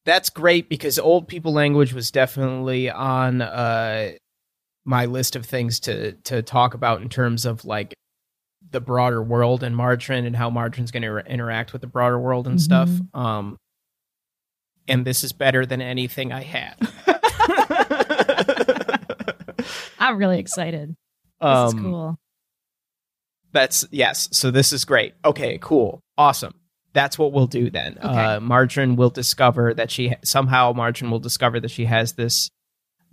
that's 0.08 0.30
great 0.30 0.70
because 0.70 0.98
old 0.98 1.28
people 1.28 1.52
language 1.52 1.94
was 1.94 2.12
definitely 2.12 2.90
on 2.90 3.42
uh 3.42 4.12
my 4.86 5.06
list 5.06 5.36
of 5.36 5.46
things 5.46 5.82
to 5.82 6.14
to 6.24 6.42
talk 6.42 6.74
about 6.74 7.02
in 7.02 7.10
terms 7.10 7.46
of 7.46 7.66
like 7.66 7.94
the 8.72 8.80
broader 8.80 9.22
world 9.22 9.64
and 9.64 9.76
Margarine 9.76 10.26
and 10.26 10.36
how 10.36 10.50
Margarine's 10.50 10.92
going 10.92 11.04
to 11.04 11.18
interact 11.18 11.74
with 11.74 11.82
the 11.82 11.88
broader 11.88 12.20
world 12.20 12.48
and 12.48 12.62
stuff. 12.62 12.90
Um, 13.14 13.56
and 14.90 15.06
this 15.06 15.24
is 15.24 15.32
better 15.32 15.66
than 15.66 15.82
anything 15.82 16.34
I 16.34 16.42
had. 16.42 16.76
I'm 20.00 20.18
really 20.18 20.40
excited. 20.40 20.90
This 20.90 21.50
um, 21.50 21.68
is 21.68 21.74
cool. 21.74 22.20
That's 23.52 23.86
yes. 23.92 24.30
So 24.32 24.52
this 24.52 24.74
is 24.74 24.86
great. 24.86 25.14
Okay, 25.24 25.58
cool, 25.62 26.02
awesome. 26.18 26.57
That's 26.98 27.20
what 27.20 27.32
we'll 27.32 27.46
do 27.46 27.70
then. 27.70 28.00
Okay. 28.04 28.08
Uh, 28.08 28.40
Margarine 28.40 28.96
will 28.96 29.12
discover 29.12 29.72
that 29.76 29.92
she 29.92 30.16
somehow 30.24 30.74
Margarine 30.74 31.12
will 31.12 31.20
discover 31.20 31.60
that 31.60 31.70
she 31.70 31.86
has 31.86 32.14
this 32.14 32.50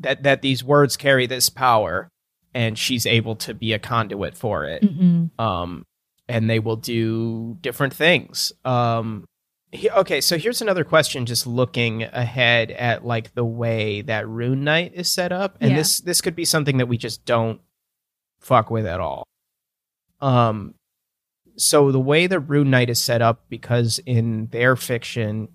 that 0.00 0.22
that 0.22 0.40
these 0.40 0.64
words 0.64 0.96
carry 0.96 1.26
this 1.26 1.50
power, 1.50 2.08
and 2.54 2.78
she's 2.78 3.04
able 3.04 3.36
to 3.36 3.52
be 3.52 3.74
a 3.74 3.78
conduit 3.78 4.36
for 4.38 4.64
it. 4.64 4.82
hmm 4.82 5.26
Um, 5.38 5.84
and 6.28 6.48
they 6.48 6.58
will 6.60 6.76
do 6.76 7.58
different 7.60 7.92
things. 7.92 8.52
Um, 8.64 9.26
he- 9.70 9.90
okay, 9.90 10.22
so 10.22 10.38
here's 10.38 10.62
another 10.62 10.84
question. 10.84 11.26
Just 11.26 11.46
looking 11.46 12.04
ahead 12.04 12.70
at 12.70 13.04
like 13.04 13.34
the 13.34 13.44
way 13.44 14.00
that 14.02 14.26
Rune 14.26 14.64
Knight 14.64 14.92
is 14.94 15.12
set 15.12 15.30
up, 15.32 15.58
and 15.60 15.72
Yeah. 15.72 15.76
this 15.76 16.00
this 16.00 16.22
could 16.22 16.34
be 16.34 16.46
something 16.46 16.78
that 16.78 16.86
we 16.88 16.96
just 16.96 17.26
don't 17.26 17.60
fuck 18.40 18.70
with 18.70 18.86
at 18.86 19.00
all. 19.00 19.24
Um, 20.22 20.74
so 21.56 21.92
the 21.92 22.00
way 22.00 22.26
the 22.26 22.40
Rune 22.40 22.70
Knight 22.70 22.90
is 22.90 23.00
set 23.00 23.22
up, 23.22 23.44
because 23.48 24.00
in 24.06 24.48
their 24.48 24.76
fiction, 24.76 25.48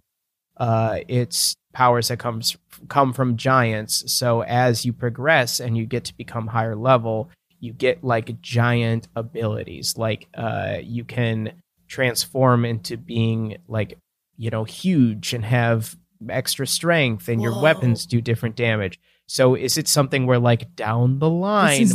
uh, 0.58 1.00
it's 1.08 1.56
powers 1.74 2.08
that 2.08 2.20
comes 2.20 2.58
come 2.88 3.14
from 3.14 3.38
giants. 3.38 4.12
So 4.12 4.42
as 4.42 4.86
you 4.86 4.94
progress 4.94 5.60
and 5.60 5.78
you 5.78 5.86
get 5.86 6.06
to 6.06 6.18
become 6.18 6.48
higher 6.48 6.76
level, 6.76 7.30
you 7.60 7.74
get 7.74 8.04
like 8.04 8.42
giant 8.42 9.08
abilities. 9.16 9.98
Like 9.98 10.28
uh, 10.34 10.78
you 10.82 11.04
can 11.04 11.54
transform 11.88 12.66
into 12.66 12.98
being 12.98 13.58
like 13.68 13.98
you 14.38 14.50
know 14.50 14.64
huge 14.64 15.34
and 15.34 15.44
have 15.46 15.96
extra 16.30 16.68
strength, 16.68 17.28
and 17.28 17.42
your 17.42 17.62
weapons 17.62 18.06
do 18.06 18.22
different 18.22 18.56
damage. 18.56 19.00
So 19.28 19.54
is 19.56 19.78
it 19.78 19.88
something 19.88 20.26
where 20.26 20.40
like 20.40 20.76
down 20.76 21.20
the 21.20 21.30
line, 21.30 21.88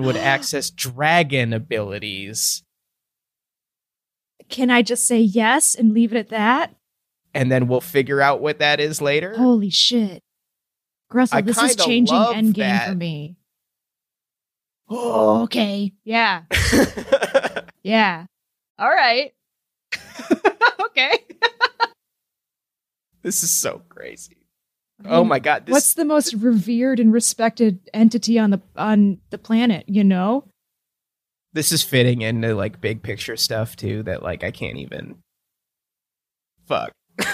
leading- 0.00 0.06
would 0.06 0.16
access 0.34 0.70
dragon 0.70 1.52
abilities? 1.52 2.63
Can 4.54 4.70
I 4.70 4.82
just 4.82 5.06
say 5.06 5.20
yes 5.20 5.74
and 5.74 5.92
leave 5.92 6.12
it 6.12 6.18
at 6.18 6.28
that? 6.28 6.74
and 7.34 7.50
then 7.50 7.66
we'll 7.66 7.80
figure 7.80 8.20
out 8.20 8.40
what 8.40 8.60
that 8.60 8.78
is 8.78 9.02
later. 9.02 9.34
Holy 9.34 9.70
shit. 9.70 10.22
Gressel, 11.12 11.34
I 11.34 11.40
this 11.40 11.60
is 11.60 11.74
changing 11.76 12.16
endgame 12.16 12.54
that. 12.58 12.88
for 12.88 12.94
me. 12.94 13.36
Oh, 14.88 15.42
okay. 15.42 15.92
Yeah. 16.04 16.42
Yeah. 17.84 18.24
All 18.78 18.88
right. 18.88 19.34
okay. 20.86 21.18
this 23.22 23.42
is 23.42 23.50
so 23.50 23.82
crazy. 23.90 24.38
Oh 25.04 25.22
my 25.22 25.38
god! 25.38 25.66
This, 25.66 25.72
What's 25.74 25.94
the 25.94 26.06
most 26.06 26.32
revered 26.32 26.98
and 26.98 27.12
respected 27.12 27.90
entity 27.92 28.38
on 28.38 28.48
the 28.50 28.62
on 28.74 29.18
the 29.28 29.36
planet, 29.36 29.84
you 29.86 30.02
know? 30.02 30.48
This 31.54 31.72
is 31.72 31.82
fitting 31.82 32.20
into 32.20 32.54
like 32.54 32.80
big 32.80 33.02
picture 33.02 33.36
stuff 33.36 33.76
too. 33.76 34.02
That 34.02 34.22
like 34.22 34.44
I 34.44 34.50
can't 34.50 34.76
even. 34.76 35.16
Fuck. 36.66 36.92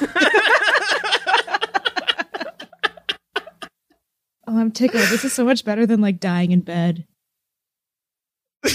Oh, 4.51 4.59
I'm 4.59 4.73
tickled. 4.73 5.05
This 5.05 5.25
is 5.25 5.33
so 5.33 5.45
much 5.45 5.64
better 5.64 5.87
than 5.87 6.01
like 6.01 6.18
dying 6.18 6.51
in 6.51 6.62
bed. 6.62 7.07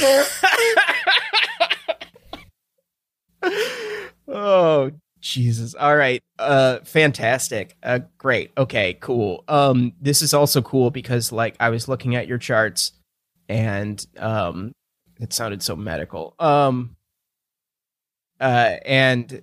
oh 4.29 4.91
Jesus! 5.19 5.75
All 5.75 5.97
right, 5.97 6.23
uh, 6.39 6.79
fantastic. 6.85 7.75
Uh, 7.83 7.99
great. 8.17 8.53
Okay, 8.57 8.97
cool. 9.01 9.43
Um, 9.49 9.91
this 9.99 10.21
is 10.21 10.33
also 10.33 10.61
cool 10.61 10.91
because 10.91 11.33
like 11.33 11.57
I 11.59 11.69
was 11.71 11.89
looking 11.89 12.15
at 12.15 12.29
your 12.29 12.37
charts, 12.37 12.93
and 13.49 14.03
um, 14.17 14.71
it 15.19 15.33
sounded 15.33 15.61
so 15.63 15.75
medical. 15.75 16.35
Um, 16.39 16.95
uh, 18.39 18.75
and 18.85 19.41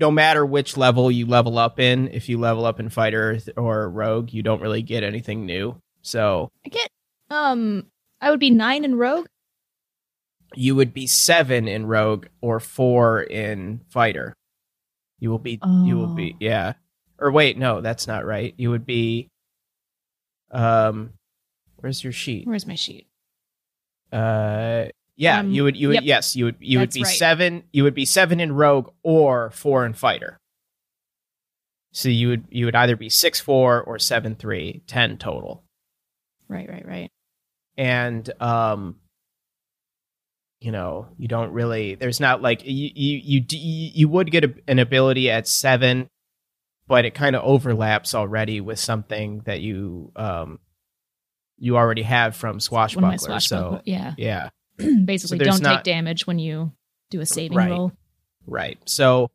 no 0.00 0.10
matter 0.10 0.44
which 0.44 0.76
level 0.76 1.10
you 1.10 1.26
level 1.26 1.58
up 1.58 1.78
in, 1.78 2.08
if 2.08 2.28
you 2.28 2.38
level 2.38 2.64
up 2.66 2.80
in 2.80 2.88
fighter 2.88 3.38
or 3.56 3.88
rogue, 3.90 4.32
you 4.32 4.42
don't 4.42 4.60
really 4.62 4.82
get 4.82 5.02
anything 5.04 5.46
new. 5.46 5.80
So 6.02 6.50
I 6.64 6.68
get 6.70 6.88
um 7.30 7.86
I 8.20 8.30
would 8.30 8.40
be 8.40 8.50
nine 8.50 8.84
in 8.84 8.96
rogue. 8.96 9.26
you 10.54 10.74
would 10.74 10.94
be 10.94 11.06
seven 11.06 11.68
in 11.68 11.86
rogue 11.86 12.26
or 12.40 12.58
four 12.60 13.22
in 13.22 13.80
fighter. 13.88 14.34
You 15.18 15.30
will 15.30 15.38
be. 15.38 15.58
You 15.64 15.96
will 15.96 16.14
be. 16.14 16.32
Oh. 16.34 16.38
Yeah. 16.40 16.72
Or 17.18 17.30
wait, 17.30 17.56
no, 17.58 17.80
that's 17.80 18.06
not 18.06 18.24
right. 18.26 18.54
You 18.56 18.70
would 18.70 18.84
be. 18.86 19.28
Um, 20.50 21.12
where's 21.76 22.04
your 22.04 22.12
sheet? 22.12 22.46
Where's 22.46 22.66
my 22.66 22.74
sheet? 22.74 23.05
Uh, 24.12 24.86
yeah, 25.16 25.40
Um, 25.40 25.50
you 25.50 25.64
would. 25.64 25.76
You 25.76 25.88
would. 25.88 25.94
yep. 25.96 26.04
Yes, 26.04 26.36
you 26.36 26.46
would. 26.46 26.56
You 26.60 26.78
would 26.80 26.92
be 26.92 27.02
right. 27.02 27.16
seven. 27.16 27.64
You 27.72 27.84
would 27.84 27.94
be 27.94 28.04
seven 28.04 28.38
in 28.40 28.52
rogue 28.52 28.90
or 29.02 29.50
four 29.50 29.86
in 29.86 29.94
fighter. 29.94 30.36
So 31.92 32.08
you 32.10 32.28
would 32.28 32.44
you 32.50 32.66
would 32.66 32.74
either 32.76 32.96
be 32.96 33.08
six 33.08 33.40
four 33.40 33.82
or 33.82 33.98
seven 33.98 34.34
three, 34.34 34.82
ten 34.86 35.16
total. 35.16 35.64
Right, 36.48 36.68
right, 36.68 36.86
right. 36.86 37.10
and 37.76 38.30
um 38.40 38.96
you 40.60 40.70
know 40.70 41.08
you 41.18 41.26
don't 41.28 41.50
really 41.52 41.94
there's 41.96 42.20
not 42.20 42.40
like 42.40 42.64
you 42.64 42.90
you 42.94 43.20
you, 43.50 43.90
you 43.94 44.08
would 44.08 44.30
get 44.30 44.44
a, 44.44 44.54
an 44.68 44.78
ability 44.78 45.28
at 45.30 45.46
7 45.48 46.08
but 46.86 47.04
it 47.04 47.14
kind 47.14 47.34
of 47.36 47.42
overlaps 47.42 48.14
already 48.14 48.60
with 48.60 48.78
something 48.78 49.40
that 49.44 49.60
you 49.60 50.12
um 50.16 50.58
you 51.58 51.76
already 51.76 52.02
have 52.02 52.36
from 52.36 52.48
One 52.48 52.54
of 52.54 52.54
my 52.56 52.60
swashbuckler 52.60 53.18
swashbuckler. 53.18 53.78
so 53.78 53.82
yeah. 53.84 54.14
yeah 54.18 54.48
Basically, 55.04 55.38
there's 55.38 55.54
don't 55.60 55.62
not- 55.62 55.84
take 55.84 55.94
damage 55.94 56.26
when 56.26 56.38
you 56.38 56.72
do 57.10 57.20
a 57.20 57.26
saving 57.26 57.56
Right. 57.56 57.70
roll. 57.70 57.92
right 58.46 58.78
so 58.84 59.30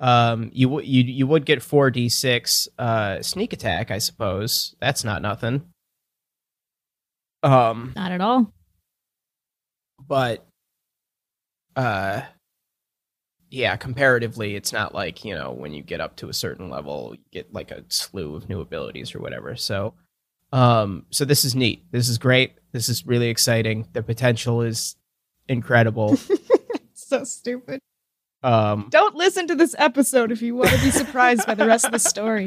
um 0.00 0.50
you 0.54 0.68
w- 0.68 0.86
you 0.88 1.02
you 1.04 1.26
would 1.26 1.44
get 1.44 1.58
4d6 1.60 2.68
uh 2.78 3.20
sneak 3.22 3.52
attack 3.52 3.90
i 3.90 3.98
suppose 3.98 4.74
that's 4.80 5.04
not 5.04 5.20
nothing 5.22 5.62
um 7.42 7.92
Not 7.94 8.12
at 8.12 8.20
all. 8.20 8.52
but 10.06 10.46
uh 11.76 12.22
yeah 13.50 13.76
comparatively 13.76 14.54
it's 14.56 14.72
not 14.72 14.94
like 14.94 15.24
you 15.24 15.34
know 15.34 15.52
when 15.52 15.72
you 15.72 15.82
get 15.82 16.00
up 16.00 16.16
to 16.16 16.28
a 16.28 16.32
certain 16.34 16.70
level 16.70 17.12
you 17.14 17.20
get 17.32 17.52
like 17.52 17.70
a 17.70 17.84
slew 17.88 18.34
of 18.36 18.48
new 18.48 18.60
abilities 18.60 19.14
or 19.14 19.20
whatever 19.20 19.54
so 19.56 19.94
um 20.52 21.06
so 21.10 21.24
this 21.24 21.44
is 21.44 21.54
neat 21.54 21.84
this 21.92 22.08
is 22.08 22.18
great 22.18 22.54
this 22.72 22.88
is 22.88 23.06
really 23.06 23.28
exciting 23.28 23.86
the 23.92 24.02
potential 24.02 24.62
is 24.62 24.96
incredible 25.48 26.16
So 26.94 27.24
stupid. 27.24 27.80
um 28.44 28.86
Don't 28.90 29.16
listen 29.16 29.48
to 29.48 29.56
this 29.56 29.74
episode 29.78 30.30
if 30.30 30.42
you 30.42 30.54
want 30.54 30.70
to 30.70 30.80
be 30.80 30.92
surprised 30.92 31.44
by 31.44 31.54
the 31.54 31.66
rest 31.66 31.84
of 31.84 31.92
the 31.92 31.98
story. 31.98 32.46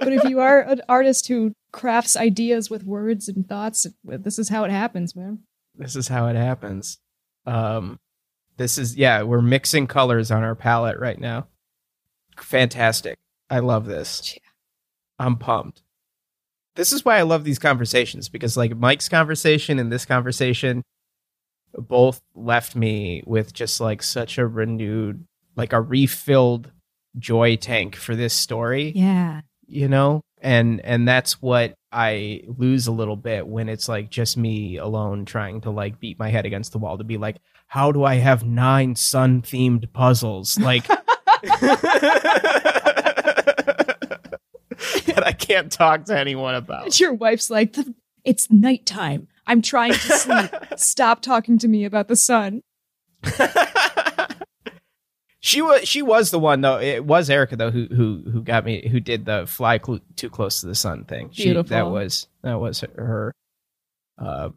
But 0.00 0.12
if 0.12 0.24
you 0.24 0.40
are 0.40 0.60
an 0.60 0.80
artist 0.88 1.28
who 1.28 1.52
crafts 1.72 2.16
ideas 2.16 2.70
with 2.70 2.84
words 2.84 3.28
and 3.28 3.48
thoughts. 3.48 3.86
This 4.04 4.38
is 4.38 4.48
how 4.48 4.64
it 4.64 4.70
happens, 4.70 5.14
man. 5.14 5.40
This 5.74 5.96
is 5.96 6.08
how 6.08 6.28
it 6.28 6.36
happens. 6.36 6.98
Um, 7.46 7.98
this 8.56 8.78
is 8.78 8.96
yeah, 8.96 9.22
we're 9.22 9.42
mixing 9.42 9.86
colors 9.86 10.30
on 10.30 10.42
our 10.42 10.54
palette 10.54 10.98
right 10.98 11.18
now. 11.18 11.48
Fantastic. 12.38 13.18
I 13.50 13.60
love 13.60 13.86
this. 13.86 14.38
Yeah. 15.18 15.26
I'm 15.26 15.36
pumped. 15.36 15.82
This 16.76 16.92
is 16.92 17.04
why 17.04 17.18
I 17.18 17.22
love 17.22 17.44
these 17.44 17.58
conversations 17.58 18.28
because 18.28 18.56
like 18.56 18.76
Mike's 18.76 19.08
conversation 19.08 19.78
and 19.78 19.90
this 19.90 20.04
conversation 20.04 20.82
both 21.74 22.20
left 22.34 22.76
me 22.76 23.22
with 23.26 23.52
just 23.52 23.80
like 23.80 24.02
such 24.02 24.38
a 24.38 24.46
renewed 24.46 25.26
like 25.56 25.72
a 25.72 25.80
refilled 25.80 26.70
joy 27.18 27.56
tank 27.56 27.96
for 27.96 28.14
this 28.14 28.32
story. 28.32 28.92
Yeah. 28.94 29.40
You 29.66 29.88
know? 29.88 30.22
And 30.40 30.80
and 30.82 31.08
that's 31.08 31.42
what 31.42 31.74
I 31.90 32.42
lose 32.46 32.86
a 32.86 32.92
little 32.92 33.16
bit 33.16 33.46
when 33.46 33.68
it's 33.68 33.88
like 33.88 34.08
just 34.08 34.36
me 34.36 34.76
alone 34.76 35.24
trying 35.24 35.62
to 35.62 35.70
like 35.70 35.98
beat 35.98 36.18
my 36.18 36.28
head 36.28 36.46
against 36.46 36.72
the 36.72 36.78
wall 36.78 36.98
to 36.98 37.04
be 37.04 37.16
like 37.16 37.38
how 37.66 37.92
do 37.92 38.04
I 38.04 38.14
have 38.14 38.44
nine 38.44 38.94
sun 38.94 39.42
themed 39.42 39.92
puzzles? 39.92 40.58
Like 40.58 40.88
that 45.18 45.26
I 45.26 45.32
can't 45.32 45.70
talk 45.70 46.04
to 46.04 46.16
anyone 46.16 46.54
about. 46.54 46.98
Your 47.00 47.12
wife's 47.12 47.50
like, 47.50 47.76
it's 48.24 48.48
nighttime. 48.50 49.26
I'm 49.46 49.62
trying 49.62 49.94
to 49.94 49.98
sleep. 49.98 50.50
Stop 50.76 51.22
talking 51.22 51.58
to 51.58 51.66
me 51.66 51.84
about 51.84 52.06
the 52.06 52.14
sun. 52.14 52.62
she 55.40 55.60
was 55.60 55.88
she 55.88 56.02
was 56.02 56.30
the 56.30 56.38
one 56.38 56.60
though. 56.60 56.78
It 56.78 57.04
was 57.04 57.28
Erica 57.28 57.56
though 57.56 57.72
who 57.72 57.86
who 57.86 58.22
who 58.30 58.42
got 58.42 58.64
me 58.64 58.86
who 58.86 59.00
did 59.00 59.24
the 59.24 59.44
fly 59.48 59.80
cl- 59.84 59.98
too 60.14 60.30
close 60.30 60.60
to 60.60 60.68
the 60.68 60.74
sun 60.76 61.04
thing. 61.04 61.30
She, 61.32 61.44
Beautiful. 61.44 61.68
That 61.68 61.88
was 61.88 62.28
that 62.42 62.60
was 62.60 62.80
her. 62.80 63.34
Uh, 64.18 64.50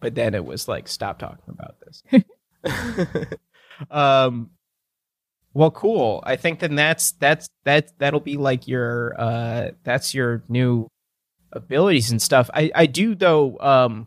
but 0.00 0.14
then 0.14 0.34
it 0.34 0.44
was 0.44 0.68
like 0.68 0.88
stop 0.88 1.18
talking 1.18 1.44
about 1.48 1.74
this. 1.80 2.02
um, 3.90 4.50
well, 5.52 5.70
cool. 5.70 6.22
I 6.24 6.36
think 6.36 6.60
then 6.60 6.76
that's 6.76 7.12
that's 7.12 7.48
that 7.64 7.92
that'll 7.98 8.20
be 8.20 8.36
like 8.36 8.68
your 8.68 9.14
uh 9.20 9.70
that's 9.84 10.14
your 10.14 10.42
new 10.48 10.88
abilities 11.52 12.10
and 12.10 12.22
stuff. 12.22 12.50
I 12.54 12.70
I 12.74 12.86
do 12.86 13.14
though 13.14 13.58
um 13.60 14.06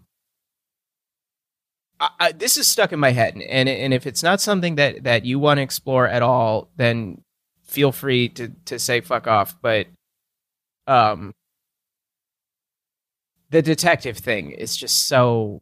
I, 2.00 2.10
I, 2.20 2.32
this 2.32 2.58
is 2.58 2.68
stuck 2.68 2.92
in 2.92 3.00
my 3.00 3.12
head 3.12 3.36
and 3.36 3.70
and 3.70 3.94
if 3.94 4.08
it's 4.08 4.24
not 4.24 4.42
something 4.42 4.76
that 4.76 5.04
that 5.04 5.26
you 5.26 5.40
want 5.40 5.58
to 5.58 5.62
explore 5.62 6.08
at 6.08 6.22
all 6.22 6.70
then 6.76 7.22
feel 7.64 7.92
free 7.92 8.30
to 8.30 8.50
to 8.66 8.80
say 8.80 9.02
fuck 9.02 9.28
off 9.28 9.56
but 9.62 9.88
um 10.88 11.34
the 13.52 13.62
detective 13.62 14.18
thing 14.18 14.52
is 14.52 14.76
just 14.76 15.08
so 15.08 15.62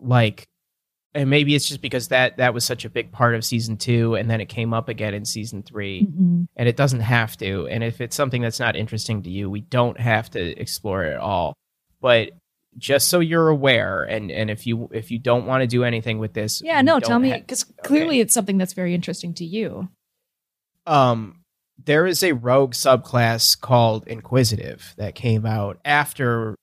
like 0.00 0.46
and 1.14 1.30
maybe 1.30 1.54
it's 1.54 1.68
just 1.68 1.80
because 1.80 2.08
that 2.08 2.36
that 2.38 2.52
was 2.54 2.64
such 2.64 2.84
a 2.84 2.90
big 2.90 3.12
part 3.12 3.34
of 3.34 3.44
season 3.44 3.76
two 3.76 4.14
and 4.16 4.28
then 4.30 4.40
it 4.40 4.46
came 4.46 4.74
up 4.74 4.88
again 4.88 5.14
in 5.14 5.24
season 5.24 5.62
3 5.62 6.02
Mm-hmm. 6.06 6.42
and 6.56 6.68
it 6.68 6.76
doesn't 6.76 7.00
have 7.00 7.36
to 7.38 7.66
and 7.68 7.84
if 7.84 8.00
it's 8.00 8.16
something 8.16 8.42
that's 8.42 8.58
not 8.60 8.74
interesting 8.76 9.22
to 9.22 9.30
you 9.30 9.48
we 9.50 9.60
don't 9.60 9.98
have 10.00 10.30
to 10.30 10.40
explore 10.60 11.04
it 11.04 11.12
at 11.14 11.20
all 11.20 11.54
but 12.00 12.30
just 12.76 13.08
so 13.08 13.20
you're 13.20 13.48
aware 13.48 14.02
and 14.02 14.30
and 14.32 14.50
if 14.50 14.66
you 14.66 14.88
if 14.92 15.10
you 15.12 15.18
don't 15.20 15.46
want 15.46 15.60
to 15.62 15.66
do 15.68 15.84
anything 15.84 16.18
with 16.18 16.32
this 16.34 16.60
Yeah, 16.64 16.82
no, 16.82 16.98
tell 16.98 17.20
me 17.20 17.30
ha- 17.30 17.38
because 17.38 17.62
clearly 17.84 18.18
it's 18.18 18.34
something 18.34 18.58
that's 18.58 18.72
very 18.72 18.94
interesting 18.94 19.32
to 19.34 19.44
you. 19.44 19.88
um 20.86 21.40
there 21.84 22.06
is 22.06 22.22
a 22.22 22.32
rogue 22.32 22.72
subclass 22.72 23.60
called 23.60 24.06
inquisitive 24.06 24.94
that 24.96 25.14
came 25.14 25.44
out 25.44 25.78
after 25.84 26.54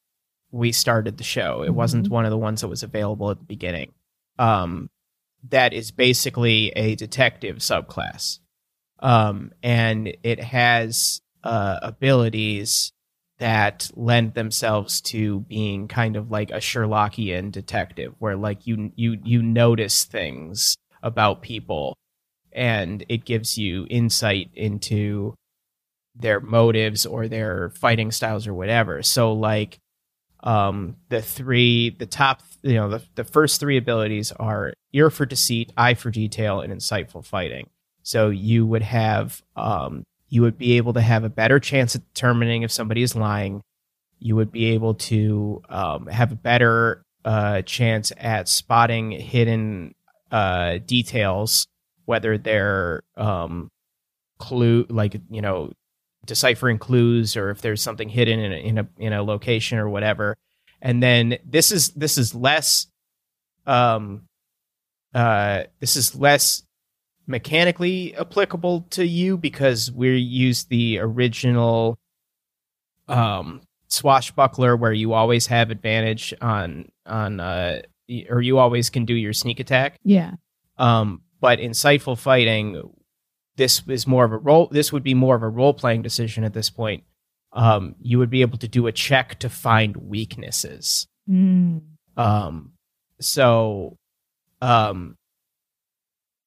we 0.51 0.71
started 0.71 1.17
the 1.17 1.23
show 1.23 1.63
it 1.63 1.73
wasn't 1.73 2.07
Mhm. 2.07 2.11
one 2.11 2.25
of 2.25 2.31
the 2.31 2.37
ones 2.37 2.61
that 2.61 2.67
was 2.67 2.83
available 2.83 3.29
at 3.31 3.37
the 3.39 3.45
beginning 3.45 3.91
um 4.41 4.89
that 5.49 5.73
is 5.73 5.91
basically 5.91 6.69
a 6.75 6.95
detective 6.95 7.57
subclass 7.57 8.39
um 8.99 9.51
and 9.63 10.15
it 10.23 10.41
has 10.41 11.21
uh 11.43 11.79
abilities 11.81 12.91
that 13.41 13.89
lend 13.95 14.35
themselves 14.35 15.01
to 15.01 15.39
being 15.41 15.87
kind 15.87 16.15
of 16.15 16.29
like 16.29 16.51
a 16.51 16.57
Sherlockian 16.57 17.51
detective 17.51 18.13
where 18.19 18.35
like 18.35 18.67
you 18.67 18.91
you 18.95 19.17
you 19.23 19.41
notice 19.41 20.03
things 20.03 20.77
about 21.01 21.41
people 21.41 21.97
and 22.51 23.03
it 23.09 23.25
gives 23.25 23.57
you 23.57 23.87
insight 23.89 24.51
into 24.53 25.33
their 26.15 26.39
motives 26.39 27.05
or 27.05 27.27
their 27.27 27.71
fighting 27.71 28.11
styles 28.11 28.45
or 28.45 28.53
whatever. 28.53 29.01
So 29.01 29.33
like 29.33 29.79
um 30.43 30.95
the 31.09 31.21
three 31.21 31.91
the 31.91 32.05
top 32.05 32.41
you 32.63 32.75
know 32.75 32.89
the, 32.89 33.03
the 33.15 33.23
first 33.23 33.59
three 33.59 33.77
abilities 33.77 34.31
are 34.33 34.73
ear 34.93 35.09
for 35.09 35.25
deceit, 35.25 35.71
eye 35.77 35.93
for 35.93 36.09
detail 36.09 36.61
and 36.61 36.73
insightful 36.73 37.25
fighting. 37.25 37.69
So 38.03 38.29
you 38.29 38.65
would 38.65 38.83
have 38.83 39.41
um 39.55 40.03
you 40.31 40.41
would 40.41 40.57
be 40.57 40.77
able 40.77 40.93
to 40.93 41.01
have 41.01 41.23
a 41.23 41.29
better 41.29 41.59
chance 41.59 41.93
at 41.93 42.01
determining 42.13 42.63
if 42.63 42.71
somebody 42.71 43.03
is 43.03 43.15
lying. 43.15 43.61
You 44.19 44.37
would 44.37 44.51
be 44.51 44.67
able 44.67 44.93
to 44.95 45.61
um, 45.67 46.07
have 46.07 46.31
a 46.31 46.35
better 46.35 47.03
uh, 47.25 47.63
chance 47.63 48.13
at 48.17 48.47
spotting 48.47 49.11
hidden 49.11 49.93
uh, 50.31 50.77
details, 50.85 51.67
whether 52.05 52.37
they're 52.37 53.03
um, 53.17 53.67
clue, 54.39 54.85
like 54.89 55.19
you 55.29 55.41
know, 55.41 55.73
deciphering 56.25 56.77
clues, 56.77 57.35
or 57.35 57.49
if 57.49 57.61
there's 57.61 57.81
something 57.81 58.09
hidden 58.09 58.39
in 58.39 58.51
a, 58.51 58.55
in 58.55 58.77
a 58.77 58.87
in 58.97 59.13
a 59.13 59.23
location 59.23 59.77
or 59.77 59.89
whatever. 59.89 60.37
And 60.81 61.01
then 61.01 61.37
this 61.45 61.71
is 61.71 61.89
this 61.89 62.17
is 62.17 62.33
less, 62.35 62.87
um, 63.65 64.23
uh, 65.13 65.63
this 65.79 65.95
is 65.95 66.15
less 66.15 66.63
mechanically 67.27 68.15
applicable 68.15 68.81
to 68.89 69.05
you 69.05 69.37
because 69.37 69.91
we 69.91 70.17
use 70.17 70.65
the 70.65 70.99
original 70.99 71.97
um 73.07 73.61
swashbuckler 73.87 74.75
where 74.75 74.93
you 74.93 75.13
always 75.13 75.47
have 75.47 75.69
advantage 75.69 76.33
on 76.41 76.89
on 77.05 77.39
uh 77.39 77.81
or 78.29 78.41
you 78.41 78.57
always 78.57 78.89
can 78.89 79.05
do 79.05 79.13
your 79.13 79.33
sneak 79.33 79.59
attack 79.59 79.97
Yeah. 80.03 80.31
um 80.77 81.21
but 81.39 81.59
insightful 81.59 82.17
fighting 82.17 82.81
this 83.61 83.81
is 83.87 84.05
more 84.07 84.25
of 84.25 84.31
a 84.31 84.37
role 84.37 84.67
this 84.71 84.91
would 84.93 85.03
be 85.03 85.13
more 85.25 85.35
of 85.35 85.43
a 85.43 85.49
role 85.59 85.73
playing 85.81 86.01
decision 86.01 86.43
at 86.43 86.53
this 86.53 86.69
point 86.69 87.03
um 87.53 87.95
you 88.01 88.17
would 88.19 88.29
be 88.37 88.41
able 88.41 88.57
to 88.57 88.67
do 88.77 88.87
a 88.87 88.91
check 88.91 89.27
to 89.39 89.49
find 89.49 89.95
weaknesses 89.97 91.07
Mm. 91.29 91.81
um, 92.17 92.71
so, 93.19 93.97
um, 94.61 95.15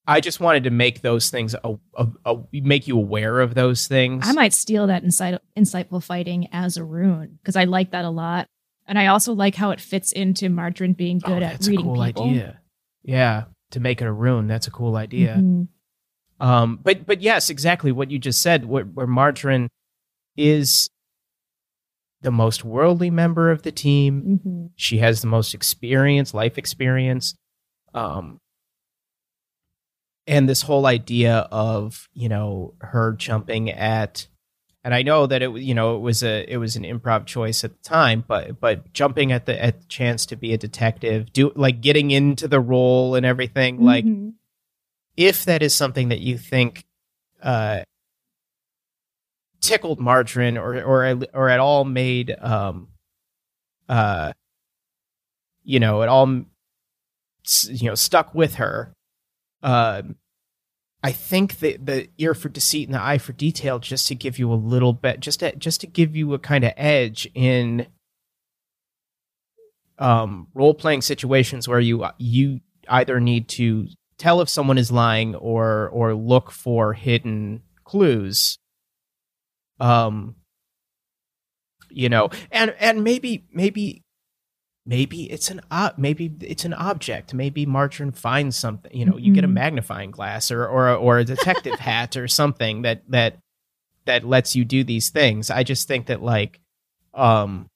I 0.06 0.20
just 0.20 0.40
wanted 0.40 0.64
to 0.64 0.70
make 0.70 1.00
those 1.00 1.30
things 1.30 1.54
a, 1.54 1.74
a, 1.96 2.06
a 2.26 2.36
make 2.52 2.86
you 2.88 2.98
aware 2.98 3.40
of 3.40 3.54
those 3.54 3.86
things. 3.86 4.28
I 4.28 4.32
might 4.32 4.52
steal 4.52 4.88
that 4.88 5.02
insight, 5.04 5.40
insightful 5.56 6.02
fighting 6.02 6.48
as 6.52 6.76
a 6.76 6.84
rune 6.84 7.38
because 7.40 7.56
I 7.56 7.64
like 7.64 7.92
that 7.92 8.04
a 8.04 8.10
lot, 8.10 8.48
and 8.86 8.98
I 8.98 9.06
also 9.06 9.32
like 9.32 9.54
how 9.54 9.70
it 9.70 9.80
fits 9.80 10.12
into 10.12 10.48
Margarine 10.50 10.92
being 10.92 11.20
oh, 11.24 11.28
good 11.28 11.42
at 11.42 11.52
that's 11.52 11.68
a 11.68 11.70
reading 11.70 11.86
cool 11.86 12.04
people. 12.04 12.24
idea. 12.24 12.60
Yeah, 13.02 13.44
to 13.70 13.80
make 13.80 14.02
it 14.02 14.06
a 14.06 14.12
rune, 14.12 14.46
that's 14.46 14.66
a 14.66 14.70
cool 14.70 14.96
idea. 14.96 15.36
Mhm. 15.40 15.68
Um, 16.40 16.78
but 16.82 17.06
but 17.06 17.20
yes, 17.20 17.50
exactly 17.50 17.92
what 17.92 18.10
you 18.10 18.18
just 18.18 18.42
said. 18.42 18.64
Where, 18.66 18.84
where 18.84 19.06
Margarine 19.06 19.68
is 20.36 20.88
the 22.22 22.30
most 22.32 22.64
worldly 22.64 23.10
member 23.10 23.50
of 23.50 23.62
the 23.62 23.72
team. 23.72 24.40
Mhm. 24.44 24.70
She 24.76 24.98
has 24.98 25.20
the 25.20 25.26
most 25.26 25.54
experience, 25.54 26.32
life 26.34 26.56
experience. 26.58 27.34
Um, 27.92 28.40
and 30.26 30.48
this 30.48 30.62
whole 30.62 30.86
idea 30.86 31.46
of, 31.52 32.08
you 32.14 32.28
know, 32.28 32.74
her 32.80 33.12
jumping 33.12 33.70
at 33.70 34.26
and 34.86 34.94
I 34.94 35.00
know 35.02 35.26
that 35.26 35.40
it 35.40 35.46
was, 35.48 35.62
you 35.62 35.74
know, 35.74 35.96
it 35.96 36.00
was 36.00 36.22
a 36.22 36.44
it 36.50 36.58
was 36.58 36.76
an 36.76 36.82
improv 36.82 37.24
choice 37.24 37.64
at 37.64 37.70
the 37.72 37.88
time, 37.88 38.22
but 38.26 38.60
but 38.60 38.92
jumping 38.92 39.32
at 39.32 39.46
the 39.46 39.62
at 39.62 39.80
the 39.80 39.86
chance 39.86 40.26
to 40.26 40.36
be 40.36 40.52
a 40.52 40.58
detective, 40.58 41.32
do 41.32 41.52
like 41.56 41.80
getting 41.80 42.10
into 42.10 42.48
the 42.48 42.60
role 42.60 43.14
and 43.14 43.24
everything, 43.24 43.80
like 43.82 44.04
Mhm. 44.04 44.34
If 45.16 45.44
that 45.44 45.62
is 45.62 45.74
something 45.74 46.08
that 46.08 46.20
you 46.20 46.38
think 46.38 46.84
uh, 47.42 47.82
tickled 49.64 49.98
Margarine 49.98 50.58
or 50.58 50.74
or 50.82 51.18
or 51.32 51.48
at 51.48 51.58
all 51.58 51.84
made 51.84 52.36
um 52.40 52.88
uh 53.88 54.32
you 55.62 55.80
know 55.80 56.02
at 56.02 56.08
all 56.08 56.26
you 56.26 57.88
know 57.88 57.94
stuck 57.94 58.34
with 58.34 58.56
her 58.56 58.94
um 59.62 60.16
I 61.02 61.12
think 61.12 61.58
that 61.58 61.84
the 61.84 62.08
ear 62.16 62.34
for 62.34 62.48
deceit 62.48 62.88
and 62.88 62.94
the 62.94 63.02
eye 63.02 63.18
for 63.18 63.32
detail 63.32 63.78
just 63.78 64.06
to 64.08 64.14
give 64.14 64.38
you 64.38 64.52
a 64.52 64.54
little 64.54 64.92
bit 64.92 65.20
just 65.20 65.40
to, 65.40 65.56
just 65.56 65.80
to 65.80 65.86
give 65.86 66.14
you 66.14 66.34
a 66.34 66.38
kind 66.38 66.64
of 66.64 66.72
edge 66.76 67.26
in 67.34 67.86
um 69.98 70.48
role 70.54 70.74
playing 70.74 71.00
situations 71.00 71.66
where 71.66 71.80
you 71.80 72.04
you 72.18 72.60
either 72.88 73.18
need 73.18 73.48
to 73.48 73.86
tell 74.18 74.40
if 74.40 74.48
someone 74.48 74.78
is 74.78 74.90
lying 74.92 75.34
or 75.34 75.88
or 75.90 76.14
look 76.14 76.50
for 76.50 76.92
hidden 76.92 77.62
clues. 77.84 78.58
Um 79.80 80.36
you 81.90 82.08
know 82.08 82.28
and 82.50 82.74
and 82.80 83.04
maybe 83.04 83.44
maybe 83.52 84.02
maybe 84.86 85.30
it's 85.30 85.50
an 85.50 85.60
uh, 85.70 85.90
maybe 85.96 86.32
it's 86.40 86.64
an 86.64 86.74
object. 86.74 87.32
Maybe 87.34 87.66
margarine 87.66 88.12
finds 88.12 88.56
something 88.56 88.94
you 88.94 89.04
know 89.04 89.16
you 89.16 89.32
get 89.32 89.44
a 89.44 89.48
Mhm. 89.48 89.52
magnifying 89.54 90.10
glass 90.10 90.50
or 90.50 90.66
or 90.66 90.90
or 90.94 91.18
a 91.18 91.24
detective 91.24 91.78
hat 91.78 92.16
or 92.16 92.28
something 92.28 92.82
that 92.82 93.02
that 93.10 93.38
that 94.06 94.24
lets 94.24 94.54
you 94.54 94.64
do 94.64 94.84
these 94.84 95.10
things. 95.10 95.50
I 95.50 95.62
just 95.62 95.88
think 95.88 96.06
that 96.06 96.22
like 96.22 96.60
um 97.14 97.66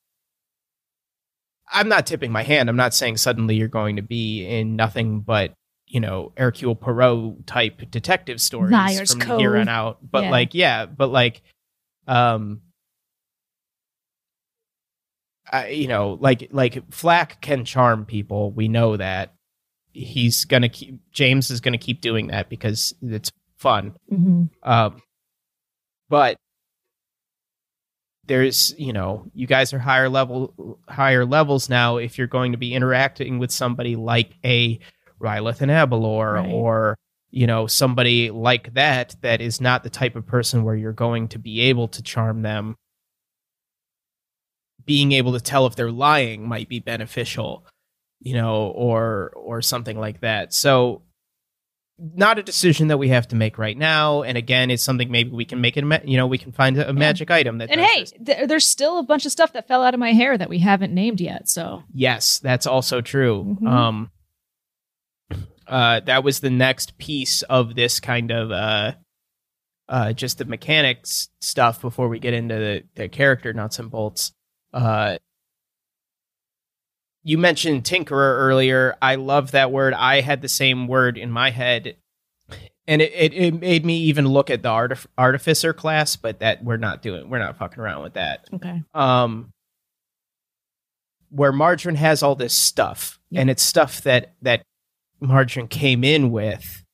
i'm 1.72 1.88
not 1.88 2.06
tipping 2.06 2.32
my 2.32 2.42
hand. 2.42 2.68
I'm 2.68 2.76
not 2.76 2.94
saying 2.94 3.18
suddenly 3.18 3.54
you're 3.56 3.68
going 3.68 3.96
to 3.96 4.02
be 4.02 4.46
in 4.46 4.74
nothing 4.76 5.20
but 5.20 5.52
you 5.88 6.00
know 6.00 6.32
hercule 6.36 6.74
poirot 6.74 7.46
type 7.46 7.80
detective 7.90 8.40
stories 8.40 8.72
Liar's 8.72 9.12
from 9.12 9.20
here 9.38 9.52
Cove. 9.52 9.60
on 9.62 9.68
out 9.68 9.98
but 10.02 10.24
Yeah. 10.24 10.30
like 10.30 10.54
yeah 10.54 10.86
but 10.86 11.08
like 11.08 11.42
um 12.06 12.60
I, 15.50 15.68
you 15.68 15.88
know, 15.88 16.18
like 16.20 16.48
like 16.50 16.92
Flack 16.92 17.40
can 17.40 17.64
charm 17.64 18.04
people. 18.04 18.52
We 18.52 18.68
know 18.68 18.96
that 18.96 19.32
he's 19.92 20.44
gonna 20.44 20.68
keep. 20.68 21.00
James 21.10 21.50
is 21.50 21.60
gonna 21.60 21.78
keep 21.78 22.00
doing 22.00 22.26
that 22.26 22.48
because 22.48 22.94
it's 23.02 23.30
fun. 23.56 23.96
hmm 24.08 24.44
Um, 24.62 25.00
but 26.10 26.36
there's, 28.26 28.74
you 28.78 28.92
know, 28.92 29.24
you 29.34 29.46
guys 29.46 29.72
are 29.72 29.78
higher 29.78 30.10
level, 30.10 30.78
higher 30.86 31.24
levels 31.24 31.70
now. 31.70 31.96
If 31.96 32.18
you're 32.18 32.26
going 32.26 32.52
to 32.52 32.58
be 32.58 32.74
interacting 32.74 33.38
with 33.38 33.50
somebody 33.50 33.96
like 33.96 34.32
a 34.44 34.78
Rylith 35.20 35.60
and 35.60 35.70
Abalor, 35.70 36.34
Right. 36.34 36.50
or 36.52 36.96
you 37.30 37.46
know, 37.46 37.66
somebody 37.66 38.30
like 38.30 38.72
that, 38.72 39.14
that 39.20 39.42
is 39.42 39.60
not 39.60 39.82
the 39.82 39.90
type 39.90 40.16
of 40.16 40.26
person 40.26 40.64
where 40.64 40.74
you're 40.74 40.92
going 40.94 41.28
to 41.28 41.38
be 41.38 41.60
able 41.60 41.86
to 41.88 42.02
charm 42.02 42.40
them. 42.40 42.74
Being 44.86 45.12
able 45.12 45.32
to 45.34 45.40
tell 45.40 45.66
if 45.66 45.76
they're 45.76 45.90
lying 45.92 46.48
might 46.48 46.68
be 46.70 46.80
beneficial, 46.80 47.66
you 48.20 48.32
know, 48.32 48.68
or 48.68 49.30
or 49.36 49.60
something 49.60 49.98
like 49.98 50.20
that. 50.22 50.54
So 50.54 51.02
not 51.98 52.38
a 52.38 52.42
decision 52.42 52.88
that 52.88 52.96
we 52.96 53.08
have 53.08 53.28
to 53.28 53.36
make 53.36 53.58
right 53.58 53.76
now. 53.76 54.22
And 54.22 54.38
again, 54.38 54.70
it's 54.70 54.82
something 54.82 55.10
maybe 55.10 55.30
we 55.30 55.44
can 55.44 55.60
make 55.60 55.76
it. 55.76 55.84
ma- 55.84 55.98
You 56.04 56.16
know, 56.16 56.26
we 56.28 56.38
can 56.38 56.52
find 56.52 56.78
a, 56.78 56.88
a 56.88 56.92
magic 56.94 57.30
item 57.30 57.58
that. 57.58 57.70
And 57.70 57.80
hey, 57.82 58.04
th- 58.04 58.48
there's 58.48 58.66
still 58.66 58.98
a 58.98 59.02
bunch 59.02 59.26
of 59.26 59.32
stuff 59.32 59.52
that 59.52 59.68
fell 59.68 59.82
out 59.82 59.92
of 59.92 60.00
my 60.00 60.12
hair 60.12 60.38
that 60.38 60.48
we 60.48 60.60
haven't 60.60 60.94
named 60.94 61.20
yet. 61.20 61.48
So 61.50 61.82
yes, 61.92 62.38
that's 62.38 62.66
also 62.66 63.02
true. 63.02 63.58
Mhm. 63.60 63.68
Um, 63.68 64.10
uh, 65.68 66.00
that 66.00 66.24
was 66.24 66.40
the 66.40 66.50
next 66.50 66.98
piece 66.98 67.42
of 67.42 67.74
this 67.74 68.00
kind 68.00 68.30
of 68.30 68.50
uh, 68.50 68.92
uh, 69.88 70.12
just 70.12 70.38
the 70.38 70.44
mechanics 70.44 71.28
stuff 71.40 71.80
before 71.80 72.08
we 72.08 72.18
get 72.18 72.34
into 72.34 72.54
the, 72.54 72.82
the 72.94 73.08
character 73.08 73.52
nuts 73.52 73.78
and 73.78 73.90
bolts. 73.90 74.32
Uh, 74.72 75.18
you 77.22 77.36
mentioned 77.38 77.84
tinkerer 77.84 78.38
earlier. 78.38 78.96
I 79.02 79.16
love 79.16 79.50
that 79.50 79.70
word. 79.72 79.92
I 79.94 80.20
had 80.20 80.40
the 80.40 80.48
same 80.48 80.86
word 80.86 81.18
in 81.18 81.30
my 81.30 81.50
head, 81.50 81.96
and 82.86 83.02
it, 83.02 83.12
it, 83.14 83.34
it 83.34 83.60
made 83.60 83.84
me 83.84 83.98
even 84.04 84.26
look 84.26 84.50
at 84.50 84.62
the 84.62 84.68
artif- 84.70 85.06
artificer 85.18 85.72
class. 85.74 86.16
But 86.16 86.40
that 86.40 86.64
we're 86.64 86.76
not 86.78 87.02
doing. 87.02 87.28
We're 87.28 87.38
not 87.40 87.58
fucking 87.58 87.80
around 87.82 88.02
with 88.02 88.14
that. 88.14 88.46
okay, 88.54 88.82
Um, 88.94 89.50
where 91.30 91.52
Margarine 91.52 91.96
has 91.96 92.22
all 92.22 92.34
this 92.34 92.54
stuff, 92.54 93.18
Yeah. 93.30 93.42
and 93.42 93.50
it's 93.50 93.62
stuff 93.62 94.00
that 94.02 94.32
that 94.42 94.62
Margarine 95.20 95.68
came 95.68 96.04
in 96.04 96.30
with, 96.30 96.84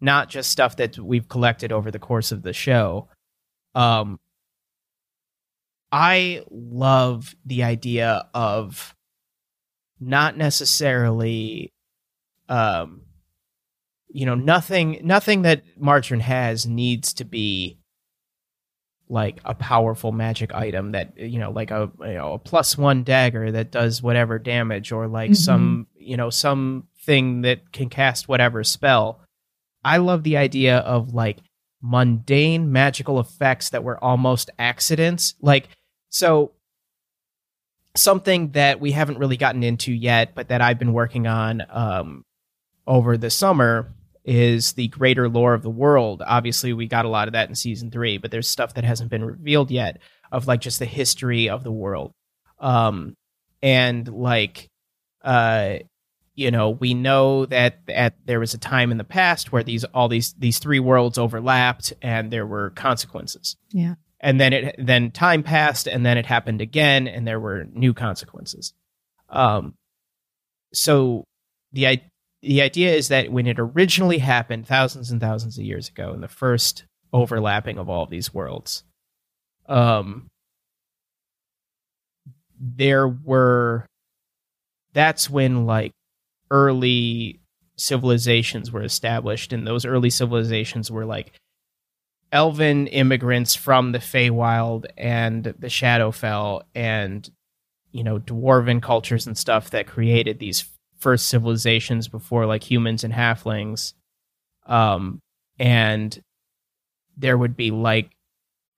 not 0.00 0.28
just 0.28 0.50
stuff 0.50 0.76
that 0.76 0.98
we've 0.98 1.28
collected 1.28 1.72
over 1.72 1.90
the 1.90 1.98
course 1.98 2.32
of 2.32 2.42
the 2.42 2.52
show. 2.52 3.08
Um, 3.74 4.18
I 5.90 6.42
love 6.50 7.34
the 7.44 7.64
idea 7.64 8.26
of 8.34 8.94
not 10.00 10.36
necessarily, 10.36 11.72
um, 12.48 13.02
you 14.08 14.26
know, 14.26 14.34
nothing, 14.34 15.00
nothing 15.02 15.42
that 15.42 15.62
Margarine 15.78 16.20
has 16.20 16.66
needs 16.66 17.12
to 17.14 17.24
be 17.24 17.78
like 19.08 19.38
a 19.44 19.54
powerful 19.54 20.12
magic 20.12 20.54
item 20.54 20.92
that 20.92 21.18
you 21.18 21.38
know, 21.38 21.50
like 21.50 21.70
a 21.70 21.90
you 22.00 22.14
know 22.14 22.32
a 22.34 22.38
plus 22.38 22.78
one 22.78 23.04
dagger 23.04 23.52
that 23.52 23.70
does 23.70 24.02
whatever 24.02 24.38
damage, 24.38 24.90
or 24.90 25.06
like 25.06 25.32
Mhm. 25.32 25.36
some 25.36 25.86
you 25.94 26.16
know 26.16 26.30
something 27.02 27.42
that 27.42 27.72
can 27.72 27.88
cast 27.88 28.28
whatever 28.28 28.62
spell. 28.62 29.20
I 29.84 29.96
love 29.96 30.22
the 30.22 30.36
idea 30.36 30.78
of 30.78 31.12
like 31.12 31.38
mundane 31.80 32.70
magical 32.70 33.18
effects 33.18 33.70
that 33.70 33.82
were 33.82 34.02
almost 34.02 34.50
accidents. 34.58 35.34
Like, 35.40 35.68
so 36.10 36.52
something 37.96 38.52
that 38.52 38.80
we 38.80 38.92
haven't 38.92 39.18
really 39.18 39.36
gotten 39.36 39.62
into 39.64 39.92
yet, 39.92 40.34
but 40.34 40.48
that 40.48 40.60
I've 40.60 40.78
been 40.78 40.92
working 40.92 41.26
on 41.26 41.62
um, 41.70 42.24
over 42.86 43.16
the 43.16 43.30
summer 43.30 43.92
is 44.24 44.74
the 44.74 44.86
greater 44.88 45.28
lore 45.28 45.54
of 45.54 45.62
the 45.62 45.70
world. 45.70 46.22
Obviously, 46.24 46.72
we 46.72 46.86
got 46.86 47.04
a 47.04 47.08
lot 47.08 47.26
of 47.26 47.32
that 47.32 47.48
in 47.48 47.56
season 47.56 47.90
three, 47.90 48.18
but 48.18 48.30
there's 48.30 48.48
stuff 48.48 48.74
that 48.74 48.84
hasn't 48.84 49.10
been 49.10 49.24
revealed 49.24 49.72
yet 49.72 50.00
of 50.30 50.46
like 50.46 50.60
just 50.60 50.78
the 50.78 50.84
history 50.84 51.48
of 51.48 51.64
the 51.64 51.72
world. 51.72 52.12
Um, 52.60 53.16
and 53.60 54.06
like, 54.06 54.68
uh, 55.24 55.78
you 56.34 56.50
know, 56.50 56.70
we 56.70 56.94
know 56.94 57.44
that 57.46 57.80
at 57.88 58.14
there 58.24 58.40
was 58.40 58.54
a 58.54 58.58
time 58.58 58.90
in 58.90 58.96
the 58.98 59.04
past 59.04 59.52
where 59.52 59.62
these 59.62 59.84
all 59.84 60.08
these 60.08 60.32
these 60.38 60.58
three 60.58 60.80
worlds 60.80 61.18
overlapped 61.18 61.92
and 62.00 62.30
there 62.32 62.46
were 62.46 62.70
consequences. 62.70 63.56
Yeah. 63.70 63.94
And 64.20 64.40
then 64.40 64.52
it 64.52 64.74
then 64.78 65.10
time 65.10 65.42
passed 65.42 65.86
and 65.86 66.06
then 66.06 66.16
it 66.16 66.26
happened 66.26 66.60
again 66.60 67.06
and 67.08 67.26
there 67.26 67.40
were 67.40 67.64
new 67.72 67.92
consequences. 67.92 68.72
Um 69.28 69.74
so 70.72 71.24
the 71.72 71.86
i- 71.88 72.10
the 72.40 72.62
idea 72.62 72.92
is 72.94 73.08
that 73.08 73.30
when 73.30 73.46
it 73.46 73.58
originally 73.58 74.18
happened 74.18 74.66
thousands 74.66 75.10
and 75.10 75.20
thousands 75.20 75.58
of 75.58 75.64
years 75.64 75.88
ago 75.88 76.12
in 76.14 76.20
the 76.22 76.28
first 76.28 76.84
overlapping 77.12 77.78
of 77.78 77.88
all 77.90 78.06
these 78.06 78.32
worlds 78.32 78.84
um 79.68 80.26
there 82.58 83.08
were 83.08 83.86
that's 84.92 85.28
when 85.28 85.66
like 85.66 85.92
early 86.52 87.40
civilizations 87.76 88.70
were 88.70 88.82
established 88.82 89.52
and 89.52 89.66
those 89.66 89.86
early 89.86 90.10
civilizations 90.10 90.90
were 90.90 91.06
like 91.06 91.32
elven 92.30 92.86
immigrants 92.86 93.54
from 93.54 93.92
the 93.92 93.98
Feywild 93.98 94.84
and 94.96 95.44
the 95.44 95.66
Shadowfell 95.66 96.62
and 96.74 97.28
you 97.90 98.04
know 98.04 98.18
dwarven 98.18 98.82
cultures 98.82 99.26
and 99.26 99.36
stuff 99.36 99.70
that 99.70 99.86
created 99.86 100.38
these 100.38 100.64
first 100.98 101.26
civilizations 101.26 102.06
before 102.06 102.46
like 102.46 102.62
humans 102.62 103.02
and 103.02 103.12
halflings. 103.14 103.94
Um 104.66 105.20
and 105.58 106.20
there 107.16 107.38
would 107.38 107.56
be 107.56 107.70
like 107.70 108.10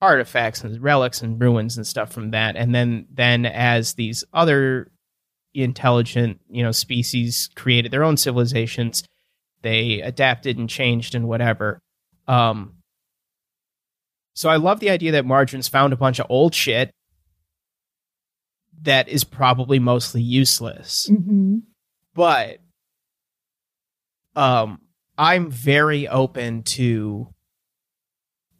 artifacts 0.01 0.63
and 0.63 0.81
relics 0.81 1.21
and 1.21 1.41
ruins 1.41 1.75
and 1.75 1.85
stuff 1.85 2.11
from 2.11 2.31
that. 2.31 2.55
And 2.55 2.73
then 2.73 3.07
then 3.11 3.45
as 3.45 3.93
these 3.93 4.23
other 4.33 4.89
intelligent 5.63 6.39
you 6.49 6.61
know 6.63 6.71
species 6.71 7.49
created 7.55 7.91
their 7.91 8.03
own 8.03 8.17
civilizations 8.17 9.03
they 9.61 10.01
adapted 10.01 10.57
and 10.57 10.69
changed 10.69 11.15
and 11.15 11.27
whatever 11.27 11.79
um 12.27 12.73
so 14.33 14.49
i 14.49 14.57
love 14.57 14.79
the 14.79 14.89
idea 14.89 15.13
that 15.13 15.25
Margarine's 15.25 15.67
found 15.67 15.93
a 15.93 15.97
bunch 15.97 16.19
of 16.19 16.25
old 16.29 16.53
shit 16.53 16.91
that 18.81 19.07
is 19.07 19.23
probably 19.23 19.79
mostly 19.79 20.21
useless 20.21 21.07
Mm-hmm. 21.09 21.59
but 22.13 22.57
um 24.35 24.81
i'm 25.17 25.49
very 25.49 26.07
open 26.07 26.63
to 26.63 27.29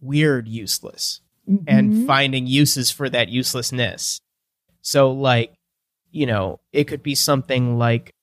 weird 0.02 0.48
useless 0.48 1.22
Mm-hmm. 1.48 1.64
and 1.68 2.08
finding 2.08 2.48
uses 2.48 2.90
for 2.90 3.08
that 3.08 3.30
uselessness. 3.30 4.20
So, 4.82 5.12
like, 5.12 5.54
you 6.16 6.26
know, 6.26 6.62
it 6.72 6.86
could 6.86 7.04
be 7.04 7.14
something 7.14 7.78
like 7.78 8.14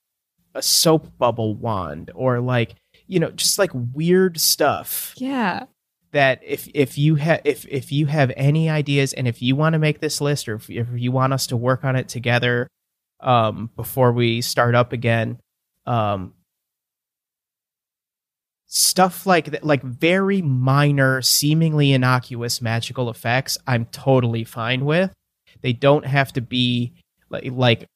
a 0.55 0.63
soap 0.63 1.19
bubble 1.19 1.55
wand 1.55 2.11
or 2.15 2.41
like, 2.41 2.75
you 3.07 3.21
know, 3.21 3.31
just 3.31 3.59
like 3.59 3.71
weird 3.75 4.41
stuff. 4.41 5.13
Yeah, 5.19 5.67
that 6.13 6.41
if 6.43 6.69
if 6.73 6.97
you 6.97 7.17
have 7.17 7.43
if 7.45 7.67
if 7.69 7.93
you 7.93 8.07
have 8.07 8.33
any 8.35 8.71
ideas 8.71 9.13
and 9.13 9.29
if 9.29 9.43
you 9.43 9.57
want 9.57 9.75
to 9.75 9.79
make 9.79 10.01
this 10.01 10.23
list 10.23 10.49
or 10.49 10.55
if, 10.55 10.71
if 10.71 10.89
you 10.95 11.13
want 11.13 11.35
us 11.35 11.47
to 11.49 11.57
work 11.57 11.85
on 11.85 11.97
it 11.97 12.09
together 12.09 12.69
um 13.21 13.71
before 13.77 14.13
we 14.13 14.41
start 14.41 14.75
up 14.75 14.93
again 14.93 15.39
um 15.87 16.35
stuff 18.67 19.27
like 19.27 19.53
that 19.53 19.65
like 19.65 19.83
very 19.83 20.43
minor 20.43 21.23
seemingly 21.23 21.93
innocuous 21.93 22.61
magical 22.61 23.09
effects 23.09 23.57
i'm 23.67 23.85
totally 23.87 24.45
fine 24.45 24.85
with. 24.85 25.13
They 25.61 25.73
don't 25.73 26.05
have 26.05 26.33
to 26.33 26.41
be 26.41 26.95
like 27.33 27.45
like 27.53 27.87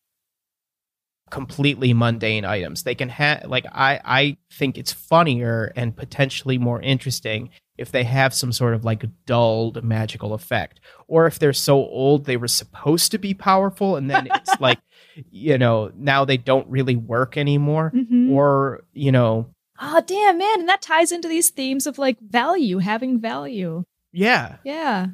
completely 1.31 1.93
mundane 1.93 2.45
items. 2.45 2.85
They 2.85 2.95
can 2.95 3.09
have 3.09 3.45
like 3.47 3.67
I 3.73 4.01
I 4.05 4.37
think 4.53 4.79
it's 4.79 4.93
funnier 4.93 5.73
and 5.77 5.97
potentially 5.97 6.57
more 6.59 6.81
interesting 6.81 7.51
if 7.77 7.91
they 7.93 8.05
have 8.05 8.33
some 8.33 8.53
sort 8.53 8.75
of 8.75 8.85
like 8.85 9.05
dulled 9.27 9.83
magical 9.85 10.33
effect 10.35 10.81
or 11.09 11.27
if 11.27 11.39
they're 11.39 11.53
so 11.53 11.75
old 11.77 12.25
they 12.25 12.37
were 12.37 12.49
supposed 12.49 13.11
to 13.11 13.19
be 13.19 13.35
powerful 13.35 13.97
and 13.97 14.09
then 14.09 14.29
it's 14.33 14.53
like 14.61 14.79
you 15.31 15.59
know 15.59 15.91
now 15.97 16.25
they 16.25 16.37
don't 16.37 16.67
really 16.69 16.97
work 16.97 17.37
anymore 17.37 17.93
Mhm. 17.95 18.31
or 18.31 18.85
you 18.93 19.13
know 19.13 19.51
Oh, 19.79 20.01
damn, 20.07 20.39
man. 20.39 20.61
And 20.61 20.69
that 20.71 20.81
ties 20.81 21.13
into 21.13 21.29
these 21.29 21.51
themes 21.51 21.87
of 21.87 21.99
like 21.99 22.17
value, 22.19 22.79
having 22.79 23.21
value. 23.21 23.83
yeah 24.13 24.57
Yeah. 24.65 25.09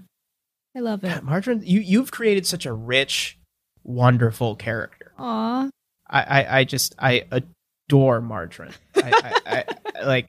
I 0.77 0.81
love 0.81 1.03
it. 1.05 1.09
God, 1.09 1.23
Margarine 1.25 1.62
you 1.64 1.81
you've 1.81 2.11
created 2.12 2.47
such 2.47 2.64
a 2.66 2.73
rich 2.73 3.39
wonderful 3.85 4.57
character. 4.57 5.12
Aw. 5.18 5.68
I 6.09 6.20
I, 6.22 6.59
I 6.59 6.64
just 6.64 6.95
I 6.99 7.24
adore 7.30 8.20
Margarine. 8.20 8.72
I, 8.97 9.33
I, 9.47 9.64
I 9.99 10.05
like 10.05 10.28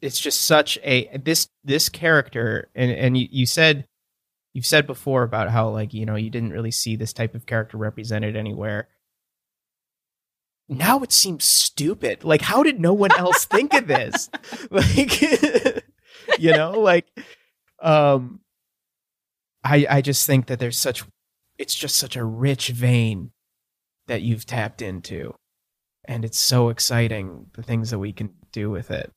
it's 0.00 0.20
just 0.20 0.42
such 0.42 0.78
a 0.82 1.16
this 1.18 1.48
this 1.64 1.88
character 1.88 2.68
and 2.74 2.90
and 2.90 3.16
you, 3.16 3.28
you 3.30 3.46
said 3.46 3.86
you've 4.52 4.66
said 4.66 4.86
before 4.86 5.22
about 5.22 5.50
how 5.50 5.68
like 5.68 5.94
you 5.94 6.06
know 6.06 6.16
you 6.16 6.30
didn't 6.30 6.52
really 6.52 6.70
see 6.70 6.96
this 6.96 7.12
type 7.12 7.34
of 7.34 7.46
character 7.46 7.76
represented 7.76 8.36
anywhere. 8.36 8.88
Now 10.68 11.00
it 11.02 11.12
seems 11.12 11.44
stupid. 11.44 12.24
Like 12.24 12.42
how 12.42 12.62
did 12.62 12.80
no 12.80 12.92
one 12.92 13.12
else 13.16 13.44
think 13.44 13.74
of 13.74 13.86
this? 13.86 14.30
Like 14.70 15.20
you 16.38 16.52
know 16.52 16.80
like 16.80 17.06
um 17.80 18.40
i 19.66 19.86
i 19.90 20.00
just 20.00 20.26
think 20.26 20.46
that 20.46 20.58
there's 20.58 20.78
such 20.78 21.04
it's 21.58 21.74
just 21.74 21.96
such 21.96 22.16
a 22.16 22.24
rich 22.24 22.68
vein 22.68 23.30
that 24.06 24.22
you've 24.22 24.46
tapped 24.46 24.82
into 24.82 25.34
and 26.06 26.24
it's 26.24 26.38
so 26.38 26.68
exciting 26.68 27.46
the 27.54 27.62
things 27.62 27.90
that 27.90 27.98
we 27.98 28.12
can 28.12 28.30
do 28.52 28.70
with 28.70 28.90
it 28.90 29.10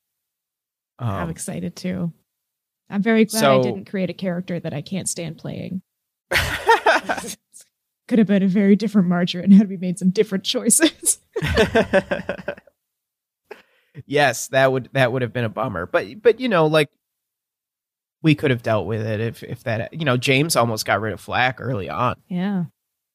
I'm 1.00 1.24
um, 1.24 1.30
excited 1.30 1.74
too. 1.76 2.12
I'm 2.90 3.02
very 3.02 3.24
glad 3.24 3.44
I 3.44 3.62
didn't 3.62 3.88
create 3.88 4.10
a 4.10 4.14
character 4.14 4.60
that 4.60 4.74
I 4.74 4.82
can't 4.82 5.08
stand 5.08 5.38
playing. 5.38 5.80
Could 8.08 8.18
have 8.18 8.26
been 8.26 8.42
a 8.42 8.48
very 8.48 8.76
different 8.76 9.08
margarine 9.08 9.52
had 9.52 9.68
we 9.68 9.76
made 9.76 9.98
some 9.98 10.10
different 10.10 10.44
choices. 10.44 11.20
yes, 14.06 14.48
that 14.48 14.72
would 14.72 14.90
that 14.92 15.12
would 15.12 15.22
have 15.22 15.32
been 15.32 15.44
a 15.44 15.48
bummer. 15.48 15.86
But 15.86 16.20
but 16.20 16.40
you 16.40 16.48
know, 16.48 16.66
like 16.66 16.90
we 18.22 18.34
could 18.34 18.50
have 18.50 18.62
dealt 18.62 18.86
with 18.86 19.06
it 19.06 19.20
if 19.20 19.42
if 19.42 19.62
that 19.64 19.92
you 19.94 20.04
know 20.04 20.16
James 20.16 20.56
almost 20.56 20.84
got 20.86 21.00
rid 21.00 21.12
of 21.12 21.20
Flack 21.20 21.56
early 21.60 21.88
on, 21.88 22.16
yeah. 22.28 22.64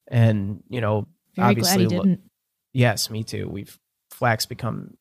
and 0.08 0.64
you 0.70 0.82
know 0.82 1.08
Very 1.36 1.50
Obviously, 1.50 1.88
didn't. 1.88 2.22
yes, 2.74 3.10
me 3.10 3.24
too. 3.24 3.48
We've 3.50 3.78
Flack's 4.12 4.46
become 4.46 4.96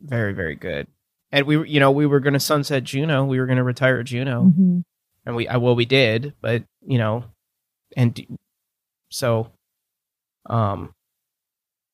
very 0.00 0.32
very 0.32 0.56
good, 0.56 0.86
and 1.32 1.46
we 1.46 1.68
you 1.68 1.80
know 1.80 1.90
we 1.90 2.06
were 2.06 2.20
going 2.20 2.34
to 2.34 2.40
sunset 2.40 2.84
Juno, 2.84 3.24
we 3.24 3.38
were 3.40 3.46
going 3.46 3.58
to 3.58 3.64
retire 3.64 4.02
Juno, 4.02 4.44
Mhm. 4.56 4.82
and 5.26 5.36
we 5.36 5.48
I, 5.48 5.56
well 5.58 5.74
we 5.76 5.84
did, 5.86 6.34
but 6.40 6.64
you 6.86 6.98
know, 6.98 7.24
and 7.96 8.38
so 9.10 9.50
um. 10.46 10.92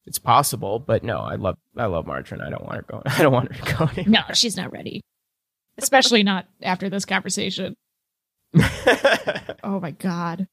It's 0.09 0.21
possible, 0.21 0.79
but 0.79 1.03
no, 1.03 1.19
I 1.19 1.35
love 1.35 1.57
I 1.77 1.87
love 1.87 2.07
Margarine. 2.07 2.41
I 2.41 2.49
don't 2.49 2.63
want 2.65 2.77
her 2.77 2.83
going. 2.83 3.03
I 3.07 3.23
don't 3.25 3.33
want 3.33 3.53
her 3.53 3.77
going. 3.77 3.91
anywhere. 3.99 4.25
No, 4.29 4.35
she's 4.35 4.57
not 4.57 4.71
ready. 4.71 5.03
Especially 5.79 6.23
not 6.23 6.47
after 6.63 6.89
this 6.89 7.05
conversation. 7.05 7.75
Oh 9.63 9.81
my 9.81 9.91
god. 9.91 10.47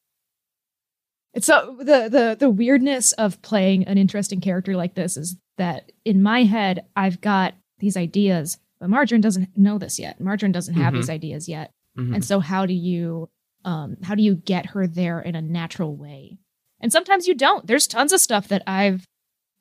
It's 1.34 1.48
so 1.48 1.76
the 1.80 2.10
the 2.10 2.38
the 2.40 2.50
weirdness 2.50 3.12
of 3.14 3.42
playing 3.42 3.86
an 3.86 3.98
interesting 3.98 4.40
character 4.42 4.76
like 4.76 4.96
this 4.96 5.18
is 5.18 5.36
that 5.58 5.92
in 6.06 6.22
my 6.22 6.44
head 6.44 6.86
I've 6.96 7.22
got 7.22 7.54
these 7.80 7.98
ideas, 7.98 8.58
but 8.80 8.90
Margarine 8.90 9.22
doesn't 9.22 9.58
know 9.58 9.78
this 9.78 10.00
yet. 10.00 10.20
Margarine 10.20 10.52
doesn't 10.52 10.76
have 10.76 10.94
Mhm. 10.94 10.98
these 10.98 11.10
ideas 11.10 11.48
yet. 11.50 11.72
Mhm. 11.98 12.16
And 12.16 12.26
so 12.26 12.40
how 12.40 12.66
do 12.66 12.74
you 12.74 13.30
um 13.66 13.98
how 14.04 14.16
do 14.16 14.24
you 14.24 14.36
get 14.36 14.68
her 14.68 14.88
there 14.88 15.20
in 15.22 15.36
a 15.36 15.42
natural 15.42 15.96
way? 15.96 16.38
And 16.80 16.92
sometimes 16.92 17.28
you 17.28 17.36
don't. 17.36 17.66
There's 17.66 17.88
tons 17.88 18.14
of 18.14 18.20
stuff 18.22 18.48
that 18.50 18.64
I've 18.68 19.06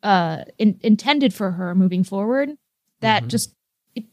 uh 0.03 0.45
in, 0.59 0.79
intended 0.83 1.33
for 1.35 1.53
her 1.53 1.75
moving 1.75 2.05
forward 2.05 2.51
that 3.01 3.25
Mhm. 3.25 3.29
just 3.29 3.55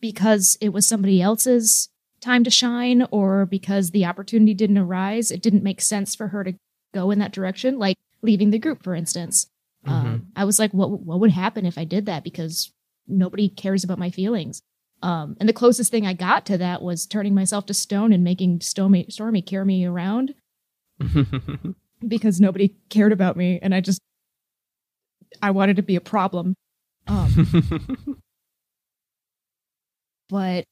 because 0.01 0.57
it 0.61 0.69
was 0.69 0.87
somebody 0.87 1.21
else's 1.21 1.89
time 2.21 2.43
to 2.43 2.49
shine 2.49 3.07
or 3.11 3.45
because 3.45 3.91
the 3.91 4.05
opportunity 4.05 4.53
didn't 4.53 4.77
arise, 4.77 5.31
it 5.31 5.41
didn't 5.41 5.63
make 5.63 5.81
sense 5.81 6.15
for 6.15 6.27
her 6.29 6.43
to 6.43 6.53
go 6.93 7.11
in 7.11 7.19
that 7.19 7.31
direction, 7.31 7.79
like 7.79 7.97
leaving 8.21 8.49
the 8.49 8.59
group, 8.59 8.83
for 8.83 8.95
instance. 8.95 9.47
Um, 9.85 10.27
I 10.35 10.43
was 10.43 10.59
like, 10.59 10.73
what 10.73 10.91
what 10.91 11.19
would 11.21 11.31
happen 11.31 11.65
if 11.65 11.77
I 11.77 11.85
did 11.85 12.05
that? 12.05 12.23
Because 12.23 12.71
nobody 13.07 13.47
cares 13.47 13.83
about 13.83 13.97
my 13.97 14.09
feelings. 14.09 14.61
Um, 15.01 15.37
and 15.39 15.47
the 15.47 15.53
closest 15.53 15.89
thing 15.89 16.05
I 16.05 16.13
got 16.13 16.45
to 16.47 16.57
that 16.57 16.81
was 16.81 17.05
turning 17.05 17.33
myself 17.33 17.65
to 17.67 17.73
stone 17.73 18.11
and 18.11 18.23
making 18.23 18.59
Stormy, 18.59 19.05
Stormy 19.09 19.41
carry 19.41 19.63
me 19.63 19.85
around 19.85 20.35
because 22.07 22.41
nobody 22.41 22.75
cared 22.89 23.13
about 23.13 23.37
me, 23.37 23.59
and 23.61 23.73
I 23.73 23.79
just 23.79 24.01
I 25.41 25.51
wanted 25.51 25.77
to 25.77 25.83
be 25.83 25.95
a 25.95 26.01
problem. 26.01 26.55
Um, 27.07 28.21
but 30.29 30.65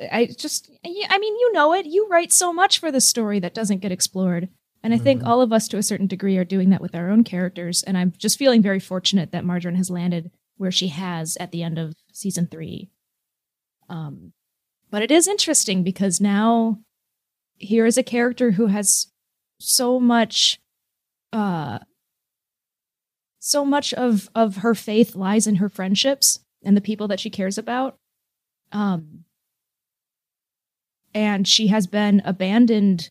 I 0.00 0.26
just, 0.36 0.70
I 0.84 1.18
mean, 1.18 1.36
you 1.38 1.52
know 1.52 1.74
it. 1.74 1.86
You 1.86 2.08
write 2.08 2.32
so 2.32 2.52
much 2.52 2.78
for 2.78 2.90
the 2.90 3.00
story 3.00 3.38
that 3.40 3.54
doesn't 3.54 3.80
get 3.80 3.92
explored. 3.92 4.48
And 4.82 4.92
I 4.92 4.98
think 4.98 5.22
Mhm. 5.22 5.26
all 5.26 5.40
of 5.42 5.52
us, 5.52 5.68
to 5.68 5.76
a 5.76 5.82
certain 5.82 6.08
degree, 6.08 6.36
are 6.38 6.44
doing 6.44 6.70
that 6.70 6.80
with 6.80 6.94
our 6.94 7.08
own 7.10 7.22
characters. 7.22 7.82
And 7.84 7.96
I'm 7.96 8.12
just 8.18 8.38
feeling 8.38 8.62
very 8.62 8.80
fortunate 8.80 9.30
that 9.30 9.44
Margarine 9.44 9.76
has 9.76 9.90
landed 9.90 10.32
where 10.56 10.72
she 10.72 10.88
has 10.88 11.36
at 11.36 11.52
the 11.52 11.62
end 11.62 11.78
of 11.78 11.94
season 12.12 12.46
three. 12.48 12.90
Um, 13.88 14.32
but 14.90 15.02
it 15.02 15.10
is 15.10 15.28
interesting 15.28 15.82
because 15.84 16.20
now 16.20 16.80
here 17.58 17.86
is 17.86 17.96
a 17.96 18.02
character 18.02 18.52
who 18.52 18.66
has 18.66 19.06
so 19.60 20.00
much, 20.00 20.58
uh, 21.32 21.78
so 23.38 23.64
much 23.64 23.92
of 23.94 24.30
of 24.34 24.56
her 24.58 24.74
faith 24.74 25.14
lies 25.14 25.46
in 25.46 25.56
her 25.56 25.68
friendships 25.68 26.40
and 26.64 26.76
the 26.76 26.80
people 26.80 27.08
that 27.08 27.20
she 27.20 27.30
cares 27.30 27.58
about. 27.58 27.98
Um, 28.72 29.24
and 31.14 31.46
she 31.46 31.66
has 31.68 31.86
been 31.86 32.22
abandoned 32.24 33.08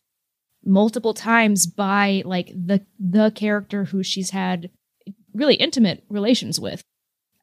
multiple 0.64 1.14
times 1.14 1.66
by 1.66 2.22
like 2.24 2.48
the 2.48 2.84
the 2.98 3.30
character 3.34 3.84
who 3.84 4.02
she's 4.02 4.30
had 4.30 4.70
really 5.34 5.54
intimate 5.54 6.04
relations 6.08 6.58
with. 6.60 6.82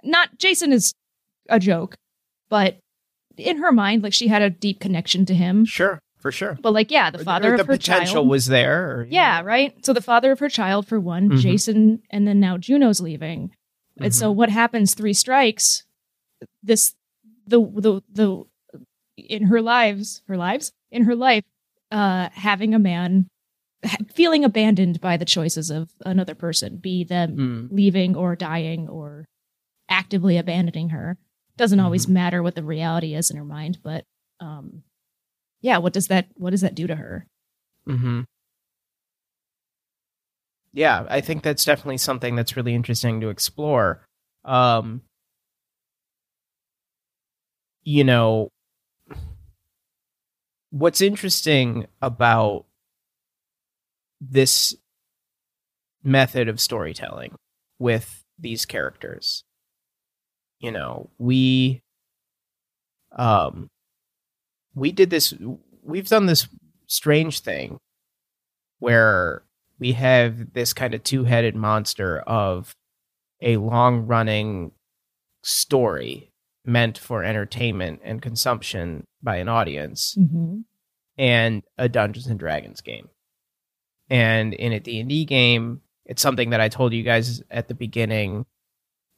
Not 0.04 0.38
Jason 0.38 0.72
is 0.72 0.94
a 1.50 1.60
joke, 1.60 1.96
but 2.50 2.78
in 3.38 3.58
her 3.58 3.72
mind, 3.72 4.04
like 4.04 4.14
she 4.14 4.28
had 4.28 4.42
a 4.42 4.50
deep 4.50 4.80
connection 4.80 5.26
to 5.26 5.34
him. 5.34 5.66
sure, 5.66 6.00
for 6.20 6.32
sure. 6.32 6.58
But 6.62 6.74
like, 6.74 6.92
yeah, 6.92 7.10
the 7.10 7.22
Or- 7.22 7.24
father 7.24 7.52
or 7.52 7.54
of 7.54 7.58
the 7.60 7.64
her 7.66 7.74
potential 7.78 8.14
child. 8.16 8.28
was 8.30 8.46
there. 8.48 8.92
Or, 9.00 9.04
you 9.06 9.12
yeah, 9.12 9.42
right. 9.42 9.74
So 9.86 9.94
the 9.94 10.02
father 10.02 10.32
of 10.32 10.40
her 10.40 10.50
child, 10.50 10.88
for 10.88 11.00
one, 11.00 11.30
Mhm. 11.30 11.40
Jason, 11.40 12.02
and 12.10 12.28
then 12.28 12.40
now 12.40 12.58
Juno's 12.58 13.00
leaving. 13.00 13.52
And 13.98 14.08
Mm-hmm. 14.12 14.20
so 14.20 14.32
what 14.32 14.50
happens? 14.50 14.94
Three 14.94 15.14
strikes. 15.14 15.84
This 16.64 16.96
the 17.50 17.60
the 17.62 18.02
the 18.12 18.44
in 19.18 19.44
her 19.48 19.62
lives, 19.62 20.22
her 20.28 20.38
lives 20.38 20.72
in 20.92 21.04
her 21.04 21.16
life, 21.16 21.44
uh, 21.92 22.30
having 22.32 22.74
a 22.74 22.80
man 22.80 23.28
ha- 23.86 23.98
feeling 24.14 24.46
abandoned 24.46 25.02
by 25.02 25.18
the 25.18 25.26
choices 25.26 25.70
of 25.70 25.90
another 26.06 26.36
person, 26.36 26.78
be 26.78 27.04
them 27.04 27.36
Mm. 27.38 27.68
leaving 27.72 28.16
or 28.16 28.36
dying 28.36 28.88
or 28.88 29.26
actively 29.90 30.38
abandoning 30.38 30.90
her. 30.90 31.18
Doesn't 31.58 31.80
always 31.82 32.06
Mm-hmm. 32.06 32.14
matter 32.14 32.44
what 32.44 32.56
the 32.56 32.64
reality 32.64 33.14
is 33.14 33.30
in 33.30 33.38
her 33.38 33.44
mind, 33.44 33.80
but 33.84 34.06
um, 34.40 34.84
yeah, 35.62 35.78
what 35.80 35.92
does 35.94 36.08
that 36.08 36.28
what 36.36 36.52
does 36.52 36.62
that 36.62 36.76
do 36.76 36.88
to 36.88 36.96
her? 36.96 37.26
Mm-hmm. 37.88 38.22
Yeah, 40.72 41.06
I 41.10 41.22
think 41.22 41.44
that's 41.44 41.66
definitely 41.66 41.98
something 41.98 42.36
that's 42.36 42.56
really 42.56 42.76
interesting 42.76 43.22
to 43.22 43.30
explore. 43.30 44.06
Um, 44.46 45.02
you 47.84 48.04
know, 48.04 48.50
what's 50.72 51.02
interesting 51.02 51.88
about 52.02 52.66
this 54.22 54.76
method 56.04 56.48
of 56.48 56.60
storytelling 56.60 57.36
with 57.80 58.24
these 58.38 58.66
characters, 58.66 59.44
you 60.60 60.72
know, 60.72 61.10
we, 61.18 61.82
um, 63.16 63.70
we 64.76 64.92
did 64.92 65.10
this, 65.10 65.34
we've 65.84 66.08
done 66.08 66.26
this 66.26 66.48
strange 66.88 67.40
thing 67.40 67.80
where 68.80 69.44
we 69.80 69.94
have 69.94 70.54
this 70.54 70.74
kind 70.74 70.94
of 70.94 71.04
two-headed 71.04 71.56
monster 71.56 72.20
of 72.20 72.76
a 73.42 73.58
long-running 73.58 74.72
story 75.44 76.29
meant 76.66 76.98
for 76.98 77.24
entertainment 77.24 78.02
and 78.04 78.22
consumption 78.22 79.06
by 79.22 79.38
an 79.38 79.48
audience 79.50 80.16
Mm-hmm. 80.20 80.60
and 81.18 81.64
a 81.78 81.90
Dungeons 81.90 82.28
and 82.28 82.40
Dragons 82.40 82.82
game. 82.82 83.10
And 84.10 84.54
in 84.54 84.74
a 84.74 84.80
D&D 84.80 85.26
game, 85.26 85.82
it's 86.06 86.22
something 86.22 86.50
that 86.50 86.62
I 86.62 86.70
told 86.70 86.94
you 86.94 87.04
guys 87.04 87.42
at 87.52 87.68
the 87.68 87.76
beginning. 87.76 88.46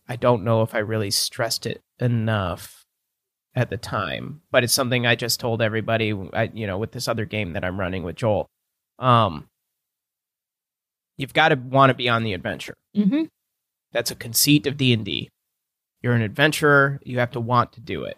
I 0.09 0.15
don't 0.17 0.43
know 0.43 0.61
if 0.63 0.75
I 0.75 0.79
really 0.79 1.11
stressed 1.11 1.65
it 1.65 1.81
enough 1.99 2.83
at 3.55 3.69
the 3.69 3.77
time, 3.77 4.41
but 4.51 4.63
it's 4.63 4.73
something 4.73 5.05
I 5.05 5.15
just 5.15 5.39
told 5.39 5.61
everybody. 5.61 6.13
I, 6.33 6.49
you 6.53 6.67
know, 6.67 6.77
with 6.77 6.91
this 6.91 7.07
other 7.07 7.25
game 7.25 7.53
that 7.53 7.63
I'm 7.63 7.79
running 7.79 8.03
with 8.03 8.17
Joel, 8.17 8.49
um, 8.99 9.47
you've 11.17 11.33
got 11.33 11.49
to 11.49 11.55
want 11.55 11.89
to 11.89 11.93
be 11.93 12.09
on 12.09 12.23
the 12.23 12.33
adventure. 12.33 12.75
Mm-hmm. 12.95 13.23
That's 13.93 14.11
a 14.11 14.15
conceit 14.15 14.67
of 14.67 14.77
D 14.77 14.91
and 14.93 15.05
D. 15.05 15.29
You're 16.01 16.13
an 16.13 16.21
adventurer. 16.21 16.99
You 17.03 17.19
have 17.19 17.31
to 17.31 17.39
want 17.39 17.73
to 17.73 17.79
do 17.81 18.03
it, 18.03 18.17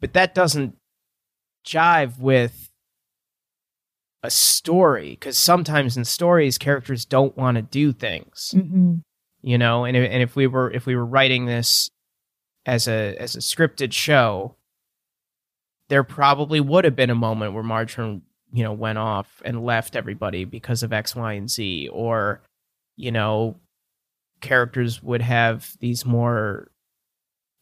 but 0.00 0.12
that 0.14 0.34
doesn't 0.34 0.76
jive 1.66 2.18
with 2.18 2.70
a 4.22 4.30
story 4.30 5.10
because 5.10 5.36
sometimes 5.36 5.96
in 5.96 6.04
stories 6.04 6.58
characters 6.58 7.04
don't 7.04 7.36
want 7.36 7.56
to 7.56 7.62
do 7.62 7.92
things 7.92 8.52
Mm-hmm. 8.56 8.94
you 9.42 9.58
know 9.58 9.84
and 9.84 9.96
and 9.96 10.22
if 10.22 10.34
we 10.34 10.46
were 10.46 10.70
if 10.70 10.86
we 10.86 10.96
were 10.96 11.04
writing 11.04 11.46
this 11.46 11.90
as 12.64 12.88
a 12.88 13.14
as 13.18 13.36
a 13.36 13.40
scripted 13.40 13.92
show 13.92 14.56
there 15.88 16.02
probably 16.02 16.60
would 16.60 16.84
have 16.84 16.96
been 16.96 17.10
a 17.10 17.14
moment 17.14 17.52
where 17.52 17.62
Marjorie 17.62 18.20
you 18.52 18.64
know 18.64 18.72
went 18.72 18.98
off 18.98 19.42
and 19.44 19.64
left 19.64 19.94
everybody 19.94 20.44
because 20.44 20.82
of 20.82 20.92
x 20.92 21.14
y 21.14 21.34
and 21.34 21.50
z 21.50 21.88
or 21.92 22.40
you 22.96 23.12
know 23.12 23.56
characters 24.46 25.02
would 25.02 25.22
have 25.22 25.76
these 25.80 26.04
more 26.06 26.70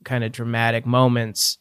kind 0.05 0.23
of 0.25 0.33
dramatic 0.33 0.85
moments 0.87 1.59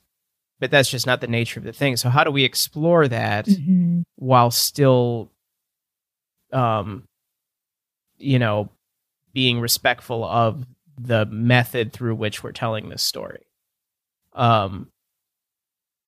but 0.60 0.70
that's 0.72 0.90
just 0.90 1.06
not 1.08 1.20
the 1.22 1.28
nature 1.28 1.60
of 1.60 1.66
the 1.66 1.74
thing 1.74 1.96
so 1.98 2.10
how 2.10 2.24
do 2.24 2.32
we 2.32 2.44
explore 2.44 3.08
that 3.08 3.46
Mm-hmm. 3.46 4.02
while 4.16 4.52
still 4.52 5.32
um 6.52 7.04
you 8.18 8.38
know 8.40 8.70
being 9.34 9.60
respectful 9.60 10.24
of 10.24 10.66
the 10.98 11.26
method 11.26 11.92
through 11.94 12.16
which 12.16 12.44
we're 12.44 12.52
telling 12.52 12.90
this 12.90 13.02
story 13.04 13.46
um 14.34 14.88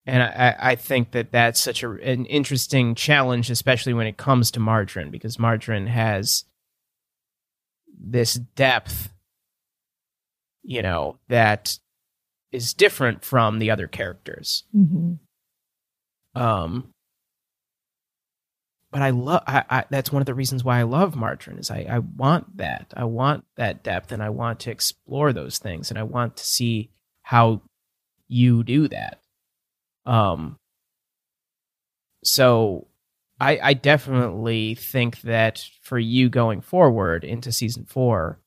and 0.08 0.22
I, 0.22 0.56
I 0.60 0.76
think 0.76 1.12
that 1.12 1.32
that's 1.32 1.60
such 1.60 1.82
a, 1.82 1.90
an 1.90 2.26
interesting 2.28 2.94
challenge, 2.94 3.50
especially 3.50 3.96
when 3.96 4.06
it 4.06 4.18
comes 4.18 4.52
to 4.52 4.60
Margarine, 4.60 5.10
because 5.10 5.40
Margarine 5.40 5.88
has 5.88 6.46
this 8.00 8.36
depth, 8.36 9.12
you 10.64 10.82
know, 10.82 11.20
that 11.30 11.78
is 12.52 12.74
different 12.74 13.24
from 13.24 13.60
the 13.60 13.72
other 13.72 13.88
characters. 13.88 14.64
Mm-hmm. 14.76 15.16
Um, 16.42 16.94
but 18.96 19.02
I 19.02 19.10
love 19.10 19.44
I, 19.46 19.64
I 19.70 19.86
that's 19.90 20.10
one 20.10 20.22
of 20.22 20.26
the 20.26 20.34
reasons 20.34 20.64
why 20.64 20.80
I 20.80 20.84
love 20.84 21.18
Margarine 21.18 21.58
is 21.58 21.70
I, 21.70 21.86
I 21.90 22.00
want 22.00 22.56
that. 22.56 22.94
I 22.96 23.04
want 23.04 23.44
that 23.58 23.84
depth 23.84 24.14
and 24.14 24.24
I 24.24 24.30
want 24.30 24.62
to 24.62 24.72
explore 24.72 25.34
those 25.34 25.58
things 25.58 25.90
and 25.90 26.00
I 26.00 26.04
want 26.04 26.38
to 26.38 26.46
see 26.46 26.92
how 27.22 27.62
you 28.30 28.64
do 28.64 28.88
that. 28.88 29.20
Um 30.06 30.56
so 32.24 32.88
I 33.40 33.60
I 33.62 33.74
definitely 33.74 34.76
think 34.76 35.22
that 35.22 35.68
for 35.82 36.00
you 36.00 36.30
going 36.30 36.62
forward 36.62 37.24
into 37.24 37.52
season 37.52 37.86
four, 37.86 38.40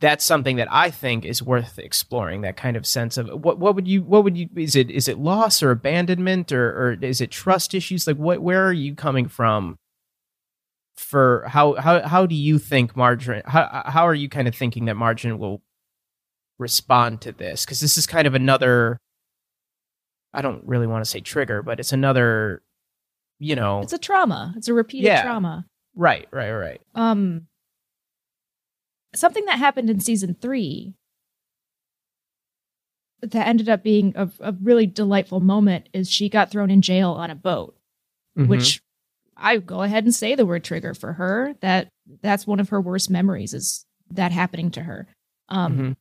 that's 0.00 0.24
something 0.24 0.56
that 0.56 0.68
I 0.70 0.90
think 0.90 1.24
is 1.24 1.42
worth 1.42 1.78
exploring. 1.78 2.42
That 2.42 2.56
kind 2.58 2.76
of 2.76 2.86
sense 2.86 3.16
of 3.16 3.28
what 3.28 3.58
what 3.58 3.74
would 3.74 3.88
you 3.88 4.02
what 4.02 4.24
would 4.24 4.36
you 4.36 4.48
is 4.56 4.76
it 4.76 4.90
is 4.90 5.08
it 5.08 5.18
loss 5.18 5.62
or 5.62 5.70
abandonment 5.70 6.52
or 6.52 6.68
or 6.70 6.92
is 7.00 7.20
it 7.20 7.30
trust 7.30 7.74
issues? 7.74 8.06
Like 8.06 8.16
what 8.16 8.42
where 8.42 8.66
are 8.66 8.72
you 8.72 8.94
coming 8.94 9.28
from? 9.28 9.78
For 10.96 11.44
how 11.48 11.74
how 11.74 12.06
how 12.06 12.26
do 12.26 12.34
you 12.34 12.58
think 12.58 12.96
Margarine? 12.96 13.42
How 13.46 13.82
how 13.86 14.06
are 14.06 14.14
you 14.14 14.28
kind 14.28 14.48
of 14.48 14.54
thinking 14.54 14.84
that 14.86 14.96
Margarine 14.96 15.38
will 15.38 15.62
respond 16.58 17.20
to 17.22 17.32
this? 17.32 17.64
Because 17.64 17.80
this 17.80 17.96
is 17.96 18.06
kind 18.06 18.26
of 18.26 18.34
another. 18.34 18.98
I 20.34 20.42
don't 20.42 20.64
really 20.66 20.88
want 20.88 21.04
to 21.04 21.10
say 21.10 21.20
trigger, 21.20 21.62
but 21.62 21.80
it's 21.80 21.92
another. 21.92 22.62
You 23.38 23.56
know, 23.56 23.80
It's 23.80 23.92
a 23.92 23.98
trauma. 23.98 24.54
It's 24.56 24.68
a 24.68 24.74
repeated 24.74 25.06
Yeah. 25.08 25.22
trauma. 25.22 25.66
right, 25.96 26.26
right, 26.32 26.52
right. 26.52 26.80
Um, 26.94 27.46
something 29.14 29.44
that 29.46 29.58
happened 29.58 29.88
in 29.90 30.00
season 30.00 30.34
three 30.40 30.94
that 33.22 33.46
ended 33.46 33.68
up 33.68 33.82
being 33.82 34.12
a, 34.16 34.28
a 34.40 34.52
really 34.62 34.86
delightful 34.86 35.40
moment 35.40 35.88
is 35.92 36.10
she 36.10 36.28
got 36.28 36.50
thrown 36.50 36.70
in 36.70 36.82
jail 36.82 37.12
on 37.12 37.30
a 37.30 37.34
boat, 37.34 37.76
Mhm. 38.36 38.48
which 38.48 38.82
I 39.36 39.56
go 39.58 39.82
ahead 39.82 40.04
and 40.04 40.14
say 40.14 40.34
the 40.34 40.46
word 40.46 40.62
trigger 40.64 40.94
for 40.94 41.14
her. 41.14 41.54
That 41.60 41.88
that's 42.20 42.46
one 42.46 42.60
of 42.60 42.68
her 42.68 42.80
worst 42.80 43.08
memories 43.10 43.54
is 43.54 43.86
that 44.10 44.30
happening 44.32 44.70
to 44.72 44.82
her. 44.82 45.06
Um, 45.48 45.78
Mhm. 45.78 45.96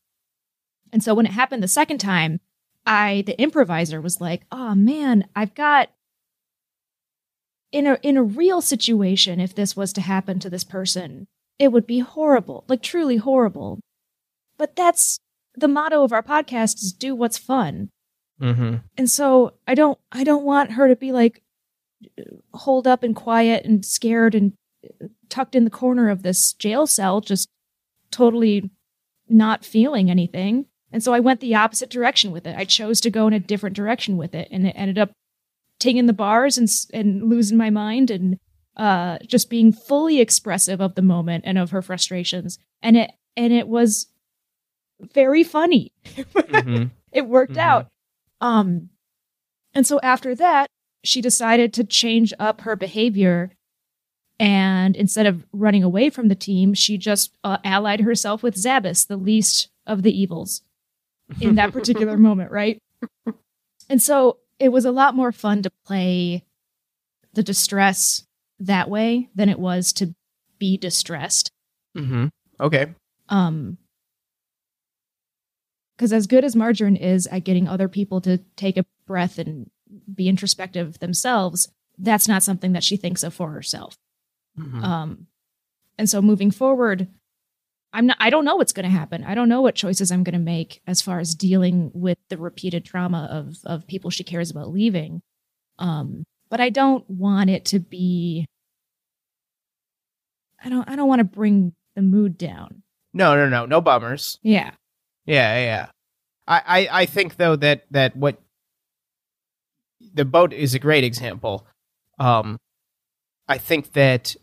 and 0.92 1.04
so 1.04 1.14
when 1.16 1.26
it 1.26 1.32
happened 1.32 1.64
the 1.64 1.68
second 1.68 2.00
time, 2.00 2.40
I 2.86 3.24
the 3.26 3.40
improviser 3.42 4.02
was 4.02 4.20
like, 4.20 4.46
"Oh 4.52 4.76
man, 4.76 5.28
I've 5.36 5.56
got 5.56 5.90
in 7.74 7.88
a 7.88 7.98
in 8.02 8.16
a 8.16 8.24
real 8.24 8.62
situation 8.62 9.42
if 9.42 9.54
this 9.54 9.76
was 9.76 9.92
to 9.94 10.02
happen 10.02 10.40
to 10.40 10.50
this 10.50 10.64
person, 10.64 11.28
it 11.60 11.74
would 11.74 11.86
be 11.86 12.00
horrible, 12.00 12.64
like 12.70 12.82
truly 12.82 13.18
horrible." 13.18 13.82
But 14.58 14.78
that's 14.78 15.20
the 15.56 15.68
motto 15.68 16.04
of 16.04 16.14
our 16.14 16.24
podcast 16.24 16.76
is 16.76 16.94
do 16.94 17.14
what's 17.14 17.38
fun. 17.38 17.90
Mhm. 18.40 18.84
And 18.98 19.10
so 19.10 19.54
I 19.68 19.76
don't 19.76 20.00
I 20.12 20.24
don't 20.24 20.46
want 20.46 20.74
her 20.74 20.88
to 20.88 20.96
be 20.96 21.12
like 21.12 21.42
holed 22.54 22.88
up 22.88 23.04
and 23.04 23.16
quiet 23.16 23.66
and 23.66 23.84
scared 23.86 24.36
and 24.36 24.54
tucked 25.30 25.56
in 25.56 25.64
the 25.64 25.70
corner 25.70 26.10
of 26.10 26.22
this 26.24 26.54
jail 26.54 26.86
cell 26.86 27.22
just 27.22 27.50
totally 28.12 28.70
not 29.28 29.66
feeling 29.66 30.12
anything. 30.12 30.66
And 30.92 31.02
so 31.02 31.14
I 31.14 31.20
went 31.20 31.40
the 31.40 31.56
opposite 31.56 31.90
direction 31.90 32.32
with 32.32 32.46
it. 32.46 32.56
I 32.56 32.66
chose 32.66 33.02
to 33.02 33.10
go 33.10 33.26
in 33.26 33.34
a 33.34 33.40
different 33.40 33.76
direction 33.76 34.18
with 34.18 34.36
it 34.36 34.48
and 34.52 34.68
it 34.68 34.76
ended 34.76 34.98
up 34.98 35.12
taking 35.80 36.06
the 36.06 36.14
bars 36.14 36.58
and 36.58 36.70
and 36.94 37.30
losing 37.30 37.58
my 37.58 37.70
mind 37.70 38.10
and 38.12 38.38
uh 38.78 39.18
just 39.28 39.50
being 39.50 39.72
fully 39.72 40.20
expressive 40.20 40.82
of 40.82 40.96
the 40.96 41.02
moment 41.02 41.44
and 41.46 41.58
of 41.58 41.72
her 41.72 41.82
frustrations. 41.82 42.58
And 42.82 42.98
it 42.98 43.12
and 43.36 43.52
it 43.54 43.68
was 43.68 44.08
very 45.14 45.44
funny. 45.44 45.92
Mhm. 46.16 46.92
it 47.12 47.28
worked 47.28 47.54
Mhm. 47.54 47.58
out. 47.62 47.88
Um, 48.42 48.90
and 49.74 49.86
so 49.86 50.00
after 50.02 50.36
that, 50.36 50.68
she 51.04 51.20
decided 51.22 51.74
to 51.74 51.84
change 51.84 52.34
up 52.40 52.62
her 52.62 52.76
behavior. 52.76 53.52
And 54.40 54.96
instead 54.96 55.26
of 55.26 55.46
running 55.52 55.84
away 55.84 56.10
from 56.10 56.28
the 56.28 56.36
team, 56.36 56.74
she 56.74 56.98
just 56.98 57.32
uh, 57.44 57.58
allied 57.64 58.02
herself 58.02 58.44
with 58.44 58.56
Zabas, 58.56 59.08
the 59.08 59.18
least 59.18 59.70
of 59.86 60.04
the 60.04 60.18
evils 60.18 60.62
in 61.42 61.56
that 61.56 61.72
particular 61.78 62.18
moment, 62.18 62.52
right? 62.52 62.80
And 63.90 64.02
so 64.02 64.38
it 64.64 64.72
was 64.72 64.86
a 64.86 64.92
lot 64.92 65.14
more 65.14 65.34
fun 65.34 65.62
to 65.62 65.70
play 65.86 66.46
the 67.34 67.44
distress 67.44 68.24
that 68.60 68.90
way 68.90 69.30
than 69.36 69.50
it 69.50 69.60
was 69.60 69.92
to 69.94 70.16
be 70.58 70.78
distressed. 70.78 71.52
Mhm. 71.98 72.30
Okay. 72.62 72.96
Um, 73.28 73.78
because 75.98 76.14
as 76.14 76.28
good 76.28 76.44
as 76.46 76.56
Margarine 76.56 76.96
is 76.96 77.28
at 77.28 77.44
getting 77.44 77.68
other 77.68 77.88
people 77.90 78.22
to 78.22 78.38
take 78.56 78.78
a 78.78 78.86
breath 79.06 79.38
and 79.38 79.70
be 80.14 80.28
introspective 80.28 81.00
themselves, 81.00 81.70
that's 81.98 82.28
not 82.28 82.42
something 82.42 82.72
that 82.74 82.84
she 82.84 82.96
thinks 82.98 83.22
of 83.22 83.34
for 83.34 83.52
herself. 83.52 83.98
Mhm. 84.58 84.84
Um, 84.84 85.28
and 85.98 86.10
so 86.10 86.22
moving 86.22 86.52
forward, 86.52 87.08
I'm 87.94 88.08
not. 88.08 88.18
I 88.20 88.32
don't 88.32 88.44
know 88.44 88.56
what's 88.56 88.74
going 88.74 88.86
to 88.86 88.90
happen. 88.90 89.24
I 89.24 89.36
don't 89.36 89.50
know 89.50 89.62
what 89.62 89.76
choices 89.76 90.12
I'm 90.12 90.24
going 90.24 90.34
to 90.34 90.40
make 90.40 90.82
as 90.88 91.02
far 91.02 91.20
as 91.20 91.36
dealing 91.36 91.92
with 91.94 92.18
the 92.30 92.38
repeated 92.38 92.84
trauma 92.84 93.30
of 93.32 93.58
of 93.66 93.88
people 93.88 94.10
she 94.10 94.24
cares 94.24 94.50
about 94.50 94.72
leaving. 94.72 95.22
Um, 95.78 96.24
but 96.50 96.60
I 96.60 96.70
don't 96.70 97.08
want 97.10 97.50
it 97.50 97.66
to 97.66 97.80
be. 97.80 98.48
I 100.64 100.70
don't. 100.70 100.90
I 100.90 100.96
don't 100.96 101.08
want 101.08 101.20
to 101.20 101.26
bring 101.26 101.74
the 101.96 102.02
mood 102.02 102.38
down. 102.38 102.82
no, 103.14 103.36
no, 103.36 103.48
no, 103.48 103.66
no 103.68 103.80
bummers. 103.80 104.40
Yeah. 104.42 104.72
Yeah, 105.26 105.58
yeah. 105.58 105.86
I, 106.48 106.62
I, 106.66 107.02
I 107.02 107.06
think 107.06 107.38
though 107.38 107.56
that 107.58 107.86
that 107.92 108.16
what 108.16 108.42
the 110.14 110.26
boat 110.26 110.52
is 110.52 110.74
a 110.74 110.80
great 110.80 111.04
example. 111.04 111.66
Um, 112.20 112.58
I 113.48 113.58
think 113.58 113.94
that 113.94 114.36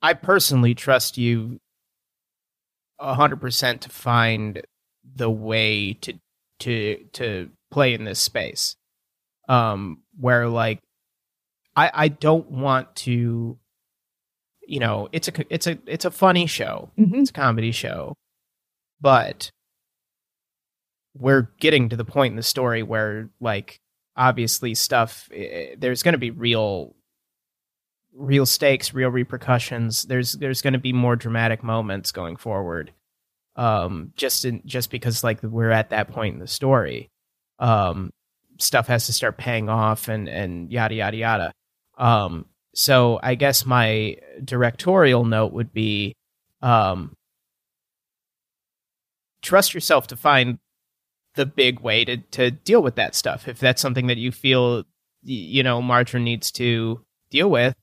I 0.00 0.14
personally 0.14 0.74
trust 0.74 1.18
you 1.18 1.60
a 3.02 3.14
hundred 3.14 3.40
percent 3.40 3.82
to 3.82 3.88
find 3.88 4.62
the 5.14 5.30
way 5.30 5.94
to 5.94 6.14
to 6.60 7.04
to 7.12 7.50
play 7.70 7.94
in 7.94 8.04
this 8.04 8.20
space. 8.20 8.76
Um, 9.48 10.02
where 10.18 10.48
like 10.48 10.78
I 11.76 11.90
I 11.92 12.08
don't 12.08 12.50
want 12.50 12.94
to, 12.96 13.58
you 14.66 14.80
know, 14.80 15.08
it's 15.12 15.28
a 15.28 15.32
it's 15.52 15.66
a 15.66 15.78
it's 15.86 16.04
a 16.04 16.10
funny 16.10 16.46
show 16.46 16.90
Mm-hmm. 16.98 17.20
it's 17.20 17.30
a 17.30 17.34
comedy 17.34 17.72
show, 17.72 18.14
but 19.00 19.50
we're 21.14 21.50
getting 21.60 21.88
to 21.90 21.96
the 21.96 22.04
point 22.04 22.32
in 22.32 22.36
the 22.36 22.42
story 22.42 22.82
where, 22.82 23.28
like, 23.40 23.78
obviously, 24.16 24.74
stuff 24.74 25.28
eh, 25.34 25.74
there's 25.78 26.02
going 26.02 26.14
to 26.14 26.18
be 26.18 26.30
real 26.30 26.94
real 28.14 28.46
stakes, 28.46 28.94
real 28.94 29.10
repercussions. 29.10 30.02
There's 30.04 30.32
there's 30.32 30.62
going 30.62 30.74
to 30.74 30.78
be 30.78 30.92
more 30.92 31.16
dramatic 31.16 31.62
moments 31.62 32.12
going 32.12 32.36
forward. 32.36 32.92
Um, 33.54 34.12
just 34.16 34.44
in 34.44 34.62
just 34.64 34.90
because 34.90 35.22
like 35.22 35.42
we're 35.42 35.70
at 35.70 35.90
that 35.90 36.10
point 36.10 36.34
in 36.34 36.40
the 36.40 36.46
story, 36.46 37.10
um, 37.58 38.10
stuff 38.58 38.86
has 38.86 39.06
to 39.06 39.12
start 39.12 39.36
paying 39.38 39.68
off 39.68 40.08
and 40.08 40.28
and 40.28 40.70
yada 40.70 40.94
yada 40.94 41.16
yada. 41.16 41.52
Um, 41.98 42.46
so 42.74 43.20
I 43.22 43.34
guess 43.34 43.66
my 43.66 44.16
directorial 44.42 45.24
note 45.24 45.52
would 45.52 45.72
be, 45.72 46.14
um, 46.62 47.14
trust 49.42 49.74
yourself 49.74 50.06
to 50.08 50.16
find 50.16 50.58
the 51.34 51.46
big 51.46 51.80
way 51.80 52.04
to 52.04 52.16
to 52.16 52.50
deal 52.50 52.82
with 52.82 52.96
that 52.96 53.14
stuff. 53.14 53.48
If 53.48 53.58
that's 53.58 53.82
something 53.82 54.06
that 54.06 54.18
you 54.18 54.32
feel 54.32 54.84
you 55.22 55.62
know 55.62 55.82
Margarine 55.82 56.24
needs 56.24 56.50
to 56.52 57.04
deal 57.30 57.50
with, 57.50 57.74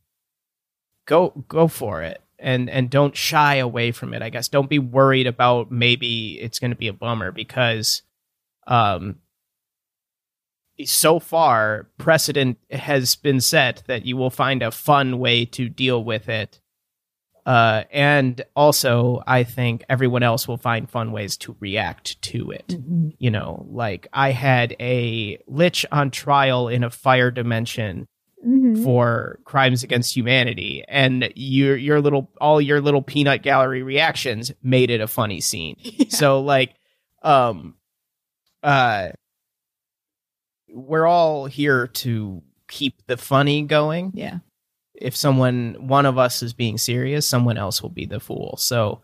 go 1.09 1.43
go 1.47 1.67
for 1.67 2.03
it 2.03 2.21
and 2.37 2.69
and 2.69 2.89
don't 2.89 3.17
shy 3.17 3.55
away 3.55 3.91
from 3.91 4.13
it. 4.13 4.21
I 4.21 4.29
guess 4.29 4.47
don't 4.47 4.69
be 4.69 4.79
worried 4.79 5.27
about 5.27 5.71
maybe 5.71 6.39
it's 6.39 6.59
going 6.59 6.71
to 6.71 6.77
be 6.77 6.87
a 6.87 6.93
bummer 6.93 7.31
because 7.31 8.03
um 8.67 9.15
so 10.85 11.19
far 11.19 11.89
precedent 11.97 12.57
has 12.69 13.15
been 13.15 13.41
set 13.41 13.83
that 13.87 14.05
you 14.05 14.15
will 14.15 14.29
find 14.29 14.61
a 14.61 14.71
fun 14.71 15.19
way 15.19 15.43
to 15.43 15.67
deal 15.67 16.01
with 16.01 16.29
it 16.29 16.61
uh, 17.45 17.83
and 17.89 18.43
also, 18.55 19.23
I 19.25 19.43
think 19.43 19.83
everyone 19.89 20.21
else 20.21 20.47
will 20.47 20.57
find 20.57 20.87
fun 20.87 21.11
ways 21.11 21.35
to 21.37 21.55
react 21.59 22.21
to 22.21 22.51
it. 22.51 22.67
Mm-hmm. 22.67 23.09
You 23.17 23.31
know, 23.31 23.65
like 23.71 24.07
I 24.13 24.29
had 24.29 24.75
a 24.79 25.39
lich 25.47 25.83
on 25.91 26.11
trial 26.11 26.67
in 26.67 26.83
a 26.83 26.91
fire 26.91 27.31
dimension 27.31 28.07
mm-hmm. 28.45 28.83
for 28.83 29.39
crimes 29.43 29.83
against 29.83 30.15
humanity, 30.15 30.83
and 30.87 31.31
your 31.35 31.75
your 31.75 32.01
little 32.01 32.29
all 32.39 32.59
your 32.59 32.81
little 32.81 33.01
peanut 33.01 33.43
gallery 33.43 33.83
reactions 33.83 34.51
made 34.63 34.89
it 34.89 35.01
a 35.01 35.07
funny 35.07 35.41
scene. 35.41 35.75
Yeah. 35.83 36.05
So, 36.09 36.41
like, 36.41 36.75
um, 37.23 37.75
uh, 38.63 39.09
we're 40.69 41.05
all 41.05 41.45
here 41.45 41.87
to 41.87 42.41
keep 42.67 43.05
the 43.07 43.17
funny 43.17 43.63
going. 43.63 44.11
Yeah 44.13 44.39
if 44.99 45.15
someone 45.15 45.75
one 45.79 46.05
of 46.05 46.17
us 46.17 46.43
is 46.43 46.53
being 46.53 46.77
serious, 46.77 47.25
someone 47.27 47.57
else 47.57 47.81
will 47.81 47.89
be 47.89 48.05
the 48.05 48.19
fool. 48.19 48.57
So 48.57 49.01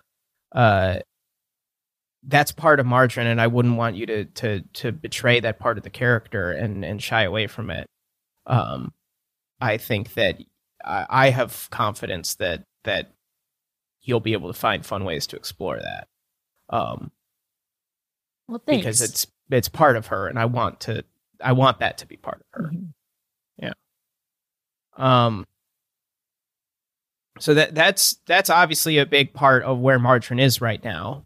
uh 0.51 0.99
that's 2.27 2.51
part 2.51 2.79
of 2.79 2.85
Margarine 2.85 3.27
and 3.27 3.39
I 3.39 3.47
wouldn't 3.47 3.77
want 3.77 3.95
you 3.95 4.05
to 4.07 4.25
to 4.25 4.61
to 4.73 4.91
betray 4.91 5.39
that 5.39 5.59
part 5.59 5.77
of 5.77 5.83
the 5.83 5.89
character 5.89 6.51
and 6.51 6.83
and 6.83 7.01
shy 7.01 7.23
away 7.23 7.47
from 7.47 7.69
it. 7.69 7.87
Um 8.45 8.93
I 9.65 9.77
think 9.77 10.13
that 10.13 10.39
I, 10.83 11.05
I 11.09 11.29
have 11.29 11.69
confidence 11.71 12.35
that 12.35 12.63
that 12.83 13.11
you'll 14.01 14.19
be 14.19 14.33
able 14.33 14.51
to 14.51 14.59
find 14.59 14.85
fun 14.85 15.03
ways 15.03 15.27
to 15.27 15.35
explore 15.35 15.77
that. 15.77 16.07
Um 16.69 17.11
well, 18.47 18.61
thanks. 18.65 18.85
Because 18.85 19.01
it's 19.01 19.27
it's 19.49 19.69
part 19.69 19.95
of 19.95 20.07
her 20.07 20.27
and 20.27 20.37
I 20.37 20.45
want 20.45 20.81
to 20.81 21.03
I 21.41 21.53
want 21.53 21.79
that 21.79 21.99
to 21.99 22.07
be 22.07 22.17
part 22.17 22.41
of 22.41 22.61
her. 22.61 22.69
Mm-hmm. 22.69 22.85
Yeah. 23.57 23.73
Um 24.97 25.45
so 27.39 27.53
that 27.53 27.75
that's 27.75 28.17
that's 28.25 28.49
obviously 28.49 28.97
a 28.97 29.05
big 29.05 29.33
part 29.33 29.63
of 29.63 29.79
where 29.79 29.99
Margarine 29.99 30.39
is 30.39 30.61
right 30.61 30.83
now. 30.83 31.25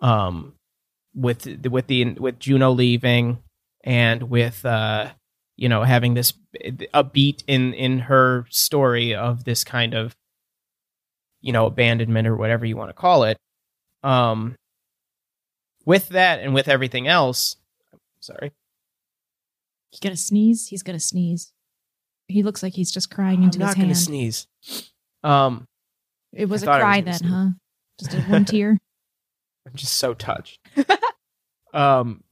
Um, 0.00 0.54
with 1.14 1.46
with 1.66 1.86
the 1.86 2.12
with 2.14 2.38
Juno 2.38 2.70
leaving 2.70 3.38
and 3.82 4.24
with 4.24 4.64
uh, 4.64 5.10
you 5.58 5.68
know, 5.68 5.82
having 5.82 6.14
this 6.14 6.32
a 6.94 7.02
beat 7.02 7.42
in 7.48 7.74
in 7.74 7.98
her 7.98 8.46
story 8.48 9.14
of 9.14 9.42
this 9.42 9.64
kind 9.64 9.92
of 9.92 10.16
you 11.40 11.52
know 11.52 11.66
abandonment 11.66 12.28
or 12.28 12.36
whatever 12.36 12.64
you 12.64 12.76
want 12.76 12.90
to 12.90 12.94
call 12.94 13.24
it. 13.24 13.36
Um, 14.04 14.54
with 15.84 16.10
that 16.10 16.38
and 16.38 16.54
with 16.54 16.68
everything 16.68 17.08
else, 17.08 17.56
sorry. 18.20 18.52
He's 19.90 20.00
gonna 20.00 20.16
sneeze. 20.16 20.68
He's 20.68 20.84
gonna 20.84 21.00
sneeze. 21.00 21.52
He 22.28 22.44
looks 22.44 22.62
like 22.62 22.74
he's 22.74 22.92
just 22.92 23.10
crying 23.10 23.42
into 23.42 23.58
I'm 23.60 23.66
his 23.66 23.76
hand. 23.76 23.78
Not 23.78 23.84
gonna 23.84 23.94
sneeze. 23.96 24.46
Um, 25.24 25.66
it 26.32 26.48
was 26.48 26.62
a 26.62 26.66
cry 26.66 27.00
was 27.00 27.18
then, 27.18 27.30
huh? 27.30 27.48
Just 27.98 28.14
a 28.14 28.20
one 28.30 28.44
tear. 28.44 28.78
I'm 29.66 29.74
just 29.74 29.94
so 29.94 30.14
touched. 30.14 30.60
um, 31.74 32.22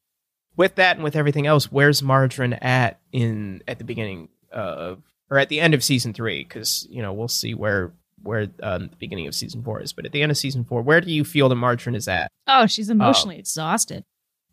with 0.56 0.76
that 0.76 0.96
and 0.96 1.04
with 1.04 1.16
everything 1.16 1.46
else, 1.46 1.70
where's 1.70 2.02
Margarine 2.02 2.54
at 2.54 3.00
in 3.12 3.62
at 3.68 3.78
the 3.78 3.84
beginning 3.84 4.28
of 4.50 5.02
or 5.30 5.38
at 5.38 5.48
the 5.48 5.60
end 5.60 5.74
of 5.74 5.84
season 5.84 6.12
three? 6.12 6.44
Because 6.44 6.86
you 6.90 7.02
know 7.02 7.12
we'll 7.12 7.28
see 7.28 7.54
where 7.54 7.92
where 8.22 8.48
um, 8.62 8.88
the 8.88 8.96
beginning 8.98 9.26
of 9.26 9.34
season 9.34 9.62
four 9.62 9.80
is, 9.80 9.92
but 9.92 10.06
at 10.06 10.12
the 10.12 10.22
end 10.22 10.32
of 10.32 10.38
season 10.38 10.64
four, 10.64 10.82
where 10.82 11.00
do 11.00 11.10
you 11.10 11.24
feel 11.24 11.48
that 11.48 11.54
Margarine 11.54 11.94
is 11.94 12.08
at? 12.08 12.30
Oh, 12.46 12.66
she's 12.66 12.90
emotionally 12.90 13.36
um, 13.36 13.40
exhausted. 13.40 14.04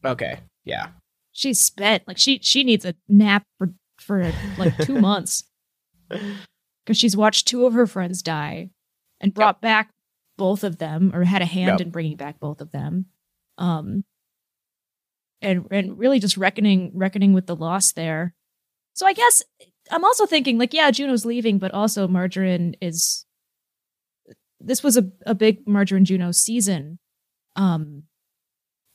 Okay, 0.06 0.40
yeah, 0.64 0.88
she's 1.32 1.60
spent. 1.60 2.08
Like 2.08 2.18
she 2.18 2.40
she 2.42 2.64
needs 2.64 2.86
a 2.86 2.96
nap 3.08 3.44
for 3.58 3.74
for 4.00 4.32
like 4.58 4.78
two 4.80 5.00
months 5.02 5.44
because 6.10 6.98
she's 6.98 7.18
watched 7.18 7.48
two 7.48 7.66
of 7.66 7.74
her 7.74 7.88
friends 7.88 8.22
die 8.22 8.70
and 9.20 9.34
brought 9.34 9.58
yep. 9.58 9.62
back 9.62 9.90
both 10.38 10.64
of 10.64 10.78
them 10.78 11.12
or 11.14 11.24
had 11.24 11.42
a 11.42 11.46
hand 11.46 11.80
yep. 11.80 11.82
in 11.82 11.90
bringing 11.90 12.18
back 12.18 12.40
both 12.40 12.60
of 12.60 12.72
them 12.72 13.06
um 13.58 14.04
and 15.44 15.68
and 15.72 15.98
really 15.98 16.20
just 16.20 16.38
reckoning 16.38 16.92
reckoning 16.94 17.34
with 17.34 17.46
the 17.46 17.56
loss 17.56 17.92
there 17.92 18.34
so 18.94 19.06
i 19.06 19.14
guess 19.14 19.44
i'm 19.92 20.04
also 20.04 20.26
thinking 20.26 20.58
like 20.58 20.74
yeah 20.74 20.90
juno's 20.92 21.26
leaving 21.26 21.60
but 21.60 21.74
also 21.74 22.08
margarine 22.08 22.76
is 22.82 23.26
this 24.60 24.82
was 24.82 24.98
a, 24.98 25.04
a 25.26 25.36
big 25.36 25.68
margarine 25.68 26.06
juno 26.06 26.32
season 26.32 26.98
um 27.56 28.04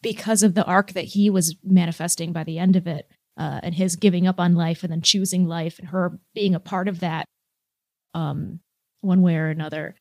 because 0.03 0.43
of 0.43 0.55
the 0.55 0.65
arc 0.65 0.93
that 0.93 1.05
he 1.05 1.31
was 1.31 1.57
manifesting 1.63 2.33
by 2.33 2.45
the 2.45 2.59
end 2.59 2.77
of 2.77 2.87
it 2.87 3.09
uh, 3.39 3.61
and 3.63 3.75
his 3.75 3.97
giving 3.97 4.27
up 4.27 4.41
on 4.41 4.55
life 4.55 4.83
and 4.83 4.93
then 4.93 5.01
choosing 5.01 5.47
life 5.47 5.79
and 5.79 5.89
her 5.89 6.19
being 6.35 6.55
a 6.55 6.61
part 6.61 6.89
of 6.89 7.01
that 7.01 7.25
um, 8.15 8.61
one 9.01 9.23
way 9.23 9.37
or 9.37 9.49
another. 9.49 9.95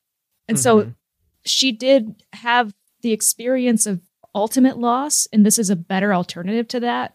And 0.48 0.56
mm-hmm. 0.56 0.62
so 0.62 0.92
she 1.44 1.72
did 1.72 2.22
have 2.32 2.74
the 3.02 3.12
experience 3.12 3.86
of 3.86 4.02
ultimate 4.34 4.78
loss, 4.78 5.26
and 5.32 5.44
this 5.44 5.58
is 5.58 5.70
a 5.70 5.76
better 5.76 6.14
alternative 6.14 6.68
to 6.68 6.80
that, 6.80 7.14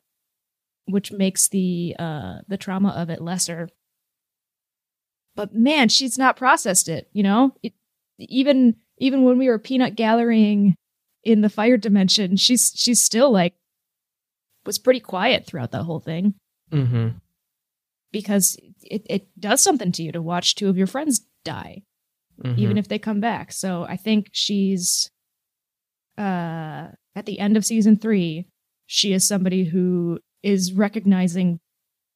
which 0.85 1.11
makes 1.11 1.48
the 1.49 1.95
uh, 1.98 2.40
the 2.48 2.57
trauma 2.57 2.90
of 2.90 3.10
it 3.10 3.22
lesser. 3.22 3.69
But 5.35 5.53
man, 5.53 5.90
she's 5.90 6.18
not 6.18 6.38
processed 6.38 6.90
it. 6.90 7.10
You 7.14 7.23
know, 7.23 7.56
it, 7.64 7.73
even 8.19 8.76
even 8.98 9.23
when 9.23 9.38
we 9.38 9.48
were 9.48 9.60
peanut 9.60 9.95
gallerying 9.95 10.76
in 11.23 11.41
the 11.41 11.49
fire 11.49 11.77
dimension, 11.77 12.35
she's 12.38 12.72
she's 12.76 13.02
still 13.02 13.31
like 13.31 13.56
was 14.65 14.80
pretty 14.80 14.99
quiet 14.99 15.45
throughout 15.45 15.72
that 15.72 15.84
whole 15.84 15.99
thing. 15.99 16.35
Mm-hmm 16.72 17.18
because 18.14 18.56
it, 18.81 19.06
it 19.10 19.27
does 19.38 19.60
something 19.60 19.91
to 19.91 20.03
you 20.03 20.14
to 20.14 20.22
watch 20.22 20.56
two 20.56 20.69
of 20.69 20.77
your 20.77 20.88
friends 20.88 21.26
die, 21.44 21.81
mm-hmm. 22.41 22.57
even 22.57 22.77
if 22.77 22.88
they 22.88 22.99
come 22.99 23.19
back. 23.19 23.52
So 23.52 23.84
I 23.84 23.98
think 23.98 24.30
she's 24.31 25.10
uh, 26.18 26.90
at 27.15 27.26
the 27.26 27.40
end 27.40 27.57
of 27.57 27.65
season 27.65 27.98
three, 27.98 28.48
she 28.85 29.14
is 29.14 29.27
somebody 29.27 29.65
who 29.65 30.19
is 30.41 30.73
recognizing 30.73 31.60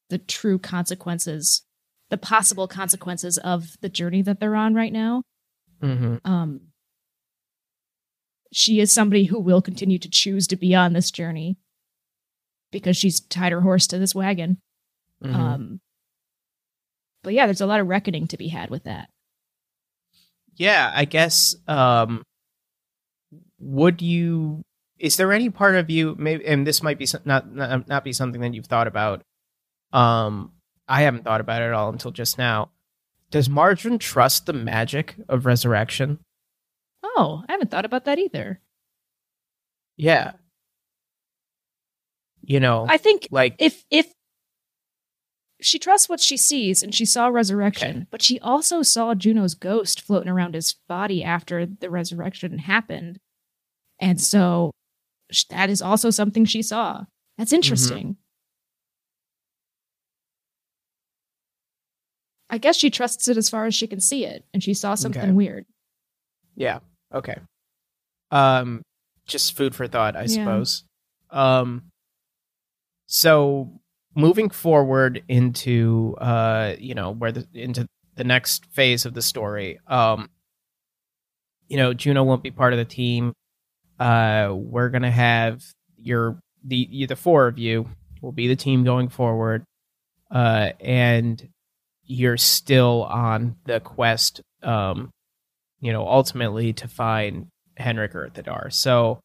the 0.10 0.18
true 0.18 0.60
consequences, 0.60 1.64
the 2.10 2.18
possible 2.18 2.68
consequences 2.68 3.38
of 3.38 3.78
the 3.82 3.90
journey 3.90 4.22
that 4.22 4.40
they're 4.40 4.56
on 4.56 4.74
right 4.74 4.94
now. 4.94 5.24
Mm-hmm. 5.82 6.16
Um, 6.30 6.62
she 8.52 8.80
is 8.80 8.92
somebody 8.92 9.26
who 9.26 9.40
will 9.40 9.62
continue 9.62 10.00
to 10.00 10.10
choose 10.10 10.48
to 10.48 10.56
be 10.56 10.74
on 10.74 10.94
this 10.94 11.12
journey 11.12 11.58
because 12.72 12.98
she's 12.98 13.20
tied 13.20 13.52
her 13.52 13.62
horse 13.62 13.88
to 13.88 13.98
this 13.98 14.16
wagon. 14.16 14.58
Mm-hmm. 15.24 15.36
Um, 15.36 15.80
but 17.24 17.34
yeah, 17.34 17.46
there's 17.46 17.62
a 17.62 17.66
lot 17.66 17.80
of 17.80 17.88
reckoning 17.88 18.28
to 18.28 18.38
be 18.38 18.48
had 18.48 18.70
with 18.70 18.84
that. 18.84 19.10
Yeah, 20.56 20.92
I 20.94 21.06
guess. 21.06 21.56
Um, 21.68 22.24
would 23.60 24.02
you? 24.02 24.64
Is 25.00 25.18
there 25.18 25.32
any 25.32 25.50
part 25.50 25.76
of 25.76 25.90
you? 25.90 26.16
Maybe, 26.18 26.46
and 26.46 26.66
this 26.66 26.82
might 26.82 26.98
be 26.98 27.08
not 27.26 27.54
not, 27.54 27.88
not 27.88 28.04
be 28.04 28.14
something 28.14 28.42
that 28.42 28.54
you've 28.54 28.66
thought 28.66 28.88
about. 28.88 29.24
Um, 29.94 30.54
I 30.88 31.04
haven't 31.04 31.24
thought 31.24 31.42
about 31.42 31.62
it 31.62 31.66
at 31.66 31.74
all 31.74 31.90
until 31.90 32.12
just 32.12 32.38
now. 32.38 32.72
Does 33.30 33.50
Margarine 33.50 34.00
trust 34.00 34.46
the 34.46 34.54
magic 34.54 35.16
of 35.28 35.46
resurrection? 35.46 36.20
Oh, 37.04 37.44
I 37.48 37.52
haven't 37.52 37.72
thought 37.72 37.86
about 37.86 38.06
that 38.06 38.20
either. 38.20 38.62
Yeah. 39.98 40.34
You 42.42 42.60
know, 42.60 42.86
I 42.88 42.98
think 42.98 43.28
like 43.30 43.56
if 43.60 43.84
if 43.92 44.08
she 45.60 45.80
trusts 45.80 46.08
what 46.08 46.22
she 46.22 46.38
sees 46.38 46.84
and 46.84 46.94
she 46.94 47.04
saw 47.04 47.28
resurrection, 47.28 47.98
okay. 47.98 48.08
but 48.12 48.22
she 48.22 48.40
also 48.40 48.84
saw 48.84 49.16
Juno's 49.16 49.56
ghost 49.56 50.02
floating 50.02 50.30
around 50.30 50.54
his 50.54 50.76
body 50.88 51.24
after 51.24 51.66
the 51.66 51.90
resurrection 51.90 52.60
happened. 52.60 53.20
And 54.00 54.22
so 54.22 54.72
that 55.50 55.70
is 55.70 55.82
also 55.82 56.10
something 56.10 56.46
she 56.46 56.62
saw. 56.62 57.04
That's 57.38 57.52
mm-hmm. 57.52 57.56
interesting. 57.56 58.18
I 62.50 62.58
guess 62.58 62.78
she 62.78 62.90
trusts 62.90 63.28
it 63.28 63.38
as 63.38 63.50
far 63.50 63.66
as 63.66 63.76
she 63.76 63.88
can 63.88 64.00
see 64.00 64.26
it, 64.26 64.46
and 64.54 64.64
she 64.64 64.74
saw 64.74 64.96
something 64.96 65.22
Okay. 65.22 65.32
weird. 65.32 65.66
Yeah. 66.56 66.80
Okay. 67.14 67.36
Um, 68.32 68.82
just 69.26 69.56
food 69.56 69.76
for 69.76 69.88
thought, 69.88 70.16
I 70.16 70.24
Yeah. 70.24 70.28
suppose. 70.28 70.84
Um, 71.30 71.90
so 73.06 73.80
moving 74.16 74.50
forward 74.50 75.24
into 75.28 76.16
uh, 76.20 76.76
you 76.80 76.96
know, 76.96 77.12
where 77.12 77.32
the 77.32 77.48
into 77.54 77.86
the 78.16 78.24
next 78.24 78.66
phase 78.68 79.06
of 79.06 79.14
the 79.14 79.22
story, 79.22 79.80
um, 79.88 80.30
you 81.68 81.78
know, 81.78 81.94
Juno 81.94 82.24
won't 82.24 82.44
be 82.44 82.52
part 82.52 82.74
of 82.74 82.80
the 82.80 82.86
team. 82.86 83.34
Uh, 84.00 84.54
we're 84.54 84.90
gonna 84.90 85.12
have 85.12 85.64
your 85.98 86.40
the 86.64 86.88
you, 86.90 87.08
the 87.08 87.16
four 87.16 87.48
of 87.48 87.58
you 87.58 87.90
will 88.22 88.32
be 88.32 88.48
the 88.48 88.56
team 88.56 88.84
going 88.84 89.10
forward. 89.10 89.64
Uh, 90.30 90.72
and 90.80 91.50
you're 92.04 92.38
still 92.38 93.04
on 93.04 93.56
the 93.66 93.80
quest 93.80 94.42
um 94.64 95.10
you 95.80 95.94
know, 95.94 96.08
ultimately 96.08 96.74
to 96.74 96.88
find 96.88 97.48
Henrik 97.78 98.14
Erthadar. 98.14 98.74
So, 98.74 99.20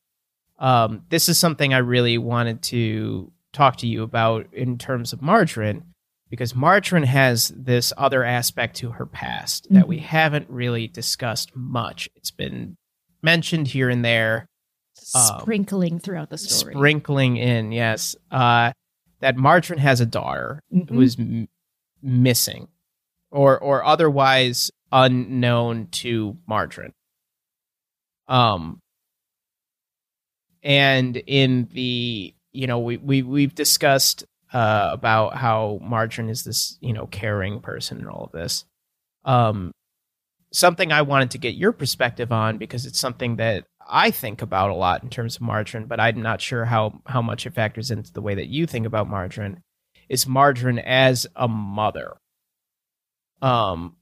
um, 0.58 1.02
this 1.08 1.28
is 1.28 1.38
something 1.38 1.72
I 1.72 1.78
really 1.78 2.18
wanted 2.18 2.62
to 2.64 3.32
talk 3.52 3.76
to 3.76 3.86
you 3.86 4.02
about 4.02 4.52
in 4.52 4.76
terms 4.76 5.14
of 5.14 5.22
Margarine, 5.22 5.84
because 6.28 6.54
Margarine 6.54 7.04
has 7.04 7.48
this 7.56 7.92
other 7.96 8.22
aspect 8.22 8.76
to 8.76 8.90
her 8.90 9.06
past 9.06 9.66
that 9.70 9.88
we 9.88 10.00
haven't 10.00 10.50
really 10.50 10.88
discussed 10.88 11.56
much. 11.56 12.08
It's 12.16 12.30
been 12.30 12.76
mentioned 13.22 13.68
here 13.68 13.88
and 13.88 14.04
there, 14.04 14.46
Um, 15.14 15.40
Sprinkling 15.40 15.98
throughout 15.98 16.30
the 16.30 16.38
story. 16.38 16.74
sprinkling 16.74 17.36
in, 17.36 17.72
yes, 17.72 18.14
uh, 18.30 18.72
that 19.20 19.36
Margarine 19.36 19.78
has 19.78 20.00
a 20.00 20.06
daughter 20.06 20.62
Mhm. 20.72 20.88
who 20.90 21.00
is 21.00 21.18
m- 21.18 21.48
missing 22.02 22.68
or 23.30 23.58
or 23.58 23.84
otherwise 23.84 24.70
unknown 24.90 25.86
to 25.88 26.36
Margarine. 26.46 26.92
Um 28.28 28.80
and 30.62 31.16
in 31.16 31.68
the 31.72 32.34
you 32.52 32.66
know 32.66 32.78
we 32.80 32.96
we 32.98 33.22
we've 33.22 33.54
discussed 33.54 34.24
uh 34.52 34.90
about 34.92 35.36
how 35.36 35.78
Margarine 35.82 36.28
is 36.28 36.44
this, 36.44 36.76
you 36.80 36.92
know, 36.92 37.06
caring 37.06 37.60
person 37.60 37.98
and 37.98 38.08
all 38.08 38.24
of 38.24 38.32
this. 38.32 38.64
Um 39.24 39.72
something 40.52 40.92
I 40.92 41.02
wanted 41.02 41.30
to 41.32 41.38
get 41.38 41.54
your 41.54 41.72
perspective 41.72 42.30
on 42.32 42.58
because 42.58 42.84
it's 42.86 42.98
something 42.98 43.36
that 43.36 43.64
I 43.88 44.10
think 44.10 44.42
about 44.42 44.70
a 44.70 44.74
lot 44.74 45.02
in 45.02 45.10
terms 45.10 45.36
of 45.36 45.42
Margarine, 45.42 45.86
but 45.86 46.00
I'm 46.00 46.22
not 46.22 46.40
sure 46.40 46.64
how 46.64 47.00
how 47.06 47.22
much 47.22 47.46
it 47.46 47.54
factors 47.54 47.90
into 47.90 48.12
the 48.12 48.22
way 48.22 48.34
that 48.34 48.48
you 48.48 48.66
think 48.66 48.86
about 48.86 49.08
Margarine. 49.08 49.62
Is 50.08 50.26
Margarine 50.26 50.78
as 50.78 51.26
a 51.36 51.48
mother? 51.48 52.16
Um, 53.40 53.96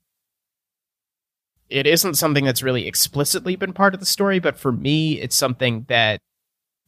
it 1.69 1.87
isn't 1.87 2.15
something 2.15 2.45
that's 2.45 2.63
really 2.63 2.87
explicitly 2.87 3.57
been 3.57 3.73
part 3.73 3.95
of 3.95 4.01
the 4.01 4.07
story, 4.07 4.39
but 4.39 4.59
for 4.59 4.73
me, 4.73 5.21
it's 5.21 5.37
something 5.37 5.87
that 5.89 6.21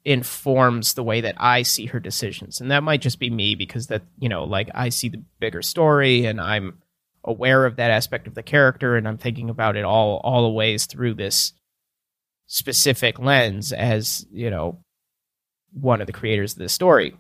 informs 0.05 0.94
the 0.94 1.05
way 1.05 1.20
that 1.20 1.36
I 1.39 1.62
see 1.62 1.86
her 1.86 2.01
decisions, 2.01 2.60
and 2.60 2.70
that 2.70 2.82
might 2.82 3.01
just 3.01 3.19
be 3.19 3.31
me 3.31 3.55
because 3.55 3.86
that 3.89 4.02
you 4.19 4.28
know, 4.28 4.44
like 4.44 4.70
I 4.74 4.89
see 4.89 5.09
the 5.09 5.23
bigger 5.40 5.62
story, 5.62 6.27
and 6.27 6.40
I'm 6.40 6.78
aware 7.24 7.64
of 7.64 7.77
that 7.77 7.90
aspect 7.90 8.27
of 8.27 8.35
the 8.35 8.43
character, 8.43 8.97
and 8.97 9.06
I'm 9.06 9.19
thinking 9.19 9.48
about 9.51 9.77
it 9.77 9.85
all 9.85 10.20
all 10.24 10.43
the 10.43 10.51
ways 10.51 10.86
through 10.86 11.14
this 11.14 11.52
specific 12.47 13.19
lens 13.19 13.73
as 13.73 14.27
you 14.31 14.51
know 14.51 14.78
one 15.73 16.01
of 16.01 16.06
the 16.06 16.12
creators 16.12 16.52
of 16.52 16.59
the 16.59 16.69
story. 16.69 17.16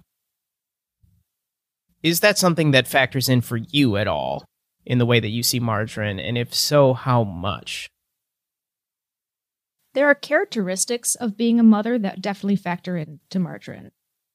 Is 2.02 2.20
that 2.20 2.36
something 2.36 2.72
that 2.72 2.88
factors 2.88 3.28
in 3.28 3.40
for 3.40 3.56
you 3.56 3.96
at 3.96 4.08
all 4.08 4.44
in 4.84 4.98
the 4.98 5.06
way 5.06 5.20
that 5.20 5.28
you 5.28 5.42
see 5.42 5.60
Margarine? 5.60 6.18
And 6.18 6.36
if 6.36 6.52
so, 6.52 6.94
how 6.94 7.22
much? 7.22 7.88
there 9.94 10.06
are 10.06 10.14
characteristics 10.14 11.14
of 11.16 11.36
being 11.36 11.60
a 11.60 11.64
mother 11.64 11.98
that 11.98 12.22
definitely 12.22 12.56
factor 12.56 12.96
into 12.96 13.38
Margarine. 13.38 13.90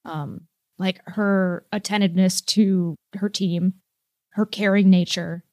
Um, 0.06 0.42
like 0.78 1.02
her 1.08 1.66
attentiveness 1.72 2.42
to 2.42 2.96
her 3.16 3.30
team, 3.30 3.74
her 4.32 4.46
caring 4.46 4.90
nature. 4.90 5.44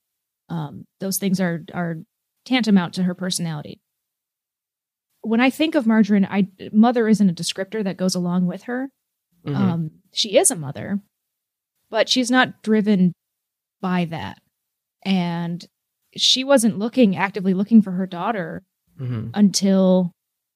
Um, 0.50 0.84
those 1.00 1.18
things 1.18 1.40
are 1.40 1.64
are 1.72 1.96
tantamount 2.44 2.94
to 2.94 3.04
her 3.04 3.14
personality. 3.14 3.80
When 5.24 5.40
I 5.40 5.50
think 5.50 5.74
of 5.74 5.86
Margarine, 5.86 6.26
I 6.30 6.48
mother 6.72 7.08
isn't 7.08 7.28
a 7.30 7.32
descriptor 7.34 7.82
that 7.82 7.96
goes 7.96 8.14
along 8.14 8.46
with 8.46 8.64
her. 8.64 8.90
Mhm. 9.46 9.56
Um, 9.56 9.90
she 10.12 10.36
is 10.38 10.50
a 10.50 10.56
mother, 10.56 11.00
but 11.90 12.08
she's 12.08 12.30
not 12.30 12.62
driven 12.62 13.12
by 13.80 14.04
that. 14.06 14.38
And 15.04 15.64
she 16.16 16.44
wasn't 16.44 16.78
looking 16.78 17.16
actively 17.16 17.54
looking 17.54 17.82
for 17.82 17.92
her 17.92 18.06
daughter 18.06 18.62
Mhm. 19.00 19.30
until 19.34 20.12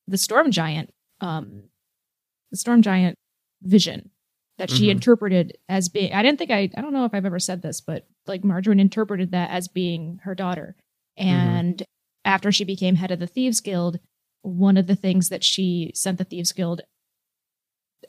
the 0.06 0.16
storm 0.18 0.50
giant 0.50 0.90
um 1.20 1.64
the 2.52 2.56
storm 2.56 2.80
giant 2.80 3.16
vision 3.62 4.10
that 4.58 4.70
she 4.70 4.86
Mhm. 4.86 4.92
interpreted 4.92 5.58
as 5.68 5.88
being 5.88 6.12
i 6.12 6.22
didn't 6.22 6.38
think 6.38 6.50
i 6.52 6.70
i 6.76 6.80
don't 6.80 6.92
know 6.92 7.04
if 7.04 7.12
i've 7.12 7.26
ever 7.26 7.40
said 7.40 7.60
this 7.60 7.80
but 7.80 8.06
like 8.28 8.44
margarine 8.44 8.78
interpreted 8.80 9.32
that 9.32 9.50
as 9.50 9.66
being 9.68 10.18
her 10.22 10.34
daughter 10.36 10.76
and 11.16 11.82
after 12.24 12.52
she 12.52 12.62
became 12.64 12.94
head 12.94 13.10
of 13.10 13.18
the 13.18 13.26
thieves 13.26 13.60
guild 13.60 13.98
one 14.42 14.76
of 14.76 14.86
the 14.86 14.96
things 14.96 15.28
that 15.28 15.44
she 15.44 15.90
sent 15.94 16.18
the 16.18 16.24
thieves 16.24 16.52
guild 16.52 16.82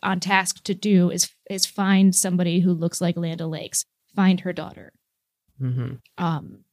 on 0.04 0.20
task 0.20 0.64
to 0.64 0.74
do 0.74 1.10
is 1.10 1.32
is 1.50 1.66
find 1.66 2.16
somebody 2.16 2.60
who 2.60 2.72
looks 2.74 3.02
like 3.02 3.18
Landa 3.18 3.48
Lakes, 3.48 3.86
find 4.16 4.42
her 4.42 4.54
daughter. 4.54 4.94
Mhm. 5.60 6.00
Um, 6.18 6.64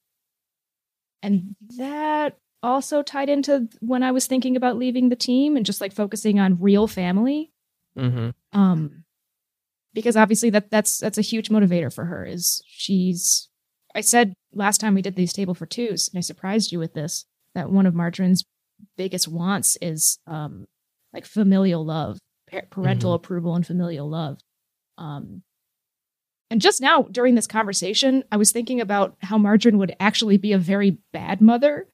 and 1.22 1.56
that 1.76 2.36
also 2.62 3.02
tied 3.02 3.28
into 3.28 3.68
when 3.80 4.02
I 4.02 4.12
was 4.12 4.26
thinking 4.26 4.56
about 4.56 4.76
leaving 4.76 5.08
the 5.08 5.16
team 5.16 5.56
and 5.56 5.66
just 5.66 5.80
like 5.80 5.92
focusing 5.92 6.38
on 6.38 6.60
real 6.60 6.86
family. 6.86 7.52
Mhm. 7.96 8.34
Um, 8.52 9.04
because 9.92 10.16
obviously 10.16 10.50
that 10.50 10.70
that's 10.70 10.98
that's 10.98 11.18
a 11.18 11.22
huge 11.22 11.48
motivator 11.48 11.92
for 11.92 12.04
her. 12.04 12.24
Is 12.24 12.62
she's 12.66 13.48
I 13.94 14.02
said 14.02 14.34
last 14.52 14.78
time 14.78 14.94
we 14.94 15.02
did 15.02 15.16
these 15.16 15.32
table 15.32 15.54
for 15.54 15.66
twos, 15.66 16.08
and 16.08 16.18
I 16.18 16.20
surprised 16.20 16.70
you 16.70 16.78
with 16.78 16.92
this 16.94 17.24
that 17.54 17.70
one 17.70 17.86
of 17.86 17.94
Margarine's 17.94 18.44
biggest 18.96 19.28
wants 19.28 19.76
is 19.80 20.18
um 20.26 20.66
like 21.12 21.24
familial 21.24 21.84
love, 21.84 22.18
pa- 22.50 22.60
parental 22.70 23.14
approval, 23.14 23.54
and 23.54 23.66
familial 23.66 24.08
love. 24.08 24.38
Um, 24.98 25.42
and 26.50 26.60
just 26.60 26.80
now 26.80 27.02
during 27.10 27.34
this 27.34 27.46
conversation, 27.46 28.22
I 28.30 28.36
was 28.36 28.52
thinking 28.52 28.80
about 28.80 29.16
how 29.20 29.38
Margarine 29.38 29.78
would 29.78 29.96
actually 29.98 30.36
be 30.36 30.52
a 30.52 30.58
very 30.58 30.98
bad 31.12 31.40
mother. 31.40 31.88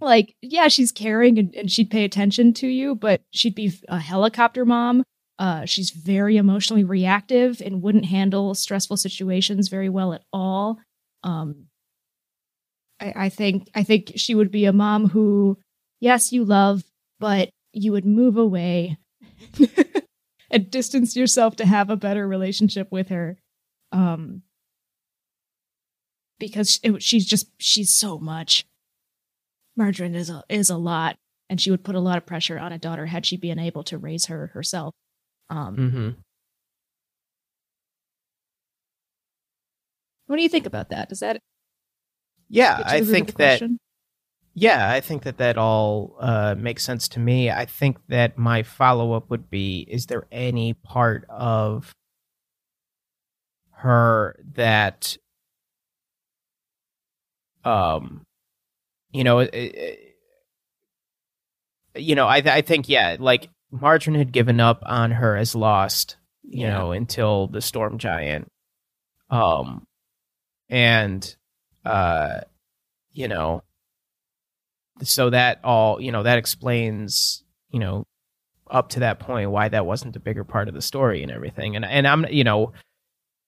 Like, 0.00 0.34
yeah, 0.42 0.68
she's 0.68 0.92
caring 0.92 1.38
and, 1.38 1.54
and 1.54 1.70
she'd 1.70 1.90
pay 1.90 2.04
attention 2.04 2.52
to 2.54 2.66
you, 2.66 2.94
but 2.94 3.22
she'd 3.30 3.54
be 3.54 3.72
a 3.88 3.98
helicopter 3.98 4.64
mom. 4.64 5.02
Uh, 5.38 5.64
she's 5.64 5.90
very 5.90 6.36
emotionally 6.36 6.84
reactive 6.84 7.60
and 7.60 7.82
wouldn't 7.82 8.06
handle 8.06 8.54
stressful 8.54 8.96
situations 8.96 9.68
very 9.68 9.88
well 9.88 10.12
at 10.12 10.22
all. 10.32 10.78
Um, 11.22 11.66
I, 13.00 13.12
I 13.16 13.28
think 13.28 13.68
I 13.74 13.82
think 13.82 14.12
she 14.16 14.34
would 14.34 14.50
be 14.50 14.64
a 14.64 14.72
mom 14.72 15.08
who, 15.08 15.58
yes, 16.04 16.32
you 16.32 16.44
love, 16.44 16.84
but 17.18 17.48
you 17.72 17.90
would 17.92 18.04
move 18.04 18.36
away 18.36 18.98
and 20.50 20.70
distance 20.70 21.16
yourself 21.16 21.56
to 21.56 21.64
have 21.66 21.88
a 21.88 21.96
better 21.96 22.28
relationship 22.28 22.92
with 22.92 23.08
her. 23.08 23.38
Um, 23.90 24.42
because 26.38 26.78
it, 26.82 27.02
she's 27.02 27.24
just 27.26 27.48
she's 27.58 27.94
so 27.94 28.18
much. 28.18 28.66
Margarine 29.76 30.14
is 30.14 30.28
a 30.30 30.44
is 30.48 30.68
a 30.68 30.76
lot, 30.76 31.16
and 31.48 31.60
she 31.60 31.70
would 31.70 31.82
put 31.84 31.94
a 31.94 32.00
lot 32.00 32.18
of 32.18 32.26
pressure 32.26 32.58
on 32.58 32.72
a 32.72 32.78
daughter 32.78 33.06
had 33.06 33.24
she 33.24 33.36
been 33.36 33.58
able 33.58 33.82
to 33.84 33.96
raise 33.98 34.26
her 34.26 34.48
herself. 34.48 34.94
Um, 35.48 35.76
Mhm. 35.76 36.16
What 40.26 40.36
do 40.36 40.42
you 40.42 40.48
think 40.48 40.66
about 40.66 40.90
that? 40.90 41.08
Does 41.08 41.20
that 41.20 41.40
Yeah, 42.48 42.82
I 42.84 43.00
the 43.00 43.04
root 43.06 43.10
of 43.10 43.12
think 43.12 43.26
that 43.28 43.34
question? 43.36 43.78
Yeah, 44.54 44.88
I 44.90 45.00
think 45.00 45.24
that 45.24 45.38
that 45.38 45.58
all 45.58 46.16
uh, 46.20 46.54
makes 46.56 46.84
sense 46.84 47.08
to 47.08 47.20
me. 47.20 47.50
I 47.50 47.64
think 47.64 47.98
that 48.08 48.38
my 48.38 48.62
follow 48.62 49.12
up 49.12 49.28
would 49.30 49.50
be: 49.50 49.84
Is 49.88 50.06
there 50.06 50.26
any 50.30 50.74
part 50.74 51.26
of 51.28 51.92
her 53.72 54.36
that, 54.54 55.16
um, 57.64 58.22
you 59.12 59.24
know, 59.24 59.40
it, 59.40 59.50
it- 59.54 60.10
you 61.96 62.16
know, 62.16 62.26
I 62.26 62.38
I 62.38 62.60
think 62.62 62.88
yeah, 62.88 63.16
like 63.20 63.48
Margarine 63.70 64.16
had 64.16 64.32
given 64.32 64.58
up 64.58 64.82
on 64.84 65.12
her 65.12 65.36
as 65.36 65.54
lost, 65.54 66.16
you 66.42 66.62
Yeah. 66.62 66.70
know, 66.70 66.90
until 66.92 67.46
the 67.46 67.60
storm 67.60 67.98
giant, 67.98 68.48
um, 69.30 69.84
and 70.68 71.36
uh, 71.84 72.40
you 73.12 73.28
know 73.28 73.62
so 75.02 75.30
that 75.30 75.60
all 75.64 76.00
you 76.00 76.12
know 76.12 76.22
that 76.22 76.38
explains 76.38 77.42
you 77.70 77.80
know 77.80 78.06
up 78.70 78.88
to 78.90 79.00
that 79.00 79.18
point 79.18 79.50
why 79.50 79.68
that 79.68 79.86
wasn't 79.86 80.16
a 80.16 80.20
bigger 80.20 80.44
part 80.44 80.68
of 80.68 80.74
the 80.74 80.82
story 80.82 81.22
and 81.22 81.30
everything 81.30 81.76
and 81.76 81.84
and 81.84 82.06
I'm 82.06 82.24
you 82.30 82.44
know 82.44 82.72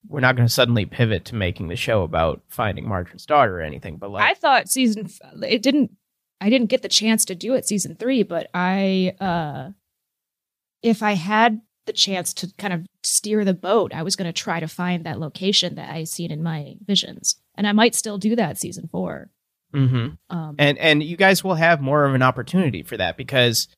we're 0.08 0.20
not 0.20 0.36
going 0.36 0.46
to 0.46 0.52
suddenly 0.52 0.86
pivot 0.86 1.24
to 1.26 1.34
making 1.34 1.68
the 1.68 1.76
show 1.76 2.02
about 2.02 2.42
finding 2.48 2.86
Margarine's 2.86 3.26
daughter 3.26 3.58
or 3.58 3.62
anything. 3.62 3.96
But 3.96 4.10
like, 4.10 4.22
I 4.22 4.34
thought 4.34 4.68
season 4.68 5.10
it 5.42 5.62
didn't. 5.62 5.92
I 6.40 6.50
didn't 6.50 6.68
get 6.68 6.82
the 6.82 6.88
chance 6.88 7.24
to 7.24 7.34
do 7.34 7.54
it 7.54 7.66
season 7.66 7.96
three, 7.96 8.22
but 8.22 8.48
I, 8.52 9.14
uh 9.20 9.70
if 10.82 11.02
I 11.02 11.12
had 11.12 11.62
the 11.86 11.92
chance 11.92 12.34
to 12.34 12.52
kind 12.58 12.72
of 12.72 12.86
steer 13.02 13.44
the 13.44 13.54
boat, 13.54 13.94
I 13.94 14.02
was 14.02 14.16
going 14.16 14.26
to 14.26 14.32
try 14.32 14.60
to 14.60 14.68
find 14.68 15.04
that 15.04 15.18
location 15.18 15.76
that 15.76 15.90
I 15.90 16.04
seen 16.04 16.30
in 16.30 16.42
my 16.42 16.74
visions, 16.84 17.36
and 17.54 17.66
I 17.66 17.72
might 17.72 17.94
still 17.94 18.18
do 18.18 18.36
that 18.36 18.58
season 18.58 18.88
four. 18.90 19.30
Hmm 19.76 20.08
Um, 20.30 20.56
and 20.58 20.78
and 20.78 21.02
you 21.02 21.16
guys 21.16 21.44
will 21.44 21.54
have 21.54 21.80
more 21.80 22.04
of 22.04 22.14
an 22.14 22.22
opportunity 22.22 22.82
for 22.82 22.96
that 22.96 23.16
because 23.16 23.68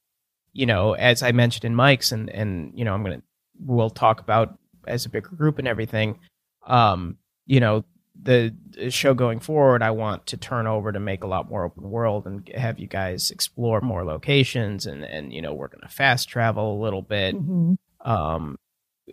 you 0.52 0.66
know 0.66 0.92
as 0.92 1.22
i 1.22 1.32
mentioned 1.32 1.64
in 1.64 1.74
mike's 1.74 2.12
and 2.12 2.30
and 2.30 2.72
you 2.74 2.84
know 2.84 2.94
i'm 2.94 3.02
gonna 3.02 3.22
we'll 3.60 3.90
talk 3.90 4.20
about 4.20 4.58
as 4.86 5.04
a 5.04 5.08
bigger 5.08 5.30
group 5.30 5.58
and 5.58 5.68
everything 5.68 6.18
um 6.66 7.16
you 7.46 7.60
know 7.60 7.84
the, 8.20 8.52
show 8.88 9.14
going 9.14 9.38
forward 9.38 9.82
i 9.82 9.90
want 9.90 10.26
to 10.26 10.36
turn 10.36 10.66
over 10.66 10.90
to 10.92 11.00
make 11.00 11.22
a 11.22 11.26
lot 11.26 11.48
more 11.48 11.64
open 11.64 11.88
world 11.90 12.26
and 12.26 12.48
have 12.54 12.78
you 12.78 12.86
guys 12.86 13.30
explore 13.30 13.80
more 13.80 14.04
locations 14.04 14.86
and 14.86 15.04
and 15.04 15.32
you 15.32 15.42
know 15.42 15.54
we're 15.54 15.68
gonna 15.68 15.88
fast 15.88 16.28
travel 16.28 16.78
a 16.78 16.82
little 16.82 17.02
bit 17.02 17.34
mhm. 17.34 17.76
um, 18.04 18.56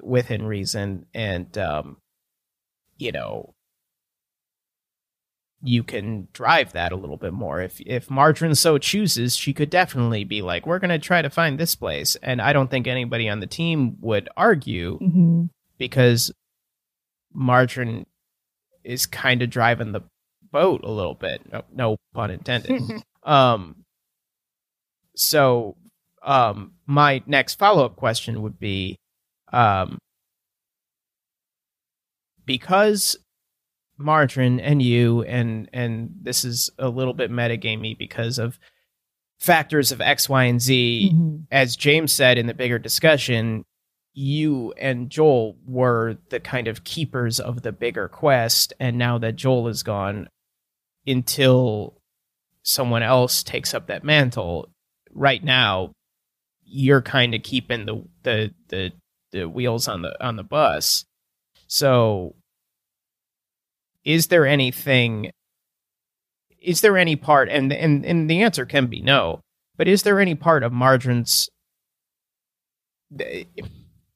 within 0.01 0.45
reason, 0.45 1.05
and 1.13 1.57
um, 1.57 1.97
you 2.97 3.11
know, 3.11 3.53
you 5.65 5.83
can 5.83 6.27
drive 6.31 6.71
that 6.73 6.91
a 6.91 6.95
little 6.95 7.17
bit 7.17 7.33
more. 7.33 7.59
If 7.61 7.81
if 7.81 8.09
Margarine 8.09 8.55
so 8.55 8.77
chooses, 8.77 9.35
she 9.35 9.51
could 9.53 9.69
definitely 9.69 10.23
be 10.23 10.41
like, 10.41 10.65
"We're 10.65 10.79
going 10.79 10.89
to 10.91 10.99
try 10.99 11.21
to 11.21 11.29
find 11.29 11.59
this 11.59 11.75
place," 11.75 12.15
and 12.21 12.41
I 12.41 12.53
don't 12.53 12.69
think 12.69 12.87
anybody 12.87 13.27
on 13.27 13.39
the 13.39 13.47
team 13.47 13.97
would 14.01 14.29
argue 14.37 14.99
Mhm. 14.99 15.49
because 15.77 16.31
Margarine 17.33 18.05
is 18.83 19.05
kind 19.05 19.41
of 19.41 19.49
driving 19.49 19.91
the 19.91 20.01
boat 20.51 20.81
a 20.83 20.91
little 20.91 21.15
bit. 21.15 21.41
No, 21.51 21.63
no 21.73 21.97
pun 22.13 22.31
intended. 22.31 22.81
Um, 23.23 23.83
so, 25.15 25.75
um, 26.21 26.73
my 26.85 27.23
next 27.25 27.55
follow 27.55 27.83
up 27.85 27.95
question 27.95 28.43
would 28.43 28.59
be, 28.59 28.97
um, 29.51 29.97
because 32.45 33.17
Margarine 33.97 34.59
and 34.59 34.81
you 34.81 35.23
and 35.23 35.69
and 35.73 36.13
this 36.21 36.43
is 36.43 36.69
a 36.77 36.89
little 36.89 37.13
bit 37.13 37.31
metagamey 37.31 37.97
because 37.97 38.37
of 38.37 38.59
factors 39.39 39.91
of 39.91 40.01
X, 40.01 40.27
Y, 40.29 40.43
and 40.45 40.61
Z. 40.61 41.11
Mhm. 41.13 41.45
As 41.51 41.75
James 41.75 42.11
said 42.11 42.37
in 42.37 42.47
the 42.47 42.53
bigger 42.53 42.79
discussion, 42.79 43.63
you 44.13 44.73
and 44.77 45.09
Joel 45.09 45.57
were 45.65 46.17
the 46.29 46.39
kind 46.39 46.67
of 46.67 46.83
keepers 46.83 47.39
of 47.39 47.61
the 47.61 47.71
bigger 47.71 48.07
quest, 48.07 48.73
and 48.79 48.97
now 48.97 49.17
that 49.17 49.35
Joel 49.35 49.67
is 49.67 49.83
gone, 49.83 50.29
until 51.05 52.01
someone 52.63 53.03
else 53.03 53.43
takes 53.43 53.73
up 53.73 53.87
that 53.87 54.03
mantle, 54.03 54.69
right 55.13 55.43
now 55.43 55.91
you're 56.63 57.01
kind 57.01 57.35
of 57.35 57.43
keeping 57.43 57.85
the 57.85 58.03
the 58.23 58.53
the 58.69 58.91
the 59.31 59.47
wheels 59.47 59.87
on 59.87 60.01
the 60.01 60.25
on 60.25 60.35
the 60.35 60.43
bus. 60.43 61.05
So 61.67 62.35
is 64.05 64.27
there 64.27 64.45
anything 64.45 65.31
is 66.61 66.81
there 66.81 66.97
any 66.97 67.15
part 67.15 67.49
and 67.49 67.73
and 67.73 68.05
and 68.05 68.29
the 68.29 68.41
answer 68.41 68.65
can 68.65 68.87
be 68.87 69.01
no, 69.01 69.41
but 69.77 69.87
is 69.87 70.03
there 70.03 70.19
any 70.19 70.35
part 70.35 70.63
of 70.63 70.71
Margarine's 70.71 71.49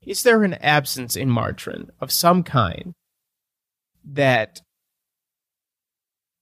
is 0.01 0.23
there 0.23 0.43
an 0.43 0.55
absence 0.55 1.15
in 1.15 1.29
Margarine 1.29 1.91
of 1.99 2.11
some 2.11 2.43
kind 2.43 2.93
that 4.03 4.61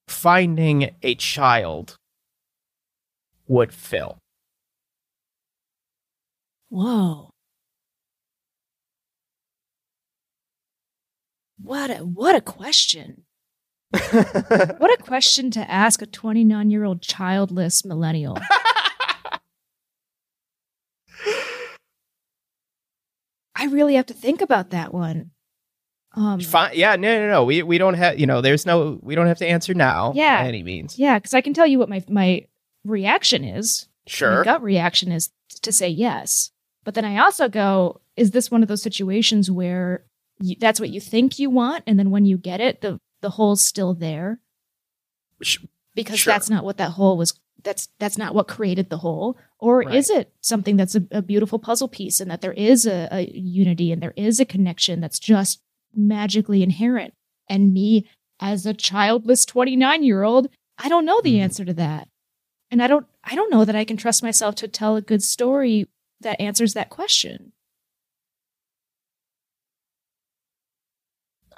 finding 0.07 0.95
a 1.02 1.15
child 1.15 1.95
would 3.48 3.74
fill? 3.74 4.18
Whoa. 6.69 7.30
What 11.61 11.90
a 11.90 11.95
what 11.98 12.36
a 12.36 12.41
question. 12.41 13.26
What 14.78 14.99
a 14.99 15.03
question 15.03 15.52
to 15.52 15.72
ask 15.72 16.02
a 16.02 16.06
29 16.06 16.69
year 16.72 16.84
old 16.84 17.02
childless 17.02 17.84
millennial. 17.86 18.38
I 23.56 23.65
really 23.65 23.95
have 23.95 24.06
to 24.07 24.14
think 24.14 24.41
about 24.41 24.69
that 24.69 24.94
one. 24.94 25.32
Um, 26.15 26.40
Fine. 26.40 26.72
Yeah, 26.76 26.95
no, 26.95 27.19
no, 27.19 27.28
no. 27.30 27.44
We 27.44 27.64
we 27.64 27.78
don't 27.78 27.95
have 27.95 28.19
you 28.19 28.26
know. 28.26 28.41
There's 28.41 28.65
no. 28.65 28.99
We 29.02 29.15
don't 29.15 29.28
have 29.28 29.38
to 29.40 29.48
answer 29.48 29.74
now. 29.74 30.14
Yeah. 30.15 30.41
by 30.44 30.48
any 30.48 30.64
means. 30.64 30.98
yeah, 30.98 31.18
because 31.19 31.34
I 31.34 31.41
can 31.41 31.53
tell 31.53 31.68
you 31.68 31.80
what 31.80 31.90
my 31.90 32.03
my 32.10 32.45
reaction 32.86 33.44
is. 33.44 33.88
My 34.07 34.10
Sure. 34.10 34.44
gut 34.44 34.64
reaction 34.64 35.11
is 35.11 35.30
to 35.61 35.72
say 35.72 35.90
yes. 35.90 36.52
But 36.86 36.94
then 36.94 37.03
I 37.03 37.18
also 37.18 37.49
go, 37.49 37.99
is 38.15 38.32
this 38.32 38.49
one 38.49 38.61
of 38.64 38.69
those 38.69 38.82
situations 38.82 39.52
where 39.52 40.06
you, 40.40 40.56
that's 40.57 40.80
what 40.80 40.90
you 40.91 41.02
think 41.02 41.38
you 41.40 41.49
want, 41.49 41.84
and 41.86 41.99
then 41.99 42.10
when 42.10 42.24
you 42.26 42.38
get 42.38 42.61
it, 42.61 42.80
the 42.80 42.99
the 43.22 43.31
hole's 43.31 43.64
still 43.65 43.94
there? 43.94 44.39
Because 45.95 46.19
Sure. 46.19 46.34
that's 46.34 46.49
not 46.49 46.64
what 46.64 46.77
that 46.77 46.91
hole 46.91 47.18
was. 47.18 47.34
That's 47.64 47.89
that's 47.99 48.18
not 48.18 48.35
what 48.35 48.48
created 48.48 48.89
the 48.89 48.98
hole. 48.99 49.38
Or 49.60 49.80
Right. 49.80 49.95
is 49.95 50.10
it 50.10 50.31
something 50.41 50.77
that's 50.77 50.95
a, 50.95 51.03
a 51.11 51.22
beautiful 51.22 51.57
puzzle 51.60 51.88
piece, 51.88 52.19
and 52.19 52.30
that 52.30 52.41
there 52.41 52.53
is 52.53 52.85
a, 52.85 53.07
a 53.11 53.31
unity 53.34 53.91
and 53.91 54.02
there 54.02 54.14
is 54.15 54.39
a 54.39 54.45
connection 54.45 55.02
that's 55.02 55.19
just 55.19 55.60
magically 55.95 56.61
inherent? 56.64 57.14
And 57.49 57.73
me, 57.73 58.07
as 58.39 58.65
a 58.65 58.73
childless 58.73 59.45
twenty 59.45 59.76
nine 59.76 60.03
year 60.03 60.23
old, 60.23 60.49
I 60.77 60.88
don't 60.89 61.06
know 61.06 61.19
the 61.22 61.35
Mhm. 61.35 61.39
answer 61.41 61.65
to 61.65 61.73
that 61.73 62.07
and 62.69 62.84
i 62.84 62.88
don't 62.88 63.07
i 63.23 63.34
don't 63.34 63.49
know 63.49 63.64
that 63.65 63.76
i 63.77 63.84
can 63.85 63.95
trust 63.98 64.22
myself 64.22 64.53
to 64.53 64.68
tell 64.68 64.95
a 64.98 65.02
good 65.02 65.23
story 65.23 65.88
that 66.19 66.39
answers 66.41 66.73
that 66.73 66.89
question 66.89 67.53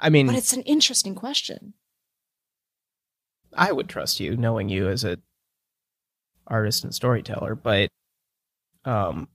I 0.00 0.10
mean, 0.10 0.26
but 0.26 0.36
it's 0.36 0.52
an 0.52 0.62
interesting 0.62 1.14
question 1.14 1.74
I 3.56 3.72
would 3.72 3.88
trust 3.88 4.20
you, 4.20 4.36
knowing 4.36 4.68
you 4.68 4.88
as 4.88 5.04
a 5.04 5.18
artist 6.46 6.84
and 6.84 6.94
storyteller. 6.94 7.54
But, 7.54 7.90
um, 8.84 9.28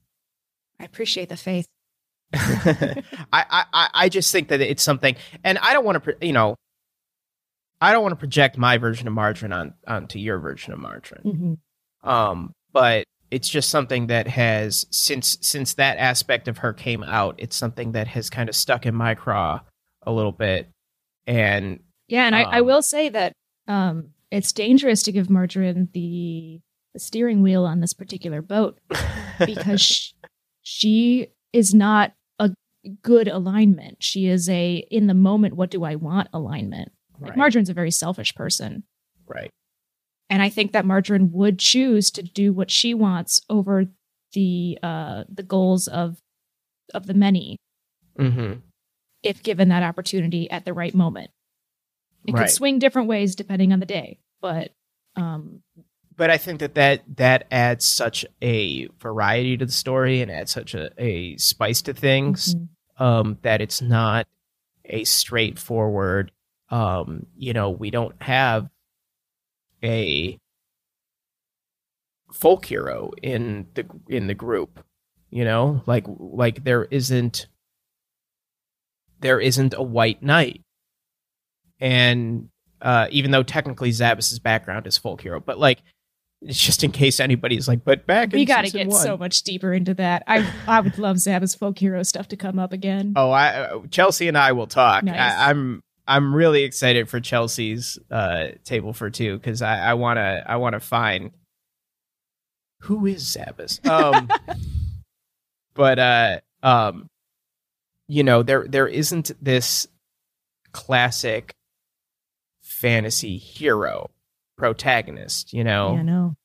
i 0.79 0.83
appreciate 0.83 1.29
the 1.29 1.37
faith 1.37 1.67
I, 2.33 3.05
I 3.31 3.89
I- 3.93 4.09
just 4.09 4.31
think 4.31 4.49
that 4.49 4.59
it's 4.59 4.83
something, 4.83 5.15
and 5.43 5.57
I 5.59 5.73
don't 5.73 5.85
want 5.85 6.03
to, 6.03 6.15
you 6.21 6.33
know, 6.33 6.55
I 7.79 7.91
don't 7.93 8.01
want 8.01 8.13
to 8.13 8.17
project 8.17 8.57
my 8.57 8.77
version 8.77 9.07
of 9.07 9.13
Margarine 9.13 9.53
on 9.53 9.73
onto 9.87 10.19
your 10.19 10.39
version 10.39 10.73
of 10.73 10.79
Margarine. 10.79 11.21
mm-hmm. 11.23 12.09
Um, 12.09 12.53
but 12.73 13.05
it's 13.31 13.47
just 13.47 13.69
something 13.69 14.07
that 14.07 14.27
has 14.27 14.85
since 14.91 15.37
since 15.41 15.75
that 15.75 15.97
aspect 15.97 16.47
of 16.47 16.57
her 16.59 16.73
came 16.73 17.03
out, 17.03 17.35
it's 17.37 17.55
something 17.55 17.93
that 17.93 18.07
has 18.07 18.29
kind 18.29 18.49
of 18.49 18.55
stuck 18.55 18.85
in 18.85 18.95
my 18.95 19.13
craw 19.15 19.61
a 20.05 20.11
little 20.11 20.31
bit. 20.31 20.69
And 21.27 21.79
yeah 22.07 22.25
and 22.25 22.35
I, 22.35 22.43
I 22.43 22.59
Um, 22.59 22.65
will 22.65 22.81
say 22.81 23.09
that 23.09 23.33
um 23.67 24.11
it's 24.31 24.51
dangerous 24.51 25.01
to 25.03 25.11
give 25.11 25.29
margarine 25.29 25.89
the, 25.93 26.59
the 26.93 26.99
steering 26.99 27.41
wheel 27.41 27.65
on 27.65 27.79
this 27.79 27.93
particular 27.93 28.41
boat 28.41 28.77
because 29.45 29.81
sh- 29.81 30.11
she 30.61 31.27
is 31.53 31.73
not 31.73 32.13
a 32.39 32.51
good 33.01 33.27
alignment. 33.27 34.03
She 34.03 34.27
is 34.27 34.49
a 34.49 34.85
in 34.91 35.07
the 35.07 35.13
moment 35.13 35.55
what 35.55 35.71
do 35.71 35.83
i 35.83 35.95
want 35.95 36.27
alignment? 36.33 36.91
Like 37.19 37.37
margarine's 37.37 37.69
a 37.69 37.73
very 37.73 37.91
selfish 37.91 38.35
person. 38.35 38.83
Right, 39.27 39.49
and 40.29 40.43
I 40.43 40.49
think 40.49 40.73
that 40.73 40.85
Margarine 40.85 41.31
would 41.31 41.57
choose 41.57 42.11
to 42.11 42.21
do 42.21 42.53
what 42.53 42.69
she 42.69 42.93
wants 42.93 43.41
over 43.49 43.85
the 44.33 44.77
uh, 44.83 45.23
the 45.27 45.43
goals 45.43 45.87
of 45.87 46.19
of 46.93 47.07
the 47.07 47.13
many. 47.15 47.57
Hmm 48.17 48.53
if 49.25 49.43
given 49.43 49.69
that 49.69 49.83
opportunity 49.83 50.49
at 50.49 50.63
the 50.65 50.73
right 50.73 50.93
moment. 50.93 51.31
It 52.27 52.33
Right. 52.33 52.43
could 52.43 52.49
swing 52.51 52.79
different 52.79 53.07
ways 53.07 53.35
depending 53.35 53.71
on 53.73 53.79
the 53.79 53.85
day, 53.85 54.19
but 54.41 54.71
um, 55.15 55.61
but 56.17 56.29
I 56.29 56.37
think 56.37 56.59
that 56.61 56.75
that 56.75 57.03
that 57.17 57.47
adds 57.51 57.85
such 57.85 58.25
a 58.41 58.87
variety 58.99 59.57
to 59.57 59.65
the 59.65 59.71
story 59.71 60.21
and 60.21 60.31
adds 60.31 60.51
such 60.51 60.73
a, 60.73 60.89
a 60.97 61.37
spice 61.37 61.81
to 61.83 61.93
things. 61.93 62.55
mhm. 62.55 62.67
um, 62.97 63.37
that 63.41 63.61
it's 63.61 63.81
not 63.81 64.27
a 64.85 65.03
straightforward 65.03 66.31
um, 66.69 67.25
you 67.37 67.53
know 67.53 67.69
we 67.69 67.91
don't 67.91 68.21
have 68.21 68.69
a 69.83 70.39
folk 72.31 72.65
hero 72.65 73.11
in 73.21 73.67
the 73.75 73.85
in 74.09 74.27
the 74.27 74.33
group 74.33 74.83
you 75.29 75.43
know 75.45 75.81
like 75.85 76.05
like 76.07 76.63
there 76.63 76.85
isn't 76.85 77.47
there 79.25 79.39
isn't 79.39 79.73
a 79.73 79.81
white 79.83 80.21
knight 80.23 80.61
and 81.79 82.49
uh, 82.81 83.07
even 83.09 83.31
though 83.31 83.43
technically 83.43 83.89
Zabas's 83.91 84.39
background 84.39 84.87
is 84.87 84.97
folk 84.97 85.21
hero 85.21 85.39
but 85.39 85.57
like 85.59 85.79
It's 86.41 86.59
just 86.61 86.83
in 86.83 86.91
case 86.91 87.19
anybody's 87.19 87.67
like, 87.67 87.83
but 87.83 88.05
back 88.05 88.31
in 88.33 88.39
We 88.39 88.45
got 88.45 88.65
to 88.65 88.71
get 88.71 88.87
one- 88.87 89.01
so 89.01 89.17
much 89.17 89.41
deeper 89.43 89.73
into 89.73 89.93
that. 89.95 90.23
I 90.27 90.47
I 90.67 90.79
would 90.81 90.97
love 90.99 91.17
Zabba's 91.17 91.55
folk 91.55 91.79
hero 91.79 92.03
stuff 92.03 92.27
to 92.27 92.37
come 92.37 92.59
up 92.59 92.71
again. 92.73 93.13
Oh, 93.15 93.31
I 93.31 93.47
uh, 93.61 93.81
Chelsea 93.89 94.27
and 94.27 94.37
I 94.37 94.51
will 94.51 94.67
talk. 94.67 95.03
Nice. 95.03 95.17
I, 95.19 95.49
I'm 95.49 95.81
I'm 96.07 96.35
really 96.35 96.63
excited 96.63 97.09
for 97.09 97.19
Chelsea's 97.19 97.97
uh, 98.11 98.49
table 98.63 98.93
for 98.93 99.09
two 99.09 99.37
because 99.37 99.63
I, 99.63 99.79
I 99.79 99.93
wanna 99.95 100.43
I 100.45 100.57
wanna 100.57 100.79
find 100.79 101.31
who 102.81 103.07
is 103.07 103.23
Zabas. 103.23 103.83
Um, 103.87 104.29
but 105.73 105.97
uh, 105.97 106.39
um, 106.61 107.07
you 108.07 108.23
know 108.23 108.43
there 108.43 108.65
there 108.67 108.87
isn't 108.87 109.31
this 109.41 109.87
classic 110.71 111.53
fantasy 112.61 113.37
hero 113.37 114.09
protagonist. 114.57 115.53
You 115.53 115.63
know, 115.63 115.93
Yeah, 115.95 116.01
no. 116.03 116.35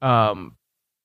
um 0.00 0.56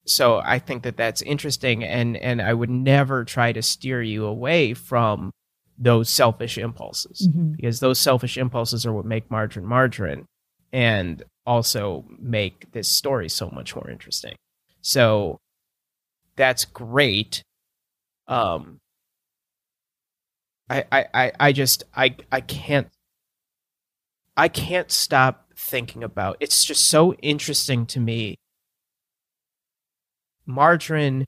so 0.06 0.38
i 0.38 0.58
think 0.58 0.84
that 0.84 0.96
that's 0.96 1.22
interesting 1.24 1.84
and 1.84 2.16
and 2.18 2.42
i 2.42 2.54
would 2.54 2.70
never 2.70 3.26
try 3.26 3.52
to 3.52 3.62
steer 3.62 4.02
you 4.02 4.26
away 4.26 4.74
from 4.74 5.32
those 5.78 6.10
selfish 6.10 6.58
impulses 6.58 7.28
Mhm. 7.28 7.58
because 7.58 7.82
those 7.82 8.00
selfish 8.00 8.38
impulses 8.38 8.86
are 8.86 8.94
what 8.94 9.04
make 9.06 9.30
margarine 9.30 9.66
margarine 9.68 10.26
and 10.72 11.24
also 11.46 12.06
make 12.20 12.72
this 12.72 12.90
story 12.90 13.28
so 13.28 13.50
much 13.50 13.76
more 13.76 13.90
interesting 13.90 14.36
so 14.82 15.38
that's 16.38 16.64
great 16.64 17.44
um 18.30 18.80
i 20.70 20.84
i 20.92 21.06
i, 21.14 21.32
I 21.40 21.52
just 21.52 21.84
i 21.96 22.16
i 22.32 22.42
can't 22.42 22.90
i 24.36 24.48
can't 24.48 24.92
stop 24.92 25.48
thinking 25.56 26.04
about 26.04 26.38
it's 26.40 26.64
just 26.64 26.90
so 26.90 27.14
interesting 27.16 27.86
to 27.88 28.00
me 28.00 28.38
margarine 30.46 31.26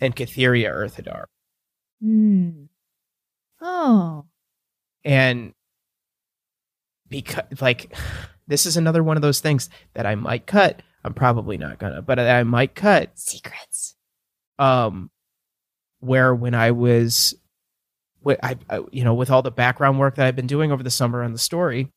and 0.00 0.14
Catheria 0.14 0.70
Earthadar. 0.70 1.24
Hmm. 2.00 2.64
Oh. 3.60 4.26
And 5.04 5.52
because 7.08 7.44
like 7.60 7.94
this 8.46 8.66
is 8.66 8.76
another 8.76 9.02
one 9.02 9.16
of 9.16 9.22
those 9.22 9.40
things 9.40 9.70
that 9.94 10.06
I 10.06 10.14
might 10.14 10.46
cut. 10.46 10.82
I'm 11.04 11.14
probably 11.14 11.56
not 11.56 11.78
gonna, 11.78 12.02
but 12.02 12.18
I 12.18 12.42
might 12.42 12.74
cut. 12.74 13.18
Secrets. 13.18 13.94
Um 14.58 15.10
where 16.00 16.34
when 16.34 16.54
I 16.54 16.72
was 16.72 17.34
I, 18.28 18.56
I 18.68 18.80
you 18.90 19.04
know, 19.04 19.14
with 19.14 19.30
all 19.30 19.42
the 19.42 19.50
background 19.50 19.98
work 19.98 20.16
that 20.16 20.26
I've 20.26 20.36
been 20.36 20.46
doing 20.46 20.72
over 20.72 20.82
the 20.82 20.90
summer 20.90 21.22
on 21.22 21.32
the 21.32 21.38
story, 21.38 21.90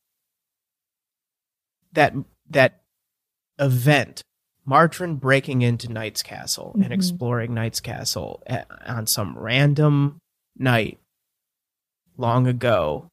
that 1.92 2.14
that 2.50 2.80
event 3.58 4.22
Margarine 4.64 5.16
breaking 5.16 5.62
into 5.62 5.90
Knight's 5.92 6.22
Castle 6.22 6.72
and 6.74 6.90
Mhm. 6.90 6.92
exploring 6.92 7.54
Knight's 7.54 7.80
Castle 7.80 8.42
a- 8.46 8.66
on 8.90 9.06
some 9.06 9.36
random 9.36 10.18
night 10.56 11.00
long 12.16 12.46
ago. 12.46 13.08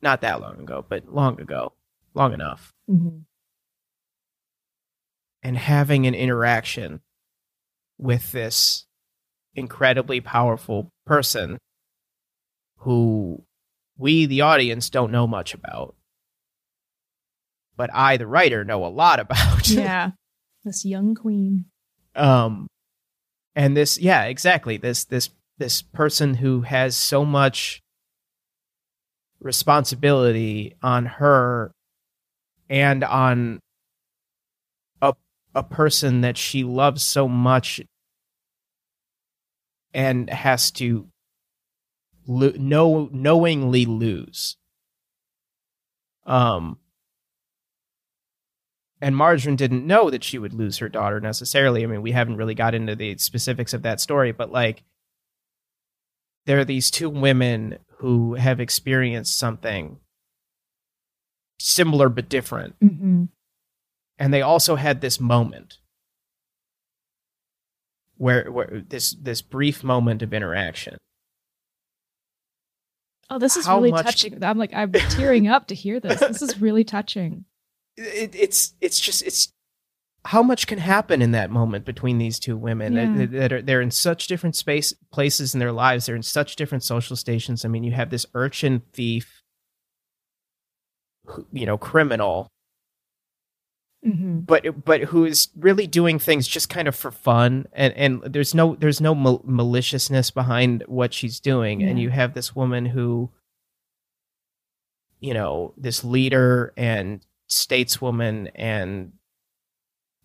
Not 0.00 0.20
that 0.22 0.40
long 0.40 0.60
ago, 0.60 0.84
but 0.88 1.12
long 1.12 1.40
ago. 1.40 1.72
Long 2.14 2.32
enough. 2.32 2.72
hmm 2.86 3.18
And 5.42 5.56
having 5.58 6.06
an 6.06 6.14
interaction 6.14 7.00
with 7.98 8.32
this 8.32 8.86
incredibly 9.54 10.20
powerful 10.20 10.90
person 11.04 11.58
who 12.78 13.42
we, 13.98 14.26
the 14.26 14.42
audience, 14.42 14.90
don't 14.90 15.12
know 15.12 15.26
much 15.26 15.54
about. 15.54 15.94
But 17.76 17.90
I, 17.92 18.16
the 18.16 18.26
writer, 18.26 18.64
know 18.64 18.84
a 18.84 18.88
lot 18.88 19.20
about. 19.20 19.68
Yeah. 19.68 20.10
This 20.64 20.84
young 20.84 21.14
queen. 21.14 21.66
um 22.16 22.66
and 23.54 23.76
this 23.76 23.98
yeah 23.98 24.24
exactly 24.24 24.76
this 24.78 25.04
this 25.04 25.30
this 25.58 25.80
person 25.80 26.34
who 26.34 26.62
has 26.62 26.96
so 26.96 27.24
much 27.24 27.80
responsibility 29.40 30.74
on 30.82 31.06
her 31.06 31.70
and 32.68 33.04
on 33.04 33.60
a 35.00 35.14
a 35.54 35.62
person 35.62 36.22
that 36.22 36.36
she 36.36 36.64
loves 36.64 37.02
so 37.02 37.28
much 37.28 37.80
and 39.94 40.28
has 40.30 40.70
to 40.72 41.06
lo- 42.26 42.52
know 42.56 43.08
knowingly 43.12 43.84
lose 43.84 44.56
um 46.26 46.78
and 49.00 49.16
Margarine 49.16 49.56
didn't 49.56 49.86
know 49.86 50.10
that 50.10 50.24
she 50.24 50.38
would 50.38 50.54
lose 50.54 50.78
her 50.78 50.88
daughter 50.88 51.20
necessarily. 51.20 51.84
I 51.84 51.86
mean, 51.86 52.00
we 52.00 52.12
haven't 52.12 52.36
really 52.36 52.54
got 52.54 52.74
into 52.74 52.96
the 52.96 53.18
specifics 53.18 53.74
of 53.74 53.82
that 53.82 54.00
story, 54.00 54.32
but 54.32 54.50
like 54.50 54.84
there 56.46 56.58
are 56.58 56.64
these 56.64 56.90
two 56.90 57.10
women 57.10 57.78
who 57.98 58.34
have 58.34 58.58
experienced 58.58 59.38
something 59.38 59.98
similar 61.60 62.08
but 62.08 62.28
different. 62.28 62.74
hmm 62.80 63.24
And 64.18 64.32
they 64.32 64.42
also 64.42 64.76
had 64.76 65.00
this 65.00 65.20
moment 65.20 65.78
where, 68.16 68.50
where 68.50 68.82
this 68.88 69.14
this 69.20 69.42
brief 69.42 69.84
moment 69.84 70.22
of 70.22 70.32
interaction. 70.32 70.96
Oh, 73.30 73.38
this 73.38 73.56
is 73.56 73.66
really 73.66 73.90
much- 73.90 74.04
touching. 74.04 74.42
I'm 74.44 74.58
like, 74.58 74.72
I'm 74.74 74.92
tearing 74.92 75.48
up 75.48 75.66
to 75.68 75.74
hear 75.74 75.98
this. 76.00 76.20
This 76.20 76.42
is 76.42 76.60
really 76.60 76.84
touching. 76.84 77.44
It, 77.96 78.34
it's 78.34 78.74
it's 78.80 79.00
just 79.00 79.22
it's 79.22 79.52
how 80.26 80.42
much 80.42 80.66
can 80.66 80.78
happen 80.78 81.22
in 81.22 81.30
that 81.32 81.50
moment 81.50 81.84
between 81.84 82.18
these 82.18 82.38
two 82.38 82.56
women 82.56 82.92
Yeah. 82.94 83.14
that, 83.16 83.30
that 83.32 83.52
are 83.52 83.62
they're 83.62 83.80
in 83.80 83.90
such 83.90 84.26
different 84.26 84.54
space 84.56 84.92
places 85.12 85.54
in 85.54 85.60
their 85.60 85.72
lives 85.72 86.06
they're 86.06 86.16
in 86.16 86.22
such 86.22 86.56
different 86.56 86.82
social 86.82 87.14
stations 87.14 87.64
i 87.64 87.68
mean 87.68 87.84
you 87.84 87.92
have 87.92 88.10
this 88.10 88.26
urchin 88.34 88.82
thief 88.92 89.42
you 91.52 91.64
know 91.64 91.78
criminal 91.78 92.48
hmm 94.06 94.38
but 94.40 94.84
but 94.84 95.00
who 95.02 95.24
is 95.24 95.48
really 95.56 95.86
doing 95.88 96.18
things 96.20 96.46
just 96.46 96.68
kind 96.68 96.86
of 96.86 96.94
for 96.94 97.10
fun 97.10 97.66
and 97.72 97.92
and 97.94 98.22
there's 98.22 98.54
no 98.54 98.76
there's 98.76 99.00
no 99.00 99.14
mal- 99.14 99.42
maliciousness 99.44 100.30
behind 100.30 100.84
what 100.86 101.12
she's 101.12 101.40
doing. 101.40 101.82
And 101.82 101.98
you 101.98 102.10
have 102.10 102.34
this 102.34 102.54
woman 102.54 102.86
who 102.86 103.30
you 105.20 105.34
know 105.34 105.74
this 105.76 106.04
leader 106.04 106.72
and 106.76 107.26
stateswoman 107.48 108.50
and 108.54 109.12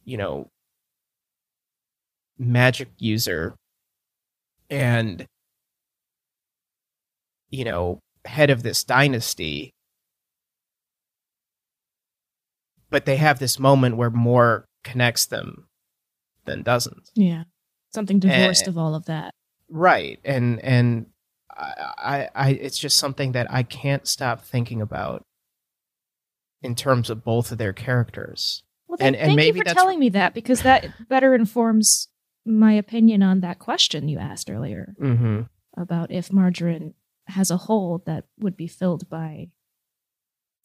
you 0.05 0.17
know 0.17 0.49
magic 2.37 2.89
user 2.97 3.55
and 4.69 5.27
you 7.49 7.63
know 7.63 7.99
head 8.25 8.49
of 8.49 8.63
this 8.63 8.83
dynasty 8.83 9.73
but 12.91 13.05
they 13.05 13.15
have 13.17 13.39
this 13.39 13.57
moment 13.57 13.97
where 13.97 14.11
more 14.11 14.65
connects 14.83 15.25
them 15.25 15.67
than 16.45 16.61
doesn't 16.61 17.09
Yeah. 17.15 17.43
Something 17.93 18.19
divorced 18.19 18.67
Eh. 18.67 18.69
of 18.69 18.77
all 18.77 18.93
of 18.95 19.05
that. 19.05 19.33
right 19.69 20.19
and 20.23 20.59
and 20.63 21.07
I, 21.55 21.73
I 21.97 22.29
i 22.35 22.49
it's 22.51 22.77
just 22.77 22.97
something 22.97 23.31
that 23.33 23.47
i 23.51 23.63
can't 23.63 24.07
stop 24.07 24.41
thinking 24.43 24.81
about 24.81 25.23
in 26.61 26.75
terms 26.75 27.09
of 27.09 27.23
both 27.23 27.51
of 27.51 27.57
their 27.57 27.73
characters 27.73 28.63
Well, 28.87 28.97
then 28.97 29.07
And- 29.07 29.15
and 29.15 29.25
thank 29.29 29.35
maybe 29.37 29.59
you 29.59 29.63
for 29.65 29.73
telling 29.73 29.99
me 29.99 30.09
that 30.09 30.33
because 30.33 30.61
that 30.63 30.85
better 31.09 31.33
informs 31.35 32.07
my 32.45 32.73
opinion 32.73 33.21
on 33.23 33.39
that 33.41 33.59
question 33.59 34.07
you 34.09 34.17
asked 34.19 34.49
earlier 34.49 34.93
mm-hmm 34.99 35.41
about 35.77 36.11
if 36.11 36.31
margarine 36.33 36.93
has 37.27 37.49
a 37.51 37.57
hole 37.57 38.01
that 38.05 38.25
would 38.39 38.57
be 38.57 38.67
filled 38.67 39.07
by 39.09 39.47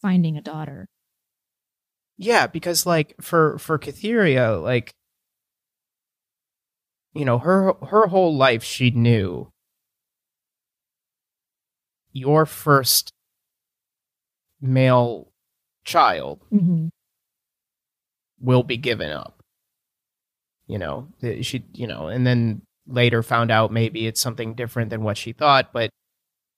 finding 0.01 0.35
a 0.37 0.41
daughter. 0.41 0.89
Yeah, 2.17 2.47
because 2.47 2.85
like 2.85 3.15
for 3.21 3.57
for 3.59 3.77
Catheria, 3.77 4.61
like 4.61 4.91
you 7.13 7.25
know, 7.25 7.37
her 7.39 7.73
her 7.73 8.07
whole 8.07 8.35
life 8.35 8.63
she 8.63 8.89
knew 8.91 9.51
your 12.11 12.45
first 12.45 13.11
male 14.59 15.31
child 15.85 16.41
Mm-hmm. 16.51 16.87
will 18.41 18.63
be 18.63 18.77
given 18.77 19.11
up. 19.11 19.41
You 20.67 20.79
know, 20.79 21.07
she 21.41 21.63
you 21.73 21.87
know, 21.87 22.07
and 22.07 22.25
then 22.25 22.61
later 22.87 23.21
found 23.21 23.51
out 23.51 23.71
maybe 23.71 24.07
it's 24.07 24.19
something 24.21 24.53
different 24.55 24.89
than 24.89 25.03
what 25.03 25.17
she 25.17 25.33
thought, 25.33 25.71
but 25.71 25.91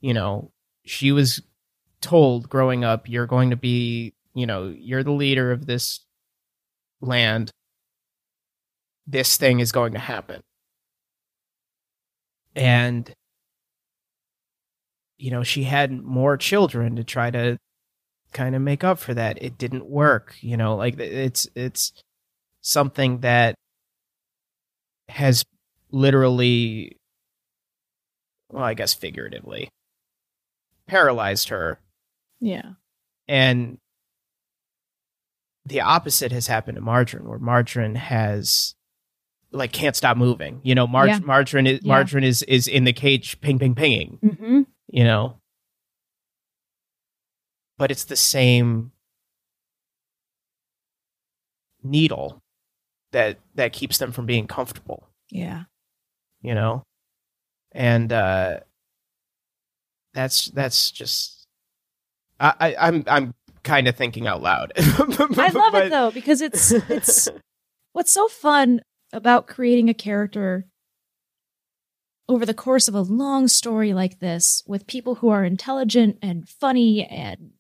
you 0.02 0.14
know, 0.14 0.52
she 0.86 1.12
was 1.12 1.42
told 2.02 2.48
growing 2.50 2.84
up 2.86 3.10
you're 3.10 3.28
going 3.28 3.50
to 3.50 3.56
be, 3.58 4.14
you 4.40 4.48
know, 4.48 4.74
you're 4.78 5.04
the 5.04 5.12
leader 5.12 5.52
of 5.52 5.66
this 5.66 6.06
land. 7.02 7.52
This 9.08 9.38
thing 9.38 9.60
is 9.60 9.72
going 9.72 9.94
to 9.94 10.00
happen. 10.00 10.42
And 12.56 13.12
you 15.18 15.32
know, 15.32 15.44
she 15.44 15.64
had 15.64 15.92
more 16.02 16.38
children 16.38 16.96
to 16.96 17.04
try 17.04 17.30
to 17.30 17.58
kind 18.32 18.56
of 18.56 18.62
make 18.62 18.84
up 18.84 19.00
for 19.00 19.14
that. 19.14 19.42
It 19.42 19.58
didn't 19.58 19.86
work, 19.86 20.36
you 20.42 20.56
know, 20.58 20.76
like 20.76 20.98
it's 21.00 21.48
it's 21.56 21.92
something 22.62 23.20
that 23.20 23.56
has 25.10 25.44
literally 25.92 26.96
well, 28.50 28.64
I 28.64 28.74
guess 28.74 28.94
figuratively 28.94 29.70
paralyzed 30.88 31.50
her 31.50 31.80
Yeah. 32.40 32.74
and 33.28 33.78
the 35.70 35.82
opposite 35.82 36.32
has 36.32 36.48
happened 36.48 36.76
to 36.76 36.82
Margarine, 36.82 37.28
where 37.28 37.40
Margarine 37.40 37.96
has 37.96 38.76
like 39.52 39.72
can't 39.72 39.96
stop 39.96 40.18
moving. 40.18 40.60
You 40.64 40.76
know, 40.76 40.86
Mar- 40.88 41.08
Yeah. 41.08 41.20
Margarine 41.20 41.66
is 41.68 41.80
Yeah. 41.82 41.88
Margarine 41.94 42.24
is 42.24 42.44
is 42.44 42.68
in 42.68 42.84
the 42.84 42.94
cage, 42.94 43.40
ping, 43.42 43.58
ping, 43.60 43.74
pinging. 43.76 44.20
Mm-hmm. 44.24 44.62
You 44.88 45.04
know, 45.04 45.40
but 47.78 47.92
it's 47.92 48.04
the 48.04 48.16
same 48.16 48.92
needle 51.84 52.42
that 53.12 53.40
that 53.56 53.74
keeps 53.74 53.98
them 53.98 54.12
from 54.12 54.26
being 54.26 54.48
comfortable. 54.48 55.08
Yeah. 55.32 55.64
You 56.42 56.56
know, 56.56 56.84
and 57.72 58.12
uh, 58.14 58.60
that's 60.14 60.46
that's 60.52 60.92
just 60.92 61.48
I, 62.40 62.54
I 62.60 62.88
I'm 62.88 63.04
I'm 63.08 63.34
kind 63.70 63.88
of 63.88 63.96
thinking 63.96 64.26
out 64.26 64.42
loud. 64.42 64.74
I 64.78 65.50
love 65.54 65.76
it 65.76 65.92
though 65.92 66.10
because 66.12 66.42
it's 66.42 66.72
it's 66.90 67.30
what's 67.94 68.12
so 68.12 68.28
fun 68.28 68.82
about 69.14 69.48
creating 69.48 69.90
a 69.90 69.94
character 69.94 70.66
over 72.28 72.46
the 72.46 72.54
course 72.54 72.88
of 72.88 72.96
a 72.96 73.02
long 73.02 73.48
story 73.48 73.94
like 73.94 74.20
this 74.20 74.64
with 74.66 74.88
people 74.88 75.16
who 75.16 75.30
are 75.30 75.46
intelligent 75.46 76.18
and 76.22 76.50
funny 76.50 77.06
and 77.06 77.52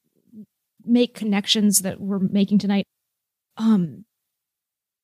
make 0.84 1.14
connections 1.14 1.80
that 1.80 2.02
we're 2.02 2.20
making 2.20 2.58
tonight. 2.58 2.86
Um 3.58 4.06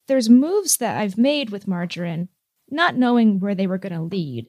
there's 0.08 0.30
moves 0.30 0.78
that 0.78 0.98
I've 0.98 1.18
made 1.18 1.52
with 1.52 1.68
Margarine 1.68 2.30
not 2.70 2.96
knowing 2.96 3.40
where 3.40 3.56
they 3.56 3.68
were 3.68 3.78
going 3.78 3.94
to 3.94 4.02
lead. 4.02 4.48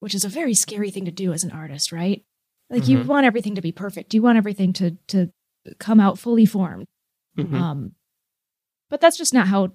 Which 0.00 0.14
is 0.14 0.24
a 0.24 0.28
very 0.28 0.52
scary 0.52 0.90
thing 0.90 1.04
to 1.06 1.10
do 1.10 1.32
as 1.32 1.44
an 1.44 1.52
artist, 1.52 1.92
right? 1.92 2.24
Like 2.72 2.88
you 2.88 2.98
Mhm. 2.98 3.06
want 3.06 3.26
everything 3.26 3.54
to 3.54 3.60
be 3.62 3.70
perfect. 3.70 4.14
You 4.14 4.22
want 4.22 4.38
everything 4.38 4.72
to 4.74 4.92
to 5.08 5.30
come 5.78 6.00
out 6.00 6.18
fully 6.18 6.46
formed. 6.46 6.86
Mhm. 7.38 7.54
Um, 7.54 7.92
but 8.88 9.00
that's 9.00 9.16
just 9.16 9.32
not 9.34 9.46
how 9.46 9.74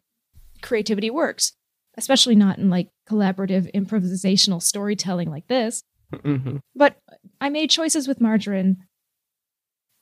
creativity 0.61 1.09
works, 1.09 1.53
especially 1.97 2.35
not 2.35 2.57
in 2.57 2.69
like 2.69 2.89
collaborative 3.07 3.71
improvisational 3.73 4.61
storytelling 4.61 5.29
like 5.29 5.47
this. 5.47 5.83
Mhm. 6.11 6.59
But 6.75 6.99
I 7.39 7.49
made 7.49 7.69
choices 7.69 8.07
with 8.07 8.19
Margarine, 8.19 8.83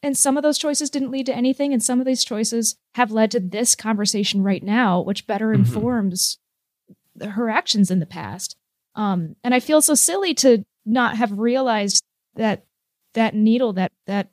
and 0.01 0.17
some 0.17 0.37
of 0.37 0.43
those 0.43 0.57
choices 0.57 0.89
didn't 0.89 1.11
lead 1.11 1.25
to 1.27 1.35
anything, 1.35 1.73
and 1.73 1.83
some 1.83 1.99
of 1.99 2.05
these 2.05 2.23
choices 2.23 2.77
have 2.95 3.11
led 3.11 3.29
to 3.31 3.39
this 3.39 3.75
conversation 3.75 4.41
right 4.41 4.63
now, 4.63 5.01
which 5.01 5.27
better 5.27 5.47
Mhm. 5.49 5.55
informs 5.59 6.39
her 7.21 7.49
actions 7.49 7.91
in 7.91 7.99
the 7.99 8.05
past. 8.05 8.55
Um, 8.95 9.35
and 9.43 9.53
I 9.53 9.59
feel 9.59 9.81
so 9.81 9.95
silly 9.95 10.33
to 10.35 10.63
not 10.85 11.17
have 11.17 11.37
realized 11.39 12.03
that 12.35 12.65
that 13.15 13.33
needle 13.35 13.73
that 13.73 13.91
that 14.07 14.29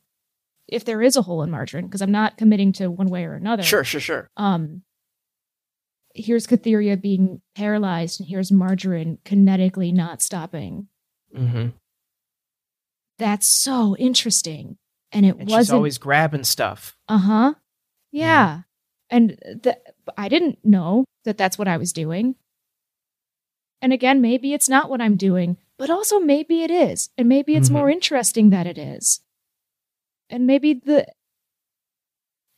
if 0.69 0.85
there 0.85 1.03
is 1.03 1.17
a 1.17 1.23
hole 1.23 1.43
in 1.43 1.51
margarine, 1.51 1.87
because 1.87 2.01
I'm 2.03 2.13
not 2.13 2.37
committing 2.37 2.73
to 2.75 2.89
one 2.89 3.09
way 3.09 3.25
or 3.25 3.35
another 3.35 3.63
Sure, 3.65 3.83
sure, 3.85 4.01
sure. 4.01 4.29
um 4.37 4.83
here's 6.15 6.47
Catheria 6.47 7.01
being 7.01 7.41
paralyzed 7.55 8.21
and 8.21 8.29
here's 8.29 8.53
Margarine 8.53 9.19
kinetically 9.25 9.93
not 9.95 10.21
stopping. 10.21 10.89
mm-hmm. 11.35 11.69
That's 13.19 13.49
so 13.49 13.97
interesting. 13.97 14.77
And 15.13 15.25
it 15.27 15.37
wasn't 15.39 15.77
always 15.77 15.99
grabbing 15.99 16.45
stuff. 16.45 16.97
uh-huh. 17.09 17.55
Yeah. 18.11 18.63
And 19.11 19.39
th- 19.63 19.77
I 20.19 20.29
didn't 20.29 20.59
know 20.65 21.05
that 21.25 21.39
that's 21.39 21.57
what 21.59 21.69
I 21.69 21.77
was 21.77 21.93
doing. 21.93 22.35
And 23.81 23.93
again, 23.93 24.21
maybe 24.21 24.53
it's 24.55 24.69
not 24.69 24.89
what 24.91 25.01
I'm 25.01 25.17
doing, 25.17 25.57
but 25.79 25.91
also 25.91 26.21
maybe 26.21 26.63
it 26.63 26.71
is. 26.71 27.11
And 27.19 27.29
maybe 27.29 27.57
it's 27.57 27.69
Mhm. 27.69 27.73
more 27.73 27.91
interesting 27.91 28.51
that 28.51 28.67
it 28.67 28.79
is. 28.79 29.21
And 30.31 30.47
maybe 30.47 30.75
the 30.75 31.07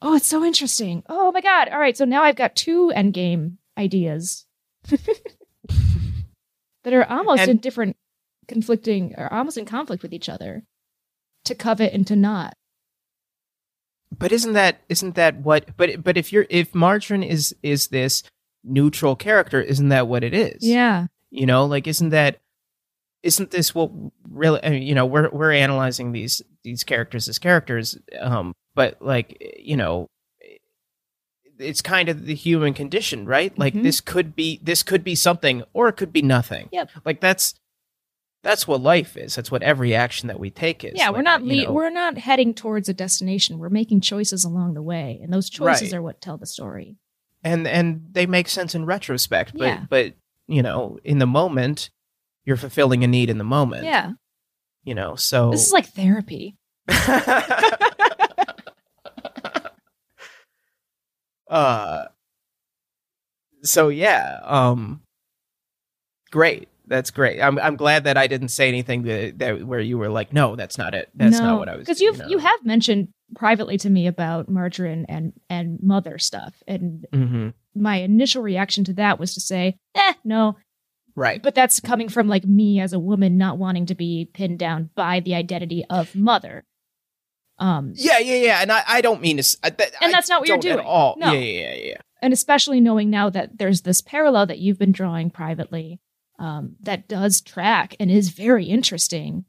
Oh, 0.02 0.16
it's 0.16 0.26
so 0.26 0.44
interesting. 0.44 1.02
Oh 1.08 1.32
my 1.32 1.40
god. 1.40 1.68
All 1.70 1.78
right, 1.78 1.96
so 1.96 2.04
now 2.04 2.22
I've 2.24 2.36
got 2.36 2.54
two 2.56 2.92
endgame 2.94 3.56
ideas 3.78 4.44
that 4.84 6.92
are 6.92 7.04
almost 7.10 7.42
And- 7.42 7.50
in 7.52 7.56
different 7.58 7.96
conflicting 8.46 9.14
or 9.16 9.32
almost 9.32 9.56
in 9.56 9.64
conflict 9.64 10.02
with 10.02 10.12
each 10.12 10.28
other. 10.28 10.64
To 11.44 11.54
covet 11.54 11.92
and 11.92 12.06
to 12.06 12.16
not. 12.16 12.54
But 14.16 14.32
isn't 14.32 14.52
that 14.54 14.80
isn't 14.88 15.14
that 15.16 15.36
what? 15.38 15.76
But 15.76 16.02
but 16.02 16.16
if 16.16 16.32
you're 16.32 16.46
if 16.48 16.74
Margarine 16.74 17.22
is 17.22 17.54
is 17.62 17.88
this 17.88 18.22
neutral 18.62 19.14
character, 19.16 19.60
isn't 19.60 19.88
that 19.90 20.08
what 20.08 20.24
it 20.24 20.32
is? 20.32 20.62
Yeah. 20.62 21.08
You 21.30 21.44
know, 21.46 21.66
like 21.66 21.86
isn't 21.86 22.10
that 22.10 22.40
isn't 23.24 23.51
this 23.51 23.74
what 23.74 23.90
really? 24.28 24.60
I 24.62 24.70
mean, 24.70 24.82
you 24.82 24.94
know, 24.94 25.06
we're 25.06 25.28
we're 25.30 25.51
analyzing 25.52 26.12
these 26.12 26.42
these 26.62 26.84
characters 26.84 27.28
as 27.28 27.38
characters, 27.38 27.98
um, 28.20 28.55
but 28.74 29.01
like 29.01 29.36
you 29.59 29.76
know, 29.76 30.09
it's 31.59 31.82
kind 31.82 32.09
of 32.09 32.26
the 32.26 32.34
human 32.34 32.74
condition, 32.74 33.26
right? 33.26 33.56
Like 33.59 33.74
Mhm. 33.74 33.82
this 33.82 34.01
could 34.01 34.34
be 34.34 34.60
this 34.62 34.82
could 34.82 35.05
be 35.05 35.14
something, 35.14 35.62
or 35.72 35.88
it 35.88 35.96
could 35.96 36.12
be 36.12 36.22
nothing. 36.22 36.68
Yep. 36.72 36.90
Like 37.05 37.20
that's 37.20 37.55
that's 38.42 38.68
what 38.68 38.82
life 38.82 39.16
is. 39.16 39.34
That's 39.34 39.51
what 39.51 39.62
every 39.62 39.94
action 39.94 40.26
that 40.28 40.38
we 40.38 40.51
take 40.51 40.84
is. 40.84 40.92
Yeah, 40.96 41.09
we're 41.09 41.16
Like, 41.18 41.24
not 41.24 41.44
you 41.44 41.66
le- 41.68 41.72
we're 41.72 41.88
not 41.90 42.18
heading 42.18 42.52
towards 42.52 42.88
a 42.90 42.94
destination. 42.94 43.59
We're 43.59 43.70
making 43.70 44.02
choices 44.02 44.44
along 44.44 44.74
the 44.74 44.82
way, 44.82 45.18
and 45.22 45.32
those 45.32 45.48
choices 45.48 45.92
Right. 45.92 45.98
are 45.98 46.02
what 46.02 46.20
tell 46.20 46.36
the 46.36 46.46
story. 46.46 46.96
and 47.46 47.66
and 47.68 48.06
they 48.12 48.24
make 48.24 48.48
sense 48.48 48.74
in 48.74 48.86
retrospect 48.86 49.52
but 49.52 49.66
Yeah. 49.66 49.84
but 49.90 50.14
you 50.48 50.62
know 50.62 50.98
in 51.05 51.18
the 51.18 51.26
moment 51.26 51.90
you're 52.44 52.56
fulfilling 52.56 53.04
a 53.04 53.06
need 53.06 53.30
in 53.30 53.38
the 53.38 53.44
moment 53.44 53.84
Yeah, 53.84 54.12
you 54.84 54.94
know 54.94 55.14
so 55.16 55.50
this 55.50 55.66
is 55.66 55.72
like 55.72 55.86
therapy. 55.86 56.56
uh 61.48 62.04
so 63.62 63.88
yeah 63.88 64.40
um 64.44 65.00
great 66.30 66.68
that's 66.86 67.10
great 67.10 67.40
i'm 67.40 67.58
i'm 67.58 67.76
glad 67.76 68.04
that 68.04 68.16
i 68.16 68.26
didn't 68.26 68.48
say 68.48 68.68
anything 68.68 69.02
that, 69.02 69.38
that 69.38 69.66
where 69.66 69.80
you 69.80 69.96
were 69.98 70.08
like 70.08 70.32
no 70.32 70.56
that's 70.56 70.76
not 70.78 70.94
it 70.94 71.08
that's 71.14 71.40
not 71.40 71.58
what 71.58 71.68
i 71.68 71.76
was 71.76 71.80
because 71.86 72.00
you've 72.00 72.18
know. 72.18 72.26
you 72.28 72.38
have 72.38 72.64
mentioned 72.64 73.08
privately 73.36 73.76
to 73.78 73.88
me 73.90 74.06
about 74.06 74.48
margarine 74.48 75.04
and 75.08 75.32
and 75.48 75.82
mother 75.82 76.18
stuff, 76.18 76.62
and 76.68 77.06
Mhm. 77.12 77.54
my 77.74 77.96
initial 77.96 78.42
reaction 78.42 78.84
to 78.84 78.92
that 78.94 79.18
was 79.18 79.34
to 79.34 79.40
say, 79.40 79.76
eh, 79.94 80.12
no. 80.24 80.56
Right. 81.16 81.42
But 81.42 81.54
that's 81.54 81.80
coming 81.80 82.08
from 82.08 82.28
like 82.28 82.44
me 82.44 82.80
as 82.80 82.92
a 82.92 82.98
woman 82.98 83.36
not 83.36 83.58
wanting 83.58 83.86
to 83.86 83.94
be 83.94 84.28
pinned 84.32 84.58
down 84.58 84.90
by 84.94 85.20
the 85.20 85.34
identity 85.34 85.84
of 85.90 86.14
mother. 86.14 86.64
Um, 87.58 87.92
yeah 87.94 88.18
yeah 88.18 88.34
yeah. 88.34 88.62
And 88.62 88.72
i 88.72 88.82
i 88.88 89.00
don't 89.00 89.20
mean 89.20 89.36
to 89.36 89.58
I, 89.62 89.70
that, 89.70 89.92
And 90.00 90.12
that's 90.12 90.28
not 90.28 90.40
what 90.40 90.48
you're 90.48 90.58
don't 90.58 90.72
at 90.72 90.76
doing. 90.78 90.86
all. 90.86 91.14
No. 91.18 91.32
yeah 91.32 91.38
yeah 91.38 91.74
yeah 91.74 91.74
yeah. 91.90 91.96
And 92.20 92.32
especially 92.32 92.80
knowing 92.80 93.10
now 93.10 93.30
that 93.30 93.58
there's 93.58 93.82
this 93.82 94.00
parallel 94.00 94.46
that 94.46 94.58
you've 94.58 94.78
been 94.78 94.90
drawing 94.92 95.30
privately 95.30 96.00
um, 96.40 96.74
that 96.80 97.06
does 97.06 97.40
track 97.40 97.94
and 98.00 98.10
is 98.10 98.30
very 98.30 98.64
interesting 98.64 99.44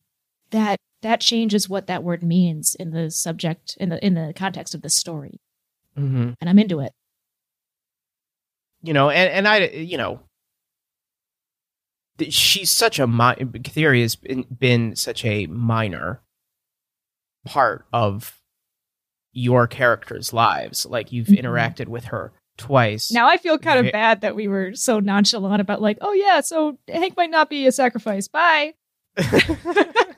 that 0.51 0.77
that 1.01 1.19
changes 1.19 1.67
what 1.67 1.87
that 1.87 2.03
word 2.03 2.21
means 2.21 2.75
in 2.75 2.91
the 2.91 3.09
subject 3.09 3.75
in 3.79 3.89
the 3.89 4.05
in 4.05 4.13
the 4.13 4.33
context 4.35 4.75
of 4.75 4.83
the 4.83 4.89
story. 4.89 5.39
Hmm 5.97 6.33
and 6.39 6.47
i'm 6.49 6.59
into 6.59 6.79
it. 6.81 6.91
You 8.83 8.93
know 8.93 9.09
and 9.09 9.31
and 9.31 9.47
i 9.47 9.65
you 9.67 9.97
know 9.97 10.19
she's 12.29 12.71
such 12.71 12.99
a 12.99 13.07
mi- 13.07 13.35
theory 13.63 14.01
has 14.01 14.15
been, 14.15 14.43
been 14.43 14.95
such 14.95 15.23
a 15.25 15.45
minor 15.47 16.21
part 17.45 17.85
of 17.93 18.39
your 19.33 19.67
characters 19.67 20.31
lives. 20.33 20.85
Like 20.85 21.11
you've 21.11 21.27
Mhm. 21.27 21.41
interacted 21.43 21.87
with 21.87 22.05
her 22.05 22.31
twice. 22.57 23.11
Now 23.11 23.27
i 23.27 23.35
feel 23.35 23.57
kind 23.57 23.85
of 23.85 23.91
bad 23.91 24.21
that 24.21 24.33
we 24.33 24.47
were 24.47 24.73
so 24.75 25.01
nonchalant 25.01 25.59
about 25.59 25.81
like 25.81 25.97
oh 25.99 26.13
yeah 26.13 26.39
so 26.39 26.79
hank 26.87 27.17
might 27.17 27.29
not 27.29 27.49
be 27.49 27.67
a 27.67 27.71
sacrifice. 27.71 28.27
Bye. 28.27 28.73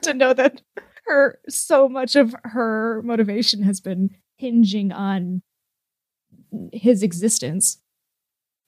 To 0.02 0.14
know 0.14 0.32
that 0.32 0.62
her 1.06 1.40
so 1.48 1.88
much 1.88 2.14
of 2.14 2.34
her 2.44 3.02
motivation 3.04 3.62
has 3.64 3.80
been 3.80 4.10
hinging 4.36 4.92
on 4.92 5.42
his 6.72 7.02
existence. 7.02 7.78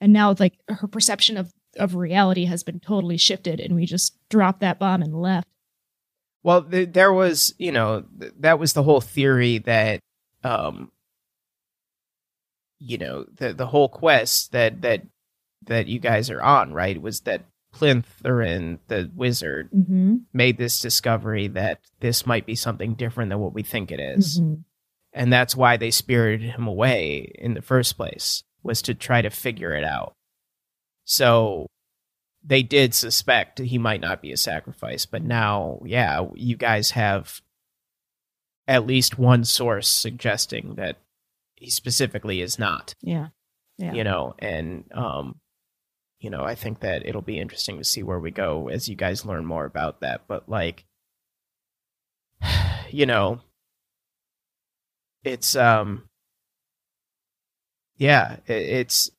And 0.01 0.12
now 0.12 0.35
like 0.39 0.59
her 0.69 0.89
perception 0.89 1.36
of 1.36 1.52
of 1.77 1.95
reality 1.95 2.45
has 2.47 2.63
been 2.63 2.81
totally 2.81 3.17
shifted 3.17 3.61
and 3.61 3.75
we 3.75 3.87
just 3.87 4.17
dropped 4.29 4.61
that 4.61 4.79
bomb 4.79 5.03
and 5.03 5.21
left 5.21 5.47
well 6.43 6.63
th- 6.63 6.93
there 6.93 7.13
was 7.13 7.55
you 7.59 7.73
know 7.73 8.05
th- 8.19 8.33
that 8.39 8.59
was 8.59 8.73
the 8.73 8.83
whole 8.83 9.01
theory 9.01 9.59
that 9.59 10.01
um 10.43 10.91
you 12.79 12.99
know 12.99 13.25
the 13.37 13.53
the 13.53 13.67
whole 13.67 13.89
quest 13.89 14.53
that 14.53 14.83
that 14.83 15.03
that 15.67 15.87
you 15.87 15.99
guys 15.99 16.31
are 16.31 16.43
on 16.43 16.73
right 16.73 17.01
was 17.01 17.21
that 17.21 17.45
Plintherin, 17.73 18.79
the 18.89 19.11
wizard, 19.15 19.71
mm-hmm. 19.71 20.17
made 20.33 20.59
this 20.59 20.81
discovery 20.81 21.49
that 21.49 21.81
this 22.01 22.27
might 22.27 22.47
be 22.47 22.55
something 22.55 22.95
different 22.95 23.31
than 23.31 23.39
what 23.39 23.55
we 23.55 23.63
think 23.63 23.93
it 23.93 24.01
is. 24.01 24.41
Mhm. 24.41 24.65
And 25.13 25.33
that's 25.33 25.57
why 25.57 25.77
they 25.77 25.91
spirited 25.91 26.51
him 26.51 26.67
away 26.67 27.33
in 27.37 27.55
the 27.55 27.63
first 27.63 27.97
place. 27.97 28.43
was 28.63 28.83
to 28.83 28.95
try 28.95 29.23
to 29.23 29.31
figure 29.31 29.73
it 29.73 29.85
out. 29.85 30.15
So 31.11 31.66
they 32.45 32.62
did 32.62 32.95
suspect 32.95 33.59
he 33.59 33.78
might 33.78 34.01
not 34.01 34.23
be 34.23 34.31
a 34.31 34.37
sacrifice, 34.37 35.07
but 35.07 35.24
now, 35.24 35.81
yeah, 35.85 36.24
you 36.37 36.57
guys 36.57 36.93
have 36.93 37.41
at 38.69 38.87
least 38.87 39.19
one 39.19 39.43
source 39.43 39.89
suggesting 39.89 40.77
that 40.77 40.99
he 41.57 41.69
specifically 41.69 42.41
is 42.41 42.61
not. 42.61 42.95
Yeah. 43.03 43.28
Yeah. 43.77 43.93
You 43.93 44.05
know, 44.05 44.35
and 44.39 44.85
um 44.95 45.41
you 46.20 46.31
know, 46.31 46.45
I 46.45 46.55
think 46.55 46.78
that 46.81 47.05
it'll 47.05 47.23
be 47.23 47.41
interesting 47.41 47.78
to 47.78 47.85
see 47.85 48.05
where 48.05 48.20
we 48.20 48.31
go 48.31 48.69
as 48.69 48.89
you 48.89 48.95
guys 48.95 49.27
learn 49.27 49.45
more 49.45 49.65
about 49.65 50.01
that, 50.03 50.28
but 50.28 50.49
like 50.49 50.85
you 52.91 53.07
know, 53.07 53.41
it's 55.24 55.57
um 55.57 56.05
yeah, 57.97 58.37
it's 58.47 59.11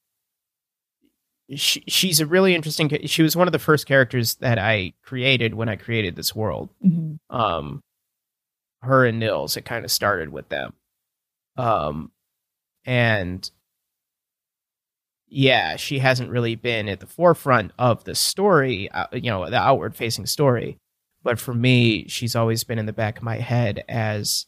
she, 1.55 1.83
she's 1.87 2.19
a 2.19 2.25
really 2.25 2.55
interesting 2.55 2.89
she 3.05 3.23
was 3.23 3.35
one 3.35 3.47
of 3.47 3.51
the 3.51 3.59
first 3.59 3.85
characters 3.85 4.35
that 4.35 4.57
I 4.57 4.93
created 5.03 5.53
when 5.53 5.69
I 5.69 5.75
created 5.75 6.15
this 6.15 6.35
world. 6.35 6.69
Mhm. 6.85 7.19
Um 7.29 7.81
her 8.81 9.05
and 9.05 9.19
Nils, 9.19 9.57
it 9.57 9.65
kind 9.65 9.85
of 9.85 9.91
started 9.91 10.29
with 10.29 10.49
them. 10.49 10.73
Um 11.57 12.11
and 12.85 13.49
yeah, 15.27 15.77
she 15.77 15.99
hasn't 15.99 16.29
really 16.29 16.55
been 16.55 16.89
at 16.89 16.99
the 16.99 17.07
forefront 17.07 17.71
of 17.79 18.03
the 18.03 18.15
story, 18.15 18.89
uh, 18.91 19.07
you 19.13 19.29
know, 19.31 19.49
the 19.49 19.57
outward 19.57 19.95
facing 19.95 20.25
story. 20.25 20.77
But 21.23 21.39
for 21.39 21.53
me, 21.53 22.07
she's 22.09 22.35
always 22.35 22.63
been 22.65 22.79
in 22.79 22.85
the 22.85 22.91
back 22.91 23.17
of 23.17 23.23
my 23.23 23.37
head 23.37 23.83
as, 23.87 24.45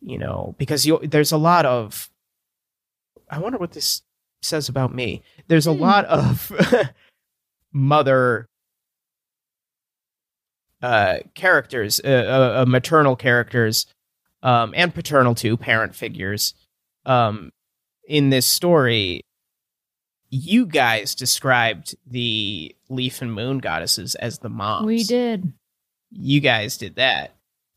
you 0.00 0.16
know, 0.16 0.54
because 0.56 0.86
you, 0.86 0.98
there's 1.02 1.32
a 1.32 1.36
lot 1.36 1.66
of, 1.66 2.08
I 3.30 3.40
wonder 3.40 3.58
what 3.58 3.72
this 3.72 4.00
says 4.42 4.68
about 4.68 4.94
me. 4.94 5.22
There's 5.48 5.66
a 5.66 5.72
Hmm. 5.74 5.80
lot 5.80 6.04
of 6.06 6.52
mother 7.72 8.46
uh, 10.82 11.18
characters, 11.34 12.00
uh, 12.04 12.08
uh, 12.08 12.62
uh, 12.62 12.64
maternal 12.66 13.16
characters, 13.16 13.86
um, 14.42 14.72
and 14.76 14.94
paternal 14.94 15.34
too, 15.34 15.56
parent 15.56 15.94
figures, 15.94 16.54
um, 17.04 17.50
in 18.06 18.30
this 18.30 18.46
story. 18.46 19.22
You 20.30 20.66
guys 20.66 21.14
described 21.14 21.96
the 22.06 22.76
leaf 22.88 23.22
and 23.22 23.32
moon 23.32 23.58
goddesses 23.58 24.14
as 24.14 24.38
the 24.38 24.48
moms. 24.50 24.86
We 24.86 25.02
did. 25.02 25.52
You 26.10 26.40
guys 26.40 26.76
did 26.76 26.96
that, 26.96 27.34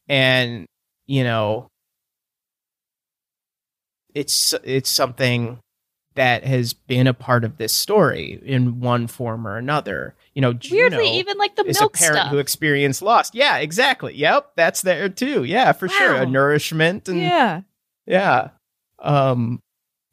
and 0.08 0.66
you 1.08 1.24
know, 1.24 1.70
it's 4.14 4.54
it's 4.64 4.90
something 4.90 5.60
that 6.22 6.44
has 6.44 6.74
been 6.74 7.08
a 7.08 7.16
part 7.16 7.44
of 7.44 7.58
this 7.58 7.74
story 7.74 8.40
in 8.46 8.80
one 8.80 9.08
form 9.08 9.48
or 9.48 9.58
another. 9.58 10.14
You 10.36 10.42
know, 10.44 10.50
Weirdly, 10.52 10.98
Juno- 11.00 11.02
even 11.16 11.38
like 11.40 11.56
the 11.56 11.64
is 11.66 11.80
milk 11.80 11.96
a 11.96 12.00
parent 12.00 12.18
stuff. 12.18 12.30
who 12.32 12.38
experienced 12.38 13.02
loss. 13.02 13.34
Yeah, 13.34 13.58
exactly. 13.58 14.14
Yep, 14.16 14.52
that's 14.56 14.84
there 14.84 15.10
too. 15.10 15.44
Yeah, 15.44 15.72
for 15.72 15.88
sure. 15.90 16.14
A 16.14 16.26
nourishment 16.28 17.10
and 17.10 17.20
yeah. 17.20 17.62
yeah. 18.06 18.50
Um 19.00 19.62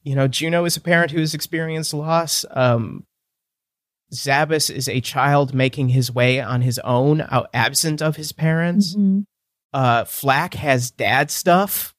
you 0.02 0.14
know, 0.14 0.28
Juno 0.28 0.64
is 0.64 0.78
a 0.78 0.80
parent 0.80 1.10
who 1.10 1.20
has 1.20 1.34
experienced 1.34 1.92
loss. 1.92 2.46
Um 2.52 3.04
Zabas 4.14 4.74
is 4.74 4.88
a 4.88 5.02
child 5.02 5.52
making 5.52 5.90
his 5.90 6.10
way 6.10 6.40
on 6.40 6.62
his 6.62 6.78
own, 6.78 7.20
out 7.28 7.50
absent 7.52 8.00
of 8.00 8.16
his 8.16 8.32
parents. 8.32 8.96
Mhm. 8.96 9.24
Uh 9.74 10.04
Flack 10.04 10.54
has 10.54 10.90
dad 10.90 11.30
stuff. 11.30 11.94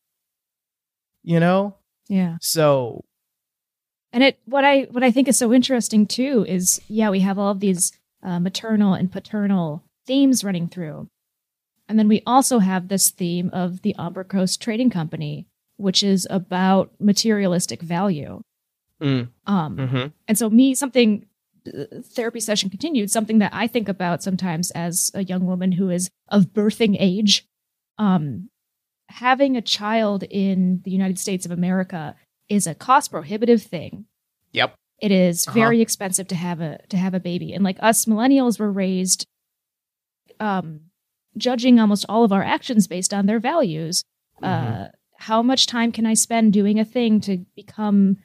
You 1.21 1.39
know? 1.39 1.75
Yeah. 2.07 2.37
So 2.41 3.05
And 4.11 4.23
it 4.23 4.39
what 4.45 4.65
I 4.65 4.87
what 4.91 5.03
I 5.03 5.11
think 5.11 5.27
is 5.27 5.37
so 5.37 5.53
interesting 5.53 6.05
too 6.07 6.45
is 6.47 6.81
yeah 6.87 7.09
we 7.09 7.19
have 7.19 7.37
all 7.37 7.51
of 7.51 7.59
these 7.59 7.91
uh, 8.23 8.39
maternal 8.39 8.93
and 8.93 9.11
paternal 9.11 9.83
themes 10.05 10.43
running 10.43 10.67
through, 10.67 11.07
and 11.87 11.99
then 11.99 12.07
we 12.07 12.23
also 12.25 12.59
have 12.59 12.87
this 12.87 13.11
theme 13.11 13.49
of 13.53 13.81
the 13.83 13.95
Umber 13.97 14.23
Coast 14.23 14.61
Trading 14.61 14.89
Company, 14.89 15.45
which 15.77 16.01
is 16.03 16.27
about 16.29 16.91
materialistic 16.99 17.81
value. 17.81 18.41
mm, 18.99 19.29
Um, 19.45 19.77
mhm. 19.77 20.11
and 20.27 20.37
so 20.37 20.49
me 20.49 20.73
something 20.73 21.25
uh, 21.67 22.01
therapy 22.01 22.39
session 22.39 22.69
continued 22.69 23.11
something 23.11 23.37
that 23.39 23.53
I 23.53 23.67
think 23.67 23.87
about 23.87 24.23
sometimes 24.23 24.71
as 24.71 25.11
a 25.13 25.23
young 25.23 25.45
woman 25.45 25.73
who 25.73 25.89
is 25.89 26.09
of 26.29 26.47
birthing 26.53 26.95
age. 26.99 27.45
Um, 27.97 28.49
having 29.09 29.57
a 29.57 29.61
child 29.61 30.23
in 30.23 30.81
the 30.83 30.91
United 30.91 31.19
States 31.19 31.45
of 31.45 31.51
America 31.51 32.15
is 32.49 32.67
a 32.67 32.75
cost 32.75 33.11
prohibitive 33.11 33.61
thing. 33.63 34.05
Yep. 34.53 34.75
It 35.01 35.11
is 35.11 35.47
Uh-huh. 35.47 35.53
very 35.53 35.81
expensive 35.81 36.27
to 36.27 36.35
have 36.35 36.59
a 36.59 36.79
to 36.89 36.97
have 36.97 37.13
a 37.13 37.19
baby, 37.19 37.53
and 37.53 37.63
like 37.63 37.77
us 37.81 38.05
millennials 38.05 38.59
were 38.59 38.71
raised, 38.71 39.25
um, 40.39 40.81
judging 41.37 41.79
almost 41.79 42.05
all 42.09 42.23
of 42.23 42.31
our 42.31 42.43
actions 42.43 42.87
based 42.87 43.13
on 43.13 43.25
their 43.25 43.39
values. 43.39 44.03
Mm-hmm. 44.41 44.81
Uh, 44.83 44.87
how 45.17 45.41
much 45.41 45.67
time 45.67 45.91
can 45.91 46.05
I 46.05 46.13
spend 46.15 46.53
doing 46.53 46.79
a 46.79 46.85
thing 46.85 47.21
to 47.21 47.45
become 47.55 48.17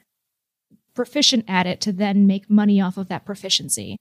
proficient 0.95 1.45
at 1.49 1.67
it 1.67 1.81
to 1.83 1.93
then 1.93 2.27
make 2.27 2.49
money 2.49 2.81
off 2.81 2.97
of 2.97 3.09
that 3.09 3.25
proficiency? 3.25 3.97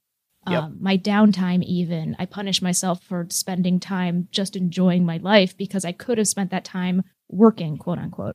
Yep. 0.48 0.62
Um, 0.62 0.76
my 0.80 0.96
downtime, 0.98 1.62
even 1.64 2.14
I 2.18 2.26
punish 2.26 2.60
myself 2.60 3.02
for 3.02 3.26
spending 3.30 3.80
time 3.80 4.28
just 4.30 4.56
enjoying 4.56 5.04
my 5.04 5.16
life 5.16 5.56
because 5.56 5.84
I 5.84 5.92
could 5.92 6.18
have 6.18 6.28
spent 6.28 6.50
that 6.50 6.64
time 6.64 7.02
working, 7.30 7.78
quote 7.78 7.98
unquote. 7.98 8.34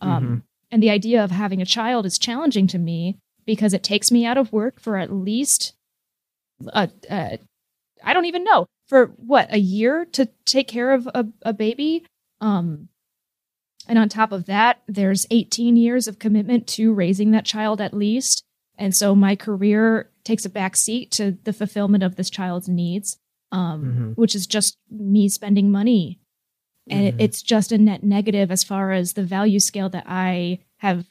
Um, 0.00 0.24
Mhm. 0.26 0.42
And 0.76 0.82
the 0.82 0.90
idea 0.90 1.24
of 1.24 1.30
having 1.30 1.62
a 1.62 1.64
child 1.64 2.04
is 2.04 2.18
challenging 2.18 2.66
to 2.66 2.78
me 2.78 3.16
because 3.46 3.72
it 3.72 3.82
takes 3.82 4.12
me 4.12 4.26
out 4.26 4.36
of 4.36 4.52
work 4.52 4.78
for 4.78 4.98
at 4.98 5.10
least, 5.10 5.72
uh, 6.70 6.88
uh, 7.08 7.38
I 8.04 8.12
don't 8.12 8.26
even 8.26 8.44
know, 8.44 8.66
for 8.86 9.06
what, 9.16 9.50
a 9.50 9.58
year 9.58 10.04
to 10.12 10.28
take 10.44 10.68
care 10.68 10.92
of 10.92 11.06
a, 11.06 11.24
a 11.40 11.54
baby? 11.54 12.04
Um, 12.42 12.90
and 13.88 13.98
on 13.98 14.10
top 14.10 14.32
of 14.32 14.44
that, 14.44 14.82
there's 14.86 15.26
18 15.30 15.78
years 15.78 16.08
of 16.08 16.18
commitment 16.18 16.66
to 16.66 16.92
raising 16.92 17.30
that 17.30 17.46
child 17.46 17.80
at 17.80 17.94
least. 17.94 18.44
And 18.76 18.94
so 18.94 19.14
my 19.14 19.34
career 19.34 20.10
takes 20.24 20.44
a 20.44 20.50
back 20.50 20.76
seat 20.76 21.10
to 21.12 21.38
the 21.44 21.54
fulfillment 21.54 22.02
of 22.04 22.16
this 22.16 22.28
child's 22.28 22.68
needs, 22.68 23.16
um, 23.50 23.82
Mhm. 23.82 24.16
which 24.18 24.34
is 24.34 24.46
just 24.46 24.76
me 24.90 25.30
spending 25.30 25.70
money 25.70 26.20
and 26.88 27.04
Mhm. 27.04 27.08
it, 27.08 27.14
it's 27.18 27.42
just 27.42 27.72
a 27.72 27.78
net 27.78 28.02
negative 28.02 28.50
as 28.50 28.62
far 28.62 28.92
as 28.92 29.14
the 29.14 29.24
value 29.24 29.58
scale 29.60 29.88
that 29.88 30.04
I 30.06 30.60
have 30.78 31.06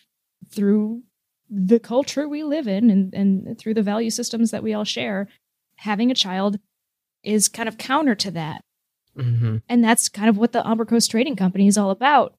through 0.49 1.03
the 1.49 1.79
culture 1.79 2.27
we 2.27 2.43
live 2.43 2.67
in 2.67 2.89
and, 2.89 3.13
and 3.13 3.57
through 3.57 3.73
the 3.73 3.83
value 3.83 4.09
systems 4.09 4.51
that 4.51 4.63
we 4.63 4.73
all 4.73 4.83
share. 4.83 5.27
Having 5.77 6.11
a 6.11 6.15
child 6.15 6.59
is 7.23 7.47
kind 7.47 7.67
of 7.69 7.77
counter 7.77 8.15
to 8.15 8.31
that. 8.31 8.61
Mhm. 9.17 9.61
And 9.69 9.83
that's 9.83 10.09
kind 10.09 10.29
of 10.29 10.37
what 10.37 10.51
the 10.51 10.67
Umber 10.67 10.85
Coast 10.85 11.11
Trading 11.11 11.35
Company 11.35 11.67
is 11.67 11.77
all 11.77 11.89
about. 11.89 12.35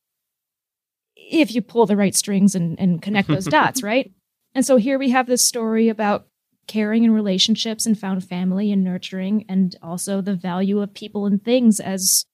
If 1.16 1.54
you 1.54 1.62
pull 1.62 1.86
the 1.86 1.96
right 1.96 2.14
strings 2.14 2.54
and, 2.54 2.78
and 2.78 3.00
connect 3.00 3.28
those 3.28 3.44
dots, 3.46 3.82
right? 3.82 4.12
And 4.54 4.64
so 4.64 4.76
here 4.76 4.98
we 4.98 5.10
have 5.10 5.26
this 5.26 5.46
story 5.46 5.88
about 5.88 6.26
caring 6.66 7.04
and 7.04 7.14
relationships 7.14 7.86
and 7.86 7.98
found 7.98 8.24
family 8.24 8.72
and 8.72 8.82
nurturing, 8.82 9.44
and 9.48 9.76
also 9.82 10.20
the 10.20 10.34
value 10.34 10.80
of 10.80 10.94
people 10.94 11.26
and 11.26 11.42
things 11.44 11.78
as 11.80 12.24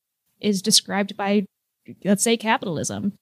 is 0.40 0.62
described 0.62 1.16
by, 1.16 1.44
let's 2.04 2.22
say, 2.22 2.36
capitalism, 2.36 3.12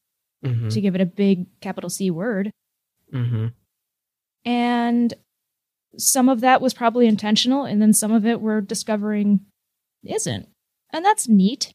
Mhm. 0.45 0.73
to 0.73 0.81
give 0.81 0.95
it 0.95 1.01
a 1.01 1.07
big 1.07 1.47
capital 1.61 1.91
C 1.91 2.11
word. 2.11 2.51
Mhm. 3.13 3.53
And 4.45 5.15
some 5.97 6.29
of 6.29 6.41
that 6.41 6.61
was 6.61 6.73
probably 6.75 7.07
intentional, 7.07 7.65
and 7.65 7.81
then 7.83 7.93
some 7.93 8.13
of 8.13 8.25
it 8.25 8.41
we're 8.41 8.61
discovering 8.61 9.41
isn't. 10.05 10.49
And 10.91 11.05
that's 11.05 11.29
neat. 11.29 11.75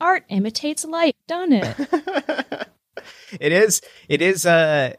Art 0.00 0.24
imitates 0.28 0.84
life, 0.84 1.14
doesn't 1.26 1.52
it? 1.52 1.76
it 3.40 3.52
is 3.52 3.80
it 4.08 4.22
is 4.22 4.44
uh 4.46 4.92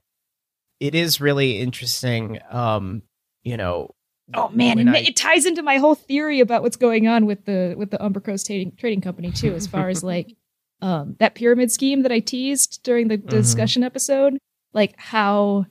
it 0.80 0.96
is 0.96 1.22
really 1.22 1.60
interesting 1.60 2.40
um 2.50 3.02
you 3.44 3.58
know 3.58 3.90
Oh 4.34 4.50
man, 4.50 4.80
it, 4.80 4.88
I- 4.88 4.98
it 5.10 5.16
ties 5.16 5.46
into 5.46 5.62
my 5.62 5.78
whole 5.78 5.94
theory 5.94 6.40
about 6.40 6.64
what's 6.64 6.78
going 6.78 7.08
on 7.08 7.28
with 7.28 7.46
the 7.46 7.76
with 7.78 7.92
the 7.92 8.04
Umber 8.04 8.20
Coast 8.20 8.48
trading 8.48 8.72
trading 8.76 9.02
company 9.02 9.32
too, 9.32 9.54
as 9.54 9.68
far 9.68 9.88
as 9.88 10.04
like 10.04 10.36
um 10.82 11.16
that 11.20 11.36
pyramid 11.36 11.72
scheme 11.72 12.02
that 12.04 12.12
I 12.12 12.20
teased 12.20 12.82
during 12.84 13.08
the 13.08 13.18
Mhm. 13.18 13.30
discussion 13.30 13.84
episode, 13.84 14.38
like 14.74 14.94
how 15.00 15.66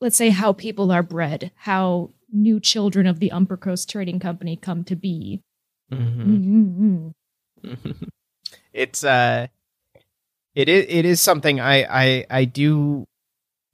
let's 0.00 0.16
say 0.16 0.30
how 0.30 0.52
people 0.52 0.90
are 0.92 1.02
bred, 1.02 1.50
how 1.56 2.10
new 2.32 2.60
children 2.60 3.06
of 3.06 3.18
the 3.20 3.30
Umber 3.32 3.56
Coast 3.56 3.88
Trading 3.88 4.18
Company 4.20 4.56
come 4.56 4.84
to 4.84 4.96
be. 4.96 5.40
Mhm. 5.92 7.12
Mm-mm-mm. 7.64 8.08
it's 8.72 9.04
uh 9.04 9.46
it 10.54 10.68
is 10.68 10.86
it 10.88 11.04
is 11.04 11.20
something 11.20 11.60
I 11.60 11.84
I 11.84 12.26
I 12.30 12.44
do 12.44 13.06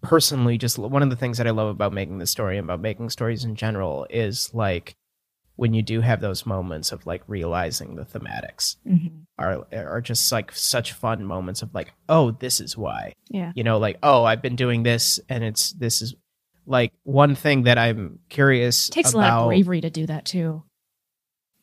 personally 0.02 0.58
just 0.58 0.78
one 0.78 1.02
of 1.02 1.10
the 1.10 1.16
things 1.16 1.38
that 1.38 1.46
I 1.46 1.50
love 1.50 1.68
about 1.68 1.92
making 1.92 2.18
this 2.18 2.30
story 2.30 2.58
and 2.58 2.64
about 2.66 2.80
making 2.80 3.10
stories 3.10 3.44
in 3.44 3.54
general 3.54 4.06
is 4.10 4.52
like 4.54 4.94
when 5.56 5.74
you 5.74 5.82
do 5.82 6.00
have 6.00 6.20
those 6.20 6.46
moments 6.46 6.92
of 6.92 7.04
like 7.06 7.22
realizing 7.26 7.94
the 7.96 8.04
thematics 8.04 8.76
Mhm. 8.86 9.26
are 9.38 9.66
are 9.72 10.00
just 10.00 10.30
like 10.32 10.50
such 10.52 10.92
fun 10.92 11.24
moments 11.24 11.62
of 11.62 11.74
like 11.74 11.92
oh 12.08 12.30
this 12.32 12.60
is 12.60 12.76
why 12.76 13.12
Yeah. 13.28 13.52
you 13.54 13.62
know 13.64 13.78
like 13.78 13.98
oh 14.02 14.24
i've 14.24 14.42
been 14.42 14.56
doing 14.56 14.82
this 14.82 15.20
and 15.28 15.44
it's 15.44 15.72
this 15.72 16.00
is 16.02 16.14
like 16.66 16.92
one 17.04 17.34
thing 17.34 17.64
that 17.64 17.76
i'm 17.78 18.18
curious 18.28 18.88
It 18.88 18.92
takes 18.92 19.12
a 19.12 19.18
lot 19.18 19.32
of 19.42 19.48
bravery 19.48 19.80
to 19.82 19.90
do 19.90 20.06
that 20.06 20.24
too. 20.24 20.62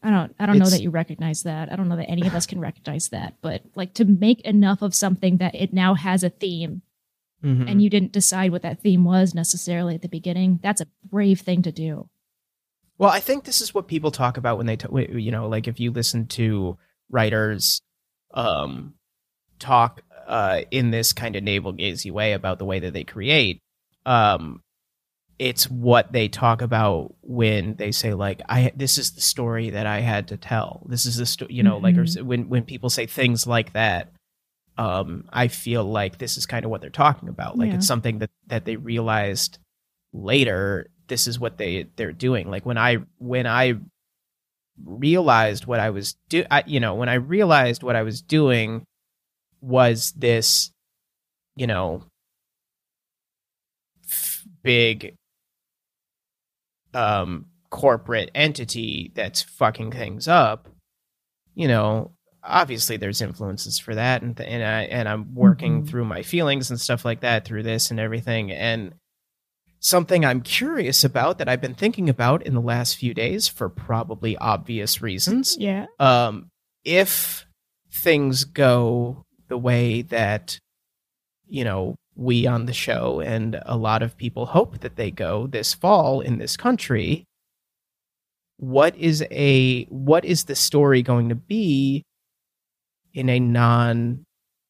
I 0.01 0.11
don't 0.11 0.33
I 0.39 0.45
don't 0.45 0.59
know 0.59 0.69
that 0.69 0.81
you 0.81 0.91
recognize 0.91 1.43
that. 1.43 1.69
I 1.69 1.75
don't 1.75 1.89
know 1.89 1.97
that 1.97 2.09
any 2.09 2.25
of 2.25 2.33
us 2.33 2.45
can 2.45 2.61
recognize 2.61 3.09
that, 3.09 3.33
but 3.41 3.63
like 3.75 3.93
to 3.95 4.05
make 4.05 4.39
enough 4.41 4.81
of 4.81 4.95
something 4.95 5.37
that 5.37 5.55
it 5.55 5.73
now 5.73 5.93
has 5.93 6.23
a 6.23 6.29
theme 6.29 6.83
Mhm. 7.43 7.69
and 7.69 7.81
you 7.81 7.89
didn't 7.89 8.13
decide 8.13 8.51
what 8.51 8.61
that 8.61 8.79
theme 8.81 9.03
was 9.03 9.35
necessarily 9.35 9.95
at 9.95 10.01
the 10.01 10.07
beginning, 10.07 10.59
that's 10.63 10.79
a 10.79 10.87
brave 11.03 11.41
thing 11.41 11.61
to 11.63 11.71
do. 11.73 12.07
Well, 12.99 13.09
I 13.09 13.21
think 13.21 13.45
this 13.45 13.61
is 13.61 13.73
what 13.73 13.87
people 13.87 14.11
talk 14.11 14.35
about 14.37 14.57
when 14.57 14.67
they, 14.67 14.75
t- 14.75 14.87
you 15.19 15.31
know, 15.31 15.47
like 15.47 15.67
if 15.67 15.79
you 15.79 15.89
listen 15.91 16.27
to 16.27 16.77
writers 17.09 17.81
um, 18.33 18.93
talk 19.57 20.01
uh, 20.27 20.61
in 20.69 20.91
this 20.91 21.13
kind 21.13 21.35
of 21.37 21.43
navel 21.43 21.73
gazy 21.73 22.11
way 22.11 22.33
about 22.33 22.59
the 22.59 22.65
way 22.65 22.79
that 22.79 22.93
they 22.93 23.05
create, 23.05 23.61
um, 24.05 24.61
it's 25.39 25.69
what 25.69 26.11
they 26.11 26.27
talk 26.27 26.61
about 26.61 27.15
when 27.21 27.75
they 27.75 27.93
say 27.93 28.13
like, 28.13 28.41
"I 28.49 28.73
this 28.75 28.97
is 28.97 29.11
the 29.11 29.21
story 29.21 29.69
that 29.69 29.87
I 29.87 30.01
had 30.01 30.27
to 30.27 30.37
tell." 30.37 30.85
This 30.89 31.05
is 31.05 31.15
the 31.15 31.25
sto-, 31.25 31.47
you 31.49 31.63
know, 31.63 31.77
like 31.77 31.95
or 31.97 32.05
when 32.21 32.49
when 32.49 32.63
people 32.63 32.89
say 32.89 33.05
things 33.05 33.47
like 33.47 33.71
that. 33.73 34.11
Um, 34.77 35.25
I 35.31 35.47
feel 35.49 35.83
like 35.83 36.17
this 36.17 36.37
is 36.37 36.45
kind 36.45 36.63
of 36.65 36.71
what 36.71 36.81
they're 36.81 36.89
talking 36.89 37.29
about. 37.29 37.57
Like 37.57 37.69
Yeah. 37.69 37.75
it's 37.75 37.87
something 37.87 38.19
that 38.19 38.31
that 38.47 38.65
they 38.65 38.75
realized 38.75 39.59
later 40.11 40.89
this 41.09 41.27
is 41.27 41.39
what 41.39 41.57
they 41.57 41.85
they're 41.97 42.13
doing 42.13 42.49
like 42.49 42.65
when 42.65 42.77
i 42.77 42.97
when 43.17 43.45
i 43.45 43.73
realized 44.85 45.65
what 45.65 45.79
i 45.79 45.89
was 45.89 46.15
do 46.29 46.45
I, 46.49 46.63
you 46.65 46.79
know 46.79 46.95
when 46.95 47.09
i 47.09 47.15
realized 47.15 47.83
what 47.83 47.95
i 47.97 48.03
was 48.03 48.21
doing 48.21 48.85
was 49.61 50.13
this 50.15 50.71
you 51.57 51.67
know 51.67 52.03
f- 54.05 54.43
big 54.63 55.15
um 56.93 57.45
corporate 57.69 58.31
entity 58.33 59.11
that's 59.15 59.41
fucking 59.41 59.91
things 59.91 60.27
up 60.27 60.69
you 61.53 61.67
know 61.67 62.11
obviously 62.43 62.97
there's 62.97 63.21
influences 63.21 63.77
for 63.77 63.93
that 63.93 64.21
and 64.21 64.37
th- 64.37 64.49
and 64.49 64.63
I 64.63 64.83
and 64.83 65.09
I'm 65.09 65.35
working 65.35 65.83
Mhm. 65.83 65.89
through 65.89 66.05
my 66.05 66.23
feelings 66.23 66.69
and 66.71 66.79
stuff 66.79 67.03
like 67.03 67.19
that 67.19 67.43
through 67.43 67.63
this 67.63 67.91
and 67.91 67.99
everything 67.99 68.49
and 68.51 68.93
something 69.79 70.25
I'm 70.25 70.41
curious 70.41 71.03
about 71.03 71.37
that 71.37 71.47
I've 71.47 71.61
been 71.61 71.75
thinking 71.75 72.09
about 72.09 72.45
in 72.45 72.53
the 72.53 72.61
last 72.61 72.97
few 72.97 73.13
days 73.13 73.47
for 73.47 73.69
probably 73.69 74.37
obvious 74.37 75.01
reasons. 75.01 75.57
Yeah. 75.59 75.85
um 75.99 76.49
if 76.83 77.45
things 77.91 78.43
go 78.43 79.23
the 79.47 79.57
way 79.57 80.03
that 80.03 80.59
you 81.47 81.63
know 81.63 81.95
we 82.15 82.45
on 82.45 82.65
the 82.65 82.73
show 82.73 83.19
and 83.21 83.59
a 83.65 83.77
lot 83.77 84.03
of 84.03 84.17
people 84.17 84.45
hope 84.47 84.79
that 84.79 84.95
they 84.95 85.11
go 85.11 85.47
this 85.47 85.73
fall 85.73 86.21
in 86.21 86.37
this 86.37 86.55
country 86.55 87.25
what 88.57 88.95
is 88.97 89.23
a 89.31 89.85
what 89.85 90.25
is 90.25 90.43
the 90.43 90.55
story 90.55 91.01
going 91.01 91.29
to 91.29 91.35
be 91.35 92.03
in 93.13 93.29
a 93.29 93.39
non 93.39 94.25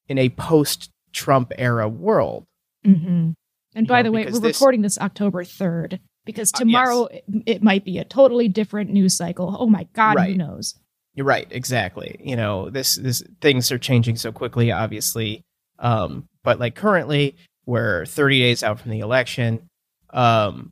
in 0.07 0.17
a 0.17 0.29
post 0.29 0.89
Trump 1.11 1.51
era 1.57 1.89
world? 1.89 2.45
Hmm 2.85 3.31
And 3.75 3.87
by 3.87 3.99
know, 4.01 4.03
the 4.09 4.11
way, 4.11 4.25
we're 4.25 4.39
this- 4.39 4.55
recording 4.59 4.81
this 4.81 4.97
October 4.97 5.43
3rd 5.43 5.99
because 6.25 6.51
Uh, 6.53 6.59
tomorrow 6.59 7.05
it, 7.05 7.23
it 7.45 7.63
might 7.63 7.85
be 7.85 7.97
a 7.97 8.03
totally 8.03 8.47
different 8.47 8.89
news 8.91 9.15
cycle. 9.15 9.55
Oh 9.59 9.67
my 9.67 9.87
God, 9.93 10.11
who 10.13 10.17
Right. 10.17 10.37
knows? 10.37 10.75
You're 11.15 11.25
right, 11.25 11.47
exactly. 11.51 12.19
You 12.23 12.35
know, 12.35 12.69
this 12.69 12.95
this 12.95 13.21
things 13.41 13.71
are 13.71 13.77
changing 13.79 14.15
so 14.15 14.31
quickly, 14.31 14.71
obviously. 14.71 15.41
Um, 15.79 16.27
but 16.43 16.59
like 16.59 16.75
currently, 16.75 17.35
we're 17.65 18.05
30 18.05 18.39
days 18.39 18.63
out 18.63 18.79
from 18.79 18.91
the 18.91 18.99
election. 18.99 19.67
Um, 20.11 20.69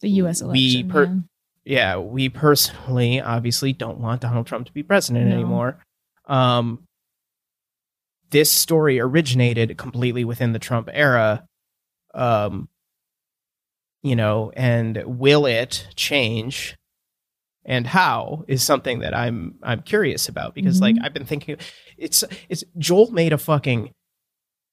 The 0.00 0.10
U.S. 0.10 0.42
We 0.42 0.80
election. 0.82 0.88
per- 0.90 1.22
yeah. 1.64 1.94
yeah, 1.94 1.96
we 1.98 2.28
personally 2.28 3.20
obviously 3.20 3.72
don't 3.72 3.98
want 3.98 4.20
Donald 4.22 4.46
Trump 4.46 4.66
to 4.66 4.72
be 4.72 4.82
president 4.82 5.28
No. 5.28 5.34
anymore. 5.34 5.78
Um, 6.26 6.84
this 8.30 8.50
story 8.50 8.98
originated 9.00 9.76
completely 9.76 10.24
within 10.24 10.52
the 10.52 10.58
Trump 10.58 10.88
era. 10.92 11.44
Um, 12.14 12.68
you 14.02 14.16
know, 14.16 14.52
and 14.56 15.02
will 15.06 15.46
it 15.46 15.86
change? 15.94 16.76
And 17.64 17.86
how 17.86 18.44
is 18.48 18.62
something 18.62 18.98
that 19.00 19.14
I'm 19.14 19.54
I'm 19.62 19.82
curious 19.82 20.28
about 20.28 20.54
because 20.54 20.80
like 20.80 20.96
Mhm. 20.96 21.04
I've 21.04 21.14
been 21.14 21.24
thinking 21.26 21.56
it's 21.96 22.24
it's 22.48 22.64
Joel 22.76 23.12
made 23.12 23.32
a 23.32 23.38
fucking 23.38 23.92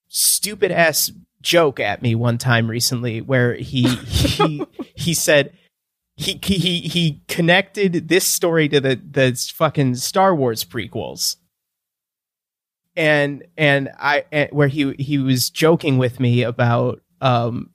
stupid 0.07 0.71
ass 0.71 1.11
joke 1.41 1.79
at 1.79 2.01
me 2.01 2.15
one 2.15 2.37
time 2.39 2.67
recently 2.69 3.21
where 3.21 3.53
he 3.53 3.83
he 3.87 4.65
he 4.95 5.13
said 5.13 5.53
he 6.15 6.39
he 6.41 6.79
he 6.81 7.21
connected 7.27 8.07
this 8.09 8.25
story 8.25 8.67
to 8.69 8.81
the 8.81 8.95
the 8.95 9.33
fucking 9.53 9.93
Star 9.95 10.35
Wars 10.35 10.63
prequels. 10.65 11.35
And 12.95 13.43
and 13.55 13.89
I 13.99 14.25
and 14.31 14.49
where 14.51 14.67
he 14.67 14.93
he 14.97 15.19
was 15.19 15.51
joking 15.51 15.99
with 15.99 16.19
me 16.19 16.41
about 16.41 17.01
um 17.21 17.69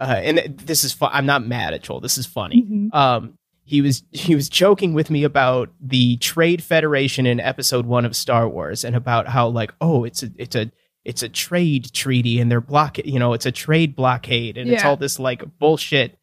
uh 0.00 0.20
and 0.22 0.38
this 0.58 0.84
is 0.84 0.92
fun. 0.92 1.10
I'm 1.12 1.26
not 1.26 1.46
mad 1.46 1.74
at 1.74 1.82
Joel. 1.82 2.00
This 2.00 2.18
is 2.18 2.26
funny 2.26 2.62
Mhm. 2.62 2.94
um 2.94 3.34
he 3.64 3.82
was 3.82 4.02
he 4.12 4.34
was 4.34 4.48
joking 4.48 4.94
with 4.94 5.10
me 5.10 5.24
about 5.24 5.70
the 5.80 6.16
trade 6.18 6.62
federation 6.62 7.26
in 7.26 7.38
episode 7.40 7.84
1 7.86 8.04
of 8.06 8.16
Star 8.16 8.48
Wars 8.48 8.84
and 8.84 8.96
about 8.96 9.28
how 9.28 9.48
like 9.48 9.72
oh 9.80 10.04
it's 10.04 10.22
a 10.22 10.30
it's 10.38 10.56
a 10.56 10.70
it's 11.04 11.22
a 11.22 11.28
trade 11.28 11.92
treaty 11.92 12.40
and 12.40 12.50
they're 12.50 12.60
block 12.60 12.98
you 13.04 13.18
know 13.18 13.32
it's 13.34 13.46
a 13.46 13.52
trade 13.52 13.94
blockade 13.96 14.56
and 14.56 14.70
it's 14.70 14.84
all 14.84 14.96
this 14.96 15.18
like 15.18 15.42
bullshit 15.58 16.18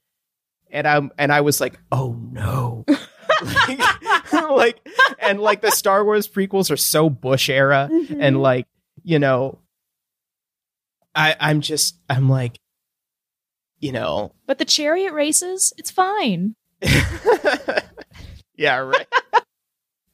and 0.72 0.88
I'm 0.88 1.11
and 1.18 1.31
I 1.31 1.41
was 1.41 1.60
like 1.61 1.80
oh 1.91 2.18
no 2.31 2.85
like, 2.88 3.80
like 4.34 4.88
and 5.19 5.39
like 5.39 5.61
the 5.61 5.72
Star 5.72 6.03
Wars 6.03 6.27
prequels 6.27 6.72
are 6.72 6.77
so 6.77 7.10
Bush 7.10 7.49
era 7.49 7.89
Mm-hmm. 7.91 8.22
and 8.22 8.41
like 8.41 8.65
you 9.03 9.19
know 9.19 9.60
I 11.15 11.35
I'm 11.39 11.61
just 11.61 11.97
I'm 12.09 12.29
like 12.29 12.57
you 13.79 13.91
know 13.91 14.33
But 14.47 14.57
the 14.57 14.65
chariot 14.65 15.13
races, 15.13 15.73
it's 15.77 15.91
fine. 15.91 16.55
yeah, 18.55 18.77
right. 18.77 19.07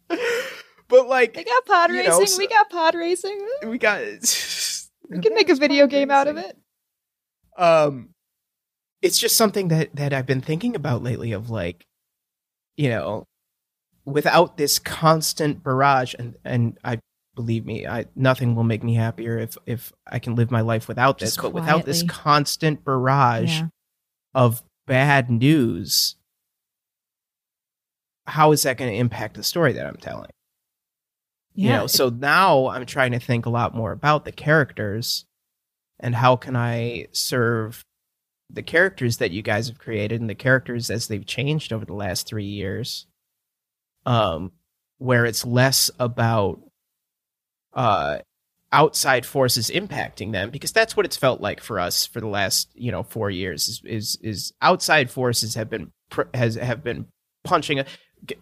but 0.88 1.08
like 1.08 1.34
They 1.34 1.44
got 1.44 1.66
pod 1.66 1.92
You 1.92 2.04
know, 2.04 2.20
racing. 2.20 2.28
so- 2.28 2.38
we 2.38 2.48
got 2.48 2.70
pod 2.70 2.96
racing. 2.96 3.48
we 3.66 3.78
got 3.78 4.02
We 5.10 5.20
can 5.20 5.34
make 5.34 5.50
a 5.50 5.56
video 5.56 5.88
game 5.88 6.10
out 6.12 6.28
of 6.28 6.38
it. 6.38 6.58
Um 7.58 8.10
it's 9.02 9.18
just 9.18 9.36
something 9.36 9.70
that 9.70 9.96
that 9.96 10.14
I've 10.14 10.26
been 10.28 10.42
thinking 10.42 10.76
about 10.76 11.04
lately 11.04 11.32
of 11.32 11.50
like 11.50 11.86
you 12.78 12.90
know 12.90 13.26
without 14.06 14.58
this 14.58 14.80
constant 14.80 15.64
barrage 15.64 16.14
and 16.18 16.36
and 16.46 16.78
I 16.84 17.00
believe 17.36 17.66
me 17.66 17.88
I 17.88 18.06
nothing 18.16 18.56
will 18.56 18.64
make 18.64 18.84
me 18.84 18.96
happier 18.96 19.38
if 19.40 19.58
if 19.66 19.94
I 20.06 20.20
can 20.20 20.36
live 20.36 20.52
my 20.52 20.62
life 20.62 20.88
without 20.88 21.18
this 21.20 21.38
but 21.38 21.54
without 21.54 21.86
this 21.86 22.04
constant 22.04 22.84
barrage 22.84 23.60
Yeah. 23.60 23.68
of 24.34 24.62
bad 24.88 25.30
news 25.30 26.16
how 28.26 28.52
is 28.52 28.64
that 28.64 28.78
going 28.78 28.92
to 28.92 28.98
impact 28.98 29.36
the 29.36 29.44
story 29.44 29.74
that 29.74 29.86
I'm 29.86 29.96
telling 29.98 30.30
Yeah. 31.54 31.68
you 31.68 31.74
know 31.78 31.88
so 31.88 32.10
now 32.10 32.68
i'm 32.68 32.86
trying 32.86 33.12
to 33.14 33.20
think 33.20 33.46
a 33.46 33.50
lot 33.50 33.74
more 33.76 33.92
about 33.92 34.26
the 34.26 34.32
characters 34.32 35.26
and 36.00 36.16
how 36.16 36.36
can 36.36 36.56
i 36.56 37.08
serve 37.12 37.84
the 38.50 38.64
characters 38.64 39.18
that 39.18 39.32
you 39.32 39.42
guys 39.42 39.68
have 39.70 39.80
created 39.80 40.20
and 40.20 40.30
the 40.30 40.36
characters 40.36 40.90
as 40.90 41.08
they've 41.08 41.26
changed 41.26 41.72
over 41.72 41.86
the 41.86 41.94
last 41.94 42.28
three 42.28 42.46
years 42.46 43.06
um 44.06 44.52
where 44.98 45.26
it's 45.26 45.46
less 45.46 45.90
about 46.00 46.60
uh 47.74 48.20
outside 48.74 49.26
forces 49.26 49.70
impacting 49.70 50.32
them 50.32 50.50
because 50.50 50.72
that's 50.72 50.96
what 50.96 51.06
it's 51.06 51.18
felt 51.18 51.42
like 51.42 51.60
for 51.62 51.78
us 51.80 52.06
for 52.06 52.22
the 52.22 52.28
last 52.28 52.70
you 52.74 52.92
know 52.92 53.04
four 53.04 53.30
years 53.30 53.68
is 53.68 53.82
is, 53.86 54.18
is 54.22 54.54
outside 54.62 55.10
forces 55.12 55.56
have 55.56 55.70
been 55.70 55.92
pr- 56.10 56.22
has 56.34 56.56
have 56.56 56.84
been 56.84 57.06
punching 57.44 57.80
a- 57.80 57.86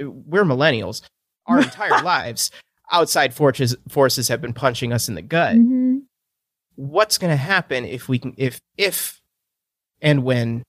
we're 0.02 0.44
millennials 0.44 1.02
our 1.48 1.60
entire 1.64 2.02
lives 2.04 2.52
outside 2.92 3.34
forces 3.34 3.76
forces 3.88 4.28
have 4.28 4.40
been 4.42 4.54
punching 4.54 4.94
us 4.94 5.10
in 5.10 5.16
the 5.16 5.22
gut 5.22 5.56
Mhm. 5.56 6.02
what's 6.76 7.18
going 7.18 7.32
to 7.32 7.38
happen 7.38 7.84
if 7.86 8.08
we 8.08 8.20
can 8.20 8.34
if 8.38 8.60
if 8.78 9.20
and 10.02 10.24
when 10.24 10.64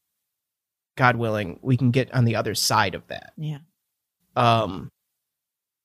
god 0.96 1.16
willing 1.16 1.58
we 1.62 1.76
can 1.76 1.90
get 1.90 2.12
on 2.14 2.24
the 2.24 2.36
other 2.36 2.54
side 2.54 2.94
of 2.94 3.06
that 3.08 3.32
Yeah. 3.36 3.58
um 4.36 4.88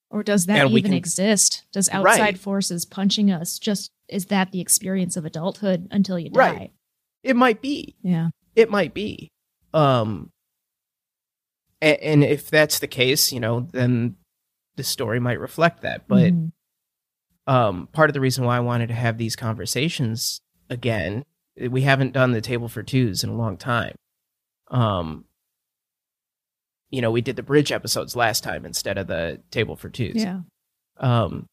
Or 0.09 0.23
does 0.23 0.45
that 0.45 0.67
even 0.69 0.83
can- 0.91 0.93
exist? 0.93 1.63
Does 1.73 1.89
Right. 1.91 2.05
outside 2.19 2.39
forces 2.39 2.85
punching 2.85 3.31
us 3.31 3.59
just 3.59 3.91
is 4.07 4.25
that 4.27 4.51
the 4.51 4.61
experience 4.61 5.17
of 5.17 5.25
adulthood 5.25 5.87
until 5.91 6.19
you 6.19 6.29
die? 6.29 6.39
Right. 6.51 6.71
it 7.23 7.35
might 7.35 7.59
be 7.61 7.95
Yeah. 8.03 8.29
it 8.55 8.69
might 8.69 8.93
be 8.93 9.31
um 9.73 10.31
and, 11.81 11.97
and 11.99 12.23
if 12.23 12.49
that's 12.49 12.79
the 12.79 12.87
case, 12.87 13.31
you 13.31 13.39
know, 13.39 13.61
then 13.71 14.15
the 14.75 14.83
story 14.83 15.19
might 15.19 15.39
reflect 15.39 15.81
that. 15.81 16.07
But 16.07 16.33
Mhm. 16.33 16.51
um, 17.47 17.87
part 17.91 18.09
of 18.09 18.13
the 18.13 18.21
reason 18.21 18.45
why 18.45 18.57
I 18.57 18.61
wanted 18.61 18.87
to 18.87 18.93
have 18.93 19.17
these 19.17 19.35
conversations 19.35 20.39
again, 20.69 21.25
we 21.69 21.81
haven't 21.81 22.13
done 22.13 22.31
the 22.31 22.41
table 22.41 22.67
for 22.69 22.81
twos 22.83 23.23
in 23.23 23.29
a 23.29 23.35
long 23.35 23.57
time. 23.57 23.95
Um, 24.69 25.25
you 26.95 27.01
know, 27.01 27.11
we 27.11 27.21
did 27.21 27.35
the 27.35 27.43
bridge 27.43 27.71
episodes 27.71 28.15
last 28.15 28.43
time 28.43 28.65
instead 28.65 28.97
of 28.97 29.07
the 29.07 29.41
table 29.51 29.75
for 29.75 29.89
twos. 29.89 30.15
yeah. 30.15 30.39
Um, 30.97 31.45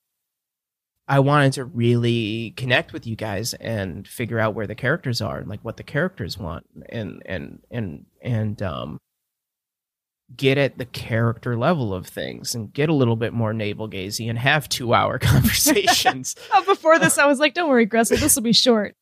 I 1.09 1.19
wanted 1.19 1.55
to 1.55 1.65
really 1.65 2.55
connect 2.57 2.93
with 2.93 3.07
you 3.09 3.17
guys 3.17 3.55
and 3.55 4.07
figure 4.07 4.39
out 4.39 4.55
where 4.55 4.69
the 4.69 4.77
characters 4.77 5.21
are 5.21 5.39
and 5.39 5.49
like 5.49 5.61
what 5.63 5.77
the 5.77 5.83
characters 5.83 6.39
want 6.39 6.65
and 6.89 7.23
and 7.27 7.59
and 7.71 8.07
and 8.23 8.63
um 8.63 8.99
get 10.35 10.57
at 10.59 10.79
the 10.79 10.87
character 10.87 11.59
level 11.59 11.93
of 11.93 12.07
things 12.07 12.55
and 12.55 12.73
get 12.73 12.89
a 12.89 12.95
little 12.95 13.17
bit 13.17 13.33
more 13.35 13.53
navel 13.53 13.89
gazy 13.89 14.31
and 14.31 14.39
have 14.39 14.69
two 14.69 14.95
hour 14.95 15.19
conversations. 15.31 16.37
Oh, 16.55 16.65
before 16.65 16.99
this, 17.01 17.19
I 17.25 17.27
was 17.27 17.41
like, 17.41 17.53
"Don't 17.55 17.69
worry, 17.69 17.87
Gressel, 17.87 18.19
this 18.21 18.37
will 18.37 18.43
be 18.43 18.53
short." 18.53 18.95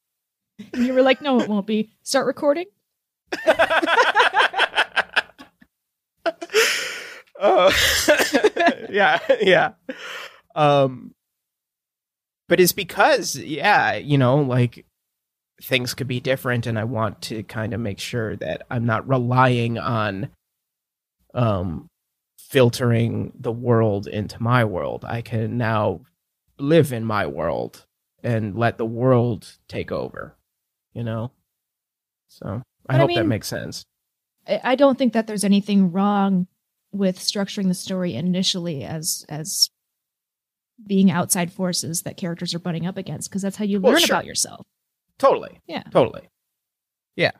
And 0.72 0.86
you 0.86 0.94
were 0.94 1.02
like, 1.02 1.20
"No, 1.20 1.38
it 1.40 1.48
won't 1.48 1.66
be." 1.66 1.90
Start 2.02 2.26
recording. 2.26 2.66
Uh, 7.40 7.72
yeah, 8.90 9.18
yeah. 9.40 9.72
Um, 10.54 11.14
but 12.48 12.60
it's 12.60 12.72
because, 12.72 13.36
yeah, 13.36 13.94
you 13.94 14.18
know, 14.18 14.36
like 14.36 14.84
things 15.62 15.94
could 15.94 16.06
be 16.06 16.20
different, 16.20 16.66
and 16.66 16.78
I 16.78 16.84
want 16.84 17.22
to 17.22 17.42
kind 17.42 17.72
of 17.72 17.80
make 17.80 17.98
sure 17.98 18.36
that 18.36 18.62
I'm 18.70 18.84
not 18.84 19.08
relying 19.08 19.78
on, 19.78 20.28
um, 21.32 21.88
filtering 22.38 23.32
the 23.38 23.52
world 23.52 24.06
into 24.06 24.42
my 24.42 24.64
world. 24.64 25.04
I 25.06 25.22
can 25.22 25.56
now 25.56 26.00
live 26.58 26.92
in 26.92 27.04
my 27.04 27.26
world 27.26 27.86
and 28.22 28.54
let 28.56 28.76
the 28.76 28.86
world 28.86 29.56
take 29.66 29.90
over. 29.90 30.36
You 30.92 31.04
know, 31.04 31.30
so 32.28 32.62
I 32.88 32.92
But 32.92 32.94
I 32.94 32.98
hope 32.98 33.14
that 33.14 33.26
makes 33.26 33.48
sense. 33.48 33.84
I 34.46 34.74
don't 34.74 34.98
think 34.98 35.12
that 35.12 35.26
there's 35.26 35.44
anything 35.44 35.92
wrong 35.92 36.48
with 36.92 37.18
structuring 37.18 37.68
the 37.68 37.74
story 37.74 38.14
initially 38.14 38.84
as 38.84 39.24
as 39.28 39.68
being 40.86 41.10
outside 41.10 41.52
forces 41.52 42.02
that 42.02 42.16
characters 42.16 42.54
are 42.54 42.58
butting 42.58 42.86
up 42.86 42.96
against 42.96 43.28
because 43.30 43.42
that's 43.42 43.56
how 43.56 43.64
you 43.64 43.80
Well, 43.80 43.92
learn 43.92 44.00
sure. 44.02 44.14
about 44.16 44.24
yourself. 44.26 44.66
Totally. 45.18 45.60
Yeah. 45.66 45.82
Totally. 45.92 46.22
Yeah. 47.16 47.32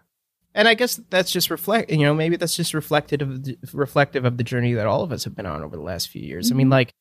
And 0.54 0.68
I 0.68 0.74
guess 0.74 1.00
that's 1.10 1.32
just 1.32 1.48
reflect, 1.48 1.90
you 1.90 1.98
know, 1.98 2.12
maybe 2.12 2.36
that's 2.36 2.56
just 2.56 2.74
reflected 2.74 3.22
of 3.22 3.44
the, 3.44 3.56
reflective 3.72 4.24
of 4.24 4.36
the 4.36 4.44
journey 4.44 4.74
that 4.74 4.86
all 4.86 5.02
of 5.02 5.12
us 5.12 5.24
have 5.24 5.34
been 5.34 5.46
on 5.46 5.62
over 5.62 5.76
the 5.76 5.82
last 5.82 6.08
few 6.10 6.20
years. 6.22 6.50
I 6.50 6.54
mean, 6.54 6.66
Mhm. 6.66 6.72
like 6.72 6.92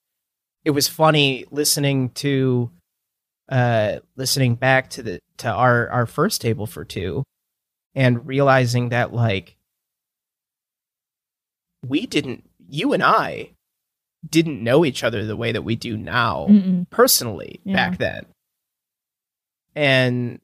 it 0.64 0.72
was 0.72 0.88
funny 0.88 1.46
listening 1.52 2.10
to 2.12 2.72
uh 3.50 4.00
listening 4.16 4.56
back 4.56 4.90
to 4.92 5.04
the 5.04 5.20
to 5.38 5.50
our 5.50 5.90
our 5.90 6.06
first 6.06 6.40
table 6.42 6.68
for 6.68 6.86
two 6.86 7.24
and 7.96 8.26
realizing 8.28 8.90
that 8.90 9.12
like 9.14 9.58
we 11.86 12.06
didn't 12.06 12.50
you 12.68 12.94
and 12.94 13.02
I 13.04 13.52
didn't 14.30 14.64
know 14.64 14.84
each 14.86 15.04
other 15.04 15.26
the 15.26 15.36
way 15.38 15.52
that 15.52 15.64
we 15.64 15.76
do 15.76 15.96
now 15.98 16.48
Mm-mm. 16.50 16.90
personally 16.90 17.62
Yeah. 17.64 17.74
back 17.74 17.98
then. 17.98 18.26
And 19.76 20.40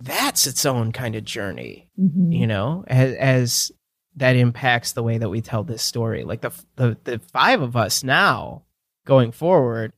that's 0.00 0.46
its 0.46 0.64
own 0.64 0.92
kind 0.92 1.14
of 1.14 1.24
journey, 1.24 1.90
Mhm. 1.98 2.36
you 2.36 2.46
know, 2.46 2.84
as, 2.86 3.14
as 3.16 3.72
that 4.16 4.34
impacts 4.34 4.92
the 4.92 5.02
way 5.02 5.18
that 5.18 5.28
we 5.28 5.40
tell 5.42 5.62
this 5.62 5.82
story. 5.82 6.24
Like 6.24 6.40
the 6.40 6.52
the 6.76 6.96
the 7.04 7.18
five 7.18 7.60
of 7.60 7.76
us 7.76 8.02
now 8.02 8.64
going 9.04 9.30
forward, 9.30 9.92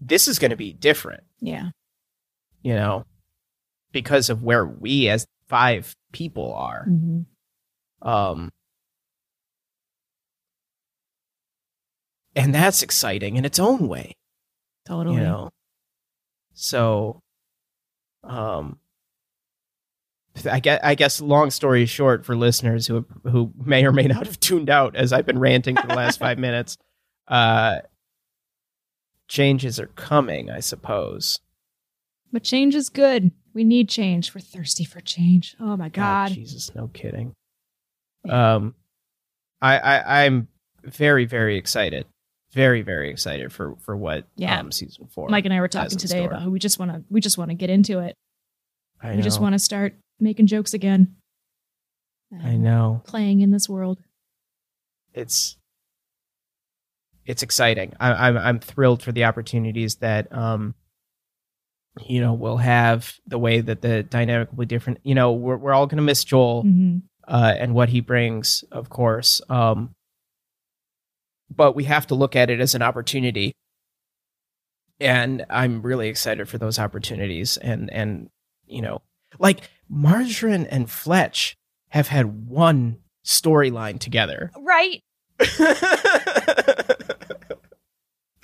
this 0.00 0.26
is 0.28 0.38
going 0.38 0.50
to 0.50 0.56
be 0.56 0.72
different, 0.72 1.22
Yeah. 1.40 1.70
you 2.62 2.74
know, 2.74 3.04
because 3.92 4.30
of 4.30 4.42
where 4.42 4.66
we 4.66 5.08
as 5.08 5.26
five 5.48 5.94
people 6.12 6.54
are. 6.54 6.86
Mhm. 6.88 7.26
Um, 8.02 8.50
and 12.36 12.54
that's 12.54 12.82
exciting 12.82 13.36
in 13.36 13.44
its 13.44 13.58
own 13.58 13.88
way. 13.88 14.16
Totally. 14.86 15.16
you 15.16 15.22
know 15.22 15.50
so 16.52 17.22
um 18.22 18.78
I 20.50 20.58
guess, 20.60 20.80
I 20.82 20.94
guess 20.94 21.20
long 21.20 21.50
story 21.50 21.86
short 21.86 22.26
for 22.26 22.36
listeners 22.36 22.86
who 22.86 23.06
who 23.22 23.52
may 23.64 23.86
or 23.86 23.92
may 23.92 24.02
not 24.06 24.26
have 24.26 24.38
tuned 24.40 24.68
out 24.68 24.94
as 24.96 25.12
I've 25.12 25.24
been 25.26 25.38
ranting 25.38 25.76
for 25.76 25.86
the 25.86 25.94
last 25.94 26.18
5 26.18 26.38
minutes 26.46 26.76
uh 27.28 27.78
changes 29.26 29.80
are 29.80 29.86
coming 29.88 30.50
I 30.50 30.60
suppose 30.60 31.40
But 32.32 32.42
change 32.42 32.74
is 32.74 32.90
good. 32.90 33.32
We 33.54 33.64
need 33.64 33.88
change. 33.88 34.34
We're 34.34 34.40
thirsty 34.40 34.84
for 34.84 35.00
change. 35.00 35.56
Oh 35.60 35.76
my 35.76 35.88
God. 35.88 36.32
Jesus 36.32 36.74
no 36.74 36.88
kidding 36.88 37.32
um 38.28 38.74
I, 39.62 39.78
I 39.78 40.24
I'm 40.24 40.48
very 40.82 41.24
very 41.26 41.56
excited 41.56 42.06
very 42.52 42.82
very 42.82 43.10
excited 43.10 43.52
for 43.52 43.76
for 43.80 43.96
what 43.96 44.26
Yeah. 44.36 44.58
um 44.60 44.72
season 44.72 45.06
4 45.08 45.28
Mike 45.28 45.44
and 45.44 45.52
I 45.54 45.60
were 45.60 45.68
talking 45.68 45.96
today 45.98 46.18
store. 46.18 46.28
about 46.28 46.42
how 46.42 46.48
we 46.50 46.58
just 46.58 46.78
want 46.78 46.92
to 46.92 47.04
we 47.10 47.20
just 47.20 47.36
want 47.38 47.50
to 47.50 47.54
get 47.54 47.70
into 47.70 47.98
it. 48.00 48.14
I 49.02 49.14
we 49.16 49.22
just 49.22 49.40
want 49.40 49.52
to 49.54 49.58
start 49.58 49.94
making 50.20 50.46
jokes 50.46 50.72
again. 50.74 51.16
I 52.42 52.56
know 52.56 53.02
Playing 53.06 53.42
in 53.42 53.50
this 53.50 53.68
world. 53.68 53.98
it's 55.12 55.56
it's 57.26 57.42
exciting. 57.42 57.92
I, 58.00 58.28
I'm 58.28 58.36
I'm 58.38 58.58
thrilled 58.60 59.02
for 59.02 59.12
the 59.12 59.24
opportunities 59.24 59.96
that 59.96 60.32
um 60.34 60.74
you 62.06 62.20
know 62.20 62.32
we'll 62.34 62.56
have 62.56 63.14
the 63.26 63.38
way 63.38 63.60
that 63.60 63.82
the 63.82 64.02
dynamic 64.02 64.50
will 64.50 64.58
be 64.58 64.66
different. 64.66 64.98
You 65.04 65.14
know, 65.14 65.32
we're 65.32 65.56
we're 65.56 65.72
all 65.74 65.86
gonna 65.86 66.02
miss 66.02 66.24
Joel 66.24 66.64
Mhm. 66.64 67.02
uh, 67.28 67.54
and 67.58 67.74
what 67.74 67.88
he 67.90 68.00
brings, 68.00 68.64
of 68.72 68.88
course. 68.88 69.40
Um, 69.48 69.94
but 71.54 71.76
we 71.76 71.84
have 71.84 72.06
to 72.08 72.14
look 72.14 72.34
at 72.36 72.50
it 72.50 72.60
as 72.60 72.74
an 72.74 72.82
opportunity, 72.82 73.54
and 75.00 75.44
I'm 75.50 75.82
really 75.82 76.08
excited 76.08 76.48
for 76.48 76.58
those 76.58 76.78
opportunities. 76.78 77.56
And 77.58 77.92
and 77.92 78.28
you 78.66 78.82
know, 78.82 79.02
like 79.38 79.60
Margarine 79.88 80.66
and 80.66 80.90
Fletch 80.90 81.56
have 81.90 82.08
had 82.08 82.48
one 82.48 82.98
storyline 83.24 83.98
together. 84.00 84.50
Right. 84.58 85.00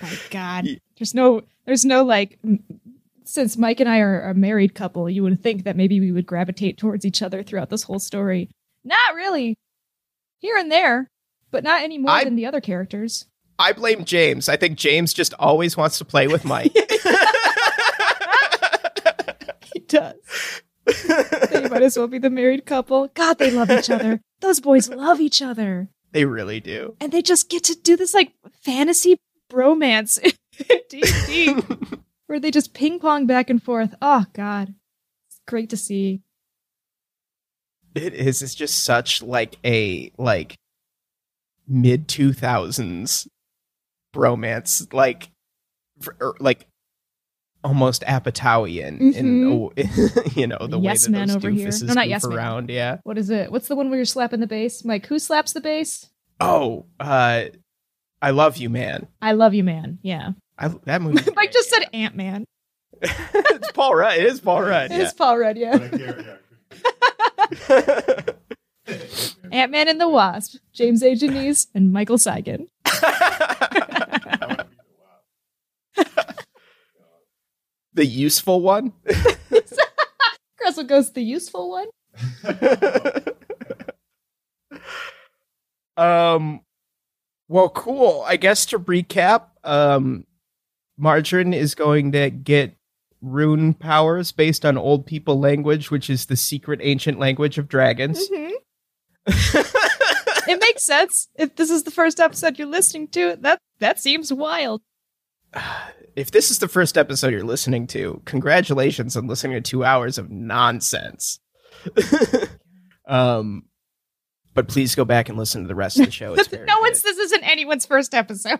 My 0.01 0.17
God. 0.29 0.65
There's 0.97 1.13
no 1.13 1.41
there's 1.65 1.85
no 1.85 2.03
like 2.03 2.39
since 3.31 3.55
Mike 3.57 3.79
and 3.79 3.87
I 3.89 3.99
are 3.99 4.29
a 4.29 4.33
married 4.33 4.75
couple, 4.75 5.09
you 5.09 5.23
would 5.23 5.41
think 5.41 5.63
that 5.63 5.77
maybe 5.77 6.01
we 6.01 6.11
would 6.11 6.25
gravitate 6.25 6.77
towards 6.77 7.05
each 7.05 7.21
other 7.21 7.43
throughout 7.43 7.69
this 7.69 7.83
whole 7.83 7.99
story. 7.99 8.49
Not 8.83 9.15
really. 9.15 9.55
Here 10.39 10.57
and 10.57 10.69
there, 10.69 11.07
but 11.49 11.63
not 11.63 11.81
any 11.81 11.97
more 11.97 12.11
I- 12.11 12.23
than 12.25 12.35
the 12.35 12.45
other 12.45 12.59
characters. 12.61 13.25
I 13.57 13.73
blame 13.73 14.03
James. 14.05 14.49
I 14.49 14.57
think 14.57 14.77
James 14.77 15.13
just 15.13 15.33
always 15.39 15.77
wants 15.77 15.97
to 15.99 16.05
play 16.05 16.27
with 16.27 16.43
Mike. 16.45 16.75
He 19.73 19.79
does. 19.79 20.61
They 20.85 21.69
might 21.69 21.81
as 21.83 21.97
well 21.97 22.07
be 22.07 22.17
the 22.17 22.29
married 22.29 22.65
couple. 22.65 23.07
God, 23.13 23.37
they 23.37 23.51
love 23.51 23.71
each 23.71 23.89
other. 23.89 24.19
Those 24.41 24.59
boys 24.59 24.89
love 24.89 25.21
each 25.21 25.41
other. 25.41 25.87
they 26.11 26.25
really 26.25 26.59
do. 26.59 26.95
And 26.99 27.11
they 27.11 27.21
just 27.21 27.49
get 27.49 27.63
to 27.65 27.75
do 27.75 27.95
this 27.95 28.13
like 28.13 28.33
fantasy 28.63 29.17
bromance 29.49 30.17
in 30.69 30.79
D&D 30.89 31.55
where 32.31 32.39
they 32.39 32.49
just 32.49 32.73
ping 32.73 32.97
pong 32.97 33.25
back 33.25 33.49
and 33.49 33.61
forth. 33.61 33.93
Oh 34.01 34.23
God. 34.31 34.73
It's 35.27 35.41
great 35.45 35.69
to 35.71 35.77
see. 35.77 36.21
It 37.93 38.13
is. 38.13 38.41
It's 38.41 38.55
just 38.55 38.85
such 38.85 39.21
like 39.21 39.57
a 39.65 40.13
like 40.17 40.55
mid 41.67 42.07
two 42.07 42.31
thousands 42.31 43.27
bromance, 44.15 44.93
like 44.93 45.29
for, 45.99 46.15
er, 46.21 46.33
like 46.39 46.67
almost 47.65 48.01
Apatowian 48.03 49.13
in 49.13 49.69
you 50.33 50.47
know 50.47 50.67
the 50.67 50.79
Yes 50.79 51.09
way 51.09 51.11
that 51.11 51.17
man 51.17 51.27
those 51.27 51.35
over 51.35 51.49
here. 51.49 51.67
doofuses 51.67 51.89
No, 51.89 51.95
not 51.95 52.07
yes 52.07 52.25
man. 52.25 52.37
around. 52.37 52.69
Yeah. 52.69 52.99
What 53.03 53.17
is 53.17 53.29
it? 53.29 53.51
What's 53.51 53.67
the 53.67 53.75
one 53.75 53.89
where 53.89 53.97
you're 53.99 54.05
slapping 54.05 54.39
the 54.39 54.47
bass? 54.47 54.85
Mike, 54.85 55.05
who 55.07 55.19
slaps 55.19 55.51
the 55.51 55.59
bass? 55.59 56.09
Oh, 56.39 56.85
uh, 56.97 57.43
I 58.21 58.31
love 58.31 58.55
you, 58.55 58.69
man. 58.69 59.07
I 59.21 59.33
love 59.33 59.53
you, 59.53 59.65
man. 59.65 59.99
Yeah. 60.01 60.29
I, 60.61 60.67
that 60.85 61.01
movie. 61.03 61.29
Mike 61.35 61.51
just 61.51 61.69
said 61.69 61.83
Ant 61.93 62.15
Man. 62.15 62.45
it's 63.01 63.71
Paul 63.71 63.95
Rudd. 63.95 64.17
It 64.17 64.25
is 64.27 64.39
Paul 64.39 64.61
Rudd. 64.61 64.91
It's 64.91 65.13
Paul 65.13 65.37
Rudd, 65.39 65.57
yeah. 65.57 65.77
But 65.77 65.93
I 65.93 65.97
can't- 65.97 66.37
yeah. 67.67 68.23
Ant 69.51 69.71
Man 69.71 69.87
and 69.89 69.99
the 69.99 70.07
Wasp, 70.07 70.55
James 70.71 71.01
A. 71.03 71.15
Janice, 71.15 71.67
and 71.73 71.91
Michael 71.91 72.17
Seigan. 72.17 72.67
That 73.01 74.45
would 74.47 74.67
be 75.95 76.03
the 76.03 76.35
the 77.93 78.05
useful 78.05 78.61
one. 78.61 78.93
Russell 80.63 80.83
goes 80.85 81.11
the 81.11 81.21
useful 81.21 81.69
one. 81.71 81.87
Um, 85.97 86.61
well, 87.47 87.69
cool. 87.69 88.23
I 88.25 88.37
guess 88.37 88.65
to 88.67 88.79
recap, 88.79 89.47
um, 89.63 90.25
Margarine 91.01 91.51
is 91.53 91.73
going 91.73 92.11
to 92.11 92.29
get 92.29 92.75
rune 93.21 93.73
powers 93.73 94.31
based 94.31 94.65
on 94.65 94.77
old 94.77 95.05
people 95.05 95.39
language, 95.39 95.89
which 95.91 96.09
is 96.09 96.27
the 96.27 96.35
secret 96.35 96.79
ancient 96.83 97.17
language 97.19 97.57
of 97.57 97.67
dragons. 97.67 98.29
Mhm. 98.29 98.51
It 100.47 100.59
makes 100.59 100.83
sense. 100.83 101.27
If 101.35 101.55
this 101.55 101.69
is 101.69 101.83
the 101.83 101.91
first 101.91 102.19
episode 102.19 102.57
you're 102.57 102.67
listening 102.67 103.07
to, 103.09 103.37
that 103.41 103.59
that 103.79 103.99
seems 103.99 104.33
wild. 104.33 104.81
if 106.15 106.31
this 106.31 106.51
is 106.51 106.59
the 106.59 106.67
first 106.67 106.97
episode 106.97 107.31
you're 107.31 107.43
listening 107.43 107.87
to, 107.87 108.21
congratulations 108.25 109.15
on 109.15 109.27
listening 109.27 109.53
to 109.53 109.61
two 109.61 109.83
hours 109.83 110.17
of 110.17 110.29
nonsense. 110.29 111.39
um, 113.07 113.63
but 114.53 114.67
please 114.67 114.95
go 114.95 115.05
back 115.05 115.29
and 115.29 115.37
listen 115.37 115.61
to 115.61 115.67
the 115.67 115.75
rest 115.75 115.99
of 115.99 116.05
the 116.05 116.11
show. 116.11 116.33
It's 116.33 116.51
no, 116.51 116.57
good. 116.57 116.67
it's 116.85 117.01
this 117.01 117.17
isn't 117.17 117.43
anyone's 117.43 117.85
first 117.85 118.13
episode. 118.13 118.59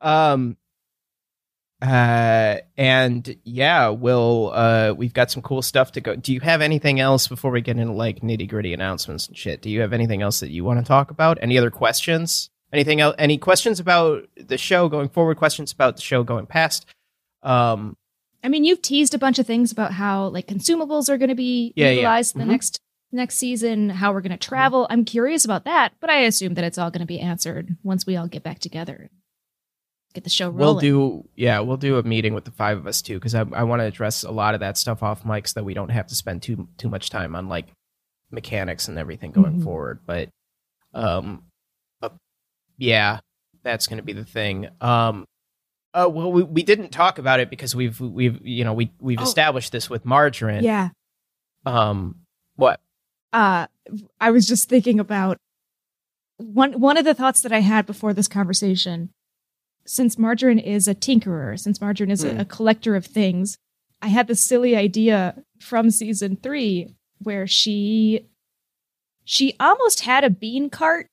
Um 0.00 0.56
uh 1.82 2.56
and 2.76 3.36
yeah 3.44 3.88
we'll 3.88 4.50
uh 4.54 4.92
we've 4.94 5.14
got 5.14 5.30
some 5.30 5.42
cool 5.42 5.62
stuff 5.62 5.92
to 5.92 6.00
go 6.02 6.14
do 6.14 6.34
you 6.34 6.40
have 6.40 6.60
anything 6.60 7.00
else 7.00 7.26
before 7.26 7.50
we 7.50 7.62
get 7.62 7.78
into 7.78 7.92
like 7.94 8.20
nitty 8.20 8.46
gritty 8.46 8.74
announcements 8.74 9.28
and 9.28 9.36
shit 9.36 9.62
do 9.62 9.70
you 9.70 9.80
have 9.80 9.94
anything 9.94 10.20
else 10.20 10.40
that 10.40 10.50
you 10.50 10.62
want 10.62 10.78
to 10.78 10.84
talk 10.84 11.10
about 11.10 11.38
any 11.40 11.56
other 11.56 11.70
questions 11.70 12.50
anything 12.70 13.00
else 13.00 13.14
any 13.18 13.38
questions 13.38 13.80
about 13.80 14.28
the 14.36 14.58
show 14.58 14.90
going 14.90 15.08
forward 15.08 15.38
questions 15.38 15.72
about 15.72 15.96
the 15.96 16.02
show 16.02 16.22
going 16.22 16.46
past 16.46 16.84
um 17.42 17.96
I 18.42 18.48
mean, 18.48 18.64
you've 18.64 18.80
teased 18.80 19.12
a 19.12 19.18
bunch 19.18 19.38
of 19.38 19.46
things 19.46 19.70
about 19.70 19.92
how 19.92 20.28
like 20.28 20.46
consumables 20.46 21.10
are 21.10 21.18
going 21.18 21.28
to 21.28 21.34
be 21.34 21.74
Yeah, 21.76 21.88
yeah. 21.88 21.92
utilized 21.92 22.34
in 22.34 22.40
Mhm. 22.40 22.44
the 22.46 22.50
next 22.52 22.80
next 23.12 23.34
season, 23.36 23.90
how 23.90 24.14
we're 24.14 24.22
going 24.22 24.30
to 24.32 24.38
travel. 24.38 24.86
I'm 24.88 25.04
curious 25.04 25.44
about 25.44 25.64
that, 25.66 25.92
but 26.00 26.08
I 26.08 26.20
assume 26.20 26.54
that 26.54 26.64
it's 26.64 26.78
all 26.78 26.90
going 26.90 27.00
to 27.00 27.06
be 27.06 27.20
answered 27.20 27.76
once 27.82 28.06
we 28.06 28.16
all 28.16 28.28
get 28.28 28.42
back 28.42 28.58
together. 28.58 29.10
Get 30.14 30.24
the 30.24 30.30
show 30.30 30.48
rolling. 30.50 30.58
we'll 30.58 30.78
do 30.80 31.28
yeah 31.36 31.60
we'll 31.60 31.76
do 31.76 31.96
a 31.98 32.02
meeting 32.02 32.34
with 32.34 32.44
the 32.44 32.50
five 32.50 32.76
of 32.78 32.86
us 32.88 33.00
too 33.00 33.14
because 33.14 33.34
i, 33.34 33.40
I 33.52 33.62
want 33.62 33.78
to 33.80 33.84
address 33.84 34.24
a 34.24 34.30
lot 34.32 34.54
of 34.54 34.60
that 34.60 34.76
stuff 34.76 35.02
off 35.04 35.24
mic 35.24 35.46
so 35.46 35.60
that 35.60 35.64
we 35.64 35.72
don't 35.72 35.90
have 35.90 36.08
to 36.08 36.16
spend 36.16 36.42
too 36.42 36.66
too 36.78 36.88
much 36.88 37.10
time 37.10 37.36
on 37.36 37.48
like 37.48 37.66
mechanics 38.32 38.88
and 38.88 38.98
everything 38.98 39.30
going 39.30 39.60
Mhm. 39.60 39.64
forward 39.64 40.00
but 40.06 40.28
um 40.94 41.44
uh, 42.02 42.08
yeah 42.76 43.20
that's 43.62 43.86
going 43.86 43.98
to 43.98 44.02
be 44.02 44.12
the 44.12 44.24
thing 44.24 44.68
um 44.80 45.26
uh, 45.94 46.08
well 46.10 46.32
we, 46.32 46.42
we 46.42 46.62
didn't 46.64 46.90
talk 46.90 47.18
about 47.18 47.38
it 47.38 47.48
because 47.50 47.76
we've 47.76 48.00
we've 48.00 48.44
you 48.44 48.64
know 48.64 48.72
we 48.72 48.90
we've 49.00 49.20
Oh. 49.20 49.22
established 49.22 49.70
this 49.70 49.88
with 49.88 50.04
margarine 50.04 50.64
Yeah. 50.64 50.88
um 51.66 52.16
what 52.56 52.80
uh 53.32 53.68
I 54.20 54.30
was 54.32 54.48
just 54.48 54.68
thinking 54.68 54.98
about 54.98 55.36
one 56.38 56.80
one 56.80 56.96
of 56.96 57.04
the 57.04 57.14
thoughts 57.14 57.42
that 57.42 57.52
I 57.52 57.60
had 57.60 57.86
before 57.86 58.12
this 58.12 58.26
conversation. 58.28 59.10
Since 59.90 60.18
Margarine 60.18 60.60
is 60.60 60.86
a 60.86 60.94
tinkerer, 60.94 61.58
since 61.58 61.80
Margarine 61.80 62.12
is 62.12 62.22
Hmm. 62.22 62.38
a, 62.38 62.42
a 62.42 62.44
collector 62.44 62.94
of 62.94 63.04
things, 63.04 63.56
I 64.00 64.06
had 64.06 64.28
this 64.28 64.40
silly 64.40 64.76
idea 64.76 65.42
from 65.58 65.90
season 65.90 66.36
three 66.36 66.94
where 67.18 67.48
she 67.48 68.28
she 69.24 69.56
almost 69.58 70.02
had 70.02 70.22
a 70.22 70.30
bean 70.30 70.70
cart. 70.70 71.08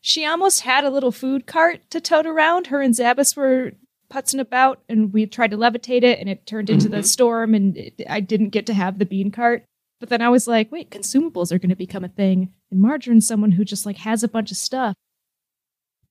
She 0.00 0.24
almost 0.24 0.60
had 0.60 0.84
a 0.84 0.90
little 0.90 1.10
food 1.10 1.46
cart 1.48 1.80
to 1.90 2.00
tote 2.00 2.26
around. 2.26 2.68
Her 2.68 2.80
and 2.80 2.94
Zabas 2.94 3.36
were 3.36 3.72
putzing 4.08 4.38
about, 4.40 4.82
and 4.88 5.12
we 5.12 5.26
tried 5.26 5.50
to 5.50 5.56
levitate 5.58 6.04
it, 6.04 6.20
and 6.20 6.28
it 6.28 6.46
turned 6.46 6.70
into 6.70 6.88
the 6.88 6.98
Mhm. 6.98 7.04
storm, 7.06 7.54
and 7.56 7.76
it, 7.76 8.02
I 8.08 8.20
didn't 8.20 8.50
get 8.50 8.66
to 8.66 8.74
have 8.74 9.00
the 9.00 9.04
bean 9.04 9.32
cart. 9.32 9.64
But 9.98 10.10
then 10.10 10.22
I 10.22 10.28
was 10.28 10.46
like, 10.46 10.70
wait, 10.70 10.90
consumables 10.90 11.50
are 11.50 11.58
going 11.58 11.70
to 11.70 11.76
become 11.76 12.04
a 12.04 12.08
thing, 12.08 12.52
and 12.70 12.80
Margarine's 12.80 13.26
someone 13.26 13.52
who 13.52 13.64
just 13.64 13.84
like 13.84 13.98
has 13.98 14.22
a 14.22 14.28
bunch 14.28 14.52
of 14.52 14.56
stuff. 14.56 14.94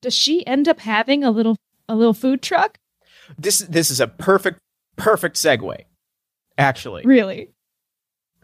Does 0.02 0.14
she 0.14 0.46
end 0.46 0.68
up 0.68 0.82
having 0.82 1.24
a 1.24 1.32
little 1.32 1.56
a 1.90 1.96
little 1.96 2.14
food 2.14 2.42
truck? 2.42 2.78
this 3.38 3.60
this 3.60 3.92
is 3.92 4.00
a 4.00 4.08
perfect 4.08 4.60
perfect 4.96 5.36
segue 5.36 5.84
actually 6.58 7.04
Really? 7.06 7.50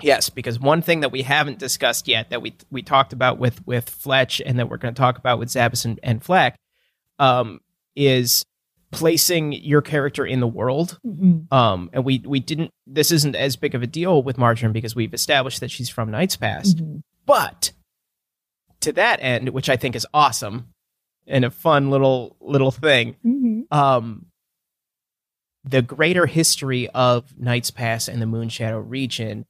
Yes, 0.02 0.30
because 0.30 0.60
one 0.60 0.82
thing 0.82 1.00
that 1.02 1.12
we 1.14 1.22
haven't 1.22 1.58
discussed 1.58 2.08
yet 2.08 2.30
that 2.30 2.42
we 2.42 2.54
we 2.70 2.82
talked 2.82 3.14
about 3.14 3.38
with 3.40 3.66
with 3.66 3.90
Fletch 3.90 4.42
and 4.46 4.60
that 4.60 4.70
we're 4.70 4.78
going 4.78 4.94
to 4.94 5.00
talk 5.00 5.18
about 5.18 5.40
with 5.40 5.48
Zabas 5.50 5.86
and, 5.86 6.00
and 6.04 6.22
Flack 6.22 6.58
um, 7.18 7.62
is 7.96 8.44
placing 8.92 9.54
your 9.54 9.82
character 9.82 10.26
in 10.26 10.42
the 10.42 10.48
world. 10.48 11.00
Um, 11.50 11.90
and 11.94 12.04
we 12.04 12.22
we 12.26 12.42
didn't. 12.42 12.72
This 12.86 13.10
isn't 13.12 13.38
as 13.38 13.56
big 13.56 13.74
of 13.74 13.84
a 13.84 13.88
deal 13.88 14.22
with 14.22 14.38
Margarine 14.38 14.74
because 14.74 14.98
we've 14.98 15.14
established 15.14 15.62
that 15.62 15.72
she's 15.72 15.90
from 15.90 16.12
Knights 16.12 16.36
Pass. 16.36 16.74
But 17.26 17.72
to 18.82 18.92
that 18.94 19.20
end, 19.22 19.50
which 19.50 19.70
I 19.70 19.78
think 19.78 19.96
is 19.96 20.06
awesome 20.14 20.74
and 21.28 21.46
a 21.46 21.52
fun 21.52 21.90
little 21.90 22.36
little 22.40 22.72
thing, 22.72 23.16
um, 23.72 24.28
the 25.64 25.82
greater 25.82 26.26
history 26.26 26.88
of 26.90 27.38
Knights 27.40 27.72
Pass 27.72 28.08
and 28.08 28.22
the 28.22 28.26
Moonshadow 28.26 28.84
region, 28.88 29.46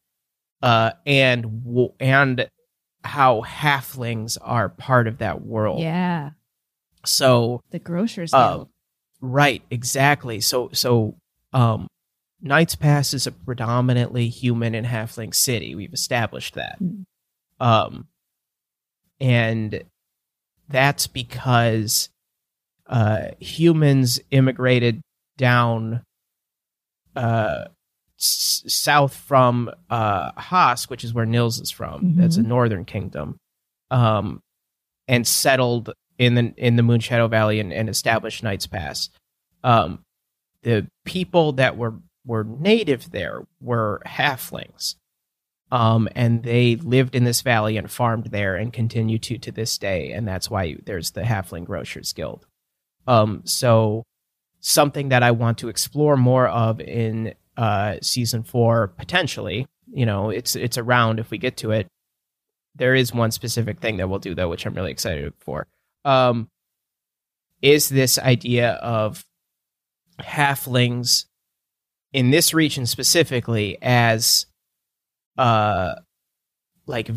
uh, 0.62 0.92
and 1.06 1.92
and 2.00 2.50
how 3.04 3.42
halflings 3.42 4.38
are 4.42 4.70
part 4.70 5.08
of 5.08 5.20
that 5.20 5.42
world. 5.42 5.82
Yeah, 5.82 6.32
So 7.06 7.62
the 7.72 7.80
grocers. 7.80 8.34
Uh, 8.34 8.66
right, 9.22 9.62
exactly. 9.70 10.42
So 10.42 10.70
so 10.74 11.16
um, 11.54 11.88
Knights 12.42 12.76
Pass 12.76 13.14
is 13.14 13.28
a 13.28 13.32
predominantly 13.32 14.30
human 14.30 14.76
and 14.76 14.88
halfling 14.88 15.34
city. 15.34 15.76
We've 15.76 15.94
established 15.94 16.56
that. 16.56 16.78
Mm. 16.82 17.06
Um, 17.60 18.08
and 19.20 19.84
that's 20.70 21.08
because 21.08 22.10
uh, 22.88 23.30
humans 23.40 24.20
immigrated 24.32 25.02
down 25.38 26.04
uh, 27.16 27.66
s- 28.20 28.64
south 28.68 29.16
from 29.16 29.70
uh, 29.90 30.32
Hosk, 30.34 30.90
which 30.90 31.04
is 31.04 31.14
where 31.14 31.26
Nils 31.26 31.60
is 31.60 31.72
from. 31.72 32.16
That's 32.16 32.38
a 32.38 32.44
northern 32.44 32.86
kingdom, 32.86 33.38
um, 33.92 34.42
and 35.08 35.26
settled 35.28 35.94
in 36.18 36.36
the 36.36 36.54
in 36.58 36.76
the 36.76 36.84
Moonshadow 36.84 37.30
Valley 37.30 37.60
and, 37.60 37.74
and 37.74 37.90
established 37.90 38.44
Knights 38.44 38.68
Pass. 38.68 39.10
Um, 39.64 40.00
the 40.64 40.88
people 41.06 41.54
that 41.54 41.78
were 41.78 41.96
were 42.26 42.44
native 42.44 43.12
there 43.12 43.44
were 43.62 44.02
halflings, 44.06 44.96
um, 45.72 46.08
and 46.16 46.44
they 46.44 46.76
lived 46.76 47.16
in 47.16 47.24
this 47.24 47.42
valley 47.42 47.78
and 47.78 47.90
farmed 47.90 48.28
there 48.28 48.56
and 48.56 48.72
continue 48.72 49.18
to 49.20 49.38
to 49.38 49.52
this 49.52 49.78
day, 49.78 50.12
and 50.12 50.28
that's 50.28 50.50
why 50.50 50.76
there's 50.86 51.12
the 51.12 51.22
Halfling 51.22 51.66
Grocers 51.66 52.14
Guild. 52.14 52.46
Um, 53.08 53.42
so 53.46 54.04
something 54.60 55.10
that 55.10 55.24
I 55.24 55.32
want 55.32 55.60
to 55.60 55.70
explore 55.70 56.18
more 56.18 56.48
of 56.48 56.80
in 56.80 57.34
uh, 57.58 57.98
season 58.02 58.44
four 58.44 58.88
potentially. 58.88 59.68
You 59.92 60.06
know, 60.06 60.30
it's 60.30 60.56
it's 60.56 60.78
around 60.78 61.20
if 61.20 61.32
we 61.32 61.38
get 61.38 61.58
to 61.58 61.72
it. 61.72 61.88
There 62.76 62.96
is 62.96 63.14
one 63.14 63.32
specific 63.32 63.80
thing 63.80 63.98
that 63.98 64.10
we'll 64.10 64.20
do 64.20 64.36
though, 64.36 64.50
which 64.50 64.66
I'm 64.66 64.74
really 64.74 64.92
excited 64.92 65.34
for. 65.40 65.68
Um, 66.04 66.50
is 67.62 67.90
this 67.90 68.20
idea 68.20 68.74
of 68.74 69.24
halflings 70.20 71.26
in 72.14 72.32
this 72.32 72.54
region 72.54 72.86
specifically 72.86 73.78
as 73.82 74.46
uh 75.38 75.96
like 76.88 77.10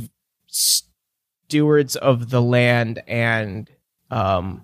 stewards 0.46 1.96
of 1.96 2.30
the 2.30 2.40
land 2.42 3.02
and 3.06 3.70
um 4.10 4.62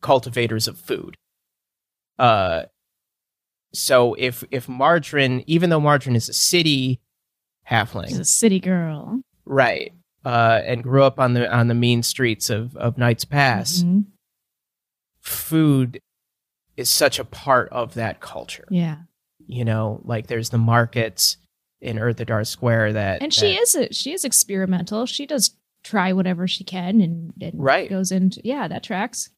cultivators 0.00 0.66
of 0.68 0.78
food. 0.78 1.16
Uh 2.18 2.62
so 3.74 4.14
if 4.14 4.44
if 4.50 4.68
margarine 4.68 5.42
even 5.46 5.70
though 5.70 5.80
margarine 5.80 6.16
is 6.16 6.28
a 6.28 6.32
city 6.34 7.00
halfling. 7.70 8.08
She's 8.08 8.18
a 8.18 8.24
city 8.24 8.60
girl. 8.60 9.20
right. 9.44 9.92
Uh 10.24 10.60
and 10.64 10.82
grew 10.82 11.02
up 11.02 11.18
on 11.18 11.34
the 11.34 11.52
on 11.52 11.68
the 11.68 11.74
mean 11.74 12.02
streets 12.02 12.50
of 12.50 12.76
of 12.76 12.96
knights 12.98 13.24
pass 13.24 13.82
Mhm. 13.82 14.04
food 15.20 16.00
is 16.76 16.88
such 16.88 17.18
a 17.18 17.24
part 17.24 17.68
of 17.70 17.94
that 17.94 18.20
culture. 18.20 18.66
Yeah, 18.70 18.98
you 19.46 19.64
know 19.64 20.00
like 20.04 20.26
there's 20.28 20.50
the 20.50 20.58
markets 20.58 21.36
in 21.82 21.96
Earthadar 21.98 22.46
Square 22.46 22.94
that 22.94 23.20
and 23.22 23.34
she 23.34 23.52
that- 23.54 23.60
is 23.62 23.74
a, 23.74 23.92
she 23.92 24.12
is 24.12 24.24
experimental. 24.24 25.04
She 25.04 25.26
does 25.26 25.56
try 25.84 26.12
whatever 26.12 26.46
she 26.46 26.62
can 26.64 27.00
and, 27.00 27.32
and 27.42 27.52
Right. 27.54 27.90
goes 27.90 28.10
into 28.12 28.40
yeah 28.44 28.68
that 28.68 28.82
tracks. 28.84 29.30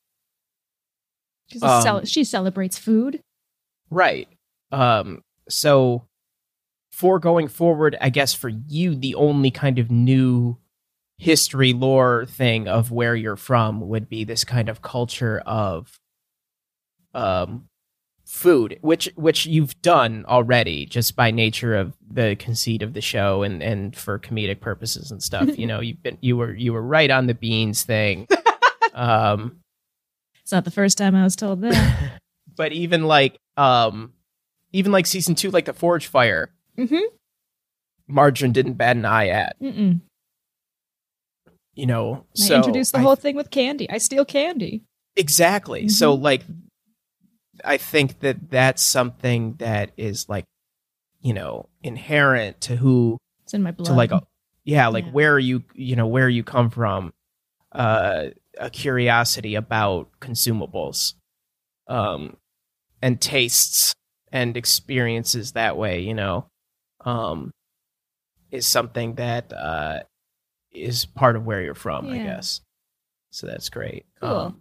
She's 1.50 1.62
Um, 1.62 1.82
cel- 1.82 2.04
she 2.04 2.22
celebrates 2.24 2.78
food. 2.78 3.20
right 3.90 4.28
um 4.72 5.22
so 5.48 6.06
for 6.90 7.18
going 7.18 7.48
forward 7.48 7.96
i 8.00 8.08
guess 8.08 8.32
for 8.34 8.48
you 8.48 8.94
the 8.94 9.14
only 9.14 9.50
kind 9.50 9.78
of 9.78 9.90
new 9.90 10.56
history 11.18 11.72
lore 11.74 12.24
thing 12.26 12.66
of 12.66 12.90
where 12.90 13.14
you're 13.14 13.36
from 13.36 13.80
would 13.88 14.08
be 14.08 14.24
this 14.24 14.42
kind 14.42 14.68
of 14.70 14.80
culture 14.82 15.38
of 15.46 16.00
um 17.14 17.68
food, 18.24 18.78
which 18.80 19.08
which 19.16 19.46
you've 19.46 19.80
done 19.82 20.24
already 20.26 20.86
just 20.86 21.14
by 21.14 21.30
nature 21.30 21.76
of 21.76 21.94
the 22.10 22.36
conceit 22.36 22.82
of 22.82 22.94
the 22.94 23.00
show 23.00 23.42
and 23.42 23.62
and 23.62 23.96
for 23.96 24.18
comedic 24.18 24.60
purposes 24.60 25.10
and 25.10 25.22
stuff. 25.22 25.58
you 25.58 25.66
know, 25.66 25.80
you've 25.80 26.02
been 26.02 26.18
you 26.20 26.36
were 26.36 26.54
you 26.54 26.72
were 26.72 26.82
right 26.82 27.10
on 27.10 27.26
the 27.26 27.34
beans 27.34 27.82
thing. 27.84 28.26
um, 28.94 29.60
It's 30.42 30.52
not 30.52 30.64
the 30.64 30.70
first 30.70 30.98
time 30.98 31.14
I 31.14 31.24
was 31.24 31.36
told 31.36 31.60
that. 31.62 32.20
but 32.56 32.72
even 32.72 33.04
like 33.04 33.38
um, 33.56 34.12
even 34.72 34.90
like 34.90 35.06
season 35.06 35.34
two, 35.34 35.50
like 35.50 35.66
the 35.66 35.72
forge 35.72 36.06
fire, 36.06 36.50
mm-hmm. 36.78 37.04
Margarine 38.08 38.52
didn't 38.52 38.74
bat 38.74 38.96
an 38.96 39.04
eye 39.04 39.28
at. 39.28 39.60
Mm-mm. 39.60 40.00
You 41.74 41.86
know, 41.86 42.24
I 42.36 42.40
so 42.40 42.56
introduced 42.56 42.92
the 42.92 42.98
I 42.98 43.02
whole 43.02 43.16
thing 43.16 43.36
with 43.36 43.50
candy. 43.50 43.90
I 43.90 43.98
steal 43.98 44.24
candy. 44.24 44.82
Exactly. 45.16 45.84
Mhm. 45.84 45.90
So 45.90 46.14
like 46.14 46.42
I 47.64 47.76
think 47.76 48.20
that 48.20 48.50
that's 48.50 48.82
something 48.82 49.54
that 49.58 49.92
is 49.96 50.28
like 50.28 50.44
you 51.20 51.32
know 51.34 51.68
inherent 51.82 52.60
to 52.62 52.76
who 52.76 53.18
It's 53.44 53.54
in 53.54 53.62
my 53.62 53.70
blood. 53.72 53.86
to 53.88 53.92
like 53.94 54.12
a, 54.12 54.22
yeah 54.64 54.88
like 54.88 55.04
Yeah. 55.06 55.12
where 55.12 55.38
you 55.38 55.62
you 55.74 55.96
know 55.96 56.06
where 56.06 56.28
you 56.28 56.42
come 56.44 56.70
from 56.70 57.12
uh 57.72 58.26
a 58.58 58.70
curiosity 58.70 59.54
about 59.56 60.08
consumables 60.20 61.14
um 61.88 62.36
and 63.02 63.20
tastes 63.20 63.94
and 64.32 64.56
experiences 64.56 65.52
that 65.52 65.76
way 65.76 66.00
you 66.00 66.14
know 66.14 66.46
um 67.04 67.50
is 68.50 68.66
something 68.66 69.14
that 69.16 69.52
uh 69.52 70.00
is 70.72 71.04
part 71.06 71.36
of 71.36 71.44
where 71.44 71.62
you're 71.62 71.74
from 71.74 72.06
i 72.10 72.18
guess 72.18 72.60
so 73.30 73.46
that's 73.46 73.68
great 73.68 74.06
Cool. 74.20 74.28
um, 74.28 74.60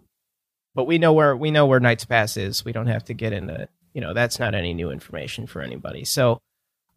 but 0.75 0.85
we 0.85 0.97
know 0.97 1.13
where 1.13 1.35
we 1.35 1.51
know 1.51 1.65
where 1.65 1.79
Knights 1.79 2.05
Pass 2.05 2.37
is. 2.37 2.65
We 2.65 2.71
don't 2.71 2.87
have 2.87 3.05
to 3.05 3.13
get 3.13 3.33
into 3.33 3.67
you 3.93 4.01
know 4.01 4.13
that's 4.13 4.39
not 4.39 4.55
any 4.55 4.73
new 4.73 4.89
information 4.89 5.47
for 5.47 5.61
anybody. 5.61 6.05
So, 6.05 6.39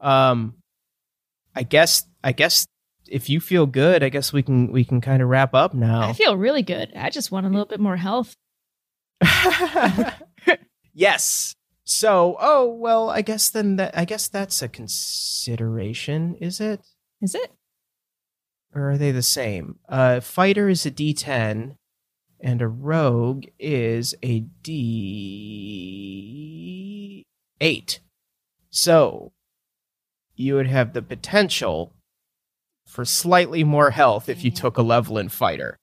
um, 0.01 0.55
I 1.55 1.63
guess 1.63 2.07
I 2.23 2.33
guess 2.33 2.67
if 3.09 3.31
you 3.31 3.41
feel 3.41 3.67
good, 3.67 4.03
I 4.03 4.09
guess 4.09 4.33
we 4.33 4.43
can 4.43 4.73
we 4.73 4.85
can 4.85 5.01
kind 5.01 5.23
of 5.23 5.29
wrap 5.29 5.55
up 5.55 5.75
now. 5.75 6.09
I 6.09 6.13
feel 6.13 6.37
really 6.37 6.63
good. 6.63 6.93
I 6.97 7.11
just 7.11 7.31
want 7.31 7.47
a 7.47 7.49
little 7.49 7.67
bit 7.67 7.81
more 7.81 7.97
health. 7.97 8.35
yes. 10.93 11.55
So, 11.85 12.37
oh 12.41 12.67
well, 12.67 13.11
I 13.11 13.23
guess 13.23 13.51
then 13.51 13.77
that 13.77 13.97
I 13.97 14.05
guess 14.05 14.29
that's 14.29 14.61
a 14.63 14.69
consideration, 14.69 16.35
is 16.41 16.61
it? 16.61 16.81
Is 17.21 17.35
it? 17.35 17.53
Or 18.75 18.91
are 18.91 18.99
they 18.99 19.13
the 19.13 19.23
same? 19.23 19.79
Uh, 19.89 20.21
fighter 20.21 20.69
is 20.69 20.85
a 20.85 20.91
D10, 20.91 21.77
and 22.41 22.61
a 22.63 22.69
rogue 22.69 23.47
is 23.59 24.15
a 24.23 24.41
D8. 27.61 27.99
So 28.71 29.33
you 30.35 30.55
would 30.55 30.67
have 30.67 30.93
the 30.93 31.03
potential 31.03 31.93
for 32.87 33.05
slightly 33.05 33.65
more 33.65 33.91
health 33.91 34.29
if 34.29 34.45
you 34.45 34.51
took 34.51 34.77
a 34.79 34.83
level 34.83 35.19
in 35.19 35.29
fighter. 35.29 35.77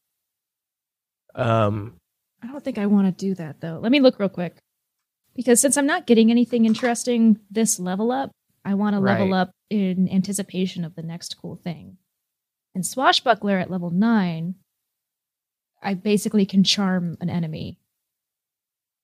Um, 1.36 1.96
I 2.42 2.48
don't 2.48 2.64
think 2.64 2.78
I 2.78 2.86
want 2.86 3.08
to 3.08 3.26
do 3.26 3.34
that 3.36 3.62
though. 3.62 3.80
Let 3.82 3.92
me 3.92 4.00
look 4.00 4.20
real 4.20 4.30
quick. 4.30 4.58
Because 5.36 5.60
since 5.60 5.78
I'm 5.78 5.88
not 5.88 6.06
getting 6.06 6.30
anything 6.30 6.66
interesting 6.66 7.40
this 7.50 7.80
level 7.80 8.12
up, 8.12 8.30
I 8.64 8.76
want 8.76 8.96
to 8.96 9.00
level 9.00 9.32
Right. 9.32 9.40
up 9.42 9.52
in 9.70 10.08
anticipation 10.10 10.86
of 10.86 10.94
the 10.96 11.02
next 11.02 11.36
cool 11.42 11.56
thing. 11.56 11.98
And 12.76 12.86
Swashbuckler 12.86 13.58
at 13.58 13.72
level 13.72 13.90
9, 13.90 14.56
I 15.84 15.94
basically 15.94 16.46
can 16.46 16.64
charm 16.64 17.18
an 17.22 17.30
enemy. 17.30 17.78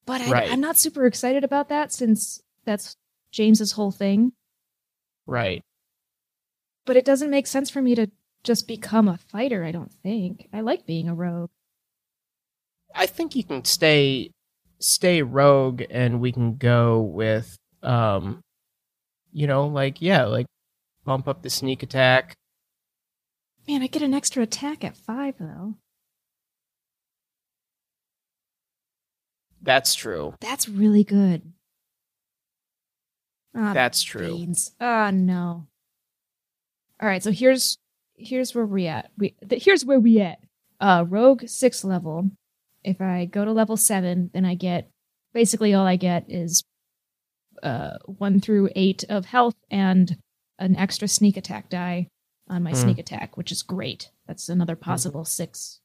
But 0.06 0.22
I, 0.22 0.32
Right. 0.32 0.52
I'm 0.52 0.62
not 0.62 0.78
super 0.78 1.06
excited 1.06 1.44
about 1.44 1.70
that 1.70 1.92
since 1.92 2.42
that's 2.66 2.96
James's 3.32 3.74
whole 3.74 3.92
thing. 3.92 4.34
right. 5.28 5.62
But 6.86 6.98
it 6.98 7.06
doesn't 7.06 7.30
make 7.30 7.46
sense 7.46 7.70
for 7.70 7.84
me 7.84 7.94
to 7.94 8.10
just 8.44 8.68
become 8.68 9.08
a 9.08 9.18
fighter, 9.18 9.64
I 9.64 9.72
don't 9.72 9.94
think. 10.02 10.48
I 10.52 10.62
like 10.62 10.88
being 10.88 11.08
a 11.08 11.14
rogue. 11.14 11.52
I 12.96 13.06
think 13.06 13.36
you 13.36 13.44
can 13.44 13.64
stay 13.66 14.32
stay 14.80 15.22
rogue 15.22 15.84
and 15.92 16.20
we 16.22 16.32
can 16.32 16.56
go 16.56 17.02
with 17.02 17.58
um 17.84 18.40
you 19.34 19.46
know 19.46 19.68
like 19.68 20.02
yeah 20.02 20.24
like 20.24 20.46
bump 21.04 21.28
up 21.28 21.42
the 21.44 21.50
sneak 21.50 21.84
attack 21.84 22.34
Man, 23.68 23.84
I 23.84 23.88
get 23.88 24.02
an 24.02 24.16
extra 24.16 24.42
attack 24.42 24.84
at 24.84 24.98
5 24.98 25.36
though. 25.38 25.76
That's 29.62 29.94
true 29.96 30.34
That's 30.42 30.68
really 30.70 31.04
good. 31.04 31.42
Ah, 33.56 33.74
that's 33.74 34.02
true 34.04 34.28
beans. 34.38 34.72
Ah, 34.80 35.12
no. 35.12 35.66
All 37.02 37.08
right, 37.10 37.24
so 37.24 37.32
here's 37.32 37.78
here's 38.16 38.54
where 38.54 38.66
we 38.66 38.88
at. 38.88 39.12
We 39.18 39.36
th- 39.48 39.64
here's 39.64 39.86
where 39.86 40.00
we 40.00 40.20
at. 40.22 40.40
Uh, 40.80 41.06
rogue 41.08 41.48
six 41.48 41.84
level. 41.84 42.30
If 42.84 43.02
I 43.02 43.26
go 43.26 43.44
to 43.46 43.52
level 43.52 43.76
seven, 43.78 44.30
then 44.34 44.46
I 44.46 44.56
get 44.56 44.90
basically 45.34 45.74
all 45.74 45.86
I 45.86 45.96
get 45.96 46.26
is 46.30 46.64
uh 47.64 47.98
one 48.06 48.40
through 48.40 48.70
eight 48.76 49.04
of 49.10 49.26
health 49.26 49.56
and 49.70 50.18
an 50.60 50.76
extra 50.76 51.08
sneak 51.08 51.36
attack 51.38 51.70
die 51.70 52.08
on 52.48 52.64
my 52.64 52.72
Hmm. 52.72 52.76
sneak 52.78 52.98
attack, 53.00 53.36
which 53.38 53.52
is 53.52 53.64
great. 53.64 54.12
That's 54.28 54.48
another 54.50 54.76
possible 54.76 55.26
six 55.26 55.80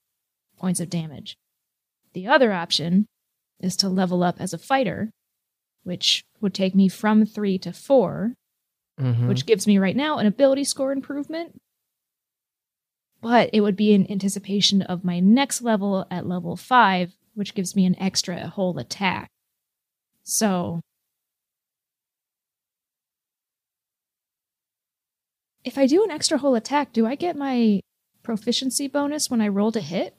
points 0.59 0.81
of 0.81 0.91
damage. 0.91 1.37
The 2.13 2.27
other 2.27 2.53
option 2.53 3.07
is 3.61 3.77
to 3.77 3.89
level 3.89 4.23
up 4.23 4.41
as 4.41 4.53
a 4.53 4.59
fighter, 4.59 5.11
which 5.83 6.25
would 6.41 6.55
take 6.55 6.75
me 6.75 6.89
from 6.89 7.25
three 7.27 7.59
to 7.59 7.73
four, 7.73 8.35
Mhm. 8.99 9.29
which 9.29 9.47
gives 9.47 9.67
me 9.67 9.79
right 9.79 9.97
now 9.97 10.19
an 10.19 10.27
ability 10.27 10.65
score 10.65 10.93
improvement. 10.93 11.61
But 13.21 13.51
it 13.53 13.61
would 13.63 13.77
be 13.77 13.93
in 13.93 14.11
anticipation 14.11 14.83
of 14.83 15.05
my 15.05 15.19
next 15.21 15.63
level 15.63 16.07
at 16.11 16.27
level 16.27 16.57
five, 16.57 17.15
which 17.35 17.55
gives 17.55 17.75
me 17.75 17.87
an 17.87 17.99
extra 17.99 18.49
whole 18.49 18.79
attack. 18.79 19.31
So. 20.23 20.81
If 25.65 25.79
I 25.79 25.87
do 25.87 26.05
an 26.05 26.11
extra 26.11 26.37
whole 26.37 26.55
attack, 26.55 26.93
do 26.93 27.07
I 27.07 27.15
get 27.15 27.37
my 27.37 27.81
proficiency 28.23 28.87
bonus 28.87 29.31
when 29.31 29.41
I 29.41 29.49
roll 29.49 29.73
to 29.73 29.81
hit 29.81 30.17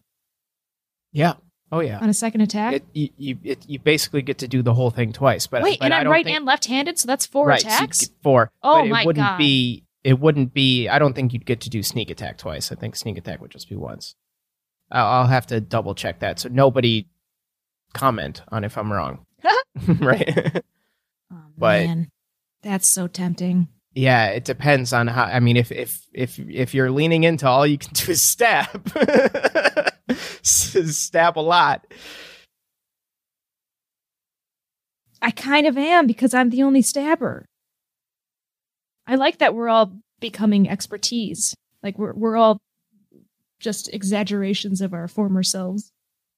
yeah 1.11 1.35
oh 1.71 1.79
yeah 1.79 1.99
on 1.99 2.09
a 2.09 2.13
second 2.13 2.41
attack? 2.41 2.73
it, 2.75 2.83
you 2.93 3.09
you, 3.17 3.37
it, 3.43 3.65
you 3.67 3.79
basically 3.79 4.21
get 4.21 4.37
to 4.39 4.47
do 4.47 4.61
the 4.61 4.73
whole 4.73 4.91
thing 4.91 5.11
twice 5.13 5.47
but 5.47 5.61
Wait, 5.63 5.79
but 5.79 5.85
and 5.85 5.93
I 5.93 5.99
I'm 6.01 6.07
right 6.07 6.23
think, 6.25 6.37
and 6.37 6.45
left 6.45 6.65
handed, 6.65 6.97
so 6.99 7.07
that's 7.07 7.25
four 7.25 7.47
right, 7.47 7.61
so 7.61 7.67
attacks? 7.67 8.01
get 8.01 8.09
four 8.21 8.51
Oh 8.63 8.81
but 8.81 8.89
my 8.89 8.97
god. 8.97 9.01
it 9.01 9.05
wouldn't 9.07 9.25
God. 9.27 9.37
be 9.37 9.83
it 10.03 10.19
wouldn't 10.19 10.53
be 10.53 10.87
i 10.87 10.99
don't 10.99 11.13
think 11.13 11.33
you'd 11.33 11.45
get 11.45 11.61
to 11.61 11.69
do 11.69 11.81
sneak 11.81 12.09
attack 12.09 12.37
twice 12.37 12.71
i 12.71 12.75
think 12.75 12.95
sneak 12.95 13.17
attack 13.17 13.41
would 13.41 13.51
just 13.51 13.67
be 13.69 13.75
once 13.75 14.15
i'll, 14.91 15.05
I'll 15.07 15.27
have 15.27 15.47
to 15.47 15.59
double 15.59 15.95
check 15.95 16.19
that 16.19 16.39
so 16.39 16.49
nobody 16.49 17.07
comment 17.93 18.43
on 18.49 18.63
if 18.63 18.77
i'm 18.77 18.91
wrong 18.93 19.25
right 19.99 20.61
Oh, 21.33 21.37
But- 21.57 21.85
man, 21.87 22.11
that's 22.61 22.87
so 22.87 23.07
tempting. 23.07 23.67
Yeah, 23.97 24.27
it 24.27 24.43
depends 24.43 24.91
on 24.93 25.07
how. 25.07 25.23
I 25.23 25.39
mean, 25.39 25.55
if 25.57 25.71
if 25.71 26.05
if 26.13 26.37
if 26.37 26.73
you're 26.75 26.91
leaning 26.91 27.23
into 27.23 27.47
all 27.47 27.65
you 27.65 27.77
can 27.77 27.91
do 27.93 28.11
is 28.11 28.21
stab, 28.21 28.67
Stab 30.43 31.37
a 31.37 31.41
lot. 31.41 31.85
I 35.21 35.31
kind 35.31 35.65
of 35.65 35.77
am 35.77 36.07
because 36.07 36.33
I'm 36.33 36.49
the 36.49 36.63
only 36.63 36.81
stabber. 36.81 37.45
I 39.07 39.15
like 39.15 39.39
that 39.39 39.55
we're 39.55 39.69
all 39.69 39.93
becoming 40.19 40.69
expertise. 40.69 41.55
Like 41.81 41.97
we're 41.97 42.13
we're 42.13 42.35
all 42.37 42.59
just 43.59 43.91
exaggerations 43.93 44.81
of 44.81 44.93
our 44.93 45.07
former 45.07 45.43
selves. 45.43 45.91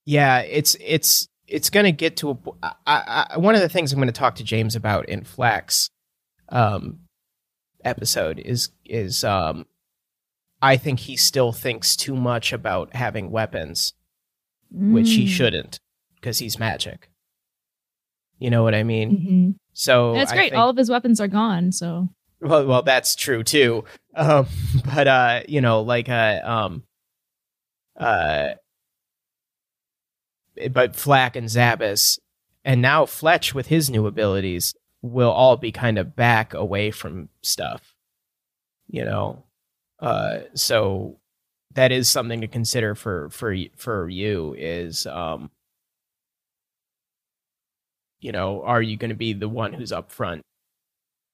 Yeah, 0.05 0.39
it's 0.39 0.75
it's 0.79 1.27
it's 1.47 1.69
gonna 1.69 1.91
get 1.91 2.17
to 2.17 2.31
a. 2.31 2.37
I, 2.63 3.27
I- 3.31 3.37
one 3.37 3.55
of 3.55 3.61
the 3.61 3.69
things 3.69 3.91
I'm 3.91 3.99
going 3.99 4.07
to 4.07 4.11
talk 4.13 4.35
to 4.35 4.43
James 4.43 4.75
about 4.75 5.09
in 5.09 5.23
Flex, 5.23 5.89
um, 6.49 6.99
episode 7.83 8.39
is 8.39 8.69
is 8.85 9.23
um, 9.23 9.65
I 10.61 10.77
think 10.77 11.01
he 11.01 11.15
still 11.15 11.51
thinks 11.51 11.95
too 11.95 12.15
much 12.15 12.51
about 12.53 12.95
having 12.95 13.29
weapons, 13.31 13.93
which 14.71 15.09
he 15.11 15.25
Mm. 15.25 15.29
shouldn't, 15.29 15.79
because 16.15 16.39
he's 16.39 16.57
magic. 16.59 17.09
You 18.39 18.49
know 18.49 18.63
what 18.63 18.73
I 18.75 18.83
mean? 18.83 19.11
Mhm. 19.11 19.59
So 19.73 20.13
that's 20.13 20.31
great. 20.31 20.51
think- 20.51 20.59
All 20.59 20.69
of 20.69 20.77
his 20.77 20.89
weapons 20.89 21.19
are 21.21 21.27
gone. 21.27 21.71
So 21.71 22.09
Well, 22.39 22.65
well, 22.67 22.81
that's 22.83 23.15
true 23.15 23.43
too. 23.43 23.83
Um, 24.15 24.47
but 24.85 25.07
uh, 25.07 25.41
you 25.47 25.61
know, 25.61 25.81
like 25.81 26.09
uh, 26.09 26.39
um, 26.43 26.83
uh, 27.95 28.49
but 30.71 30.95
Flack 30.95 31.35
and 31.35 31.47
Zabas, 31.47 32.19
and 32.65 32.81
now 32.81 33.05
Fletch 33.05 33.53
with 33.53 33.67
his 33.67 33.89
new 33.89 34.07
abilities 34.07 34.73
will 35.01 35.29
all 35.31 35.57
be 35.57 35.71
kind 35.71 35.97
of 35.97 36.15
back 36.15 36.53
away 36.53 36.91
from 36.91 37.29
stuff. 37.43 37.93
You 38.89 39.05
know, 39.05 39.43
uh, 39.99 40.39
so 40.53 41.17
that 41.73 41.91
is 41.91 42.09
something 42.09 42.41
to 42.41 42.47
consider 42.47 42.95
for 42.95 43.29
for 43.29 43.55
for 43.75 44.09
you 44.09 44.55
is 44.57 45.05
um 45.07 45.49
you 48.19 48.31
know, 48.31 48.63
are 48.63 48.81
you 48.81 48.97
going 48.97 49.11
to 49.11 49.15
be 49.15 49.33
the 49.33 49.47
one 49.47 49.73
who's 49.73 49.91
up 49.91 50.11
front 50.11 50.41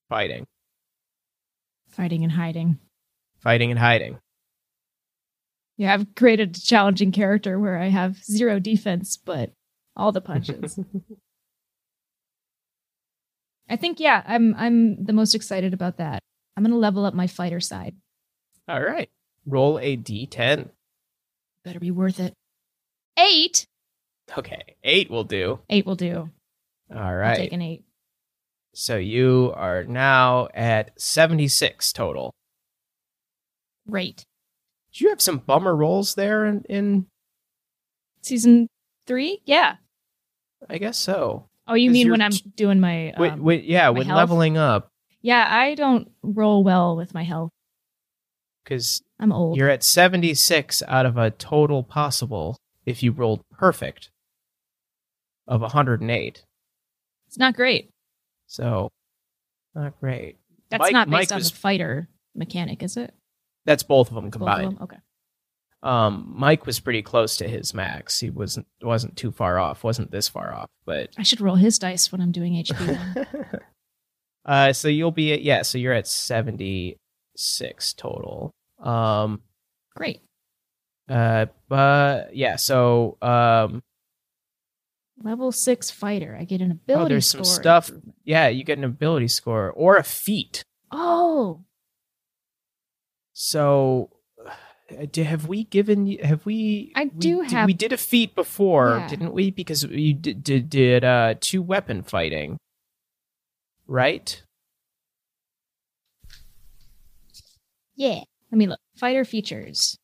fighting, 0.10 0.46
Fighting 1.88 2.24
and 2.24 2.32
hiding. 2.34 2.78
fighting 3.40 3.72
and 3.72 3.80
hiding? 3.80 4.18
Yeah, 5.78 5.94
I've 5.94 6.14
created 6.16 6.58
a 6.58 6.60
challenging 6.60 7.12
character 7.14 7.58
where 7.58 7.80
I 7.80 7.88
have 7.88 8.22
zero 8.24 8.60
defense, 8.60 9.16
but 9.18 9.54
all 9.96 10.12
the 10.12 10.22
punches. 10.22 10.78
I 13.70 13.76
think 13.78 14.00
yeah, 14.00 14.24
I'm 14.28 14.54
I'm 14.56 15.04
the 15.04 15.14
most 15.14 15.34
excited 15.36 15.74
about 15.74 15.98
that. 15.98 16.20
I'm 16.58 16.64
gonna 16.64 16.76
level 16.76 17.06
up 17.06 17.14
my 17.14 17.28
fighter 17.28 17.60
side. 17.60 17.96
All 18.68 18.82
right. 18.82 19.10
Roll 19.46 19.78
a 19.80 19.98
d10. 19.98 20.70
Better 21.64 21.80
be 21.80 21.92
worth 21.92 22.20
it. 22.20 22.34
Eight. 23.18 23.66
Okay. 24.38 24.76
Eight 24.84 25.10
will 25.10 25.24
do. 25.24 25.60
Eight 25.70 25.86
will 25.86 25.96
do. 25.96 26.30
All 26.94 27.16
right. 27.16 27.32
I'll 27.32 27.36
take 27.38 27.54
an 27.54 27.62
eight. 27.62 27.84
So 28.74 28.98
you 28.98 29.54
are 29.56 29.84
now 29.84 30.48
at 30.54 31.00
76 31.00 31.94
total. 31.94 32.34
Great. 33.90 34.26
Did 34.94 35.02
you 35.02 35.10
have 35.10 35.22
some 35.22 35.40
bummer 35.40 35.76
rolls 35.76 36.16
there 36.16 36.46
in, 36.46 36.64
in 36.70 37.06
Season 38.22 38.68
three? 39.06 39.42
Yeah. 39.46 39.76
I 40.70 40.78
guess 40.78 40.98
so. 40.98 41.50
Oh, 41.68 41.74
you 41.76 41.92
mean 41.92 42.10
when 42.10 42.22
I'm 42.22 42.32
doing 42.56 42.80
my 42.80 43.12
um, 43.12 43.22
Wait, 43.22 43.38
wait, 43.38 43.64
yeah, 43.66 43.84
my 43.86 43.90
when 43.92 44.08
health? 44.08 44.18
leveling 44.18 44.58
up, 44.58 44.90
Yeah, 45.22 45.46
I 45.50 45.76
don't 45.76 46.10
roll 46.22 46.64
well 46.64 46.96
with 46.96 47.14
my 47.14 47.24
health. 47.24 47.52
Because 48.64 49.02
I'm 49.20 49.32
old. 49.32 49.58
you're 49.58 49.70
at 49.70 49.84
76 49.84 50.84
out 50.88 51.06
of 51.06 51.18
a 51.18 51.32
total 51.32 51.84
possible, 51.84 52.58
if 52.86 53.04
you 53.04 53.12
rolled 53.12 53.42
perfect, 53.52 54.10
of 55.48 55.62
108. 55.62 56.44
It's 57.28 57.38
not 57.38 57.56
great. 57.56 57.90
So, 58.48 58.90
not 59.76 60.00
great. 60.00 60.38
That's 60.70 60.82
Mike- 60.82 60.94
not 60.94 61.08
Mike 61.10 61.22
based 61.24 61.32
on 61.32 61.38
was- 61.40 61.52
the 61.52 61.58
fighter 61.58 62.10
mechanic, 62.36 62.84
is 62.84 62.98
it? 62.98 63.14
That's 63.66 63.84
both 63.84 64.10
of 64.10 64.16
them 64.16 64.26
Both 64.26 64.36
of 64.36 64.40
combined. 64.40 64.78
them? 64.78 64.84
Okay. 64.84 64.98
Um, 65.84 66.34
Mike 66.38 66.66
was 66.66 66.80
pretty 66.80 67.02
close 67.02 67.36
to 67.38 67.48
his 67.48 67.74
max. 67.74 68.20
He 68.22 68.30
wasn't 68.30 68.68
wasn't 68.82 69.18
too 69.18 69.32
far 69.32 69.58
off. 69.60 69.84
wasn't 69.84 70.12
this 70.12 70.30
far 70.30 70.54
off, 70.54 70.70
but 70.86 71.10
I 71.18 71.24
should 71.24 71.42
roll 71.42 71.56
his 71.56 71.78
dice 71.78 72.10
when 72.12 72.22
I'm 72.22 72.32
doing 72.32 72.54
HP 72.54 73.60
uh, 74.46 74.72
so 74.74 74.88
you'll 74.88 75.12
be 75.12 75.34
at 75.34 75.42
yeah. 75.42 75.62
So 75.64 75.78
you're 75.78 75.94
at 75.94 76.08
76 77.36 77.94
total. 77.94 78.52
Um, 78.82 79.42
Great. 79.96 80.22
uh, 81.10 81.48
but 81.70 82.36
yeah. 82.36 82.56
So 82.58 83.18
um, 83.22 83.82
Level 85.24 85.52
six 85.52 85.90
fighter. 85.92 86.36
I 86.40 86.44
get 86.44 86.62
an 86.62 86.72
ability 86.72 87.06
Oh, 87.06 87.08
there's 87.08 87.28
some 87.28 87.44
stuff- 87.46 87.92
yeah, 88.24 88.48
you 88.50 88.64
get 88.64 88.78
an 88.78 88.84
ability 88.84 89.28
score 89.30 89.72
or 89.72 89.96
a 89.98 90.04
feat. 90.04 90.64
Oh, 90.92 91.64
So, 93.36 94.10
uh, 94.46 95.08
have 95.24 95.48
we 95.48 95.64
given? 95.64 96.06
you- 96.06 96.20
Have 96.24 96.46
we? 96.46 96.92
I 96.96 97.06
we 97.06 97.10
do 97.10 97.42
did- 97.42 97.52
have- 97.52 97.66
We 97.68 97.74
did 97.74 97.92
a 97.94 97.98
feat 97.98 98.36
before, 98.36 98.98
Yeah. 98.98 99.08
didn't 99.08 99.34
we? 99.34 99.50
Because 99.50 99.84
you 99.84 100.14
did 100.14 100.44
did, 100.44 100.70
did 100.70 101.04
uh, 101.04 101.36
two 101.40 101.62
weapon 101.64 102.04
fighting, 102.04 102.58
right? 103.88 104.44
Yeah. 107.96 108.22
Let 108.52 108.58
me 108.58 108.68
look. 108.68 108.80
Fighter 108.96 109.26
features. 109.26 109.98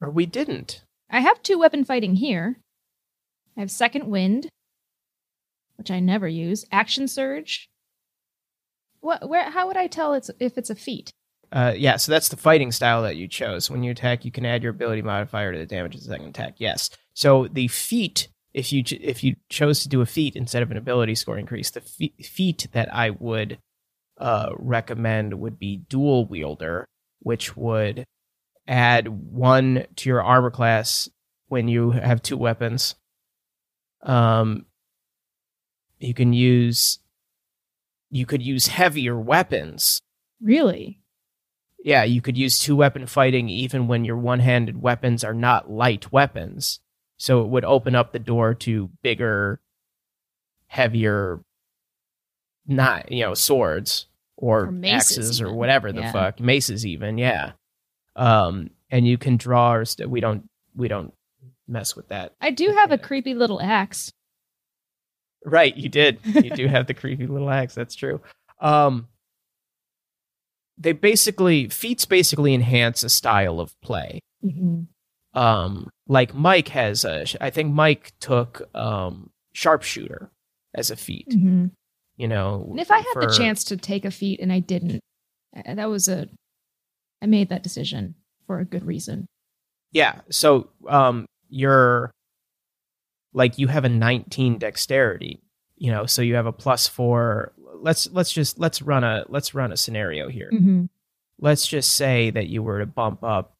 Or 0.00 0.10
we 0.10 0.26
didn't? 0.26 0.82
I 1.10 1.20
have 1.20 1.42
two 1.42 1.58
weapon 1.58 1.84
fighting 1.84 2.16
here. 2.16 2.58
I 3.56 3.60
have 3.60 3.70
second 3.70 4.06
wind, 4.08 4.48
which 5.76 5.90
I 5.90 6.00
never 6.00 6.28
use. 6.28 6.64
Action 6.70 7.08
surge. 7.08 7.68
What? 9.00 9.28
Where? 9.28 9.50
How 9.50 9.66
would 9.66 9.76
I 9.76 9.86
tell 9.86 10.14
it's 10.14 10.30
if 10.40 10.58
it's 10.58 10.70
a 10.70 10.74
feat? 10.74 11.12
Uh, 11.50 11.72
yeah. 11.76 11.96
So 11.96 12.12
that's 12.12 12.28
the 12.28 12.36
fighting 12.36 12.72
style 12.72 13.02
that 13.02 13.16
you 13.16 13.26
chose. 13.26 13.70
When 13.70 13.82
you 13.82 13.90
attack, 13.92 14.24
you 14.24 14.30
can 14.30 14.44
add 14.44 14.62
your 14.62 14.70
ability 14.70 15.02
modifier 15.02 15.52
to 15.52 15.58
the 15.58 15.66
damage 15.66 15.94
of 15.94 16.02
the 16.02 16.08
second 16.08 16.26
attack. 16.28 16.54
Yes. 16.58 16.90
So 17.14 17.48
the 17.50 17.68
feat, 17.68 18.28
if 18.54 18.72
you 18.72 18.82
ch- 18.82 18.92
if 19.00 19.24
you 19.24 19.36
chose 19.48 19.82
to 19.82 19.88
do 19.88 20.00
a 20.00 20.06
feat 20.06 20.36
instead 20.36 20.62
of 20.62 20.70
an 20.70 20.76
ability 20.76 21.14
score 21.14 21.38
increase, 21.38 21.70
the 21.70 21.80
fe- 21.80 22.14
feat 22.22 22.68
that 22.72 22.92
I 22.94 23.10
would 23.10 23.58
uh, 24.18 24.50
recommend 24.58 25.40
would 25.40 25.58
be 25.58 25.76
dual 25.88 26.26
wielder, 26.26 26.86
which 27.20 27.56
would 27.56 28.04
add 28.66 29.08
one 29.08 29.86
to 29.96 30.08
your 30.08 30.22
armor 30.22 30.50
class 30.50 31.08
when 31.48 31.68
you 31.68 31.90
have 31.90 32.22
two 32.22 32.36
weapons. 32.36 32.94
Um, 34.02 34.66
you 35.98 36.14
can 36.14 36.32
use 36.32 37.00
you 38.10 38.24
could 38.24 38.42
use 38.42 38.68
heavier 38.68 39.18
weapons. 39.18 40.00
Really? 40.40 41.00
Yeah, 41.84 42.04
you 42.04 42.20
could 42.20 42.38
use 42.38 42.58
two 42.58 42.76
weapon 42.76 43.06
fighting 43.06 43.48
even 43.48 43.86
when 43.86 44.04
your 44.04 44.16
one 44.16 44.40
handed 44.40 44.80
weapons 44.80 45.24
are 45.24 45.34
not 45.34 45.70
light 45.70 46.10
weapons. 46.12 46.80
So 47.16 47.42
it 47.42 47.48
would 47.48 47.64
open 47.64 47.94
up 47.94 48.12
the 48.12 48.18
door 48.18 48.54
to 48.54 48.90
bigger, 49.02 49.60
heavier, 50.68 51.40
not 52.66 53.10
you 53.10 53.24
know 53.24 53.34
swords 53.34 54.06
or, 54.40 54.66
Or 54.66 54.70
maces 54.70 55.18
axes 55.18 55.40
or 55.42 55.52
whatever 55.52 55.90
the 55.92 56.00
Yeah. 56.02 56.12
fuck 56.12 56.38
maces 56.40 56.86
even 56.86 57.18
yeah. 57.18 57.52
Um, 58.16 58.70
and 58.90 59.06
you 59.06 59.18
can 59.18 59.36
draw 59.36 59.74
or 59.74 59.84
st- 59.84 60.08
we 60.08 60.20
don't 60.20 60.48
we 60.76 60.86
don't 60.88 61.12
mess 61.66 61.94
with 61.96 62.08
that. 62.08 62.32
I 62.40 62.50
do 62.52 62.70
have 62.70 62.92
a 62.92 62.98
creepy 62.98 63.34
little 63.34 63.60
axe. 63.60 64.12
Right, 65.44 65.76
you 65.76 65.88
did. 65.88 66.18
You 66.24 66.50
do 66.50 66.66
have 66.68 66.86
the 66.86 66.94
creepy 66.94 67.26
little 67.26 67.50
axe. 67.50 67.74
That's 67.74 67.94
true. 67.94 68.20
Um, 68.60 69.08
they 70.76 70.92
basically 70.92 71.68
feats 71.68 72.04
basically 72.04 72.54
enhance 72.54 73.02
a 73.02 73.08
style 73.08 73.58
of 73.60 73.72
play. 73.82 74.20
Mm-hmm. 74.44 75.38
Um, 75.38 75.90
like 76.06 76.34
Mike 76.34 76.68
has 76.68 77.04
a. 77.04 77.26
I 77.40 77.50
think 77.50 77.72
Mike 77.74 78.12
took 78.20 78.68
um 78.74 79.30
sharpshooter 79.52 80.30
as 80.74 80.90
a 80.90 80.96
feat. 80.96 81.28
Mm-hmm. 81.30 81.66
You 82.18 82.28
know, 82.28 82.66
And 82.70 82.80
if 82.80 82.90
I 82.90 82.98
had 82.98 83.14
the 83.14 83.32
chance 83.34 83.62
to 83.64 83.76
take 83.76 84.04
a 84.04 84.10
feat 84.10 84.40
and 84.40 84.52
I 84.52 84.58
didn't, 84.58 85.00
uh, 85.56 85.74
that 85.74 85.88
was 85.88 86.08
a. 86.08 86.28
I 87.22 87.26
made 87.26 87.48
that 87.48 87.62
decision 87.62 88.16
for 88.46 88.58
a 88.58 88.64
good 88.64 88.84
reason. 88.84 89.28
Yeah. 89.92 90.20
So 90.30 90.70
um 90.88 91.26
you're 91.48 92.10
like 93.32 93.58
you 93.58 93.68
have 93.68 93.84
a 93.84 93.88
19 93.88 94.58
dexterity, 94.58 95.40
you 95.76 95.92
know, 95.92 96.06
so 96.06 96.22
you 96.22 96.34
have 96.34 96.46
a 96.46 96.52
plus 96.52 96.88
4. 96.88 97.52
Let's 97.80 98.10
let's 98.10 98.32
just 98.32 98.58
let's 98.58 98.82
run 98.82 99.04
a 99.04 99.24
let's 99.28 99.54
run 99.54 99.70
a 99.72 99.76
scenario 99.76 100.28
here. 100.28 100.50
Mm-hmm. 100.52 100.86
Let's 101.40 101.66
just 101.66 101.94
say 101.94 102.30
that 102.30 102.48
you 102.48 102.62
were 102.64 102.80
to 102.80 102.86
bump 102.86 103.22
up 103.22 103.54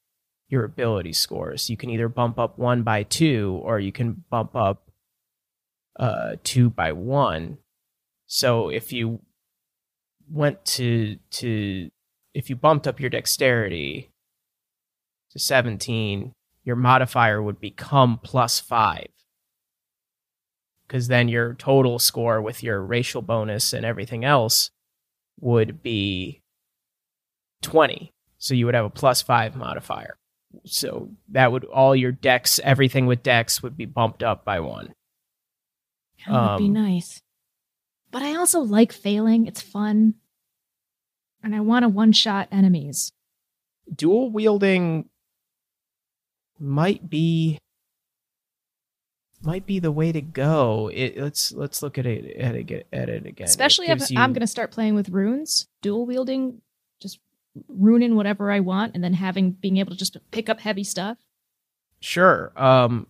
your 0.49 0.65
ability 0.65 1.13
scores. 1.13 1.71
You 1.71 1.77
can 1.77 1.91
either 1.91 2.09
bump 2.09 2.39
up 2.39 2.59
1 2.59 2.83
by 2.83 3.05
2 3.05 3.61
or 3.63 3.79
you 3.79 3.93
can 3.93 4.25
bump 4.31 4.57
up 4.57 4.91
uh 5.99 6.37
2 6.43 6.71
by 6.71 6.93
1. 6.93 7.59
So 8.29 8.69
if 8.69 8.93
you 8.93 9.21
went 10.31 10.65
to 10.67 11.17
to 11.31 11.91
if 12.35 12.49
you 12.51 12.57
bumped 12.57 12.87
up 12.87 13.01
your 13.01 13.11
dexterity 13.11 14.11
to 15.31 15.39
17, 15.39 16.33
your 16.63 16.77
modifier 16.77 17.43
would 17.43 17.59
become 17.59 18.21
plus 18.23 18.61
5. 18.61 19.07
Because 20.87 21.09
then 21.09 21.29
your 21.29 21.55
total 21.55 21.99
score 21.99 22.41
with 22.41 22.63
your 22.63 22.81
racial 22.83 23.23
bonus 23.23 23.73
and 23.73 23.85
everything 23.85 24.25
else 24.25 24.71
would 25.41 25.83
be 25.83 26.41
20. 27.63 28.13
So 28.39 28.55
you 28.55 28.67
would 28.67 28.75
have 28.75 28.85
a 28.85 28.91
plus 28.91 29.21
5 29.23 29.57
modifier. 29.57 30.17
So 30.65 31.11
that 31.31 31.51
would 31.51 31.65
all 31.65 31.97
your 31.97 32.13
dex, 32.13 32.61
everything 32.63 33.07
with 33.07 33.23
dex 33.23 33.63
would 33.63 33.77
be 33.77 33.87
bumped 33.87 34.23
up 34.23 34.45
by 34.45 34.61
1. 34.61 34.93
That 36.27 36.53
would 36.53 36.59
be 36.59 36.65
Um, 36.67 36.73
nice. 36.73 37.21
But 38.11 38.23
I 38.23 38.35
also 38.37 38.61
like 38.61 38.93
failing. 38.93 39.47
It's 39.47 39.61
fun. 39.63 40.15
And 41.43 41.55
I 41.55 41.61
want 41.61 41.85
to 41.85 41.89
one 41.89 42.13
shot 42.13 42.49
enemies. 42.51 43.13
Dual 43.95 44.31
wielding 44.31 45.09
might 46.59 47.09
be 47.09 47.59
might 49.43 49.67
be 49.67 49.79
the 49.79 49.93
way 49.93 50.11
to 50.11 50.21
go. 50.21 50.91
It, 50.93 51.17
let's 51.17 51.53
let's 51.53 51.83
look 51.83 51.97
at 51.97 52.07
it 52.07 52.37
at 52.37 52.55
it, 52.57 52.87
at 52.93 53.09
it 53.09 53.25
again. 53.27 53.45
It 53.45 53.49
Especially 53.51 53.87
if 53.87 54.11
you- 54.11 54.19
I'm 54.19 54.33
going 54.33 54.41
to 54.41 54.47
start 54.47 54.73
playing 54.73 54.95
with 54.95 55.11
runes, 55.11 55.69
dual 55.81 56.07
wielding, 56.07 56.61
just 57.01 57.21
runing 57.69 58.17
whatever 58.17 58.51
I 58.51 58.61
want, 58.61 58.95
and 58.95 59.05
then 59.05 59.15
having 59.15 59.53
being 59.53 59.77
able 59.77 59.93
to 59.93 59.97
just 59.97 60.17
pick 60.33 60.49
up 60.49 60.61
heavy 60.61 60.85
stuff. 60.85 61.19
Sure. 62.01 62.53
Um, 62.57 63.07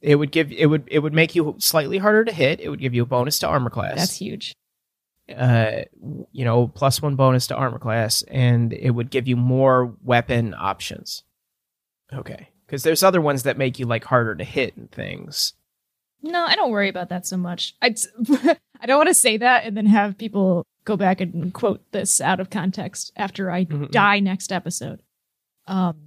it 0.00 0.16
would 0.16 0.30
give 0.32 0.52
it 0.52 0.66
would 0.66 0.84
it 0.88 1.00
would 1.00 1.14
make 1.14 1.34
you 1.34 1.54
slightly 1.58 1.98
harder 1.98 2.24
to 2.24 2.32
hit. 2.32 2.60
It 2.60 2.68
would 2.68 2.80
give 2.80 2.94
you 2.94 3.02
a 3.02 3.06
bonus 3.06 3.38
to 3.40 3.46
armor 3.48 3.70
class. 3.70 3.96
That's 3.96 4.16
huge. 4.16 4.54
uh, 5.36 5.82
you 6.32 6.44
know, 6.44 6.68
plus 6.68 7.02
one 7.02 7.16
bonus 7.16 7.46
to 7.48 7.56
armor 7.56 7.78
class, 7.78 8.22
and 8.28 8.72
it 8.72 8.90
would 8.90 9.10
give 9.10 9.26
you 9.26 9.36
more 9.36 9.94
weapon 10.04 10.54
options. 10.56 11.24
Okay, 12.12 12.48
because 12.66 12.82
there's 12.84 13.02
other 13.02 13.20
ones 13.20 13.42
that 13.42 13.58
make 13.58 13.78
you 13.78 13.86
like 13.86 14.04
harder 14.04 14.34
to 14.36 14.44
hit 14.44 14.76
and 14.76 14.90
things. 14.92 15.54
No, 16.22 16.44
I 16.44 16.54
don't 16.56 16.70
worry 16.70 16.88
about 16.88 17.08
that 17.08 17.26
so 17.26 17.36
much. 17.36 17.74
I 17.82 17.94
I 18.80 18.86
don't 18.86 18.98
want 18.98 19.08
to 19.08 19.14
say 19.14 19.36
that 19.38 19.64
and 19.64 19.76
then 19.76 19.86
have 19.86 20.16
people 20.18 20.64
go 20.84 20.96
back 20.96 21.20
and 21.20 21.52
quote 21.52 21.82
this 21.90 22.20
out 22.20 22.38
of 22.38 22.48
context 22.50 23.10
after 23.16 23.50
I 23.50 23.64
Mhm. 23.64 23.90
die 23.90 24.20
next 24.20 24.52
episode. 24.52 25.02
Um 25.66 26.05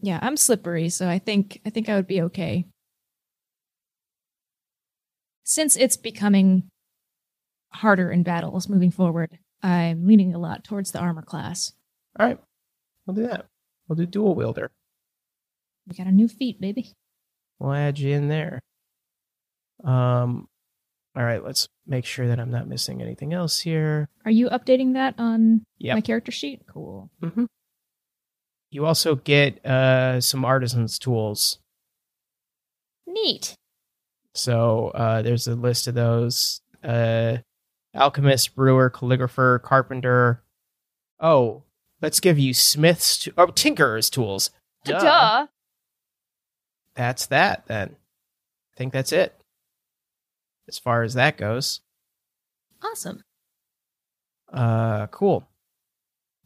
Yeah, 0.00 0.18
I'm 0.22 0.36
slippery, 0.36 0.88
so 0.88 1.08
I 1.08 1.18
think 1.18 1.60
I 1.64 1.70
think 1.70 1.88
I 1.88 1.96
would 1.96 2.06
be 2.06 2.22
okay. 2.22 2.66
Since 5.44 5.76
it's 5.76 5.96
becoming 5.96 6.64
harder 7.70 8.10
in 8.10 8.22
battles 8.22 8.68
moving 8.68 8.90
forward, 8.90 9.38
I'm 9.62 10.06
leaning 10.06 10.34
a 10.34 10.38
lot 10.38 10.64
towards 10.64 10.92
the 10.92 10.98
armor 10.98 11.22
class. 11.22 11.72
All 12.18 12.26
right, 12.26 12.38
we'll 13.06 13.14
do 13.14 13.26
that. 13.26 13.46
We'll 13.88 13.96
do 13.96 14.06
dual 14.06 14.34
wielder. 14.34 14.70
We 15.88 15.96
got 15.96 16.08
a 16.08 16.12
new 16.12 16.28
feat, 16.28 16.60
baby. 16.60 16.92
We'll 17.58 17.72
add 17.72 17.98
you 17.98 18.12
in 18.14 18.28
there. 18.28 18.60
Um, 19.84 20.48
all 21.14 21.22
right. 21.24 21.42
Let's 21.44 21.68
make 21.86 22.04
sure 22.04 22.26
that 22.26 22.40
I'm 22.40 22.50
not 22.50 22.66
missing 22.66 23.00
anything 23.00 23.32
else 23.32 23.60
here. 23.60 24.08
Are 24.24 24.30
you 24.30 24.48
updating 24.50 24.94
that 24.94 25.14
on 25.18 25.64
Yep. 25.78 25.94
my 25.94 26.00
character 26.00 26.32
sheet? 26.32 26.62
Cool. 26.66 27.08
Mm-hmm. 27.22 27.44
You 28.70 28.84
also 28.86 29.14
get 29.14 29.64
uh, 29.64 30.20
some 30.20 30.44
artisans 30.44 30.98
tools. 30.98 31.58
Neat. 33.06 33.54
So 34.34 34.88
uh, 34.88 35.22
there's 35.22 35.46
a 35.46 35.54
list 35.54 35.86
of 35.86 35.94
those: 35.94 36.60
uh, 36.84 37.38
alchemist, 37.94 38.54
brewer, 38.54 38.90
calligrapher, 38.90 39.62
carpenter. 39.62 40.42
Oh, 41.20 41.62
let's 42.02 42.20
give 42.20 42.38
you 42.38 42.52
smiths. 42.52 43.18
To- 43.20 43.32
oh, 43.38 43.46
tinkerers 43.46 44.10
tools. 44.10 44.50
Duh. 44.84 45.46
That's 46.94 47.26
that 47.26 47.66
then. 47.66 47.96
I 48.74 48.76
think 48.76 48.92
that's 48.92 49.12
it. 49.12 49.34
As 50.68 50.78
far 50.78 51.02
as 51.02 51.14
that 51.14 51.36
goes. 51.36 51.80
Awesome. 52.82 53.22
Uh, 54.52 55.06
cool. 55.08 55.48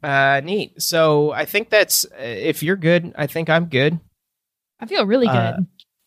Uh, 0.02 0.40
neat. 0.42 0.80
So 0.80 1.30
I 1.32 1.44
think 1.44 1.70
that's 1.70 2.04
uh, 2.06 2.08
if 2.18 2.62
you're 2.62 2.76
good, 2.76 3.12
I 3.16 3.26
think 3.26 3.50
I'm 3.50 3.66
good. 3.66 4.00
I 4.80 4.86
feel 4.86 5.04
really 5.06 5.26
good. 5.26 5.34
Uh, 5.36 5.56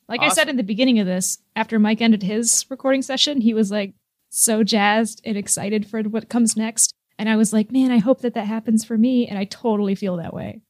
like 0.09 0.21
I 0.21 0.29
said 0.29 0.49
in 0.49 0.57
the 0.57 0.63
beginning 0.63 0.99
of 0.99 1.05
this, 1.05 1.37
after 1.55 1.79
Mike 1.79 2.01
ended 2.01 2.23
his 2.23 2.65
recording 2.69 3.01
session, 3.01 3.39
he 3.41 3.53
was 3.53 3.71
like 3.71 3.93
so 4.29 4.63
jazzed 4.63 5.21
and 5.23 5.37
excited 5.37 5.87
for 5.87 6.01
what 6.03 6.27
comes 6.29 6.57
next. 6.57 6.93
And 7.19 7.29
I 7.29 7.35
was 7.35 7.53
like, 7.53 7.71
man, 7.71 7.91
I 7.91 7.99
hope 7.99 8.21
that 8.21 8.33
that 8.33 8.47
happens 8.47 8.83
for 8.83 8.97
me. 8.97 9.27
And 9.27 9.37
I 9.37 9.45
totally 9.45 9.95
feel 9.95 10.17
that 10.17 10.33
way. 10.33 10.61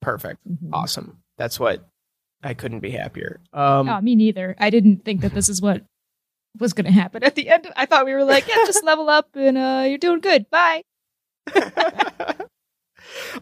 Perfect. 0.00 0.38
Mhm. 0.48 0.70
Awesome. 0.72 1.18
That's 1.36 1.58
what 1.58 1.86
I 2.42 2.54
couldn't 2.54 2.80
be 2.80 2.90
happier. 2.92 3.40
Um, 3.52 3.88
oh, 3.88 4.00
me 4.00 4.14
neither. 4.14 4.54
I 4.58 4.70
didn't 4.70 5.04
think 5.04 5.22
that 5.22 5.34
this 5.34 5.48
is 5.48 5.60
what 5.60 5.82
was 6.58 6.72
going 6.72 6.86
to 6.86 6.92
happen 6.92 7.22
at 7.24 7.34
the 7.34 7.50
end. 7.50 7.70
I 7.76 7.86
thought 7.86 8.06
we 8.06 8.14
were 8.14 8.24
like, 8.24 8.46
yeah, 8.48 8.54
just 8.66 8.84
level 8.84 9.10
up 9.10 9.28
and 9.34 9.58
uh, 9.58 9.84
you're 9.88 9.98
doing 9.98 10.20
good. 10.20 10.48
Bye. 10.48 10.82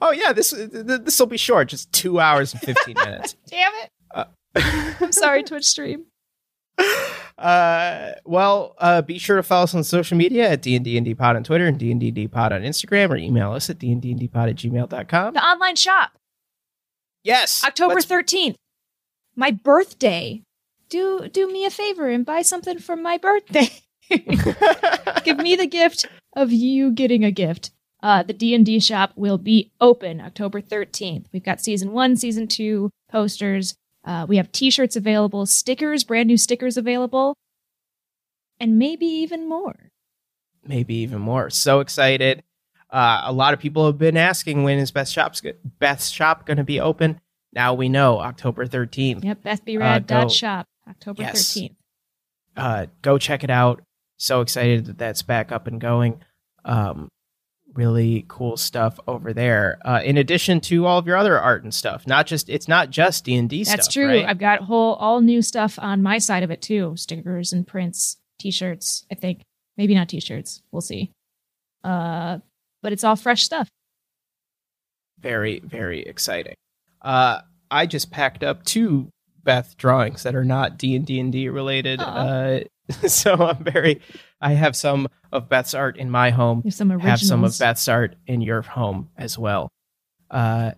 oh 0.01 0.11
yeah, 0.13 0.33
this 0.33 0.51
this 0.51 1.19
will 1.19 1.27
be 1.27 1.37
short, 1.37 1.69
just 1.69 1.93
two 1.93 2.21
hours 2.21 2.53
and 2.53 2.63
fifteen 2.63 2.97
minutes. 2.97 3.37
Damn 3.49 3.73
it. 3.83 3.91
I'm 5.01 5.13
sorry, 5.13 5.43
Twitch 5.43 5.65
stream. 5.67 6.07
Uh, 7.37 8.13
well, 8.25 8.77
uh, 8.79 9.03
be 9.03 9.19
sure 9.19 9.35
to 9.37 9.43
follow 9.43 9.65
us 9.65 9.75
on 9.75 9.83
social 9.83 10.17
media 10.17 10.49
at 10.51 10.63
D&D 10.63 11.15
Pod 11.17 11.35
on 11.35 11.43
Twitter 11.43 11.67
and 11.67 11.81
D&D 11.81 12.29
Pod 12.29 12.53
on 12.53 12.63
Instagram 12.63 13.11
or 13.11 13.17
email 13.17 13.53
us 13.53 13.69
at 13.69 13.79
dndpod 13.79 14.51
at 14.51 14.55
gmail.com. 14.55 15.35
The 15.35 15.45
online 15.45 15.75
shop, 15.75 16.13
Yes. 17.25 17.65
October 17.65 17.97
13th, 17.97 18.55
my 19.35 19.51
birthday. 19.51 20.43
Do 20.89 21.29
do 21.33 21.51
me 21.51 21.65
a 21.65 21.71
favor 21.71 22.09
and 22.09 22.25
buy 22.25 22.43
something 22.43 22.79
for 22.79 22.95
my 22.95 23.19
birthday. 23.19 23.69
give 24.09 25.39
me 25.39 25.57
the 25.57 25.67
gift 25.67 26.07
of 26.37 26.53
you 26.53 26.93
getting 26.93 27.25
a 27.25 27.33
gift. 27.33 27.73
Uh, 28.05 28.23
the 28.23 28.35
D&D 28.35 28.81
shop 28.81 29.13
will 29.17 29.39
be 29.39 29.73
open 29.81 30.21
October 30.21 30.61
13th. 30.61 31.25
We've 31.33 31.43
got 31.43 31.63
season 31.63 31.93
1, 31.93 32.17
season 32.17 32.47
2 32.47 32.91
posters. 33.11 33.75
Uh, 34.05 34.27
we 34.29 34.37
have 34.37 34.53
t-shirts 34.53 34.95
available, 34.95 35.47
stickers, 35.47 36.05
brand 36.05 36.27
new 36.27 36.37
stickers 36.37 36.77
available, 36.77 37.35
and 38.61 38.79
maybe 38.79 39.07
even 39.07 39.49
more. 39.49 39.89
Maybe 40.67 40.97
even 40.97 41.21
more. 41.21 41.49
So 41.49 41.81
excited. 41.81 42.43
Uh, 42.91 43.23
a 43.25 43.33
lot 43.33 43.55
of 43.55 43.61
people 43.61 43.87
have 43.87 43.97
been 43.97 44.19
asking 44.19 44.65
when 44.65 44.79
is 44.79 44.91
Beth's 44.91 45.11
shop's 45.11 45.41
go- 45.41 45.53
Beth's 45.79 46.11
shop 46.11 46.45
going 46.45 46.59
to 46.59 46.65
be 46.65 46.79
open. 46.81 47.19
Now 47.55 47.73
we 47.73 47.89
know 47.89 48.21
October 48.21 48.67
13th. 48.67 49.25
Yep, 49.25 49.43
BethBrad 49.43 50.07
go. 50.07 50.21
dot 50.21 50.31
shop 50.31 50.67
October 50.87 51.23
Yes. 51.23 51.55
13th. 51.55 51.75
uh, 52.59 52.87
go 53.01 53.17
check 53.17 53.45
it 53.45 53.51
out. 53.51 53.83
So 54.19 54.43
excited 54.43 54.85
that 54.87 54.99
that's 54.99 55.23
back 55.23 55.53
up 55.53 55.67
and 55.67 55.81
going. 55.81 56.21
Um, 56.67 57.09
really 57.75 58.25
cool 58.29 58.57
stuff 58.57 58.99
over 59.07 59.33
there. 59.33 59.79
Uh, 59.85 60.01
in 60.05 60.17
addition 60.19 60.61
to 60.63 60.87
all 60.87 60.99
of 60.99 61.07
your 61.07 61.17
other 61.17 61.39
art 61.39 61.63
and 61.65 61.75
stuff, 61.75 62.07
not 62.07 62.27
just 62.27 62.49
it's 62.49 62.69
not 62.69 62.91
just 62.91 63.25
D 63.25 63.35
and 63.37 63.49
D 63.49 63.65
stuff. 63.65 63.77
That's 63.77 63.89
true. 63.93 64.07
right? 64.07 64.25
I've 64.25 64.39
got 64.39 64.61
whole 64.63 64.95
all 64.95 65.21
new 65.21 65.43
stuff 65.43 65.79
on 65.81 66.03
my 66.03 66.19
side 66.19 66.43
of 66.43 66.51
it 66.51 66.63
too. 66.63 66.95
Stickers 66.97 67.53
and 67.53 67.67
prints, 67.67 68.17
t-shirts, 68.39 69.05
I 69.11 69.15
think. 69.15 69.43
Maybe 69.77 69.95
not 69.95 70.09
t-shirts. 70.09 70.63
We'll 70.73 70.81
see. 70.83 71.11
Uh 71.83 72.39
but 72.83 72.93
it's 72.93 73.05
all 73.05 73.17
fresh 73.17 73.43
stuff. 73.43 73.69
very 75.21 75.61
very 75.61 76.03
exciting. 76.03 76.55
Uh, 77.03 77.41
I 77.71 77.87
just 77.87 78.11
packed 78.11 78.43
up 78.45 78.65
two 78.65 79.09
Beth 79.43 79.77
drawings 79.77 80.23
that 80.23 80.35
are 80.35 80.45
not 80.45 80.79
D 80.79 80.95
and 80.97 81.05
D 81.07 81.21
and 81.21 81.33
D 81.33 81.49
related. 81.49 82.01
Uh, 82.01 82.61
so 83.09 83.35
I'm 83.35 83.63
very. 83.63 84.01
I 84.45 84.53
have 84.53 84.77
some 84.77 85.09
of 85.33 85.49
Beth's 85.49 85.73
art 85.73 85.97
in 85.97 86.11
my 86.11 86.29
home. 86.29 86.61
There's 86.63 86.77
some 86.77 86.93
originals. 86.93 87.21
have 87.21 87.27
some 87.27 87.45
of 87.45 87.59
Beth's 87.59 87.89
art 87.89 88.15
in 88.27 88.43
your 88.43 88.61
home 88.61 89.09
as 89.17 89.39
well. 89.39 89.71
Uh, 90.31 90.73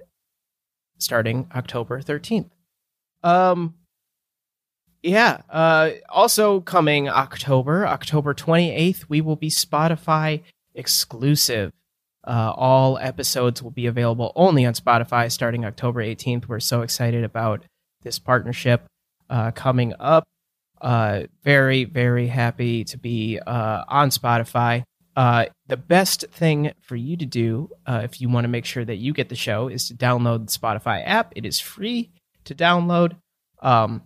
starting 0.98 1.51
October 1.52 2.01
13th. 2.01 2.51
Um, 3.24 3.74
yeah. 5.02 5.40
Uh, 5.51 5.90
also 6.09 6.60
coming 6.60 7.09
October, 7.09 7.88
October 7.88 8.34
28th, 8.34 9.06
we 9.09 9.20
will 9.20 9.34
be 9.34 9.51
Spotify 9.51 10.43
exclusive. 10.76 11.72
Uh, 12.22 12.52
all 12.55 12.98
episodes 12.98 13.64
will 13.64 13.72
be 13.72 13.86
available 13.86 14.32
only 14.36 14.64
on 14.64 14.74
Spotify 14.74 15.30
starting 15.30 15.64
October 15.64 16.05
18th. 16.05 16.47
We're 16.47 16.60
so 16.60 16.82
excited 16.82 17.24
about 17.24 17.64
this 18.02 18.20
partnership 18.20 18.86
uh, 19.28 19.51
coming 19.51 19.93
up. 19.98 20.24
Uh, 20.80 21.22
very, 21.42 21.84
very 21.84 22.26
happy 22.26 22.84
to 22.84 22.98
be 22.98 23.38
uh, 23.46 23.84
on 23.88 24.10
Spotify. 24.10 24.82
Uh, 25.16 25.46
the 25.66 25.76
best 25.78 26.26
thing 26.30 26.72
for 26.82 26.94
you 26.96 27.16
to 27.16 27.24
do 27.24 27.70
uh, 27.86 28.02
if 28.04 28.20
you 28.20 28.28
want 28.28 28.44
to 28.44 28.48
make 28.48 28.66
sure 28.66 28.84
that 28.84 28.96
you 28.96 29.12
get 29.14 29.28
the 29.30 29.34
show 29.36 29.68
is 29.68 29.88
to 29.88 29.94
download 29.94 30.46
the 30.46 30.58
Spotify 30.58 31.02
app. 31.06 31.32
It 31.34 31.46
is 31.46 31.58
free 31.58 32.10
to 32.44 32.54
download. 32.54 33.16
Um, 33.62 34.02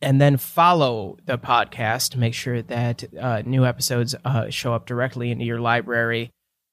and 0.00 0.20
then 0.20 0.36
follow 0.36 1.16
the 1.24 1.38
podcast 1.38 2.10
to 2.10 2.18
make 2.18 2.34
sure 2.34 2.62
that 2.62 3.04
uh, 3.18 3.42
new 3.44 3.64
episodes 3.64 4.14
uh, 4.24 4.50
show 4.50 4.74
up 4.74 4.86
directly 4.86 5.30
into 5.30 5.44
your 5.44 5.60
library. 5.60 6.30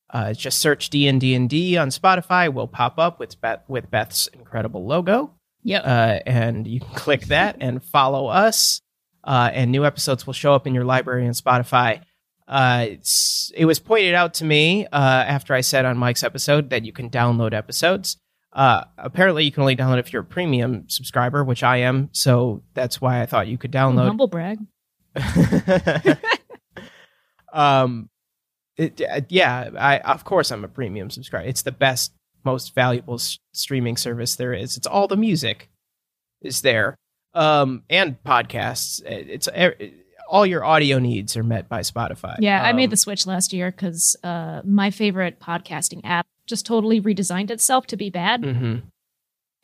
Uh, 0.09 0.33
just 0.33 0.57
search 0.57 0.89
D 0.89 1.07
and 1.07 1.21
D 1.21 1.35
and 1.35 1.49
D 1.49 1.77
on 1.77 1.89
Spotify. 1.89 2.51
Will 2.53 2.67
pop 2.67 2.99
up 2.99 3.19
with 3.19 3.39
Beth 3.39 3.61
with 3.69 3.89
Beth's 3.89 4.27
incredible 4.27 4.85
logo, 4.85 5.33
Yep. 5.63 5.83
uh, 5.85 6.19
and 6.25 6.67
you 6.67 6.81
can 6.81 6.89
click 6.95 7.21
that 7.27 7.57
and 7.61 7.81
follow 7.81 8.27
us. 8.27 8.81
Uh, 9.23 9.52
and 9.53 9.72
new 9.72 9.85
episodes 9.85 10.26
will 10.26 10.34
show 10.34 10.53
up 10.53 10.65
in 10.65 10.73
your 10.73 10.85
library 10.85 11.26
on 11.27 11.34
Spotify. 11.34 12.02
Uh, 12.48 12.88
it 13.56 13.65
was 13.65 13.80
pointed 13.80 14.14
out 14.14 14.34
to 14.35 14.45
me 14.45 14.85
uh, 14.88 14.89
after 14.91 15.53
I 15.53 15.61
said 15.61 15.85
on 15.85 15.98
Mike's 15.98 16.23
episode 16.23 16.72
that 16.72 16.84
you 16.85 16.91
can 16.91 17.10
download 17.10 17.53
episodes. 17.53 18.18
Uh, 18.53 18.84
apparently, 18.98 19.45
you 19.45 19.52
can 19.52 19.61
only 19.61 19.76
download 19.76 19.99
if 19.99 20.11
you're 20.11 20.23
a 20.23 20.26
premium 20.26 20.85
subscriber, 20.89 21.43
which 21.43 21.64
I 21.64 21.77
am. 21.77 22.10
So 22.11 22.64
that's 22.73 22.99
why 22.99 23.22
I 23.22 23.26
thought 23.26 23.48
you 23.48 23.57
could 23.57 23.72
download. 23.72 24.07
humble 24.07 24.27
brag. 24.27 24.60
um, 27.53 28.10
it, 28.77 29.02
uh, 29.02 29.22
yeah, 29.30 29.69
I 29.77 29.99
of 29.99 30.23
course 30.23 30.52
I'm 30.52 30.64
a 30.64 30.69
premium 30.69 31.10
subscriber. 31.10 31.48
It's 31.48 31.61
the 31.61 31.72
best, 31.72 32.14
most 32.43 32.76
valuable 32.76 33.15
s- 33.15 33.39
streaming 33.53 33.98
service 33.98 34.35
there 34.35 34.53
is. 34.53 34.77
It's 34.77 34.88
all 34.88 35.07
the 35.07 35.18
music 35.18 35.69
is 36.41 36.61
there, 36.61 36.98
um, 37.34 37.84
and 37.90 38.22
podcasts. 38.24 39.02
It's 39.06 39.48
e- 39.48 39.94
all 40.30 40.45
your 40.45 40.64
audio 40.64 40.98
needs 40.99 41.36
are 41.36 41.44
met 41.44 41.68
by 41.68 41.82
Spotify. 41.82 42.38
Yeah, 42.40 42.64
I 42.64 42.70
Um, 42.72 42.76
made 42.78 42.90
the 42.90 42.98
switch 42.98 43.26
last 43.28 43.52
year 43.53 43.70
because 43.72 44.16
uh, 44.24 44.62
my 44.64 44.90
favorite 44.91 45.40
podcasting 45.40 46.02
app 46.03 46.26
just 46.48 46.66
totally 46.66 47.02
redesigned 47.02 47.52
itself 47.52 47.86
to 47.88 47.98
be 47.98 48.10
bad. 48.10 48.41
mhm. 48.41 48.84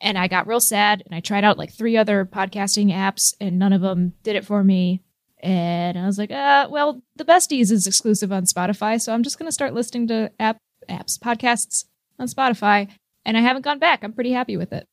And 0.00 0.16
I 0.16 0.28
got 0.28 0.46
real 0.46 0.60
sad 0.60 1.02
and 1.06 1.14
I 1.14 1.20
tried 1.20 1.42
out 1.44 1.58
like 1.58 1.72
three 1.72 1.96
other 1.96 2.24
podcasting 2.24 2.92
apps 2.92 3.34
and 3.40 3.58
none 3.58 3.72
of 3.72 3.80
them 3.80 4.12
did 4.22 4.36
it 4.36 4.44
for 4.44 4.62
me. 4.62 5.02
And 5.40 5.98
I 5.98 6.06
was 6.06 6.18
like, 6.18 6.30
uh, 6.30 6.68
well, 6.70 7.02
the 7.16 7.24
besties 7.24 7.72
is 7.72 7.86
exclusive 7.86 8.30
on 8.32 8.44
Spotify, 8.44 9.00
so 9.00 9.12
I'm 9.12 9.22
just 9.22 9.38
gonna 9.38 9.52
start 9.52 9.72
listening 9.74 10.06
to 10.08 10.30
app 10.38 10.58
apps, 10.88 11.18
podcasts 11.18 11.84
on 12.18 12.26
Spotify. 12.28 12.88
And 13.24 13.36
I 13.36 13.40
haven't 13.40 13.62
gone 13.62 13.78
back. 13.78 14.02
I'm 14.04 14.12
pretty 14.12 14.32
happy 14.32 14.56
with 14.56 14.72
it. 14.72 14.86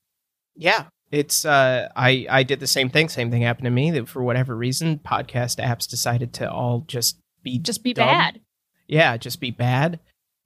Yeah, 0.55 0.85
it's 1.11 1.45
uh 1.45 1.89
I 1.95 2.25
I 2.29 2.43
did 2.43 2.59
the 2.59 2.67
same 2.67 2.89
thing. 2.89 3.09
Same 3.09 3.31
thing 3.31 3.43
happened 3.43 3.65
to 3.65 3.71
me. 3.71 3.91
That 3.91 4.07
for 4.07 4.23
whatever 4.23 4.55
reason, 4.55 4.99
podcast 4.99 5.63
apps 5.63 5.87
decided 5.89 6.33
to 6.33 6.51
all 6.51 6.83
just 6.87 7.17
be 7.43 7.59
Just 7.59 7.83
be 7.83 7.93
dumb. 7.93 8.07
bad. 8.07 8.41
Yeah, 8.87 9.17
just 9.17 9.39
be 9.39 9.51
bad. 9.51 9.99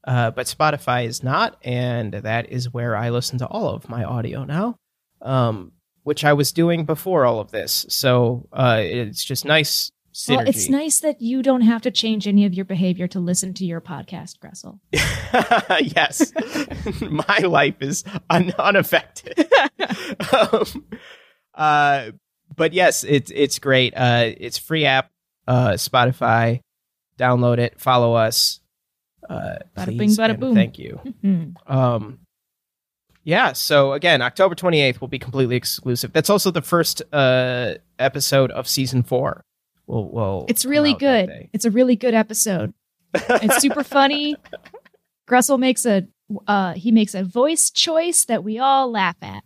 Uh, 0.06 0.32
but 0.32 0.48
Spotify 0.48 1.06
is 1.06 1.24
not, 1.24 1.58
and 1.64 2.14
that 2.14 2.50
is 2.50 2.74
where 2.74 2.96
I 2.96 3.10
listen 3.10 3.38
to 3.40 3.48
all 3.48 3.74
of 3.76 3.90
my 3.90 4.04
audio 4.04 4.46
now, 4.46 4.76
um, 5.22 5.74
which 6.04 6.24
I 6.24 6.32
was 6.34 6.54
doing 6.54 6.86
before 6.86 7.26
all 7.26 7.40
of 7.42 7.52
this. 7.52 7.86
So 7.90 8.48
uh, 8.54 8.80
it's 8.82 9.24
just 9.26 9.44
nice 9.46 9.92
synergy. 10.14 10.38
Well, 10.38 10.48
it's 10.48 10.70
nice 10.70 11.00
that 11.02 11.22
you 11.22 11.42
don't 11.42 11.62
have 11.62 11.82
to 11.84 11.92
change 11.92 12.28
any 12.28 12.46
of 12.46 12.54
your 12.54 12.66
behavior 12.66 13.08
to 13.10 13.20
listen 13.20 13.54
to 13.56 13.66
your 13.66 13.82
podcast, 13.82 14.38
Gressel. 14.40 14.80
yes, 15.96 16.34
my 17.02 17.38
life 17.40 17.76
is 17.82 18.04
un- 18.30 18.54
unaffected. 18.58 19.48
um, 20.34 20.86
uh, 21.54 22.12
but 22.56 22.74
yes, 22.74 23.04
it's 23.04 23.32
it's 23.34 23.60
great. 23.60 23.94
Uh, 23.96 24.32
it's 24.38 24.58
free 24.58 24.86
app. 24.86 25.12
Uh, 25.48 25.72
Spotify. 25.72 26.62
Download 27.18 27.58
it. 27.58 27.80
Follow 27.80 28.14
us. 28.14 28.60
Uh, 29.30 29.58
Bada 29.78 29.86
please 29.86 30.18
bing, 30.18 30.26
bada 30.26 30.40
boom. 30.40 30.56
Thank 30.56 30.80
you. 30.80 31.00
Hmm. 31.22 31.50
Um, 31.68 32.20
yeah. 33.24 33.54
So 33.54 33.94
again, 33.94 34.22
October 34.22 34.56
twenty 34.56 34.82
eighth 34.82 35.02
will 35.02 35.08
be 35.08 35.20
completely 35.20 35.56
exclusive. 35.56 36.14
That's 36.14 36.30
also 36.30 36.52
the 36.52 36.62
first 36.62 37.02
uh 37.14 37.76
episode 38.00 38.52
of 38.52 38.68
season 38.68 39.04
four. 39.04 39.44
We'll, 39.90 40.10
we'll 40.12 40.46
It's 40.48 40.66
really 40.66 40.94
good. 40.94 41.50
It's 41.52 41.66
a 41.66 41.72
really 41.72 41.96
good 41.96 42.14
episode. 42.14 42.76
It's 43.16 43.58
super 43.58 43.84
funny. 43.98 44.36
Gressel 45.28 45.60
makes 45.60 45.84
a 45.84 46.06
uh, 46.46 46.74
he 46.74 46.92
makes 46.92 47.16
a 47.16 47.24
voice 47.24 47.72
choice 47.72 48.26
that 48.26 48.44
we 48.44 48.60
all 48.60 48.92
laugh 48.92 49.16
at. 49.24 49.44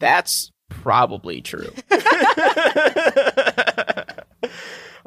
That's 0.00 0.50
probably 0.70 1.42
true. 1.42 1.70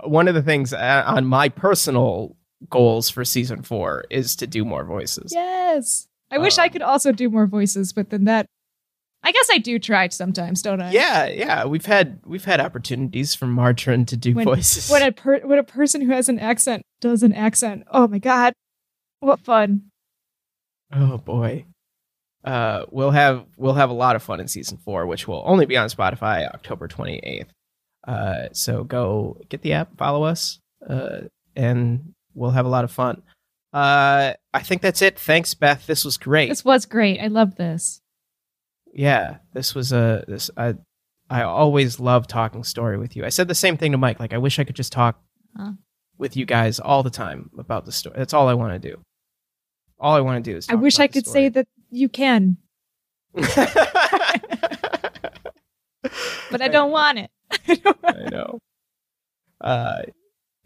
One 0.04 0.28
of 0.28 0.36
the 0.36 0.44
things 0.44 0.74
uh, 0.74 1.04
on 1.08 1.26
my 1.26 1.50
personal 1.50 2.36
goals 2.70 3.10
for 3.10 3.26
season 3.26 3.64
four 3.64 4.04
is 4.12 4.36
to 4.38 4.46
do 4.46 4.64
more 4.64 4.86
voices. 4.86 5.32
Yes. 5.34 6.08
I 6.30 6.38
wish 6.38 6.60
I 6.60 6.66
Um, 6.66 6.70
could 6.72 6.82
also 6.84 7.12
do 7.12 7.32
more 7.32 7.48
voices, 7.48 7.94
but 7.94 8.12
then 8.12 8.26
that 8.26 8.46
I 9.28 9.32
guess 9.34 9.50
I 9.52 9.58
do 9.58 9.78
try 9.78 10.08
sometimes, 10.08 10.62
don't 10.62 10.80
I? 10.80 10.90
Yeah, 10.92 11.26
yeah, 11.28 11.66
we've 11.66 11.86
had 11.86 12.22
we've 12.26 12.46
had 12.46 12.62
opportunities 12.62 13.36
from 13.36 13.52
Martrin 13.52 14.06
to 14.06 14.16
do 14.16 14.34
When- 14.34 14.46
voices. 14.46 14.90
When 14.90 15.02
a 15.02 15.12
per- 15.12 15.46
when 15.46 15.60
a 15.60 15.64
person 15.64 16.00
who 16.00 16.14
has 16.14 16.30
an 16.30 16.40
accent 16.40 16.84
does 17.02 17.24
an 17.24 17.34
accent. 17.34 17.84
Oh 17.92 18.08
my 18.08 18.20
god. 18.20 18.54
What 19.20 19.42
fun. 19.42 19.92
oh 20.94 21.18
boy, 21.18 21.66
uh, 22.46 22.86
we'll 22.90 23.12
have 23.12 23.44
we'll 23.58 23.74
have 23.74 23.90
a 23.90 23.94
lot 23.94 24.16
of 24.16 24.24
fun 24.24 24.40
in 24.40 24.48
season 24.48 24.78
four, 24.78 25.06
which 25.06 25.28
will 25.28 25.44
only 25.46 25.66
be 25.66 25.76
on 25.76 25.90
Spotify 25.90 26.48
October 26.48 26.88
twenty 26.88 27.18
eighth. 27.18 27.52
Uh, 28.08 28.48
so 28.54 28.86
go 28.86 29.42
get 29.50 29.62
the 29.62 29.74
app, 29.74 29.98
follow 29.98 30.24
us, 30.24 30.60
uh, 30.90 31.24
and 31.54 32.14
we'll 32.34 32.52
have 32.52 32.66
a 32.66 32.70
lot 32.70 32.86
of 32.86 32.92
fun. 32.92 33.22
Uh, 33.74 34.32
I 34.54 34.62
think 34.64 34.82
that's 34.82 35.02
it. 35.02 35.20
Thanks, 35.20 35.54
Beth. 35.54 35.86
This 35.86 36.06
was 36.06 36.18
great. 36.18 36.48
This 36.48 36.64
was 36.64 36.86
great. 36.86 37.20
I 37.20 37.28
love 37.28 37.56
this. 37.58 38.00
Yeah, 38.98 39.38
this 39.54 39.76
was 39.76 39.92
a 39.94 40.26
this 40.28 40.50
I 40.58 40.76
I 41.30 41.44
always 41.44 42.00
love 42.00 42.28
talking 42.28 42.64
story 42.64 42.98
with 42.98 43.16
you. 43.16 43.24
I 43.26 43.30
said 43.30 43.48
the 43.48 43.56
same 43.56 43.78
thing 43.78 43.92
to 43.92 43.98
Mike. 43.98 44.20
Like 44.20 44.34
I 44.34 44.38
wish 44.40 44.60
I 44.60 44.64
could 44.64 44.76
just 44.76 44.92
talk 44.92 45.22
Huh. 45.56 45.74
with 46.18 46.36
you 46.36 46.46
guys 46.46 46.80
all 46.80 47.04
the 47.04 47.10
time 47.10 47.50
about 47.58 47.86
the 47.86 47.92
story. 47.92 48.16
That's 48.18 48.34
all 48.34 48.48
I 48.48 48.54
want 48.56 48.82
to 48.82 48.90
do. 48.90 49.00
All 50.00 50.16
I 50.16 50.22
want 50.22 50.44
to 50.44 50.52
do 50.52 50.58
is. 50.58 50.68
I 50.70 50.76
wish 50.76 51.00
I 51.00 51.08
could 51.08 51.26
say 51.28 51.50
that 51.50 51.68
you 51.90 52.10
can, 52.10 52.58
but 53.34 53.58
I 56.62 56.68
don't 56.68 56.92
want 56.92 57.20
it. 57.20 57.32
I 57.68 57.76
don't 57.76 58.04
want- 58.04 58.18
I 58.18 58.30
know. 58.30 58.60
Uh, 59.62 60.02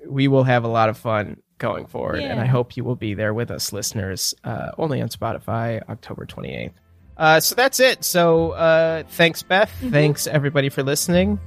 we 0.08 0.28
will 0.28 0.44
have 0.44 0.64
a 0.64 0.68
lot 0.68 0.90
of 0.90 0.98
fun 0.98 1.38
going 1.60 1.86
forward, 1.86 2.22
and 2.22 2.40
I 2.40 2.46
hope 2.46 2.76
you 2.76 2.84
will 2.84 2.96
be 2.96 3.14
there 3.14 3.34
with 3.34 3.52
us, 3.52 3.72
listeners. 3.72 4.34
Uh, 4.44 4.72
only 4.78 5.02
on 5.02 5.10
Spotify, 5.10 5.82
October 5.90 6.26
twenty 6.26 6.54
eighth. 6.54 6.80
Uh, 7.22 7.40
so 7.40 7.54
that's 7.54 7.80
it. 7.80 8.04
So 8.04 8.52
uh, 8.54 9.04
thanks, 9.10 9.44
Beth. 9.44 9.72
Mhm. 9.80 9.92
Thanks 9.92 10.26
everybody 10.26 10.70
for 10.70 10.82
listening. 10.82 11.40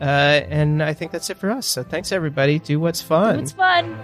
Uh, 0.00 0.04
and 0.04 0.82
I 0.82 0.94
think 0.94 1.12
that's 1.12 1.28
it 1.28 1.36
for 1.36 1.50
us. 1.50 1.66
So 1.66 1.82
thanks 1.82 2.10
everybody. 2.10 2.58
Do 2.58 2.80
what's 2.80 3.02
fun. 3.02 3.38
It's 3.40 3.52
fun. 3.52 3.94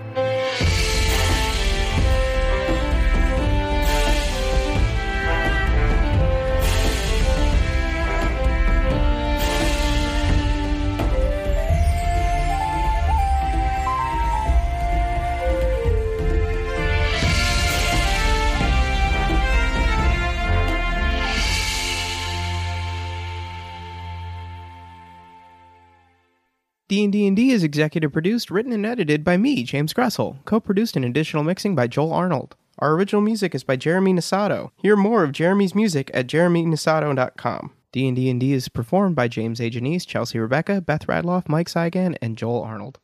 D&D 26.88 27.26
and 27.26 27.36
D 27.36 27.50
is 27.50 27.64
executive 27.64 28.12
produced, 28.12 28.48
written 28.48 28.72
and 28.72 28.86
edited 28.86 29.24
by 29.24 29.36
me, 29.36 29.64
James 29.64 29.92
Gressel. 29.92 30.36
Co-produced 30.44 30.94
and 30.94 31.04
additional 31.04 31.42
mixing 31.42 31.74
by 31.74 31.88
Joel 31.88 32.12
Arnold. 32.12 32.54
Our 32.78 32.92
original 32.92 33.22
music 33.22 33.56
is 33.56 33.64
by 33.64 33.74
Jeremy 33.74 34.12
Nisato. 34.12 34.70
Hear 34.76 34.94
more 34.94 35.24
of 35.24 35.32
Jeremy's 35.32 35.74
music 35.74 36.12
at 36.14 36.28
jeremynisato.com. 36.28 37.72
D&D 37.90 38.30
and 38.30 38.38
D 38.38 38.52
is 38.52 38.68
performed 38.68 39.16
by 39.16 39.26
James 39.26 39.58
A. 39.58 39.68
Janisse, 39.68 40.06
Chelsea 40.06 40.38
Rebecca, 40.38 40.80
Beth 40.80 41.08
Radloff, 41.08 41.48
Mike 41.48 41.68
Saigan, 41.68 42.16
and 42.22 42.36
Joel 42.36 42.62
Arnold. 42.62 43.00